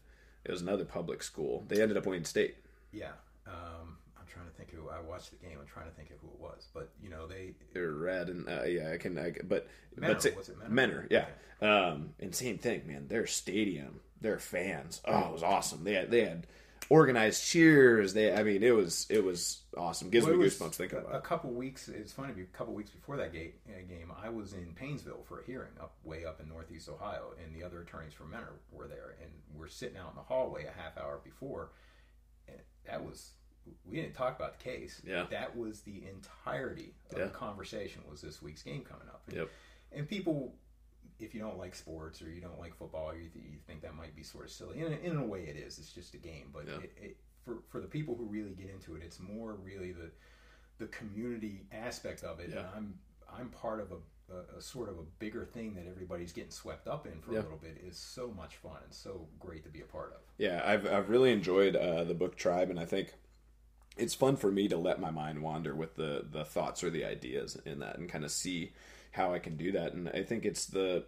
It 0.44 0.50
was 0.50 0.62
another 0.62 0.84
public 0.84 1.22
school. 1.22 1.64
They 1.68 1.82
ended 1.82 1.96
up 1.96 2.06
winning 2.06 2.24
state. 2.24 2.56
Yeah. 2.92 3.10
Um, 3.46 3.98
I'm 4.18 4.26
trying 4.26 4.46
to 4.46 4.52
think 4.52 4.70
who 4.70 4.88
I 4.88 5.00
watched 5.00 5.30
the 5.30 5.44
game. 5.44 5.58
I'm 5.60 5.66
trying 5.66 5.86
to 5.86 5.92
think 5.92 6.10
of 6.10 6.16
who 6.20 6.28
it 6.28 6.40
was, 6.40 6.68
but 6.72 6.90
you 7.02 7.10
know 7.10 7.26
they 7.26 7.52
they're 7.72 7.92
red 7.92 8.28
and 8.28 8.48
uh, 8.48 8.62
yeah, 8.64 8.92
I 8.92 8.96
can. 8.96 9.18
I, 9.18 9.34
but 9.44 9.68
Mentor, 9.96 10.30
but 10.30 10.38
was 10.38 10.48
it 10.48 10.58
Mentor? 10.58 10.74
Mentor 10.74 11.06
yeah. 11.10 11.26
Okay. 11.62 11.68
Um, 11.68 12.10
and 12.20 12.34
same 12.34 12.58
thing, 12.58 12.86
man. 12.86 13.08
Their 13.08 13.26
stadium, 13.26 14.00
their 14.20 14.38
fans. 14.38 15.00
Oh, 15.04 15.26
it 15.26 15.32
was 15.32 15.42
awesome. 15.42 15.84
They 15.84 15.94
had 15.94 16.10
they 16.10 16.24
had 16.24 16.46
organized 16.88 17.44
cheers. 17.44 18.14
They, 18.14 18.32
I 18.32 18.42
mean, 18.42 18.62
it 18.62 18.74
was 18.74 19.06
it 19.10 19.24
was 19.24 19.62
awesome. 19.76 20.10
Gives 20.10 20.26
well, 20.26 20.36
me 20.36 20.46
goosebumps 20.46 20.74
thinking 20.74 20.98
about. 20.98 21.14
A, 21.14 21.18
a 21.18 21.20
couple 21.20 21.50
weeks. 21.50 21.88
It's 21.88 22.12
funny. 22.12 22.32
A 22.40 22.56
couple 22.56 22.74
weeks 22.74 22.90
before 22.90 23.16
that 23.16 23.32
game, 23.32 23.52
uh, 23.68 23.80
game, 23.88 24.12
I 24.22 24.28
was 24.28 24.52
in 24.52 24.72
Painesville 24.74 25.24
for 25.24 25.40
a 25.40 25.44
hearing 25.44 25.72
up 25.80 25.94
way 26.04 26.24
up 26.24 26.40
in 26.40 26.48
Northeast 26.48 26.88
Ohio, 26.88 27.32
and 27.42 27.54
the 27.54 27.64
other 27.64 27.80
attorneys 27.82 28.12
from 28.12 28.30
Mentor 28.30 28.54
were 28.70 28.88
there, 28.88 29.16
and 29.22 29.30
we're 29.54 29.68
sitting 29.68 29.96
out 29.96 30.10
in 30.10 30.16
the 30.16 30.22
hallway 30.22 30.64
a 30.64 30.80
half 30.80 30.96
hour 30.98 31.20
before, 31.22 31.72
and 32.48 32.58
that 32.86 33.04
was. 33.04 33.32
We 33.84 33.96
didn't 33.96 34.14
talk 34.14 34.38
about 34.38 34.60
the 34.60 34.64
case. 34.64 35.02
Yeah. 35.04 35.26
That 35.28 35.56
was 35.56 35.80
the 35.80 36.04
entirety 36.08 36.94
of 37.10 37.18
yeah. 37.18 37.24
the 37.24 37.30
conversation. 37.30 38.00
Was 38.08 38.20
this 38.20 38.40
week's 38.40 38.62
game 38.62 38.82
coming 38.82 39.08
up? 39.08 39.22
And, 39.26 39.38
yep. 39.38 39.50
And 39.90 40.08
people 40.08 40.54
if 41.18 41.34
you 41.34 41.40
don't 41.40 41.58
like 41.58 41.74
sports 41.74 42.20
or 42.22 42.30
you 42.30 42.40
don't 42.40 42.58
like 42.58 42.74
football, 42.74 43.14
you, 43.14 43.28
th- 43.28 43.44
you 43.44 43.58
think 43.66 43.82
that 43.82 43.94
might 43.94 44.14
be 44.14 44.22
sort 44.22 44.44
of 44.44 44.50
silly. 44.50 44.78
In 44.78 44.92
a, 44.92 44.96
in 45.10 45.16
a 45.16 45.24
way, 45.24 45.44
it 45.44 45.56
is. 45.56 45.78
It's 45.78 45.92
just 45.92 46.14
a 46.14 46.18
game. 46.18 46.50
But 46.52 46.64
yeah. 46.66 46.78
it, 46.78 46.92
it, 47.00 47.16
for 47.44 47.58
for 47.68 47.80
the 47.80 47.86
people 47.86 48.14
who 48.16 48.24
really 48.24 48.52
get 48.52 48.70
into 48.70 48.96
it, 48.96 49.02
it's 49.04 49.20
more 49.20 49.54
really 49.54 49.92
the 49.92 50.10
the 50.78 50.86
community 50.86 51.62
aspect 51.72 52.22
of 52.22 52.40
it. 52.40 52.50
Yeah. 52.52 52.60
And 52.60 52.68
I'm 52.76 52.94
I'm 53.38 53.48
part 53.48 53.80
of 53.80 53.92
a, 53.92 54.34
a, 54.34 54.58
a, 54.58 54.60
sort 54.60 54.88
of 54.88 54.98
a 54.98 55.02
bigger 55.18 55.44
thing 55.44 55.74
that 55.74 55.86
everybody's 55.88 56.32
getting 56.32 56.50
swept 56.50 56.86
up 56.86 57.06
in 57.06 57.20
for 57.20 57.32
yeah. 57.32 57.40
a 57.40 57.42
little 57.42 57.58
bit 57.58 57.82
is 57.86 57.96
so 57.96 58.32
much 58.36 58.56
fun 58.56 58.78
and 58.84 58.92
so 58.92 59.26
great 59.40 59.64
to 59.64 59.70
be 59.70 59.80
a 59.80 59.84
part 59.84 60.12
of. 60.14 60.20
Yeah, 60.38 60.62
I've 60.64 60.86
I've 60.86 61.08
really 61.08 61.32
enjoyed 61.32 61.76
uh, 61.76 62.04
the 62.04 62.14
book 62.14 62.36
Tribe, 62.36 62.70
and 62.70 62.78
I 62.78 62.84
think 62.84 63.14
it's 63.96 64.14
fun 64.14 64.36
for 64.36 64.52
me 64.52 64.68
to 64.68 64.76
let 64.76 65.00
my 65.00 65.10
mind 65.10 65.40
wander 65.40 65.74
with 65.74 65.94
the 65.96 66.26
the 66.30 66.44
thoughts 66.44 66.84
or 66.84 66.90
the 66.90 67.04
ideas 67.04 67.58
in 67.64 67.78
that 67.80 67.98
and 67.98 68.08
kind 68.08 68.24
of 68.24 68.30
see 68.30 68.72
how 69.12 69.32
I 69.32 69.38
can 69.38 69.56
do 69.56 69.72
that. 69.72 69.92
And 69.92 70.08
I 70.08 70.22
think 70.22 70.44
it's 70.44 70.66
the, 70.66 71.04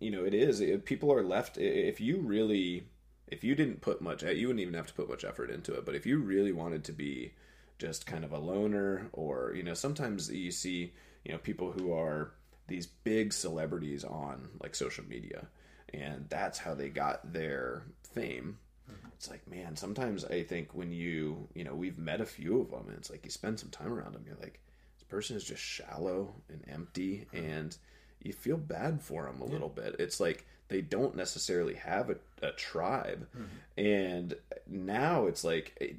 you 0.00 0.10
know, 0.10 0.24
it 0.24 0.34
is. 0.34 0.62
people 0.84 1.12
are 1.12 1.22
left, 1.22 1.58
if 1.58 2.00
you 2.00 2.20
really, 2.20 2.88
if 3.26 3.44
you 3.44 3.54
didn't 3.54 3.80
put 3.80 4.00
much, 4.00 4.22
you 4.22 4.46
wouldn't 4.48 4.62
even 4.62 4.74
have 4.74 4.86
to 4.86 4.94
put 4.94 5.08
much 5.08 5.24
effort 5.24 5.50
into 5.50 5.74
it. 5.74 5.84
But 5.84 5.94
if 5.94 6.06
you 6.06 6.18
really 6.18 6.52
wanted 6.52 6.84
to 6.84 6.92
be 6.92 7.34
just 7.78 8.06
kind 8.06 8.24
of 8.24 8.32
a 8.32 8.38
loner, 8.38 9.08
or, 9.12 9.52
you 9.54 9.62
know, 9.62 9.74
sometimes 9.74 10.30
you 10.30 10.50
see, 10.50 10.92
you 11.24 11.32
know, 11.32 11.38
people 11.38 11.72
who 11.72 11.92
are 11.92 12.32
these 12.66 12.86
big 12.86 13.32
celebrities 13.32 14.04
on 14.04 14.48
like 14.60 14.74
social 14.74 15.04
media, 15.04 15.46
and 15.92 16.26
that's 16.28 16.58
how 16.58 16.74
they 16.74 16.88
got 16.88 17.32
their 17.32 17.84
fame 18.12 18.58
mm-hmm. 18.90 19.08
it's 19.14 19.30
like 19.30 19.46
man 19.48 19.76
sometimes 19.76 20.24
i 20.26 20.42
think 20.42 20.74
when 20.74 20.92
you 20.92 21.48
you 21.54 21.64
know 21.64 21.74
we've 21.74 21.98
met 21.98 22.20
a 22.20 22.26
few 22.26 22.60
of 22.60 22.70
them 22.70 22.84
and 22.88 22.96
it's 22.96 23.10
like 23.10 23.24
you 23.24 23.30
spend 23.30 23.58
some 23.58 23.70
time 23.70 23.92
around 23.92 24.14
them 24.14 24.24
you're 24.26 24.36
like 24.40 24.60
person 25.08 25.36
is 25.36 25.44
just 25.44 25.62
shallow 25.62 26.34
and 26.48 26.64
empty 26.68 27.26
and 27.32 27.76
you 28.22 28.32
feel 28.32 28.56
bad 28.56 29.00
for 29.00 29.24
them 29.24 29.40
a 29.40 29.46
yeah. 29.46 29.52
little 29.52 29.68
bit 29.68 29.96
it's 29.98 30.20
like 30.20 30.46
they 30.68 30.80
don't 30.80 31.16
necessarily 31.16 31.74
have 31.74 32.10
a, 32.10 32.16
a 32.42 32.52
tribe 32.52 33.26
mm-hmm. 33.36 33.82
and 33.82 34.34
now 34.66 35.26
it's 35.26 35.44
like 35.44 35.76
eh, 35.80 35.92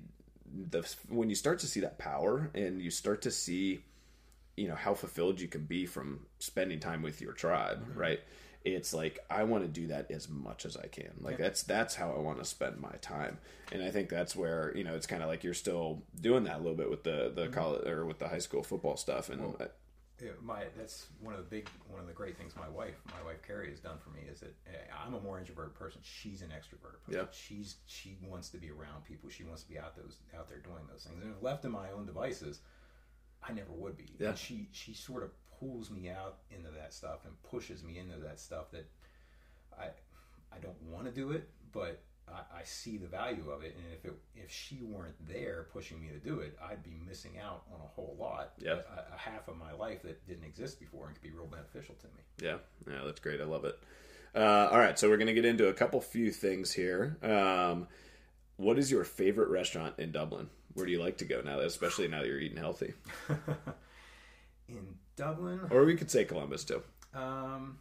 the 0.69 0.87
when 1.09 1.29
you 1.29 1.35
start 1.35 1.59
to 1.59 1.67
see 1.67 1.79
that 1.79 1.97
power 1.97 2.49
and 2.53 2.81
you 2.81 2.91
start 2.91 3.21
to 3.21 3.31
see 3.31 3.81
you 4.57 4.67
know 4.67 4.75
how 4.75 4.93
fulfilled 4.93 5.39
you 5.39 5.47
can 5.47 5.63
be 5.65 5.85
from 5.85 6.19
spending 6.39 6.79
time 6.79 7.01
with 7.01 7.21
your 7.21 7.33
tribe 7.33 7.81
mm-hmm. 7.81 7.99
right 7.99 8.19
it's 8.65 8.93
like 8.93 9.19
I 9.29 9.43
want 9.43 9.63
to 9.63 9.69
do 9.69 9.87
that 9.87 10.11
as 10.11 10.27
much 10.29 10.65
as 10.65 10.75
I 10.75 10.87
can. 10.87 11.11
Like 11.21 11.37
that's 11.37 11.63
that's 11.63 11.95
how 11.95 12.11
I 12.11 12.19
want 12.19 12.39
to 12.39 12.45
spend 12.45 12.79
my 12.79 12.93
time. 13.01 13.37
And 13.71 13.83
I 13.83 13.91
think 13.91 14.09
that's 14.09 14.35
where 14.35 14.75
you 14.75 14.83
know 14.83 14.95
it's 14.95 15.07
kind 15.07 15.23
of 15.23 15.29
like 15.29 15.43
you're 15.43 15.53
still 15.53 16.03
doing 16.19 16.43
that 16.45 16.55
a 16.55 16.57
little 16.57 16.75
bit 16.75 16.89
with 16.89 17.03
the 17.03 17.31
the 17.33 17.43
mm-hmm. 17.43 17.53
college 17.53 17.87
or 17.87 18.05
with 18.05 18.19
the 18.19 18.27
high 18.27 18.39
school 18.39 18.63
football 18.63 18.97
stuff. 18.97 19.29
And 19.29 19.41
well, 19.41 19.55
yeah, 20.21 20.31
my 20.41 20.63
that's 20.77 21.07
one 21.21 21.33
of 21.33 21.39
the 21.39 21.45
big 21.45 21.69
one 21.87 22.01
of 22.01 22.07
the 22.07 22.13
great 22.13 22.37
things 22.37 22.53
my 22.55 22.67
wife 22.67 22.95
my 23.07 23.23
wife 23.25 23.41
Carrie 23.45 23.69
has 23.69 23.79
done 23.79 23.97
for 24.03 24.09
me 24.09 24.21
is 24.29 24.41
that 24.41 24.53
eh, 24.67 24.77
I'm 25.05 25.13
a 25.13 25.21
more 25.21 25.39
introverted 25.39 25.75
person. 25.75 26.01
She's 26.03 26.41
an 26.41 26.49
extroverted 26.49 27.01
person. 27.05 27.21
Yeah. 27.21 27.25
She's 27.31 27.77
she 27.85 28.17
wants 28.27 28.49
to 28.49 28.57
be 28.57 28.69
around 28.69 29.05
people. 29.05 29.29
She 29.29 29.43
wants 29.43 29.63
to 29.63 29.69
be 29.69 29.79
out 29.79 29.95
those 29.95 30.17
out 30.37 30.49
there 30.49 30.59
doing 30.59 30.83
those 30.91 31.03
things. 31.03 31.23
And 31.23 31.33
if 31.35 31.41
left 31.41 31.61
to 31.63 31.69
my 31.69 31.91
own 31.95 32.05
devices, 32.05 32.59
I 33.47 33.53
never 33.53 33.71
would 33.71 33.97
be. 33.97 34.15
Yeah. 34.19 34.29
And 34.29 34.37
she 34.37 34.67
she 34.71 34.93
sort 34.93 35.23
of 35.23 35.31
pulls 35.59 35.89
me 35.89 36.09
out 36.09 36.37
into 36.51 36.69
that 36.71 36.93
stuff 36.93 37.25
and 37.25 37.33
pushes 37.43 37.83
me 37.83 37.97
into 37.97 38.17
that 38.19 38.39
stuff 38.39 38.71
that 38.71 38.87
I 39.77 39.87
I 40.51 40.59
don't 40.59 40.81
want 40.83 41.05
to 41.05 41.11
do 41.11 41.31
it, 41.31 41.47
but 41.71 42.01
I, 42.27 42.59
I, 42.59 42.63
see 42.63 42.97
the 42.97 43.07
value 43.07 43.49
of 43.51 43.63
it. 43.63 43.75
And 43.75 43.85
if 43.93 44.05
it 44.05 44.17
if 44.35 44.51
she 44.51 44.81
weren't 44.81 45.15
there 45.27 45.67
pushing 45.71 46.01
me 46.01 46.09
to 46.09 46.17
do 46.17 46.39
it, 46.39 46.57
I'd 46.63 46.83
be 46.83 46.95
missing 47.07 47.37
out 47.39 47.63
on 47.73 47.79
a 47.81 47.87
whole 47.87 48.15
lot. 48.19 48.53
Yeah, 48.59 48.73
a, 48.73 49.13
a 49.13 49.17
half 49.17 49.47
of 49.47 49.57
my 49.57 49.73
life 49.73 50.01
that 50.03 50.25
didn't 50.27 50.45
exist 50.45 50.79
before 50.79 51.07
and 51.07 51.15
could 51.15 51.23
be 51.23 51.31
real 51.31 51.47
beneficial 51.47 51.95
to 51.95 52.07
me. 52.07 52.23
Yeah, 52.41 52.57
yeah, 52.91 53.05
that's 53.05 53.19
great. 53.19 53.41
I 53.41 53.45
love 53.45 53.65
it. 53.65 53.77
Uh, 54.35 54.69
all 54.71 54.77
right, 54.77 54.97
so 54.97 55.09
we're 55.09 55.17
gonna 55.17 55.33
get 55.33 55.45
into 55.45 55.67
a 55.67 55.73
couple 55.73 55.99
few 56.01 56.31
things 56.31 56.71
here. 56.71 57.17
Um, 57.23 57.87
what 58.57 58.77
is 58.77 58.91
your 58.91 59.03
favorite 59.03 59.49
restaurant 59.49 59.95
in 59.97 60.11
Dublin? 60.11 60.49
Where 60.73 60.85
do 60.85 60.91
you 60.91 60.99
like 60.99 61.17
to 61.19 61.25
go 61.25 61.41
now, 61.41 61.59
especially 61.59 62.07
now 62.07 62.19
that 62.19 62.27
you're 62.27 62.39
eating 62.39 62.57
healthy? 62.57 62.93
in 64.69 64.95
Dublin, 65.23 65.59
or 65.69 65.85
we 65.85 65.95
could 65.95 66.09
say 66.09 66.23
Columbus 66.25 66.63
too. 66.63 66.81
Um, 67.13 67.77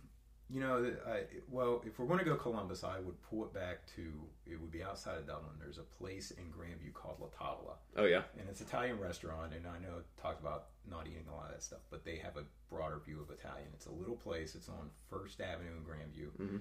You 0.50 0.60
know, 0.60 0.76
I, 1.06 1.24
well, 1.50 1.82
if 1.86 1.98
we're 1.98 2.06
going 2.06 2.20
to 2.20 2.24
go 2.24 2.34
Columbus, 2.34 2.82
I 2.82 2.98
would 3.00 3.20
pull 3.28 3.44
it 3.44 3.52
back 3.52 3.76
to 3.96 4.02
it 4.46 4.58
would 4.60 4.70
be 4.78 4.82
outside 4.82 5.18
of 5.18 5.26
Dublin. 5.26 5.52
There's 5.60 5.76
a 5.76 5.82
place 6.00 6.30
in 6.30 6.44
Grandview 6.56 6.94
called 6.94 7.16
La 7.20 7.26
Tavola, 7.38 7.74
Oh 7.98 8.06
yeah. 8.06 8.22
and 8.38 8.48
it's 8.48 8.62
an 8.62 8.66
Italian 8.66 8.98
restaurant. 8.98 9.52
And 9.54 9.66
I 9.66 9.78
know 9.78 9.98
it 9.98 10.06
talked 10.22 10.40
about 10.40 10.68
not 10.88 11.06
eating 11.06 11.26
a 11.30 11.34
lot 11.36 11.46
of 11.48 11.52
that 11.52 11.62
stuff, 11.62 11.80
but 11.90 12.02
they 12.06 12.16
have 12.16 12.38
a 12.38 12.44
broader 12.70 12.98
view 13.04 13.20
of 13.20 13.28
Italian. 13.30 13.68
It's 13.74 13.84
a 13.86 13.92
little 13.92 14.16
place. 14.16 14.54
It's 14.54 14.70
on 14.70 14.88
First 15.10 15.38
Avenue 15.42 15.72
in 15.76 15.84
Grandview. 15.84 16.30
Mhm. 16.40 16.60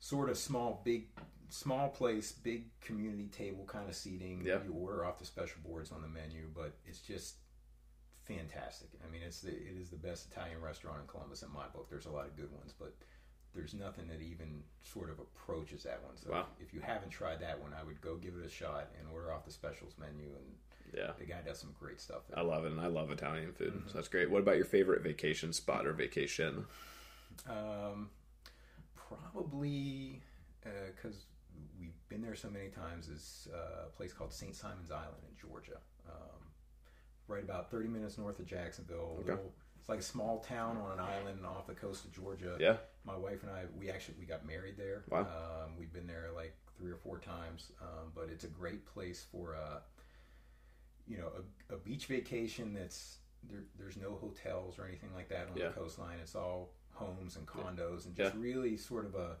Sort 0.00 0.28
of 0.28 0.36
small, 0.36 0.82
big, 0.84 1.06
small 1.50 1.90
place, 1.90 2.32
big 2.32 2.62
community 2.80 3.28
table 3.28 3.64
kind 3.64 3.88
of 3.88 3.94
seating. 3.94 4.42
Yeah. 4.44 4.58
You 4.64 4.72
order 4.72 5.04
off 5.04 5.20
the 5.20 5.24
special 5.24 5.60
boards 5.64 5.92
on 5.92 6.02
the 6.02 6.08
menu, 6.08 6.50
but 6.52 6.72
it's 6.84 6.98
just 7.00 7.36
fantastic. 8.24 8.88
I 9.06 9.10
mean, 9.10 9.22
it's 9.26 9.40
the, 9.40 9.50
it 9.50 9.76
is 9.80 9.90
the 9.90 9.96
best 9.96 10.30
Italian 10.30 10.60
restaurant 10.60 10.98
in 11.00 11.06
Columbus 11.06 11.42
in 11.42 11.52
my 11.52 11.66
book. 11.72 11.88
There's 11.90 12.06
a 12.06 12.10
lot 12.10 12.26
of 12.26 12.36
good 12.36 12.50
ones, 12.52 12.74
but 12.78 12.94
there's 13.54 13.74
nothing 13.74 14.08
that 14.08 14.20
even 14.20 14.62
sort 14.82 15.10
of 15.10 15.18
approaches 15.20 15.84
that 15.84 16.02
one. 16.02 16.16
So 16.16 16.32
Wow. 16.32 16.46
if 16.60 16.74
you 16.74 16.80
haven't 16.80 17.10
tried 17.10 17.40
that 17.40 17.60
one, 17.60 17.72
I 17.78 17.84
would 17.84 18.00
go 18.00 18.16
give 18.16 18.34
it 18.34 18.44
a 18.44 18.48
shot 18.50 18.88
and 18.98 19.06
order 19.12 19.32
off 19.32 19.44
the 19.44 19.52
specials 19.52 19.94
menu. 19.98 20.26
And 20.34 20.56
Yeah. 20.96 21.12
the 21.18 21.24
guy 21.24 21.40
does 21.44 21.58
some 21.58 21.74
great 21.78 22.00
stuff. 22.00 22.22
I 22.34 22.40
love 22.42 22.64
it, 22.64 22.72
and 22.72 22.80
I 22.80 22.86
love 22.86 23.10
Italian 23.10 23.52
food, 23.52 23.72
Mm-hmm. 23.74 23.88
so 23.88 23.94
that's 23.94 24.08
great. 24.08 24.30
What 24.30 24.40
about 24.42 24.56
your 24.56 24.64
favorite 24.64 25.02
vacation 25.02 25.52
spot 25.52 25.86
or 25.86 25.92
vacation? 25.92 26.66
Um, 27.48 28.10
probably 28.94 30.22
because 30.62 31.26
we've 31.78 31.94
been 32.08 32.22
there 32.22 32.34
so 32.34 32.48
many 32.50 32.68
times. 32.68 33.08
Is 33.08 33.48
uh, 33.52 33.86
a 33.86 33.90
place 33.90 34.12
called 34.12 34.32
St. 34.32 34.54
Simon's 34.54 34.90
Island 34.90 35.22
in 35.28 35.36
Georgia, 35.48 35.78
um, 36.08 36.40
right 37.28 37.42
about 37.42 37.70
30 37.70 37.88
minutes 37.88 38.18
north 38.18 38.38
of 38.38 38.46
Jacksonville. 38.46 39.16
Okay. 39.20 39.30
Little, 39.30 39.52
it's 39.80 39.88
like 39.88 39.98
a 39.98 40.02
small 40.02 40.40
town 40.40 40.78
on 40.78 40.92
an 40.92 41.00
island 41.00 41.44
off 41.44 41.66
the 41.66 41.74
coast 41.74 42.04
of 42.04 42.12
Georgia. 42.12 42.56
Yeah. 42.58 42.76
My 43.04 43.16
wife 43.16 43.42
and 43.42 43.50
I, 43.52 43.64
we 43.78 43.90
actually 43.90 44.14
we 44.18 44.24
got 44.24 44.46
married 44.46 44.76
there. 44.78 45.04
Wow. 45.10 45.20
Um, 45.20 45.72
we've 45.78 45.92
been 45.92 46.06
there 46.06 46.28
like 46.34 46.54
three 46.78 46.90
or 46.90 46.96
four 46.96 47.18
times, 47.18 47.70
um, 47.82 48.10
but 48.14 48.28
it's 48.30 48.44
a 48.44 48.48
great 48.48 48.86
place 48.86 49.26
for 49.30 49.52
a, 49.54 49.82
you 51.06 51.18
know, 51.18 51.28
a, 51.70 51.74
a 51.74 51.76
beach 51.78 52.06
vacation. 52.06 52.72
That's 52.72 53.18
there, 53.50 53.64
there's 53.78 53.96
no 53.98 54.12
hotels 54.20 54.78
or 54.78 54.86
anything 54.86 55.10
like 55.14 55.28
that 55.28 55.48
on 55.50 55.56
Yeah. 55.56 55.68
the 55.68 55.74
coastline. 55.74 56.16
It's 56.22 56.34
all 56.34 56.70
homes 56.92 57.36
and 57.36 57.46
condos 57.46 58.06
and 58.06 58.14
just 58.14 58.34
really 58.36 58.76
sort 58.76 59.04
of 59.04 59.14
a 59.16 59.36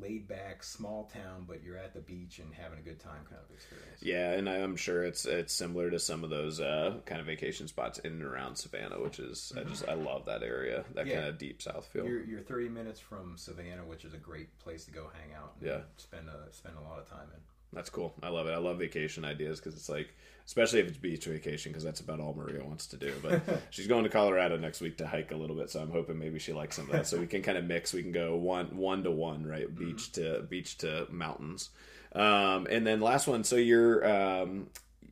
laid 0.00 0.26
back 0.28 0.62
small 0.62 1.04
town, 1.12 1.44
but 1.46 1.62
you're 1.62 1.76
at 1.78 1.94
the 1.94 2.00
beach 2.00 2.38
and 2.38 2.52
having 2.54 2.78
a 2.78 2.82
good 2.82 3.00
time 3.00 3.24
kind 3.28 3.40
of 3.48 3.54
experience. 3.54 4.02
Yeah, 4.02 4.32
and 4.32 4.48
I'm 4.48 4.76
sure 4.76 5.04
it's 5.04 5.24
it's 5.26 5.52
similar 5.52 5.90
to 5.90 5.98
some 5.98 6.24
of 6.24 6.30
those 6.30 6.60
uh, 6.60 6.98
kind 7.06 7.20
of 7.20 7.26
vacation 7.26 7.68
spots 7.68 7.98
in 8.00 8.12
and 8.12 8.22
around 8.22 8.56
Savannah, 8.56 9.00
which 9.00 9.18
is 9.18 9.52
I 9.56 9.62
just 9.64 9.88
I 9.88 9.94
love 9.94 10.24
that 10.26 10.42
area, 10.42 10.84
that 10.94 11.06
Yeah. 11.06 11.14
kind 11.16 11.26
of 11.28 11.38
deep 11.38 11.62
South 11.62 11.86
feel. 11.86 12.06
You're, 12.06 12.24
you're 12.24 12.40
30 12.40 12.68
minutes 12.68 13.00
from 13.00 13.36
Savannah, 13.36 13.84
which 13.84 14.04
is 14.04 14.14
a 14.14 14.18
great 14.18 14.58
place 14.58 14.84
to 14.86 14.90
go 14.90 15.10
hang 15.12 15.34
out. 15.34 15.54
And 15.60 15.68
Yeah. 15.68 15.80
spend 15.96 16.28
a 16.28 16.52
spend 16.52 16.76
a 16.76 16.82
lot 16.82 16.98
of 16.98 17.08
time 17.08 17.28
in. 17.34 17.40
That's 17.74 17.90
cool. 17.90 18.14
I 18.22 18.28
love 18.28 18.46
it. 18.46 18.52
I 18.52 18.58
love 18.58 18.78
vacation 18.78 19.24
ideas 19.24 19.58
because 19.58 19.74
it's 19.74 19.88
like, 19.88 20.14
especially 20.46 20.80
if 20.80 20.88
it's 20.88 20.96
beach 20.96 21.24
vacation, 21.24 21.72
because 21.72 21.84
that's 21.84 22.00
about 22.00 22.20
all 22.20 22.34
Maria 22.34 22.64
wants 22.64 22.86
to 22.88 22.96
do. 22.96 23.12
But 23.22 23.42
she's 23.70 23.86
going 23.86 24.04
to 24.04 24.10
Colorado 24.10 24.56
next 24.56 24.80
week 24.80 24.98
to 24.98 25.06
hike 25.06 25.32
a 25.32 25.36
little 25.36 25.56
bit, 25.56 25.70
so 25.70 25.80
I'm 25.80 25.90
hoping 25.90 26.18
maybe 26.18 26.38
she 26.38 26.52
likes 26.52 26.76
some 26.76 26.86
of 26.86 26.92
that. 26.92 27.06
So 27.06 27.18
we 27.18 27.26
can 27.26 27.42
kind 27.42 27.58
of 27.58 27.64
mix. 27.64 27.92
We 27.92 28.02
can 28.02 28.12
go 28.12 28.36
one 28.36 28.76
one 28.76 29.02
to 29.04 29.10
one, 29.10 29.46
right? 29.46 29.72
Beach 29.74 30.12
to 30.12 30.42
beach 30.42 30.78
to 30.78 31.06
mountains. 31.10 31.70
Um, 32.12 32.66
and 32.70 32.86
then 32.86 33.00
last 33.00 33.26
one. 33.26 33.42
So 33.44 33.56
you're 33.56 34.06
um, 34.08 34.68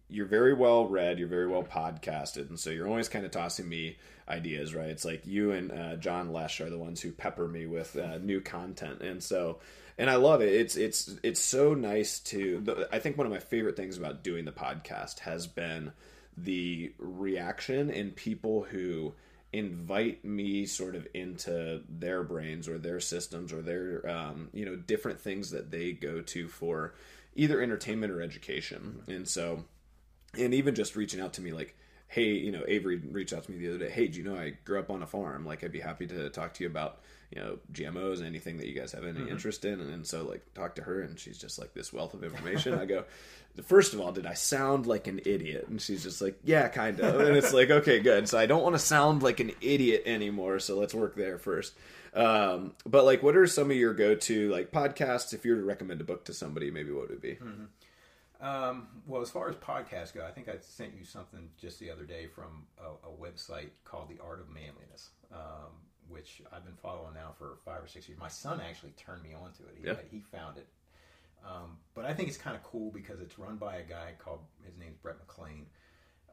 you're 0.08 0.26
very 0.26 0.54
well 0.54 0.86
read. 0.86 1.18
You're 1.18 1.28
very 1.28 1.48
well 1.48 1.64
podcasted, 1.64 2.48
and 2.48 2.58
so 2.58 2.70
you're 2.70 2.88
always 2.88 3.08
kind 3.08 3.24
of 3.24 3.32
tossing 3.32 3.68
me 3.68 3.96
ideas, 4.28 4.74
right? 4.74 4.88
It's 4.88 5.04
like 5.04 5.26
you 5.26 5.52
and 5.52 5.72
uh, 5.72 5.96
John 5.96 6.32
Lesh 6.32 6.60
are 6.60 6.70
the 6.70 6.78
ones 6.78 7.00
who 7.00 7.12
pepper 7.12 7.48
me 7.48 7.66
with 7.66 7.96
uh, 7.96 8.18
new 8.18 8.40
content, 8.40 9.00
and 9.00 9.22
so 9.22 9.58
and 9.98 10.08
I 10.10 10.16
love 10.16 10.40
it. 10.40 10.52
It's 10.52 10.76
it's 10.76 11.14
it's 11.22 11.40
so 11.40 11.74
nice 11.74 12.20
to. 12.20 12.86
I 12.92 12.98
think 12.98 13.16
one 13.16 13.26
of 13.26 13.32
my 13.32 13.38
favorite 13.38 13.76
things 13.76 13.98
about 13.98 14.22
doing 14.22 14.44
the 14.44 14.52
podcast 14.52 15.20
has 15.20 15.46
been 15.46 15.92
the 16.36 16.92
reaction 16.98 17.90
and 17.90 18.16
people 18.16 18.62
who 18.62 19.14
invite 19.52 20.24
me 20.24 20.64
sort 20.64 20.94
of 20.94 21.06
into 21.12 21.82
their 21.88 22.22
brains 22.22 22.68
or 22.68 22.78
their 22.78 23.00
systems 23.00 23.52
or 23.52 23.60
their 23.60 24.08
um, 24.08 24.48
you 24.52 24.64
know 24.64 24.76
different 24.76 25.20
things 25.20 25.50
that 25.50 25.70
they 25.70 25.92
go 25.92 26.22
to 26.22 26.48
for 26.48 26.94
either 27.34 27.60
entertainment 27.60 28.12
or 28.12 28.22
education 28.22 29.02
and 29.08 29.28
so 29.28 29.64
and 30.38 30.54
even 30.54 30.74
just 30.74 30.96
reaching 30.96 31.20
out 31.20 31.34
to 31.34 31.42
me 31.42 31.52
like 31.52 31.76
hey 32.08 32.32
you 32.32 32.50
know 32.50 32.62
avery 32.66 32.96
reached 32.96 33.34
out 33.34 33.44
to 33.44 33.52
me 33.52 33.58
the 33.58 33.68
other 33.68 33.84
day 33.84 33.90
hey 33.90 34.06
do 34.06 34.18
you 34.18 34.24
know 34.24 34.36
i 34.36 34.50
grew 34.64 34.78
up 34.78 34.90
on 34.90 35.02
a 35.02 35.06
farm 35.06 35.44
like 35.44 35.62
i'd 35.62 35.72
be 35.72 35.80
happy 35.80 36.06
to 36.06 36.30
talk 36.30 36.54
to 36.54 36.64
you 36.64 36.70
about 36.70 37.00
you 37.34 37.40
know 37.40 37.58
gmos 37.72 38.18
and 38.18 38.26
anything 38.26 38.58
that 38.58 38.66
you 38.66 38.78
guys 38.78 38.92
have 38.92 39.04
any 39.04 39.28
interest 39.30 39.64
in. 39.64 39.80
And, 39.80 39.92
and 39.92 40.06
so 40.06 40.24
like 40.24 40.42
talk 40.54 40.74
to 40.76 40.82
her 40.82 41.00
and 41.02 41.18
she's 41.18 41.38
just 41.38 41.58
like 41.58 41.74
this 41.74 41.92
wealth 41.92 42.14
of 42.14 42.24
information. 42.24 42.74
I 42.74 42.86
go 42.86 43.04
first 43.64 43.92
of 43.92 44.00
all 44.00 44.12
did 44.12 44.24
i 44.24 44.34
sound 44.34 44.86
like 44.86 45.06
an 45.06 45.20
idiot? 45.24 45.66
And 45.68 45.80
she's 45.80 46.02
just 46.02 46.20
like 46.20 46.38
yeah 46.44 46.68
kind 46.68 47.00
of. 47.00 47.20
And 47.20 47.36
it's 47.36 47.52
like 47.52 47.70
okay 47.70 48.00
good. 48.00 48.28
So 48.28 48.38
i 48.38 48.46
don't 48.46 48.62
want 48.62 48.74
to 48.74 48.80
sound 48.80 49.22
like 49.22 49.40
an 49.40 49.52
idiot 49.60 50.02
anymore 50.06 50.58
so 50.58 50.78
let's 50.78 50.94
work 50.94 51.16
there 51.16 51.38
first. 51.38 51.74
Um, 52.14 52.74
but 52.84 53.04
like 53.04 53.22
what 53.22 53.36
are 53.36 53.46
some 53.46 53.70
of 53.70 53.76
your 53.76 53.94
go-to 53.94 54.50
like 54.50 54.70
podcasts? 54.70 55.32
If 55.32 55.44
you 55.44 55.52
were 55.52 55.58
to 55.58 55.64
recommend 55.64 56.00
a 56.00 56.04
book 56.04 56.26
to 56.26 56.34
somebody 56.34 56.70
maybe 56.70 56.92
what 56.92 57.08
would 57.08 57.12
it 57.12 57.22
be? 57.22 57.38
Um, 58.42 58.88
well, 59.06 59.22
as 59.22 59.30
far 59.30 59.48
as 59.48 59.54
podcasts 59.54 60.12
go, 60.12 60.26
I 60.26 60.32
think 60.32 60.48
I 60.48 60.56
sent 60.58 60.94
you 60.98 61.04
something 61.04 61.48
just 61.60 61.78
the 61.78 61.90
other 61.90 62.04
day 62.04 62.26
from 62.26 62.66
a, 62.76 63.06
a 63.06 63.12
website 63.12 63.68
called 63.84 64.08
The 64.08 64.18
Art 64.20 64.40
of 64.40 64.48
Manliness, 64.48 65.10
um, 65.32 65.70
which 66.12 66.42
I've 66.52 66.64
been 66.64 66.76
following 66.76 67.14
now 67.14 67.32
for 67.38 67.58
five 67.64 67.82
or 67.82 67.86
six 67.88 68.08
years. 68.08 68.20
My 68.20 68.28
son 68.28 68.60
actually 68.60 68.92
turned 68.92 69.22
me 69.22 69.30
on 69.34 69.52
to 69.52 69.62
it. 69.64 69.76
He, 69.80 69.86
Yeah. 69.86 69.94
he 70.10 70.20
found 70.20 70.58
it. 70.58 70.68
Um, 71.44 71.78
but 71.94 72.04
I 72.04 72.14
think 72.14 72.28
it's 72.28 72.38
kind 72.38 72.54
of 72.54 72.62
cool 72.62 72.90
because 72.92 73.20
it's 73.20 73.38
run 73.38 73.56
by 73.56 73.76
a 73.76 73.82
guy 73.84 74.12
called 74.18 74.40
his 74.64 74.76
name's 74.78 74.96
Brett 74.98 75.16
McLean. 75.18 75.66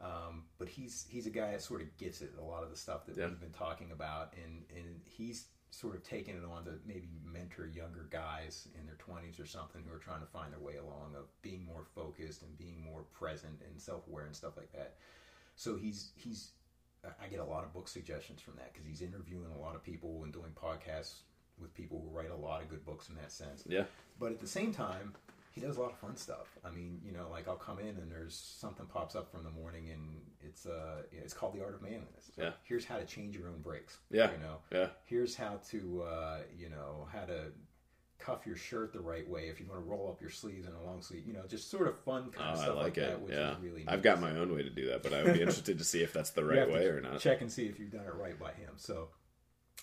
Um, 0.01 0.43
but 0.57 0.69
he's 0.69 1.05
he's 1.09 1.25
a 1.25 1.29
guy 1.31 1.51
that 1.51 1.61
sort 1.61 1.81
of 1.81 1.97
gets 1.97 2.21
it 2.21 2.31
a 2.39 2.43
lot 2.43 2.63
of 2.63 2.69
the 2.69 2.77
stuff 2.77 3.05
that 3.07 3.17
Yeah. 3.17 3.27
we've 3.27 3.39
been 3.39 3.51
talking 3.51 3.91
about, 3.91 4.33
and 4.45 4.63
and 4.75 5.01
he's 5.05 5.47
sort 5.71 5.95
of 5.95 6.03
taken 6.03 6.35
it 6.35 6.43
on 6.45 6.63
to 6.65 6.79
maybe 6.85 7.09
mentor 7.23 7.67
younger 7.67 8.07
guys 8.09 8.67
in 8.79 8.85
their 8.87 8.95
20s 8.95 9.39
or 9.39 9.45
something 9.45 9.83
who 9.87 9.93
are 9.93 9.99
trying 9.99 10.19
to 10.21 10.25
find 10.25 10.51
their 10.51 10.59
way 10.59 10.77
along 10.77 11.13
of 11.15 11.25
being 11.43 11.63
more 11.63 11.83
focused 11.93 12.41
and 12.41 12.57
being 12.57 12.83
more 12.83 13.03
present 13.13 13.61
and 13.69 13.79
self-aware 13.79 14.25
and 14.25 14.35
stuff 14.35 14.57
like 14.57 14.71
that 14.73 14.95
so 15.55 15.75
he's 15.77 16.11
he's 16.15 16.53
i 17.21 17.27
get 17.27 17.39
a 17.39 17.45
lot 17.45 17.63
of 17.63 17.73
book 17.73 17.87
suggestions 17.87 18.41
from 18.41 18.55
that 18.57 18.71
because 18.73 18.85
he's 18.87 19.01
interviewing 19.01 19.51
a 19.55 19.59
lot 19.59 19.75
of 19.75 19.83
people 19.83 20.21
and 20.23 20.33
doing 20.33 20.51
podcasts 20.55 21.19
with 21.61 21.73
people 21.73 22.01
who 22.01 22.17
write 22.17 22.31
a 22.31 22.35
lot 22.35 22.61
of 22.61 22.69
good 22.69 22.85
books 22.85 23.09
in 23.09 23.15
that 23.15 23.31
sense. 23.33 23.63
Yeah. 23.67 23.83
But 24.17 24.31
at 24.31 24.39
the 24.39 24.47
same 24.47 24.73
time 24.73 25.13
he 25.51 25.59
does 25.61 25.75
a 25.77 25.81
lot 25.81 25.91
of 25.91 25.97
fun 25.97 26.15
stuff. 26.15 26.57
I 26.63 26.69
mean 26.71 27.01
you 27.03 27.11
know 27.11 27.27
like 27.29 27.47
i'll 27.47 27.55
come 27.57 27.79
in 27.79 27.87
and 27.97 28.09
there's 28.11 28.35
something 28.35 28.85
pops 28.85 29.15
up 29.15 29.29
from 29.31 29.43
the 29.43 29.49
morning 29.49 29.89
and 29.91 30.21
it's 30.41 30.65
uh 30.65 31.01
it's 31.11 31.33
called 31.33 31.53
the 31.55 31.61
art 31.63 31.75
of 31.75 31.81
manliness. 31.81 32.31
Yeah. 32.37 32.51
here's 32.63 32.85
how 32.85 32.97
to 32.97 33.05
change 33.05 33.35
your 33.35 33.47
own 33.49 33.61
brakes 33.61 33.97
Yeah. 34.09 34.31
you 34.31 34.37
know? 34.37 34.57
Yeah. 34.71 34.87
Here's 35.05 35.35
how 35.35 35.59
to 35.71 36.03
uh, 36.03 36.37
you 36.57 36.69
know 36.69 37.07
how 37.11 37.25
to 37.25 37.51
cuff 38.19 38.45
your 38.45 38.55
shirt 38.55 38.91
the 38.93 38.99
right 38.99 39.27
way 39.29 39.43
if 39.47 39.59
you 39.59 39.65
want 39.65 39.79
to 39.81 39.89
roll 39.89 40.09
up 40.09 40.19
your 40.21 40.29
sleeves 40.29 40.67
in 40.67 40.73
a 40.73 40.83
long 40.83 41.01
sleeve 41.01 41.23
you 41.25 41.33
know 41.33 41.43
just 41.47 41.71
sort 41.71 41.87
of 41.87 41.97
fun 42.01 42.29
kind 42.31 42.49
Oh, 42.49 42.53
of 42.53 42.59
I 42.59 42.63
stuff 42.63 42.75
like, 42.75 42.83
like, 42.85 42.97
it. 42.97 43.01
that 43.09 43.21
which 43.21 43.33
yeah, 43.33 43.51
is 43.51 43.57
really 43.63 43.85
I've 43.87 44.01
got 44.03 44.19
my 44.21 44.31
own 44.31 44.53
way 44.53 44.61
to 44.63 44.69
do 44.69 44.87
that, 44.87 45.03
but 45.03 45.13
I 45.13 45.23
would 45.23 45.33
be 45.33 45.39
interested 45.41 45.77
to 45.77 45.83
see 45.85 46.03
if 46.03 46.11
that's 46.13 46.31
the 46.31 46.43
right 46.53 46.69
way 46.69 46.85
or 46.85 47.01
not. 47.01 47.19
check 47.19 47.41
and 47.41 47.51
see 47.51 47.65
if 47.67 47.79
you've 47.79 47.91
done 47.91 48.05
it 48.05 48.13
right 48.15 48.37
by 48.39 48.51
him. 48.51 48.71
So 48.75 49.07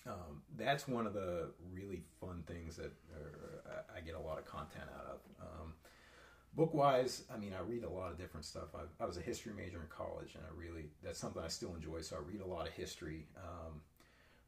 um, 0.07 0.43
that's 0.57 0.87
one 0.87 1.07
of 1.07 1.15
the 1.15 1.49
really 1.73 2.03
fun 2.21 2.45
things 2.47 2.77
that 2.77 2.93
are, 3.15 3.83
I 3.95 3.99
I 3.99 4.01
get 4.03 4.15
a 4.15 4.21
lot 4.21 4.39
of 4.39 4.45
content 4.45 4.85
out 4.99 5.07
of. 5.07 5.19
Um, 5.41 5.73
book 6.55 6.73
wise 6.73 7.25
i 7.35 7.37
mean 7.37 7.53
i 7.53 7.61
read 7.61 7.85
a 7.85 7.89
lot 7.91 8.11
of 8.11 8.17
different 8.19 8.45
stuff. 8.47 8.75
I, 8.75 9.03
I 9.03 9.07
was 9.07 9.19
a 9.19 9.21
history 9.21 9.53
major 9.55 9.77
in 9.79 9.89
college 9.89 10.35
and 10.37 10.43
i 10.45 10.59
really 10.59 10.87
that's 11.03 11.19
something 11.19 11.43
i 11.43 11.49
still 11.49 11.75
enjoy 11.75 12.01
so 12.01 12.17
i 12.17 12.21
read 12.21 12.41
a 12.41 12.47
lot 12.47 12.67
of 12.67 12.73
history. 12.73 13.27
Um, 13.37 13.83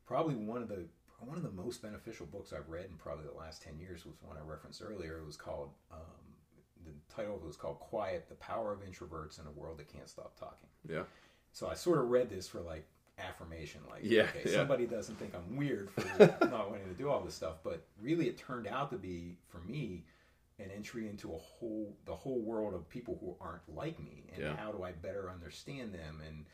probably 0.07 0.35
one 0.37 0.63
of 0.63 0.69
the 0.69 0.87
one 1.21 1.37
of 1.37 1.43
the 1.43 1.51
most 1.51 1.83
beneficial 1.83 2.27
books 2.27 2.53
I've 2.53 2.69
read 2.69 2.87
in 2.91 2.97
probably 2.97 3.25
the 3.27 3.39
last 3.39 3.63
ten 3.63 3.79
years 3.79 4.05
was 4.07 4.15
one 4.23 4.37
I 4.37 4.49
referenced 4.49 4.83
earlier. 4.83 5.19
It 5.19 5.27
was 5.27 5.37
called 5.37 5.71
um, 5.93 5.99
the 6.85 6.93
title 7.15 7.37
of 7.37 7.43
it 7.43 7.47
was 7.47 7.57
called 7.57 7.79
"Quiet: 7.81 8.27
The 8.29 8.35
Power 8.37 8.73
of 8.73 8.81
Introverts 8.81 9.41
in 9.41 9.47
a 9.47 9.51
World 9.51 9.79
That 9.79 9.89
Can't 9.93 10.09
Stop 10.09 10.39
Talking." 10.39 10.69
Yeah, 10.89 11.03
So 11.53 11.69
I 11.69 11.75
sort 11.75 11.99
of 11.99 12.09
read 12.11 12.31
this 12.31 12.47
for 12.49 12.61
like 12.61 12.87
affirmation, 13.19 13.81
like 13.91 14.03
Yeah, 14.05 14.23
okay, 14.25 14.43
yeah. 14.47 14.55
somebody 14.59 14.87
doesn't 14.87 15.17
think 15.19 15.35
I'm 15.35 15.57
weird 15.57 15.91
for 15.91 16.19
not 16.47 16.71
wanting 16.71 16.87
to 16.89 16.95
do 16.97 17.09
all 17.11 17.21
this 17.21 17.35
stuff, 17.35 17.57
but 17.65 17.85
really 18.01 18.29
it 18.29 18.39
turned 18.39 18.67
out 18.69 18.91
to 18.93 18.97
be 18.97 19.37
for 19.49 19.59
me 19.61 20.05
an 20.61 20.71
entry 20.75 21.09
into 21.09 21.33
a 21.35 21.39
whole 21.39 21.97
the 22.05 22.15
whole 22.15 22.41
world 22.41 22.75
of 22.75 22.89
people 22.89 23.19
who 23.21 23.35
aren't 23.45 23.63
like 23.75 23.99
me, 24.01 24.25
and 24.35 24.43
Yeah. 24.43 24.57
how 24.57 24.71
do 24.73 24.83
I 24.85 24.93
better 24.93 25.31
understand 25.31 25.93
them 25.93 26.23
and 26.27 26.45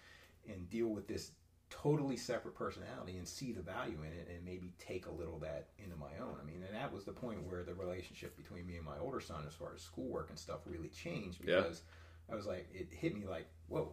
and 0.50 0.68
deal 0.70 0.88
with 0.88 1.06
this 1.06 1.30
totally 1.70 2.16
separate 2.16 2.54
personality 2.54 3.16
and 3.16 3.26
see 3.26 3.52
the 3.52 3.60
value 3.62 3.98
in 4.02 4.12
it 4.12 4.28
and 4.34 4.44
maybe 4.44 4.72
take 4.78 5.06
a 5.06 5.10
little 5.10 5.36
of 5.36 5.40
that 5.42 5.68
into 5.78 5.96
my 5.96 6.10
own. 6.22 6.36
I 6.40 6.44
mean, 6.44 6.62
and 6.66 6.74
that 6.74 6.92
was 6.92 7.04
the 7.04 7.12
point 7.12 7.42
where 7.46 7.62
the 7.64 7.74
relationship 7.74 8.36
between 8.36 8.66
me 8.66 8.76
and 8.76 8.84
my 8.84 8.98
older 9.00 9.20
son 9.20 9.44
as 9.46 9.54
far 9.54 9.72
as 9.74 9.80
schoolwork 9.82 10.30
and 10.30 10.38
stuff 10.38 10.60
really 10.66 10.88
changed 10.88 11.40
Yeah. 11.44 11.56
because 11.62 11.82
I 12.30 12.34
was 12.34 12.46
like 12.46 12.68
it 12.72 12.88
hit 12.90 13.14
me 13.14 13.26
like, 13.26 13.46
whoa, 13.68 13.92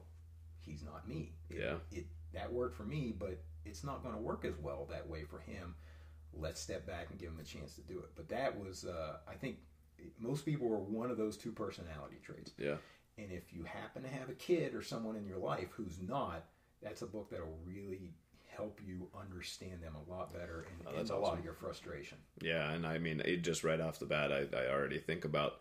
he's 0.60 0.84
not 0.84 1.07
me. 1.07 1.34
It, 1.49 1.57
Yeah. 1.60 1.76
It 1.91 2.06
that 2.34 2.52
worked 2.52 2.76
for 2.76 2.84
me, 2.84 3.14
but 3.18 3.41
it's 3.65 3.84
not 3.84 4.03
going 4.03 4.15
to 4.15 4.22
work 4.22 4.45
as 4.45 4.57
well 4.57 4.88
that 4.91 5.07
way 5.10 5.23
for 5.23 5.39
him. 5.39 5.76
let's 6.34 6.61
step 6.61 6.88
back 6.88 7.07
and 7.10 7.19
give 7.19 7.30
him 7.30 7.39
a 7.41 7.43
chance 7.43 7.76
to 7.76 7.81
do 7.81 7.99
it. 7.99 8.10
But 8.15 8.30
that 8.30 8.57
was, 8.57 8.85
uh, 8.85 9.18
I 9.27 9.34
think, 9.34 9.57
most 10.18 10.45
people 10.45 10.68
are 10.72 10.80
one 10.80 11.11
of 11.11 11.18
those 11.18 11.35
two 11.35 11.52
personality 11.52 12.19
traits. 12.23 12.53
Yeah. 12.57 12.77
And 13.18 13.30
if 13.34 13.52
you 13.53 13.64
happen 13.64 14.02
to 14.03 14.07
have 14.07 14.30
a 14.30 14.34
kid 14.34 14.73
or 14.73 14.81
someone 14.81 15.18
in 15.18 15.26
your 15.27 15.39
life 15.39 15.68
who's 15.76 15.99
not, 16.02 16.45
that's 16.82 17.02
a 17.02 17.06
book 17.06 17.30
that'll 17.30 17.58
really 17.66 18.14
help 18.48 18.80
you 18.86 19.08
understand 19.20 19.82
them 19.82 19.94
a 19.95 20.12
lot 20.12 20.34
better 20.34 20.66
and, 20.70 20.88
Oh, 20.88 20.95
that's 20.95 21.10
and 21.10 21.20
a 21.20 21.22
lot 21.22 21.38
of 21.38 21.44
your 21.45 21.53
frustration. 21.53 22.18
Yeah, 22.41 22.72
and 22.72 22.86
I 22.86 22.98
mean, 22.98 23.22
it 23.24 23.44
just 23.44 23.64
right 23.64 23.80
off 23.80 23.99
the 23.99 24.06
bat, 24.06 24.32
I, 24.32 24.45
I 24.56 24.68
already 24.70 24.99
think 24.99 25.24
about 25.26 25.60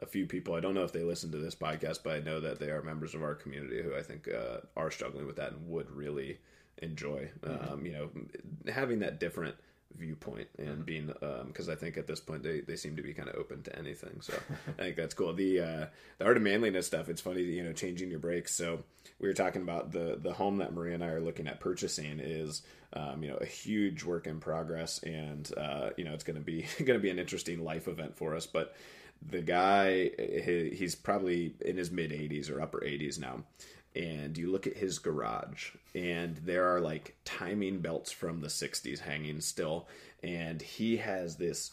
a 0.00 0.06
few 0.06 0.26
people. 0.26 0.54
I 0.54 0.60
don't 0.60 0.74
know 0.74 0.82
if 0.82 0.92
they 0.92 1.04
listen 1.04 1.30
to 1.32 1.38
this 1.38 1.54
podcast, 1.54 2.00
but 2.02 2.14
I 2.14 2.18
know 2.20 2.40
that 2.40 2.58
they 2.58 2.70
are 2.70 2.82
members 2.82 3.14
of 3.14 3.22
our 3.22 3.34
community 3.36 3.80
who 3.82 3.94
I 3.96 4.02
think 4.02 4.28
uh, 4.28 4.58
are 4.76 4.90
struggling 4.90 5.26
with 5.26 5.36
that 5.36 5.52
and 5.52 5.68
would 5.68 5.90
really 5.90 6.38
enjoy, 6.78 7.30
um, 7.44 7.86
you 7.86 7.92
know, 7.92 8.10
having 8.72 8.98
that 9.00 9.20
different 9.20 9.54
viewpoint 9.96 10.48
and 10.58 10.84
being 10.84 11.12
um 11.22 11.48
because 11.48 11.68
I 11.68 11.74
think 11.74 11.96
at 11.96 12.06
this 12.06 12.20
point 12.20 12.42
they, 12.42 12.60
they 12.60 12.76
seem 12.76 12.96
to 12.96 13.02
be 13.02 13.12
kind 13.12 13.28
of 13.28 13.36
open 13.36 13.62
to 13.64 13.78
anything. 13.78 14.20
So 14.20 14.34
I 14.78 14.82
think 14.82 14.96
that's 14.96 15.14
cool. 15.14 15.32
The 15.32 15.60
uh, 15.60 15.86
the 16.18 16.24
art 16.24 16.36
of 16.36 16.42
manliness 16.42 16.86
stuff. 16.86 17.08
It's 17.08 17.20
funny, 17.20 17.42
you 17.42 17.62
know, 17.62 17.72
changing 17.72 18.10
your 18.10 18.20
brakes. 18.20 18.54
So 18.54 18.84
we 19.18 19.28
were 19.28 19.34
talking 19.34 19.62
about 19.62 19.92
the 19.92 20.18
the 20.20 20.32
home 20.32 20.58
that 20.58 20.74
Maria 20.74 20.94
and 20.94 21.04
I 21.04 21.08
are 21.08 21.20
looking 21.20 21.46
at 21.46 21.60
purchasing 21.60 22.20
is 22.20 22.62
um, 22.92 23.22
you 23.22 23.30
know 23.30 23.36
a 23.36 23.46
huge 23.46 24.04
work 24.04 24.26
in 24.26 24.40
progress, 24.40 25.02
and 25.02 25.50
uh, 25.56 25.90
you 25.96 26.04
know 26.04 26.12
it's 26.12 26.24
going 26.24 26.38
to 26.38 26.44
be 26.44 26.66
going 26.78 26.98
to 26.98 27.02
be 27.02 27.10
an 27.10 27.18
interesting 27.18 27.64
life 27.64 27.88
event 27.88 28.16
for 28.16 28.34
us. 28.34 28.46
But 28.46 28.74
the 29.30 29.40
guy, 29.40 30.10
he, 30.18 30.74
he's 30.76 30.94
probably 30.94 31.54
in 31.60 31.76
his 31.76 31.90
mid 31.90 32.10
80s 32.10 32.50
or 32.50 32.60
upper 32.60 32.80
80s 32.80 33.18
now. 33.18 33.44
And 33.94 34.38
you 34.38 34.50
look 34.50 34.66
at 34.66 34.76
his 34.76 34.98
garage, 34.98 35.72
and 35.94 36.36
there 36.38 36.74
are 36.74 36.80
like 36.80 37.14
timing 37.24 37.80
belts 37.80 38.10
from 38.10 38.40
the 38.40 38.48
60s 38.48 39.00
hanging 39.00 39.40
still. 39.40 39.86
And 40.22 40.62
he 40.62 40.96
has 40.98 41.36
this 41.36 41.72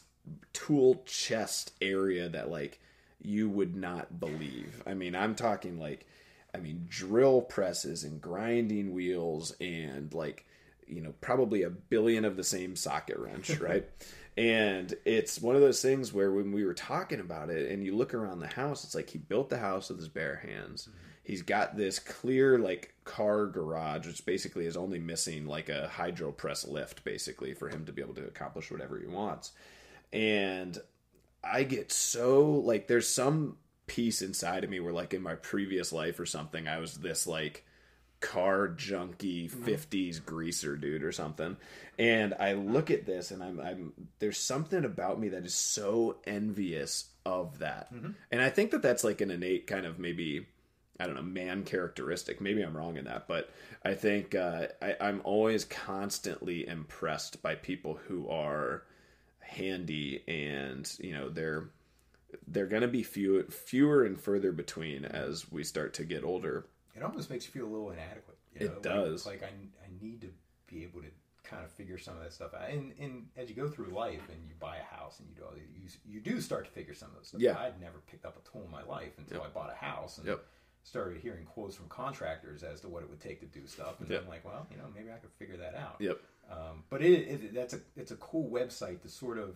tool 0.51 1.01
chest 1.05 1.71
area 1.81 2.27
that, 2.29 2.51
like, 2.51 2.79
you 3.21 3.49
would 3.49 3.75
not 3.75 4.19
believe. 4.19 4.81
I 4.85 4.93
mean, 4.93 5.15
I'm 5.15 5.35
talking 5.35 5.79
like, 5.79 6.05
I 6.53 6.57
mean, 6.57 6.87
drill 6.89 7.41
presses 7.41 8.03
and 8.03 8.21
grinding 8.21 8.93
wheels 8.93 9.53
and 9.59 10.13
like, 10.13 10.45
you 10.87 11.01
know, 11.01 11.13
probably 11.21 11.63
a 11.63 11.69
billion 11.69 12.25
of 12.25 12.35
the 12.35 12.43
same 12.43 12.75
socket 12.75 13.17
wrench, 13.17 13.59
right? 13.59 13.87
and 14.37 14.93
it's 15.05 15.41
one 15.41 15.55
of 15.55 15.61
those 15.61 15.81
things 15.81 16.13
where 16.13 16.31
when 16.31 16.51
we 16.51 16.63
were 16.63 16.73
talking 16.73 17.19
about 17.19 17.49
it 17.49 17.69
and 17.71 17.83
you 17.83 17.95
look 17.95 18.13
around 18.13 18.39
the 18.39 18.47
house, 18.47 18.83
it's 18.83 18.95
like 18.95 19.09
he 19.09 19.17
built 19.17 19.49
the 19.49 19.57
house 19.57 19.89
with 19.89 19.99
his 19.99 20.07
bare 20.07 20.37
hands. 20.37 20.83
Mm-hmm. 20.83 21.08
He's 21.29 21.43
got 21.43 21.77
this 21.77 21.99
clear 21.99 22.57
like 22.57 22.95
car 23.03 23.45
garage, 23.45 24.07
which 24.07 24.25
basically 24.25 24.65
is 24.65 24.75
only 24.75 24.97
missing 24.97 25.45
like 25.45 25.69
a 25.69 25.87
hydro 25.87 26.31
press 26.31 26.67
lift, 26.67 27.03
basically, 27.03 27.53
for 27.53 27.69
him 27.69 27.85
to 27.85 27.93
be 27.93 28.01
able 28.01 28.15
to 28.15 28.25
accomplish 28.25 28.71
whatever 28.71 28.97
he 28.97 29.05
wants. 29.05 29.51
And 30.11 30.75
I 31.43 31.61
get 31.61 31.91
so 31.91 32.49
like 32.49 32.87
there's 32.87 33.07
some 33.07 33.57
piece 33.85 34.23
inside 34.23 34.63
of 34.63 34.71
me 34.71 34.79
where 34.79 34.91
like 34.91 35.13
in 35.13 35.21
my 35.21 35.35
previous 35.35 35.93
life 35.93 36.19
or 36.19 36.25
something 36.25 36.67
I 36.67 36.79
was 36.79 36.95
this 36.95 37.27
like 37.27 37.63
car 38.21 38.67
junkie 38.67 39.49
mm-hmm. 39.49 39.65
50s 39.65 40.25
greaser 40.25 40.77
dude 40.77 41.03
or 41.03 41.11
something. 41.11 41.57
And 41.99 42.33
I 42.39 42.53
look 42.53 42.89
at 42.89 43.05
this 43.05 43.29
and 43.29 43.43
I'm 43.43 43.59
I'm 43.59 43.93
there's 44.17 44.39
something 44.39 44.83
about 44.83 45.19
me 45.19 45.29
that 45.29 45.45
is 45.45 45.53
so 45.53 46.17
envious 46.25 47.09
of 47.23 47.59
that. 47.59 47.93
Mm-hmm. 47.93 48.13
And 48.31 48.41
I 48.41 48.49
think 48.49 48.71
that 48.71 48.81
that's 48.81 49.03
like 49.03 49.21
an 49.21 49.29
innate 49.29 49.67
kind 49.67 49.85
of 49.85 49.99
maybe 49.99 50.47
I 50.99 51.05
don't 51.05 51.15
know, 51.15 51.21
man 51.21 51.63
characteristic. 51.63 52.41
Maybe 52.41 52.61
I'm 52.61 52.75
wrong 52.75 52.97
in 52.97 53.05
that, 53.05 53.27
but 53.27 53.49
I 53.85 53.93
think 53.93 54.35
uh, 54.35 54.67
I, 54.81 54.95
I'm 54.99 55.21
always 55.23 55.63
constantly 55.65 56.67
impressed 56.67 57.41
by 57.41 57.55
people 57.55 57.99
who 58.07 58.27
are 58.29 58.83
handy 59.39 60.23
and 60.27 60.91
you 60.99 61.13
know 61.13 61.29
they're 61.29 61.69
they're 62.47 62.67
going 62.67 62.83
to 62.83 62.87
be 62.87 63.01
few, 63.01 63.43
fewer 63.45 64.03
and 64.03 64.19
further 64.19 64.51
between 64.51 65.03
as 65.05 65.51
we 65.51 65.63
start 65.63 65.95
to 65.95 66.03
get 66.03 66.23
older. 66.23 66.67
It 66.95 67.01
almost 67.01 67.29
makes 67.31 67.45
you 67.45 67.51
feel 67.51 67.65
a 67.65 67.71
little 67.71 67.89
inadequate. 67.89 68.37
You 68.53 68.65
It 68.67 68.69
know? 68.69 68.73
Like- 68.75 68.83
does. 68.83 69.25
Like, 69.25 69.41
I, 69.41 69.47
I 69.47 69.87
need 70.03 70.21
to 70.21 70.27
be 70.67 70.83
able 70.83 71.01
to 71.01 71.07
kind 71.43 71.63
of 71.63 71.71
figure 71.71 71.97
some 71.97 72.15
of 72.15 72.21
that 72.21 72.31
stuff 72.31 72.53
out. 72.53 72.69
And, 72.69 72.93
and 72.99 73.25
as 73.35 73.49
you 73.49 73.55
go 73.55 73.67
through 73.67 73.87
life 73.87 74.21
and 74.29 74.37
you 74.47 74.53
buy 74.59 74.77
a 74.77 74.95
house 74.95 75.19
and 75.19 75.27
you 75.27 75.33
do 75.35 75.43
all 75.43 75.53
these, 75.55 75.97
you, 76.05 76.15
you 76.15 76.19
do 76.19 76.39
start 76.39 76.65
to 76.65 76.71
figure 76.71 76.93
some 76.93 77.09
of 77.09 77.15
those 77.15 77.29
stuff. 77.29 77.41
Yeah. 77.41 77.57
I'd 77.57 77.81
never 77.81 77.97
picked 78.11 78.25
up 78.25 78.37
a 78.37 78.47
tool 78.51 78.63
in 78.63 78.69
my 78.69 78.83
life 78.83 79.13
until 79.17 79.41
I 79.41 79.47
bought 79.47 79.71
a 79.71 79.83
house 79.83 80.19
and 80.19 80.27
Yep. 80.27 80.45
Started 80.83 81.21
hearing 81.21 81.45
quotes 81.45 81.75
from 81.75 81.87
contractors 81.87 82.63
as 82.63 82.81
to 82.81 82.87
what 82.87 83.03
it 83.03 83.09
would 83.09 83.19
take 83.19 83.39
to 83.41 83.45
do 83.59 83.65
stuff. 83.67 83.99
And 83.99 84.09
Yep. 84.09 84.23
I'm 84.23 84.29
like, 84.29 84.45
well, 84.45 84.65
you 84.71 84.77
know, 84.77 84.85
maybe 84.95 85.09
I 85.11 85.17
could 85.17 85.31
figure 85.37 85.57
that 85.57 85.75
out. 85.75 85.97
Yep. 85.99 86.19
Um, 86.51 86.83
but 86.89 87.01
it, 87.01 87.27
it 87.27 87.53
that's 87.53 87.73
a 87.73 87.79
it's 87.95 88.11
a 88.11 88.15
cool 88.15 88.49
website 88.49 89.01
to 89.03 89.09
sort 89.09 89.37
of, 89.37 89.55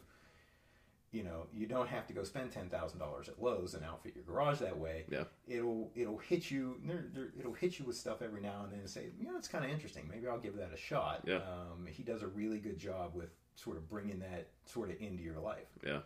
you 1.11 1.23
know, 1.23 1.47
you 1.51 1.65
don't 1.65 1.87
have 1.89 2.05
to 2.07 2.13
go 2.13 2.23
spend 2.23 2.51
ten 2.51 2.69
thousand 2.69 2.99
dollars 2.99 3.29
at 3.29 3.41
Lowe's 3.41 3.73
and 3.73 3.83
outfit 3.83 4.13
your 4.15 4.23
garage 4.25 4.59
that 4.59 4.77
way. 4.77 5.05
Yeah. 5.09 5.23
It'll 5.47 5.89
it'll 5.95 6.19
hit 6.19 6.51
you. 6.51 6.77
There, 6.85 7.05
there, 7.13 7.29
it'll 7.39 7.53
hit 7.53 7.79
you 7.79 7.85
with 7.85 7.95
stuff 7.95 8.21
every 8.21 8.41
now 8.41 8.61
and 8.63 8.71
then 8.71 8.79
and 8.81 8.89
say, 8.89 9.05
you 9.19 9.25
know, 9.25 9.37
it's 9.37 9.47
kind 9.47 9.65
of 9.65 9.71
interesting. 9.71 10.07
Maybe 10.07 10.27
I'll 10.27 10.37
give 10.39 10.55
that 10.57 10.71
a 10.71 10.77
shot. 10.77 11.21
Yeah. 11.25 11.37
Um, 11.37 11.87
he 11.89 12.03
does 12.03 12.21
a 12.21 12.27
really 12.27 12.59
good 12.59 12.77
job 12.77 13.15
with 13.15 13.29
sort 13.55 13.77
of 13.77 13.89
bringing 13.89 14.19
that 14.19 14.47
sort 14.65 14.91
of 14.91 14.99
into 14.99 15.23
your 15.23 15.39
life. 15.39 15.67
Yeah. 15.85 15.99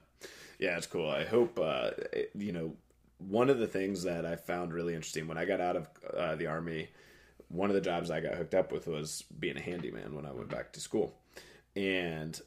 Yeah, 0.60 0.78
it's 0.78 0.88
cool. 0.88 1.10
I 1.10 1.24
hope, 1.26 1.60
uh, 1.60 1.92
you 2.34 2.52
know, 2.52 2.74
one 3.20 3.50
of 3.50 3.60
the 3.60 3.68
things 3.68 4.04
that 4.04 4.26
I 4.26 4.36
found 4.36 4.74
really 4.74 4.94
interesting 4.94 5.28
when 5.28 5.38
I 5.38 5.46
got 5.46 5.62
out 5.62 5.76
of 5.76 5.90
uh, 6.16 6.36
the 6.36 6.48
Army, 6.48 6.90
one 7.50 7.70
of 7.70 7.76
the 7.76 7.82
jobs 7.82 8.12
I 8.12 8.22
got 8.22 8.36
hooked 8.36 8.56
up 8.56 8.72
with 8.72 8.88
was 8.88 9.24
being 9.40 9.58
a 9.58 9.62
handyman 9.62 10.16
when 10.16 10.26
I 10.26 10.32
went 10.32 10.50
back 10.50 10.74
to 10.74 10.80
school. 10.80 11.18
And 11.76 12.40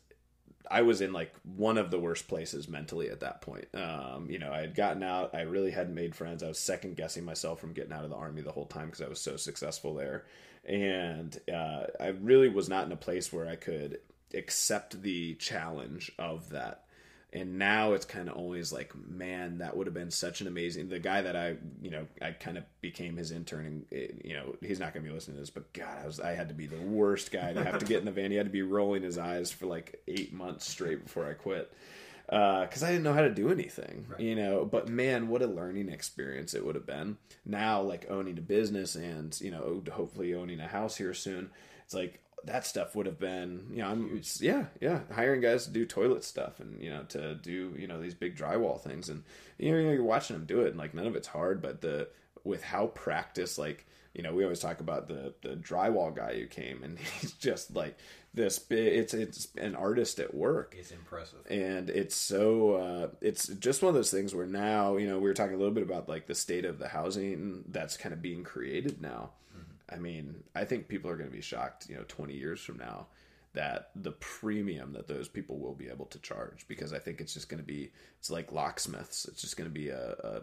I 0.71 0.83
was 0.83 1.01
in 1.01 1.13
like 1.13 1.35
one 1.43 1.79
of 1.79 1.91
the 1.91 1.99
worst 1.99 2.29
places 2.29 2.69
mentally 2.69 3.11
at 3.11 3.21
that 3.21 3.41
point. 3.41 3.67
Um, 3.75 4.29
you 4.31 4.39
know, 4.39 4.53
I 4.53 4.61
had 4.61 4.75
gotten 4.75 5.03
out. 5.03 5.35
I 5.35 5.43
really 5.43 5.73
hadn't 5.73 5.95
made 5.95 6.15
friends. 6.15 6.43
I 6.43 6.49
was 6.49 6.59
second 6.59 6.97
guessing 6.97 7.25
myself 7.25 7.61
from 7.61 7.73
getting 7.73 7.93
out 7.93 8.05
of 8.05 8.11
the 8.11 8.17
army 8.17 8.43
the 8.43 8.53
whole 8.53 8.67
time 8.67 8.87
because 8.87 9.03
I 9.03 9.09
was 9.09 9.21
so 9.21 9.37
successful 9.37 9.95
there, 9.95 10.25
and 10.65 11.39
uh, 11.53 11.87
I 11.99 12.09
really 12.21 12.49
was 12.49 12.69
not 12.69 12.87
in 12.87 12.93
a 12.93 12.97
place 12.97 13.33
where 13.33 13.49
I 13.49 13.57
could 13.57 13.99
accept 14.33 15.03
the 15.03 15.35
challenge 15.35 16.13
of 16.19 16.51
that. 16.51 16.85
And 17.33 17.59
now 17.59 17.93
it's 17.93 18.05
kind 18.05 18.29
of 18.29 18.37
always 18.37 18.73
like, 18.73 18.93
man, 19.09 19.59
that 19.59 19.77
would 19.77 19.87
have 19.87 19.95
been 19.95 20.11
such 20.11 20.41
an 20.41 20.49
amazing. 20.49 20.89
The 20.89 20.99
guy 20.99 21.23
that 21.23 21.37
I, 21.37 21.57
you 21.81 21.91
know, 21.91 22.07
I 22.21 22.33
kind 22.33 22.59
of 22.59 22.65
became 22.81 23.17
his 23.17 23.31
intern, 23.31 23.67
and 23.67 23.87
eh, 23.93 24.09
you 24.25 24.35
know, 24.35 24.57
he's 24.61 24.81
not 24.81 24.93
going 24.93 25.05
to 25.05 25.09
be 25.09 25.15
listening 25.15 25.37
to 25.37 25.41
this, 25.41 25.51
but 25.51 25.73
God, 25.73 25.99
I 26.03 26.07
was, 26.07 26.19
I 26.19 26.33
had 26.33 26.49
to 26.49 26.55
be 26.55 26.67
the 26.67 26.81
worst 26.81 27.31
guy 27.31 27.53
to 27.53 27.63
have 27.63 27.79
to 27.79 27.87
get 27.87 28.01
in 28.01 28.05
the 28.05 28.11
van. 28.11 28.33
He 28.33 28.37
had 28.37 28.47
to 28.47 28.53
be 28.53 28.63
rolling 28.63 29.03
his 29.03 29.17
eyes 29.17 29.53
for 29.53 29.67
like 29.67 30.03
eight 30.09 30.33
months 30.33 30.69
straight 30.69 31.05
before 31.05 31.25
I 31.25 31.35
quit 31.35 31.73
because 32.31 32.85
I 32.85 32.91
didn't 32.91 33.03
know 33.03 33.13
how 33.13 33.23
to 33.23 33.31
do 33.31 33.51
anything, 33.51 34.07
you 34.19 34.37
know. 34.37 34.65
But 34.65 34.89
man, 34.89 35.29
what 35.29 35.43
a 35.43 35.47
learning 35.47 35.89
experience 35.89 36.55
it 36.55 36.65
would 36.65 36.77
have 36.77 36.87
been. 36.87 37.17
Now, 37.45 37.83
like 37.83 38.07
owning 38.09 38.39
a 38.39 38.43
business 38.43 38.95
and 38.95 39.39
you 39.41 39.51
know, 39.51 39.83
hopefully 39.91 40.35
owning 40.35 40.61
a 40.61 40.69
house 40.69 40.97
here 40.97 41.15
soon, 41.15 41.51
it's 41.85 41.95
like 41.95 42.21
that 42.45 42.67
stuff 42.67 42.95
would 42.97 43.07
have 43.07 43.19
been, 43.19 43.67
you 43.71 43.79
know, 43.79 43.89
I'm 43.89 44.23
yeah, 44.41 44.67
yeah, 44.81 45.01
hiring 45.13 45.41
guys 45.41 45.65
to 45.67 45.71
do 45.71 45.85
toilet 45.85 46.25
stuff 46.25 46.61
and 46.61 46.81
you 46.81 46.91
know 46.91 47.03
to 47.11 47.35
do 47.35 47.75
you 47.79 47.87
know 47.87 48.01
these 48.01 48.15
big 48.15 48.37
drywall 48.37 48.81
things. 48.81 49.09
And 49.09 49.25
you 49.59 49.73
know 49.73 49.91
you're 49.93 50.03
watching 50.03 50.37
them 50.37 50.47
do 50.47 50.61
it 50.61 50.69
and 50.69 50.79
like 50.79 50.95
none 50.95 51.07
of 51.07 51.17
it's 51.17 51.29
hard, 51.29 51.61
but 51.61 51.81
the 51.81 52.09
with 52.45 52.63
how 52.63 52.87
practice 52.87 53.59
like 53.59 53.87
you 54.15 54.23
know 54.23 54.35
we 54.35 54.43
always 54.43 54.61
talk 54.61 54.81
about 54.81 55.09
the 55.09 55.35
the 55.43 55.57
drywall 55.57 56.15
guy 56.15 56.35
who 56.35 56.47
came 56.47 56.83
and 56.83 56.99
he's 57.21 57.33
just 57.33 57.75
like 57.77 57.99
this 58.33 58.59
big 58.59 58.95
it's 58.95 59.13
it's 59.13 59.49
an 59.57 59.75
artist 59.75 60.19
at 60.19 60.33
work. 60.35 60.75
It's 60.79 60.93
impressive. 60.93 61.41
and 61.51 61.91
it's 61.91 62.17
so 62.17 62.75
uh, 62.75 63.09
it's 63.21 63.49
just 63.49 63.83
one 63.83 63.91
of 63.91 63.95
those 63.95 64.11
things 64.11 64.35
where 64.35 64.47
now 64.47 64.97
you 64.97 65.09
know 65.09 65.19
we 65.19 65.29
were 65.29 65.35
talking 65.35 65.55
a 65.55 65.59
little 65.59 65.75
bit 65.75 65.83
about 65.83 66.09
like 66.09 66.27
the 66.27 66.35
state 66.35 66.65
of 66.65 66.79
the 66.79 66.89
housing 66.89 67.65
that's 67.69 67.97
kind 67.97 68.13
of 68.13 68.23
being 68.23 68.45
created 68.45 69.03
now 69.03 69.31
i 69.93 69.97
mean 69.97 70.43
i 70.55 70.65
think 70.65 70.89
people 70.89 71.11
are 71.11 71.17
going 71.17 71.29
to 71.29 71.35
be 71.35 71.43
shocked 71.43 71.89
you 71.89 71.97
know 71.97 72.05
20 72.09 72.35
years 72.35 72.61
from 72.61 72.79
now 72.79 73.07
that 73.53 73.91
the 73.97 74.13
premium 74.13 74.93
that 74.93 75.09
those 75.09 75.29
people 75.29 75.59
will 75.59 75.75
be 75.75 75.89
able 75.89 76.07
to 76.07 76.19
charge 76.21 76.67
because 76.69 76.93
i 76.93 76.99
think 76.99 77.21
it's 77.21 77.35
just 77.35 77.49
going 77.49 77.61
to 77.61 77.67
be 77.67 77.91
it's 78.19 78.31
like 78.31 78.53
locksmiths 78.53 79.25
it's 79.27 79.41
just 79.41 79.57
going 79.57 79.69
to 79.69 79.75
be 79.75 79.89
a, 79.89 80.13
a 80.23 80.43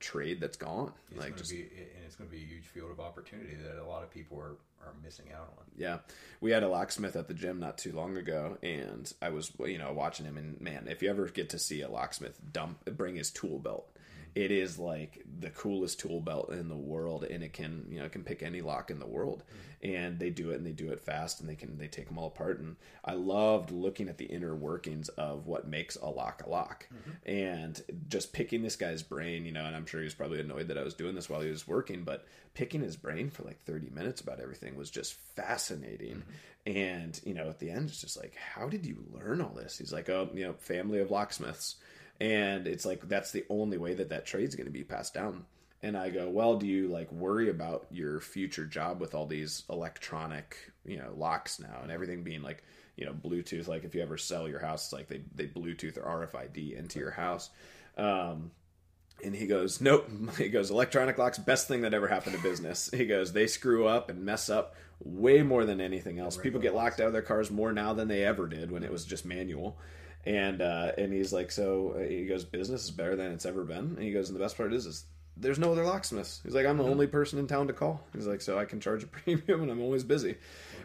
trade 0.00 0.40
that's 0.40 0.56
gone 0.56 0.92
It's 1.10 1.18
like 1.18 1.28
going 1.28 1.32
to 1.34 1.38
just 1.38 1.50
be, 1.50 1.60
and 1.60 2.04
it's 2.04 2.14
going 2.16 2.28
to 2.28 2.36
be 2.36 2.42
a 2.42 2.46
huge 2.46 2.66
field 2.66 2.90
of 2.90 3.00
opportunity 3.00 3.54
that 3.54 3.80
a 3.80 3.86
lot 3.86 4.02
of 4.02 4.10
people 4.10 4.38
are, 4.38 4.56
are 4.84 4.92
missing 5.02 5.26
out 5.34 5.52
on. 5.56 5.64
Yeah, 5.76 5.98
we 6.40 6.50
had 6.50 6.62
a 6.62 6.68
locksmith 6.68 7.16
at 7.16 7.26
the 7.26 7.34
gym 7.34 7.58
not 7.58 7.78
too 7.78 7.92
long 7.92 8.16
ago, 8.18 8.58
and 8.62 9.10
I 9.22 9.30
was 9.30 9.50
you 9.64 9.78
know 9.78 9.92
watching 9.92 10.26
him. 10.26 10.36
And 10.36 10.60
man, 10.60 10.88
if 10.88 11.02
you 11.02 11.08
ever 11.08 11.26
get 11.28 11.50
to 11.50 11.58
see 11.58 11.80
a 11.80 11.88
locksmith 11.88 12.38
dump 12.52 12.84
bring 12.96 13.16
his 13.16 13.30
tool 13.30 13.58
belt, 13.58 13.88
it 14.34 14.50
is 14.50 14.78
like 14.78 15.24
the 15.40 15.50
coolest 15.50 16.00
tool 16.00 16.20
belt 16.20 16.50
in 16.50 16.68
the 16.68 16.76
world, 16.76 17.24
and 17.24 17.42
it 17.42 17.52
can 17.52 17.86
you 17.88 17.98
know 17.98 18.06
it 18.06 18.12
can 18.12 18.24
pick 18.24 18.42
any 18.42 18.60
lock 18.60 18.90
in 18.90 18.98
the 18.98 19.06
world, 19.06 19.44
and 19.82 20.18
they 20.18 20.30
do 20.30 20.50
it 20.50 20.56
and 20.56 20.66
they 20.66 20.72
do 20.72 20.90
it 20.90 21.00
fast, 21.00 21.40
and 21.40 21.48
they 21.48 21.54
can 21.54 21.78
they 21.78 21.88
take 21.88 22.08
them 22.08 22.18
all 22.18 22.28
apart. 22.28 22.58
And 22.58 22.76
I 23.04 23.14
loved 23.14 23.70
looking 23.70 24.08
at 24.08 24.18
the 24.18 24.26
inner 24.26 24.54
workings 24.54 25.08
of 25.10 25.46
what 25.46 25.68
makes 25.68 25.96
a 25.96 26.08
lock 26.08 26.42
a 26.46 26.50
lock, 26.50 26.88
and 27.24 27.80
just 28.08 28.32
picking 28.32 28.62
this 28.62 28.76
guy's 28.76 29.02
brain. 29.02 29.44
You 29.44 29.52
know, 29.52 29.64
and 29.64 29.76
I'm 29.76 29.86
sure 29.86 30.00
he 30.00 30.04
was 30.04 30.14
probably 30.14 30.40
annoyed 30.40 30.68
that 30.68 30.78
I 30.78 30.82
was 30.82 30.94
doing 30.94 31.14
this 31.14 31.28
while 31.28 31.40
he 31.40 31.50
was 31.50 31.68
working, 31.68 32.02
but 32.02 32.26
picking 32.54 32.80
his 32.80 32.96
brain 32.96 33.30
for 33.30 33.42
like 33.42 33.60
30 33.64 33.90
minutes 33.90 34.20
about 34.20 34.40
everything 34.40 34.76
was 34.76 34.90
just 34.90 35.14
fascinating. 35.34 36.22
And, 36.66 37.20
you 37.24 37.34
know, 37.34 37.48
at 37.50 37.58
the 37.58 37.70
end, 37.70 37.90
it's 37.90 38.00
just 38.00 38.18
like, 38.18 38.34
how 38.36 38.68
did 38.68 38.86
you 38.86 39.04
learn 39.12 39.42
all 39.42 39.52
this? 39.54 39.76
He's 39.76 39.92
like, 39.92 40.08
oh, 40.08 40.30
you 40.32 40.46
know, 40.46 40.54
family 40.54 41.00
of 41.00 41.10
locksmiths. 41.10 41.76
And 42.20 42.66
it's 42.66 42.86
like, 42.86 43.08
that's 43.08 43.32
the 43.32 43.44
only 43.48 43.78
way 43.78 43.94
that 43.94 44.10
that 44.10 44.26
trade's 44.26 44.54
going 44.54 44.66
to 44.66 44.72
be 44.72 44.84
passed 44.84 45.14
down. 45.14 45.44
And 45.82 45.96
I 45.96 46.08
go, 46.08 46.30
well, 46.30 46.56
do 46.56 46.66
you 46.66 46.88
like 46.88 47.12
worry 47.12 47.50
about 47.50 47.86
your 47.90 48.20
future 48.20 48.64
job 48.64 49.00
with 49.00 49.14
all 49.14 49.26
these 49.26 49.64
electronic, 49.68 50.56
you 50.86 50.96
know, 50.96 51.12
locks 51.14 51.58
now 51.58 51.80
and 51.82 51.90
everything 51.90 52.22
being 52.22 52.42
like, 52.42 52.64
you 52.96 53.04
know, 53.04 53.12
Bluetooth? 53.12 53.68
Like 53.68 53.84
if 53.84 53.94
you 53.94 54.00
ever 54.00 54.16
sell 54.16 54.48
your 54.48 54.60
house, 54.60 54.84
it's 54.84 54.92
like 54.94 55.08
they, 55.08 55.22
they 55.34 55.46
Bluetooth 55.46 55.98
or 55.98 56.26
RFID 56.26 56.78
into 56.78 56.98
your 56.98 57.10
house. 57.10 57.50
Um, 57.98 58.52
and 59.22 59.34
he 59.34 59.46
goes, 59.46 59.80
Nope. 59.80 60.08
He 60.38 60.48
goes, 60.48 60.70
Electronic 60.70 61.18
locks, 61.18 61.38
best 61.38 61.68
thing 61.68 61.82
that 61.82 61.94
ever 61.94 62.08
happened 62.08 62.36
to 62.36 62.42
business. 62.42 62.90
He 62.92 63.06
goes, 63.06 63.32
They 63.32 63.46
screw 63.46 63.86
up 63.86 64.08
and 64.08 64.24
mess 64.24 64.48
up 64.48 64.74
way 65.00 65.42
more 65.42 65.64
than 65.64 65.80
anything 65.80 66.18
else. 66.18 66.36
People 66.36 66.60
get 66.60 66.74
locked 66.74 67.00
out 67.00 67.08
of 67.08 67.12
their 67.12 67.22
cars 67.22 67.50
more 67.50 67.72
now 67.72 67.92
than 67.92 68.08
they 68.08 68.24
ever 68.24 68.46
did 68.46 68.70
when 68.70 68.84
it 68.84 68.90
was 68.90 69.04
just 69.04 69.24
manual. 69.24 69.76
And 70.26 70.62
uh, 70.62 70.92
and 70.96 71.12
he's 71.12 71.32
like, 71.32 71.50
So 71.50 71.96
uh, 71.98 72.08
he 72.08 72.26
goes, 72.26 72.44
Business 72.44 72.84
is 72.84 72.90
better 72.90 73.16
than 73.16 73.32
it's 73.32 73.46
ever 73.46 73.64
been. 73.64 73.94
And 73.96 74.02
he 74.02 74.12
goes, 74.12 74.28
And 74.28 74.36
the 74.36 74.42
best 74.42 74.56
part 74.56 74.72
is, 74.72 74.86
is 74.86 75.04
there's 75.36 75.58
no 75.58 75.72
other 75.72 75.84
locksmiths. 75.84 76.40
He's 76.44 76.54
like, 76.54 76.66
I'm 76.66 76.78
the 76.78 76.84
only 76.84 77.06
person 77.06 77.38
in 77.38 77.46
town 77.46 77.66
to 77.66 77.72
call. 77.72 78.00
He's 78.14 78.26
like, 78.26 78.40
so 78.40 78.58
I 78.58 78.64
can 78.64 78.80
charge 78.80 79.02
a 79.02 79.06
premium 79.08 79.62
and 79.62 79.70
I'm 79.70 79.82
always 79.82 80.04
busy. 80.04 80.36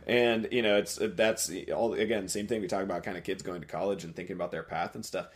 And 0.07 0.47
you 0.51 0.61
know, 0.61 0.77
it's 0.77 0.99
that's 1.01 1.51
all 1.73 1.93
again, 1.93 2.27
same 2.27 2.47
thing 2.47 2.61
we 2.61 2.67
talk 2.67 2.83
about 2.83 3.03
kind 3.03 3.17
of 3.17 3.23
kids 3.23 3.43
going 3.43 3.61
to 3.61 3.67
college 3.67 4.03
and 4.03 4.15
thinking 4.15 4.35
about 4.35 4.51
their 4.51 4.63
path 4.63 4.95
and 4.95 5.05
stuff. 5.05 5.27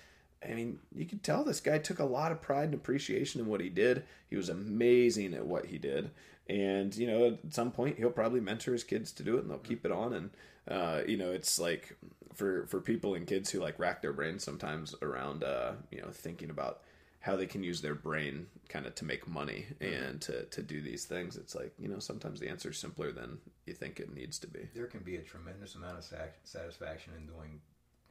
I 0.47 0.53
mean, 0.53 0.79
you 0.93 1.05
can 1.05 1.19
tell 1.19 1.43
this 1.43 1.61
guy 1.61 1.77
took 1.77 1.99
a 1.99 2.05
lot 2.05 2.31
of 2.31 2.41
pride 2.41 2.65
and 2.65 2.73
appreciation 2.73 3.39
in 3.39 3.47
what 3.47 3.61
he 3.61 3.69
did. 3.69 4.03
He 4.29 4.35
was 4.35 4.49
amazing 4.49 5.33
at 5.33 5.45
what 5.45 5.67
he 5.67 5.77
did. 5.77 6.11
And, 6.49 6.93
you 6.95 7.07
know, 7.07 7.27
at 7.27 7.53
some 7.53 7.71
point 7.71 7.97
he'll 7.97 8.09
probably 8.09 8.41
mentor 8.41 8.73
his 8.73 8.83
kids 8.83 9.13
to 9.13 9.23
do 9.23 9.37
it 9.37 9.41
and 9.41 9.49
they'll 9.49 9.59
keep 9.59 9.85
it 9.85 9.91
on. 9.91 10.13
And, 10.13 10.29
uh, 10.67 11.01
you 11.07 11.15
know, 11.15 11.31
it's 11.31 11.59
like 11.59 11.95
for, 12.33 12.65
for 12.67 12.79
people 12.81 13.15
and 13.15 13.25
kids 13.27 13.49
who 13.49 13.59
like 13.59 13.79
rack 13.79 14.01
their 14.01 14.13
brains 14.13 14.43
sometimes 14.43 14.95
around, 15.01 15.43
uh, 15.43 15.73
you 15.91 16.01
know, 16.01 16.09
thinking 16.11 16.49
about 16.49 16.81
how 17.19 17.35
they 17.37 17.45
can 17.45 17.63
use 17.63 17.81
their 17.81 17.95
brain 17.95 18.47
kind 18.67 18.85
of 18.85 18.93
to 18.95 19.05
make 19.05 19.27
money 19.27 19.65
and 19.79 20.19
to, 20.21 20.43
to 20.45 20.61
do 20.61 20.81
these 20.81 21.05
things. 21.05 21.37
It's 21.37 21.55
like, 21.55 21.71
you 21.79 21.87
know, 21.87 21.99
sometimes 21.99 22.39
the 22.39 22.49
answer 22.49 22.71
is 22.71 22.77
simpler 22.77 23.11
than 23.13 23.37
you 23.65 23.73
think 23.73 23.99
it 23.99 24.13
needs 24.13 24.39
to 24.39 24.47
be. 24.47 24.67
There 24.75 24.87
can 24.87 24.99
be 25.01 25.15
a 25.15 25.21
tremendous 25.21 25.75
amount 25.75 25.97
of 25.97 26.03
sac- 26.03 26.35
satisfaction 26.43 27.13
in 27.17 27.25
doing 27.27 27.61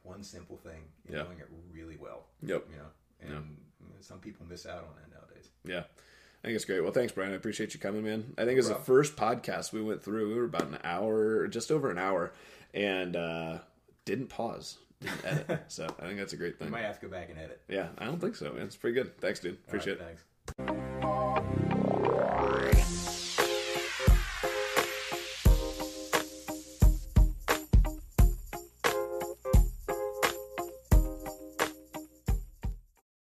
one 0.01 0.23
simple 0.23 0.57
thing 0.57 0.81
and 1.07 1.15
Yeah. 1.17 1.23
doing 1.23 1.39
it 1.39 1.47
really 1.71 1.97
well. 1.97 2.25
Yep. 2.41 2.65
You 2.71 2.77
know, 2.77 2.85
and 3.21 3.29
know, 3.81 3.91
some 4.01 4.19
people 4.19 4.45
miss 4.49 4.65
out 4.65 4.79
on 4.79 4.95
that 4.95 5.15
nowadays. 5.15 5.49
Yeah. 5.63 5.83
I 6.43 6.47
think 6.47 6.55
it's 6.55 6.65
great. 6.65 6.81
Well, 6.81 6.91
thanks, 6.91 7.13
Brian. 7.13 7.31
I 7.31 7.35
appreciate 7.35 7.73
you 7.73 7.79
coming, 7.79 8.03
man. 8.03 8.33
I 8.37 8.43
think 8.43 8.59
it's 8.59 8.67
the 8.67 8.75
first 8.75 9.15
podcast 9.15 9.71
we 9.71 9.81
went 9.81 10.03
through. 10.03 10.27
We 10.29 10.35
were 10.35 10.43
about 10.45 10.63
an 10.67 10.79
hour, 10.83 11.47
just 11.47 11.71
over 11.71 11.89
an 11.89 11.97
hour, 11.97 12.33
and 12.73 13.15
uh, 13.15 13.59
didn't 14.05 14.27
pause, 14.27 14.77
didn't 15.01 15.25
edit. 15.25 15.63
so 15.67 15.87
I 15.99 16.05
think 16.07 16.17
that's 16.19 16.33
a 16.33 16.37
great 16.37 16.53
You 16.53 16.59
thing. 16.59 16.71
might 16.71 16.81
have 16.83 16.99
to 16.99 17.05
go 17.05 17.11
back 17.11 17.29
and 17.29 17.39
edit. 17.39 17.61
Yeah, 17.69 17.89
I 17.97 18.05
don't 18.05 18.19
think 18.19 18.35
so, 18.35 18.51
man. 18.53 18.63
It's 18.65 18.75
pretty 18.75 18.95
good. 18.95 19.17
Thanks, 19.19 19.39
dude. 19.39 19.57
Appreciate 19.67 19.99
right, 19.99 20.09
it. 20.11 20.19
Thanks. 20.67 20.89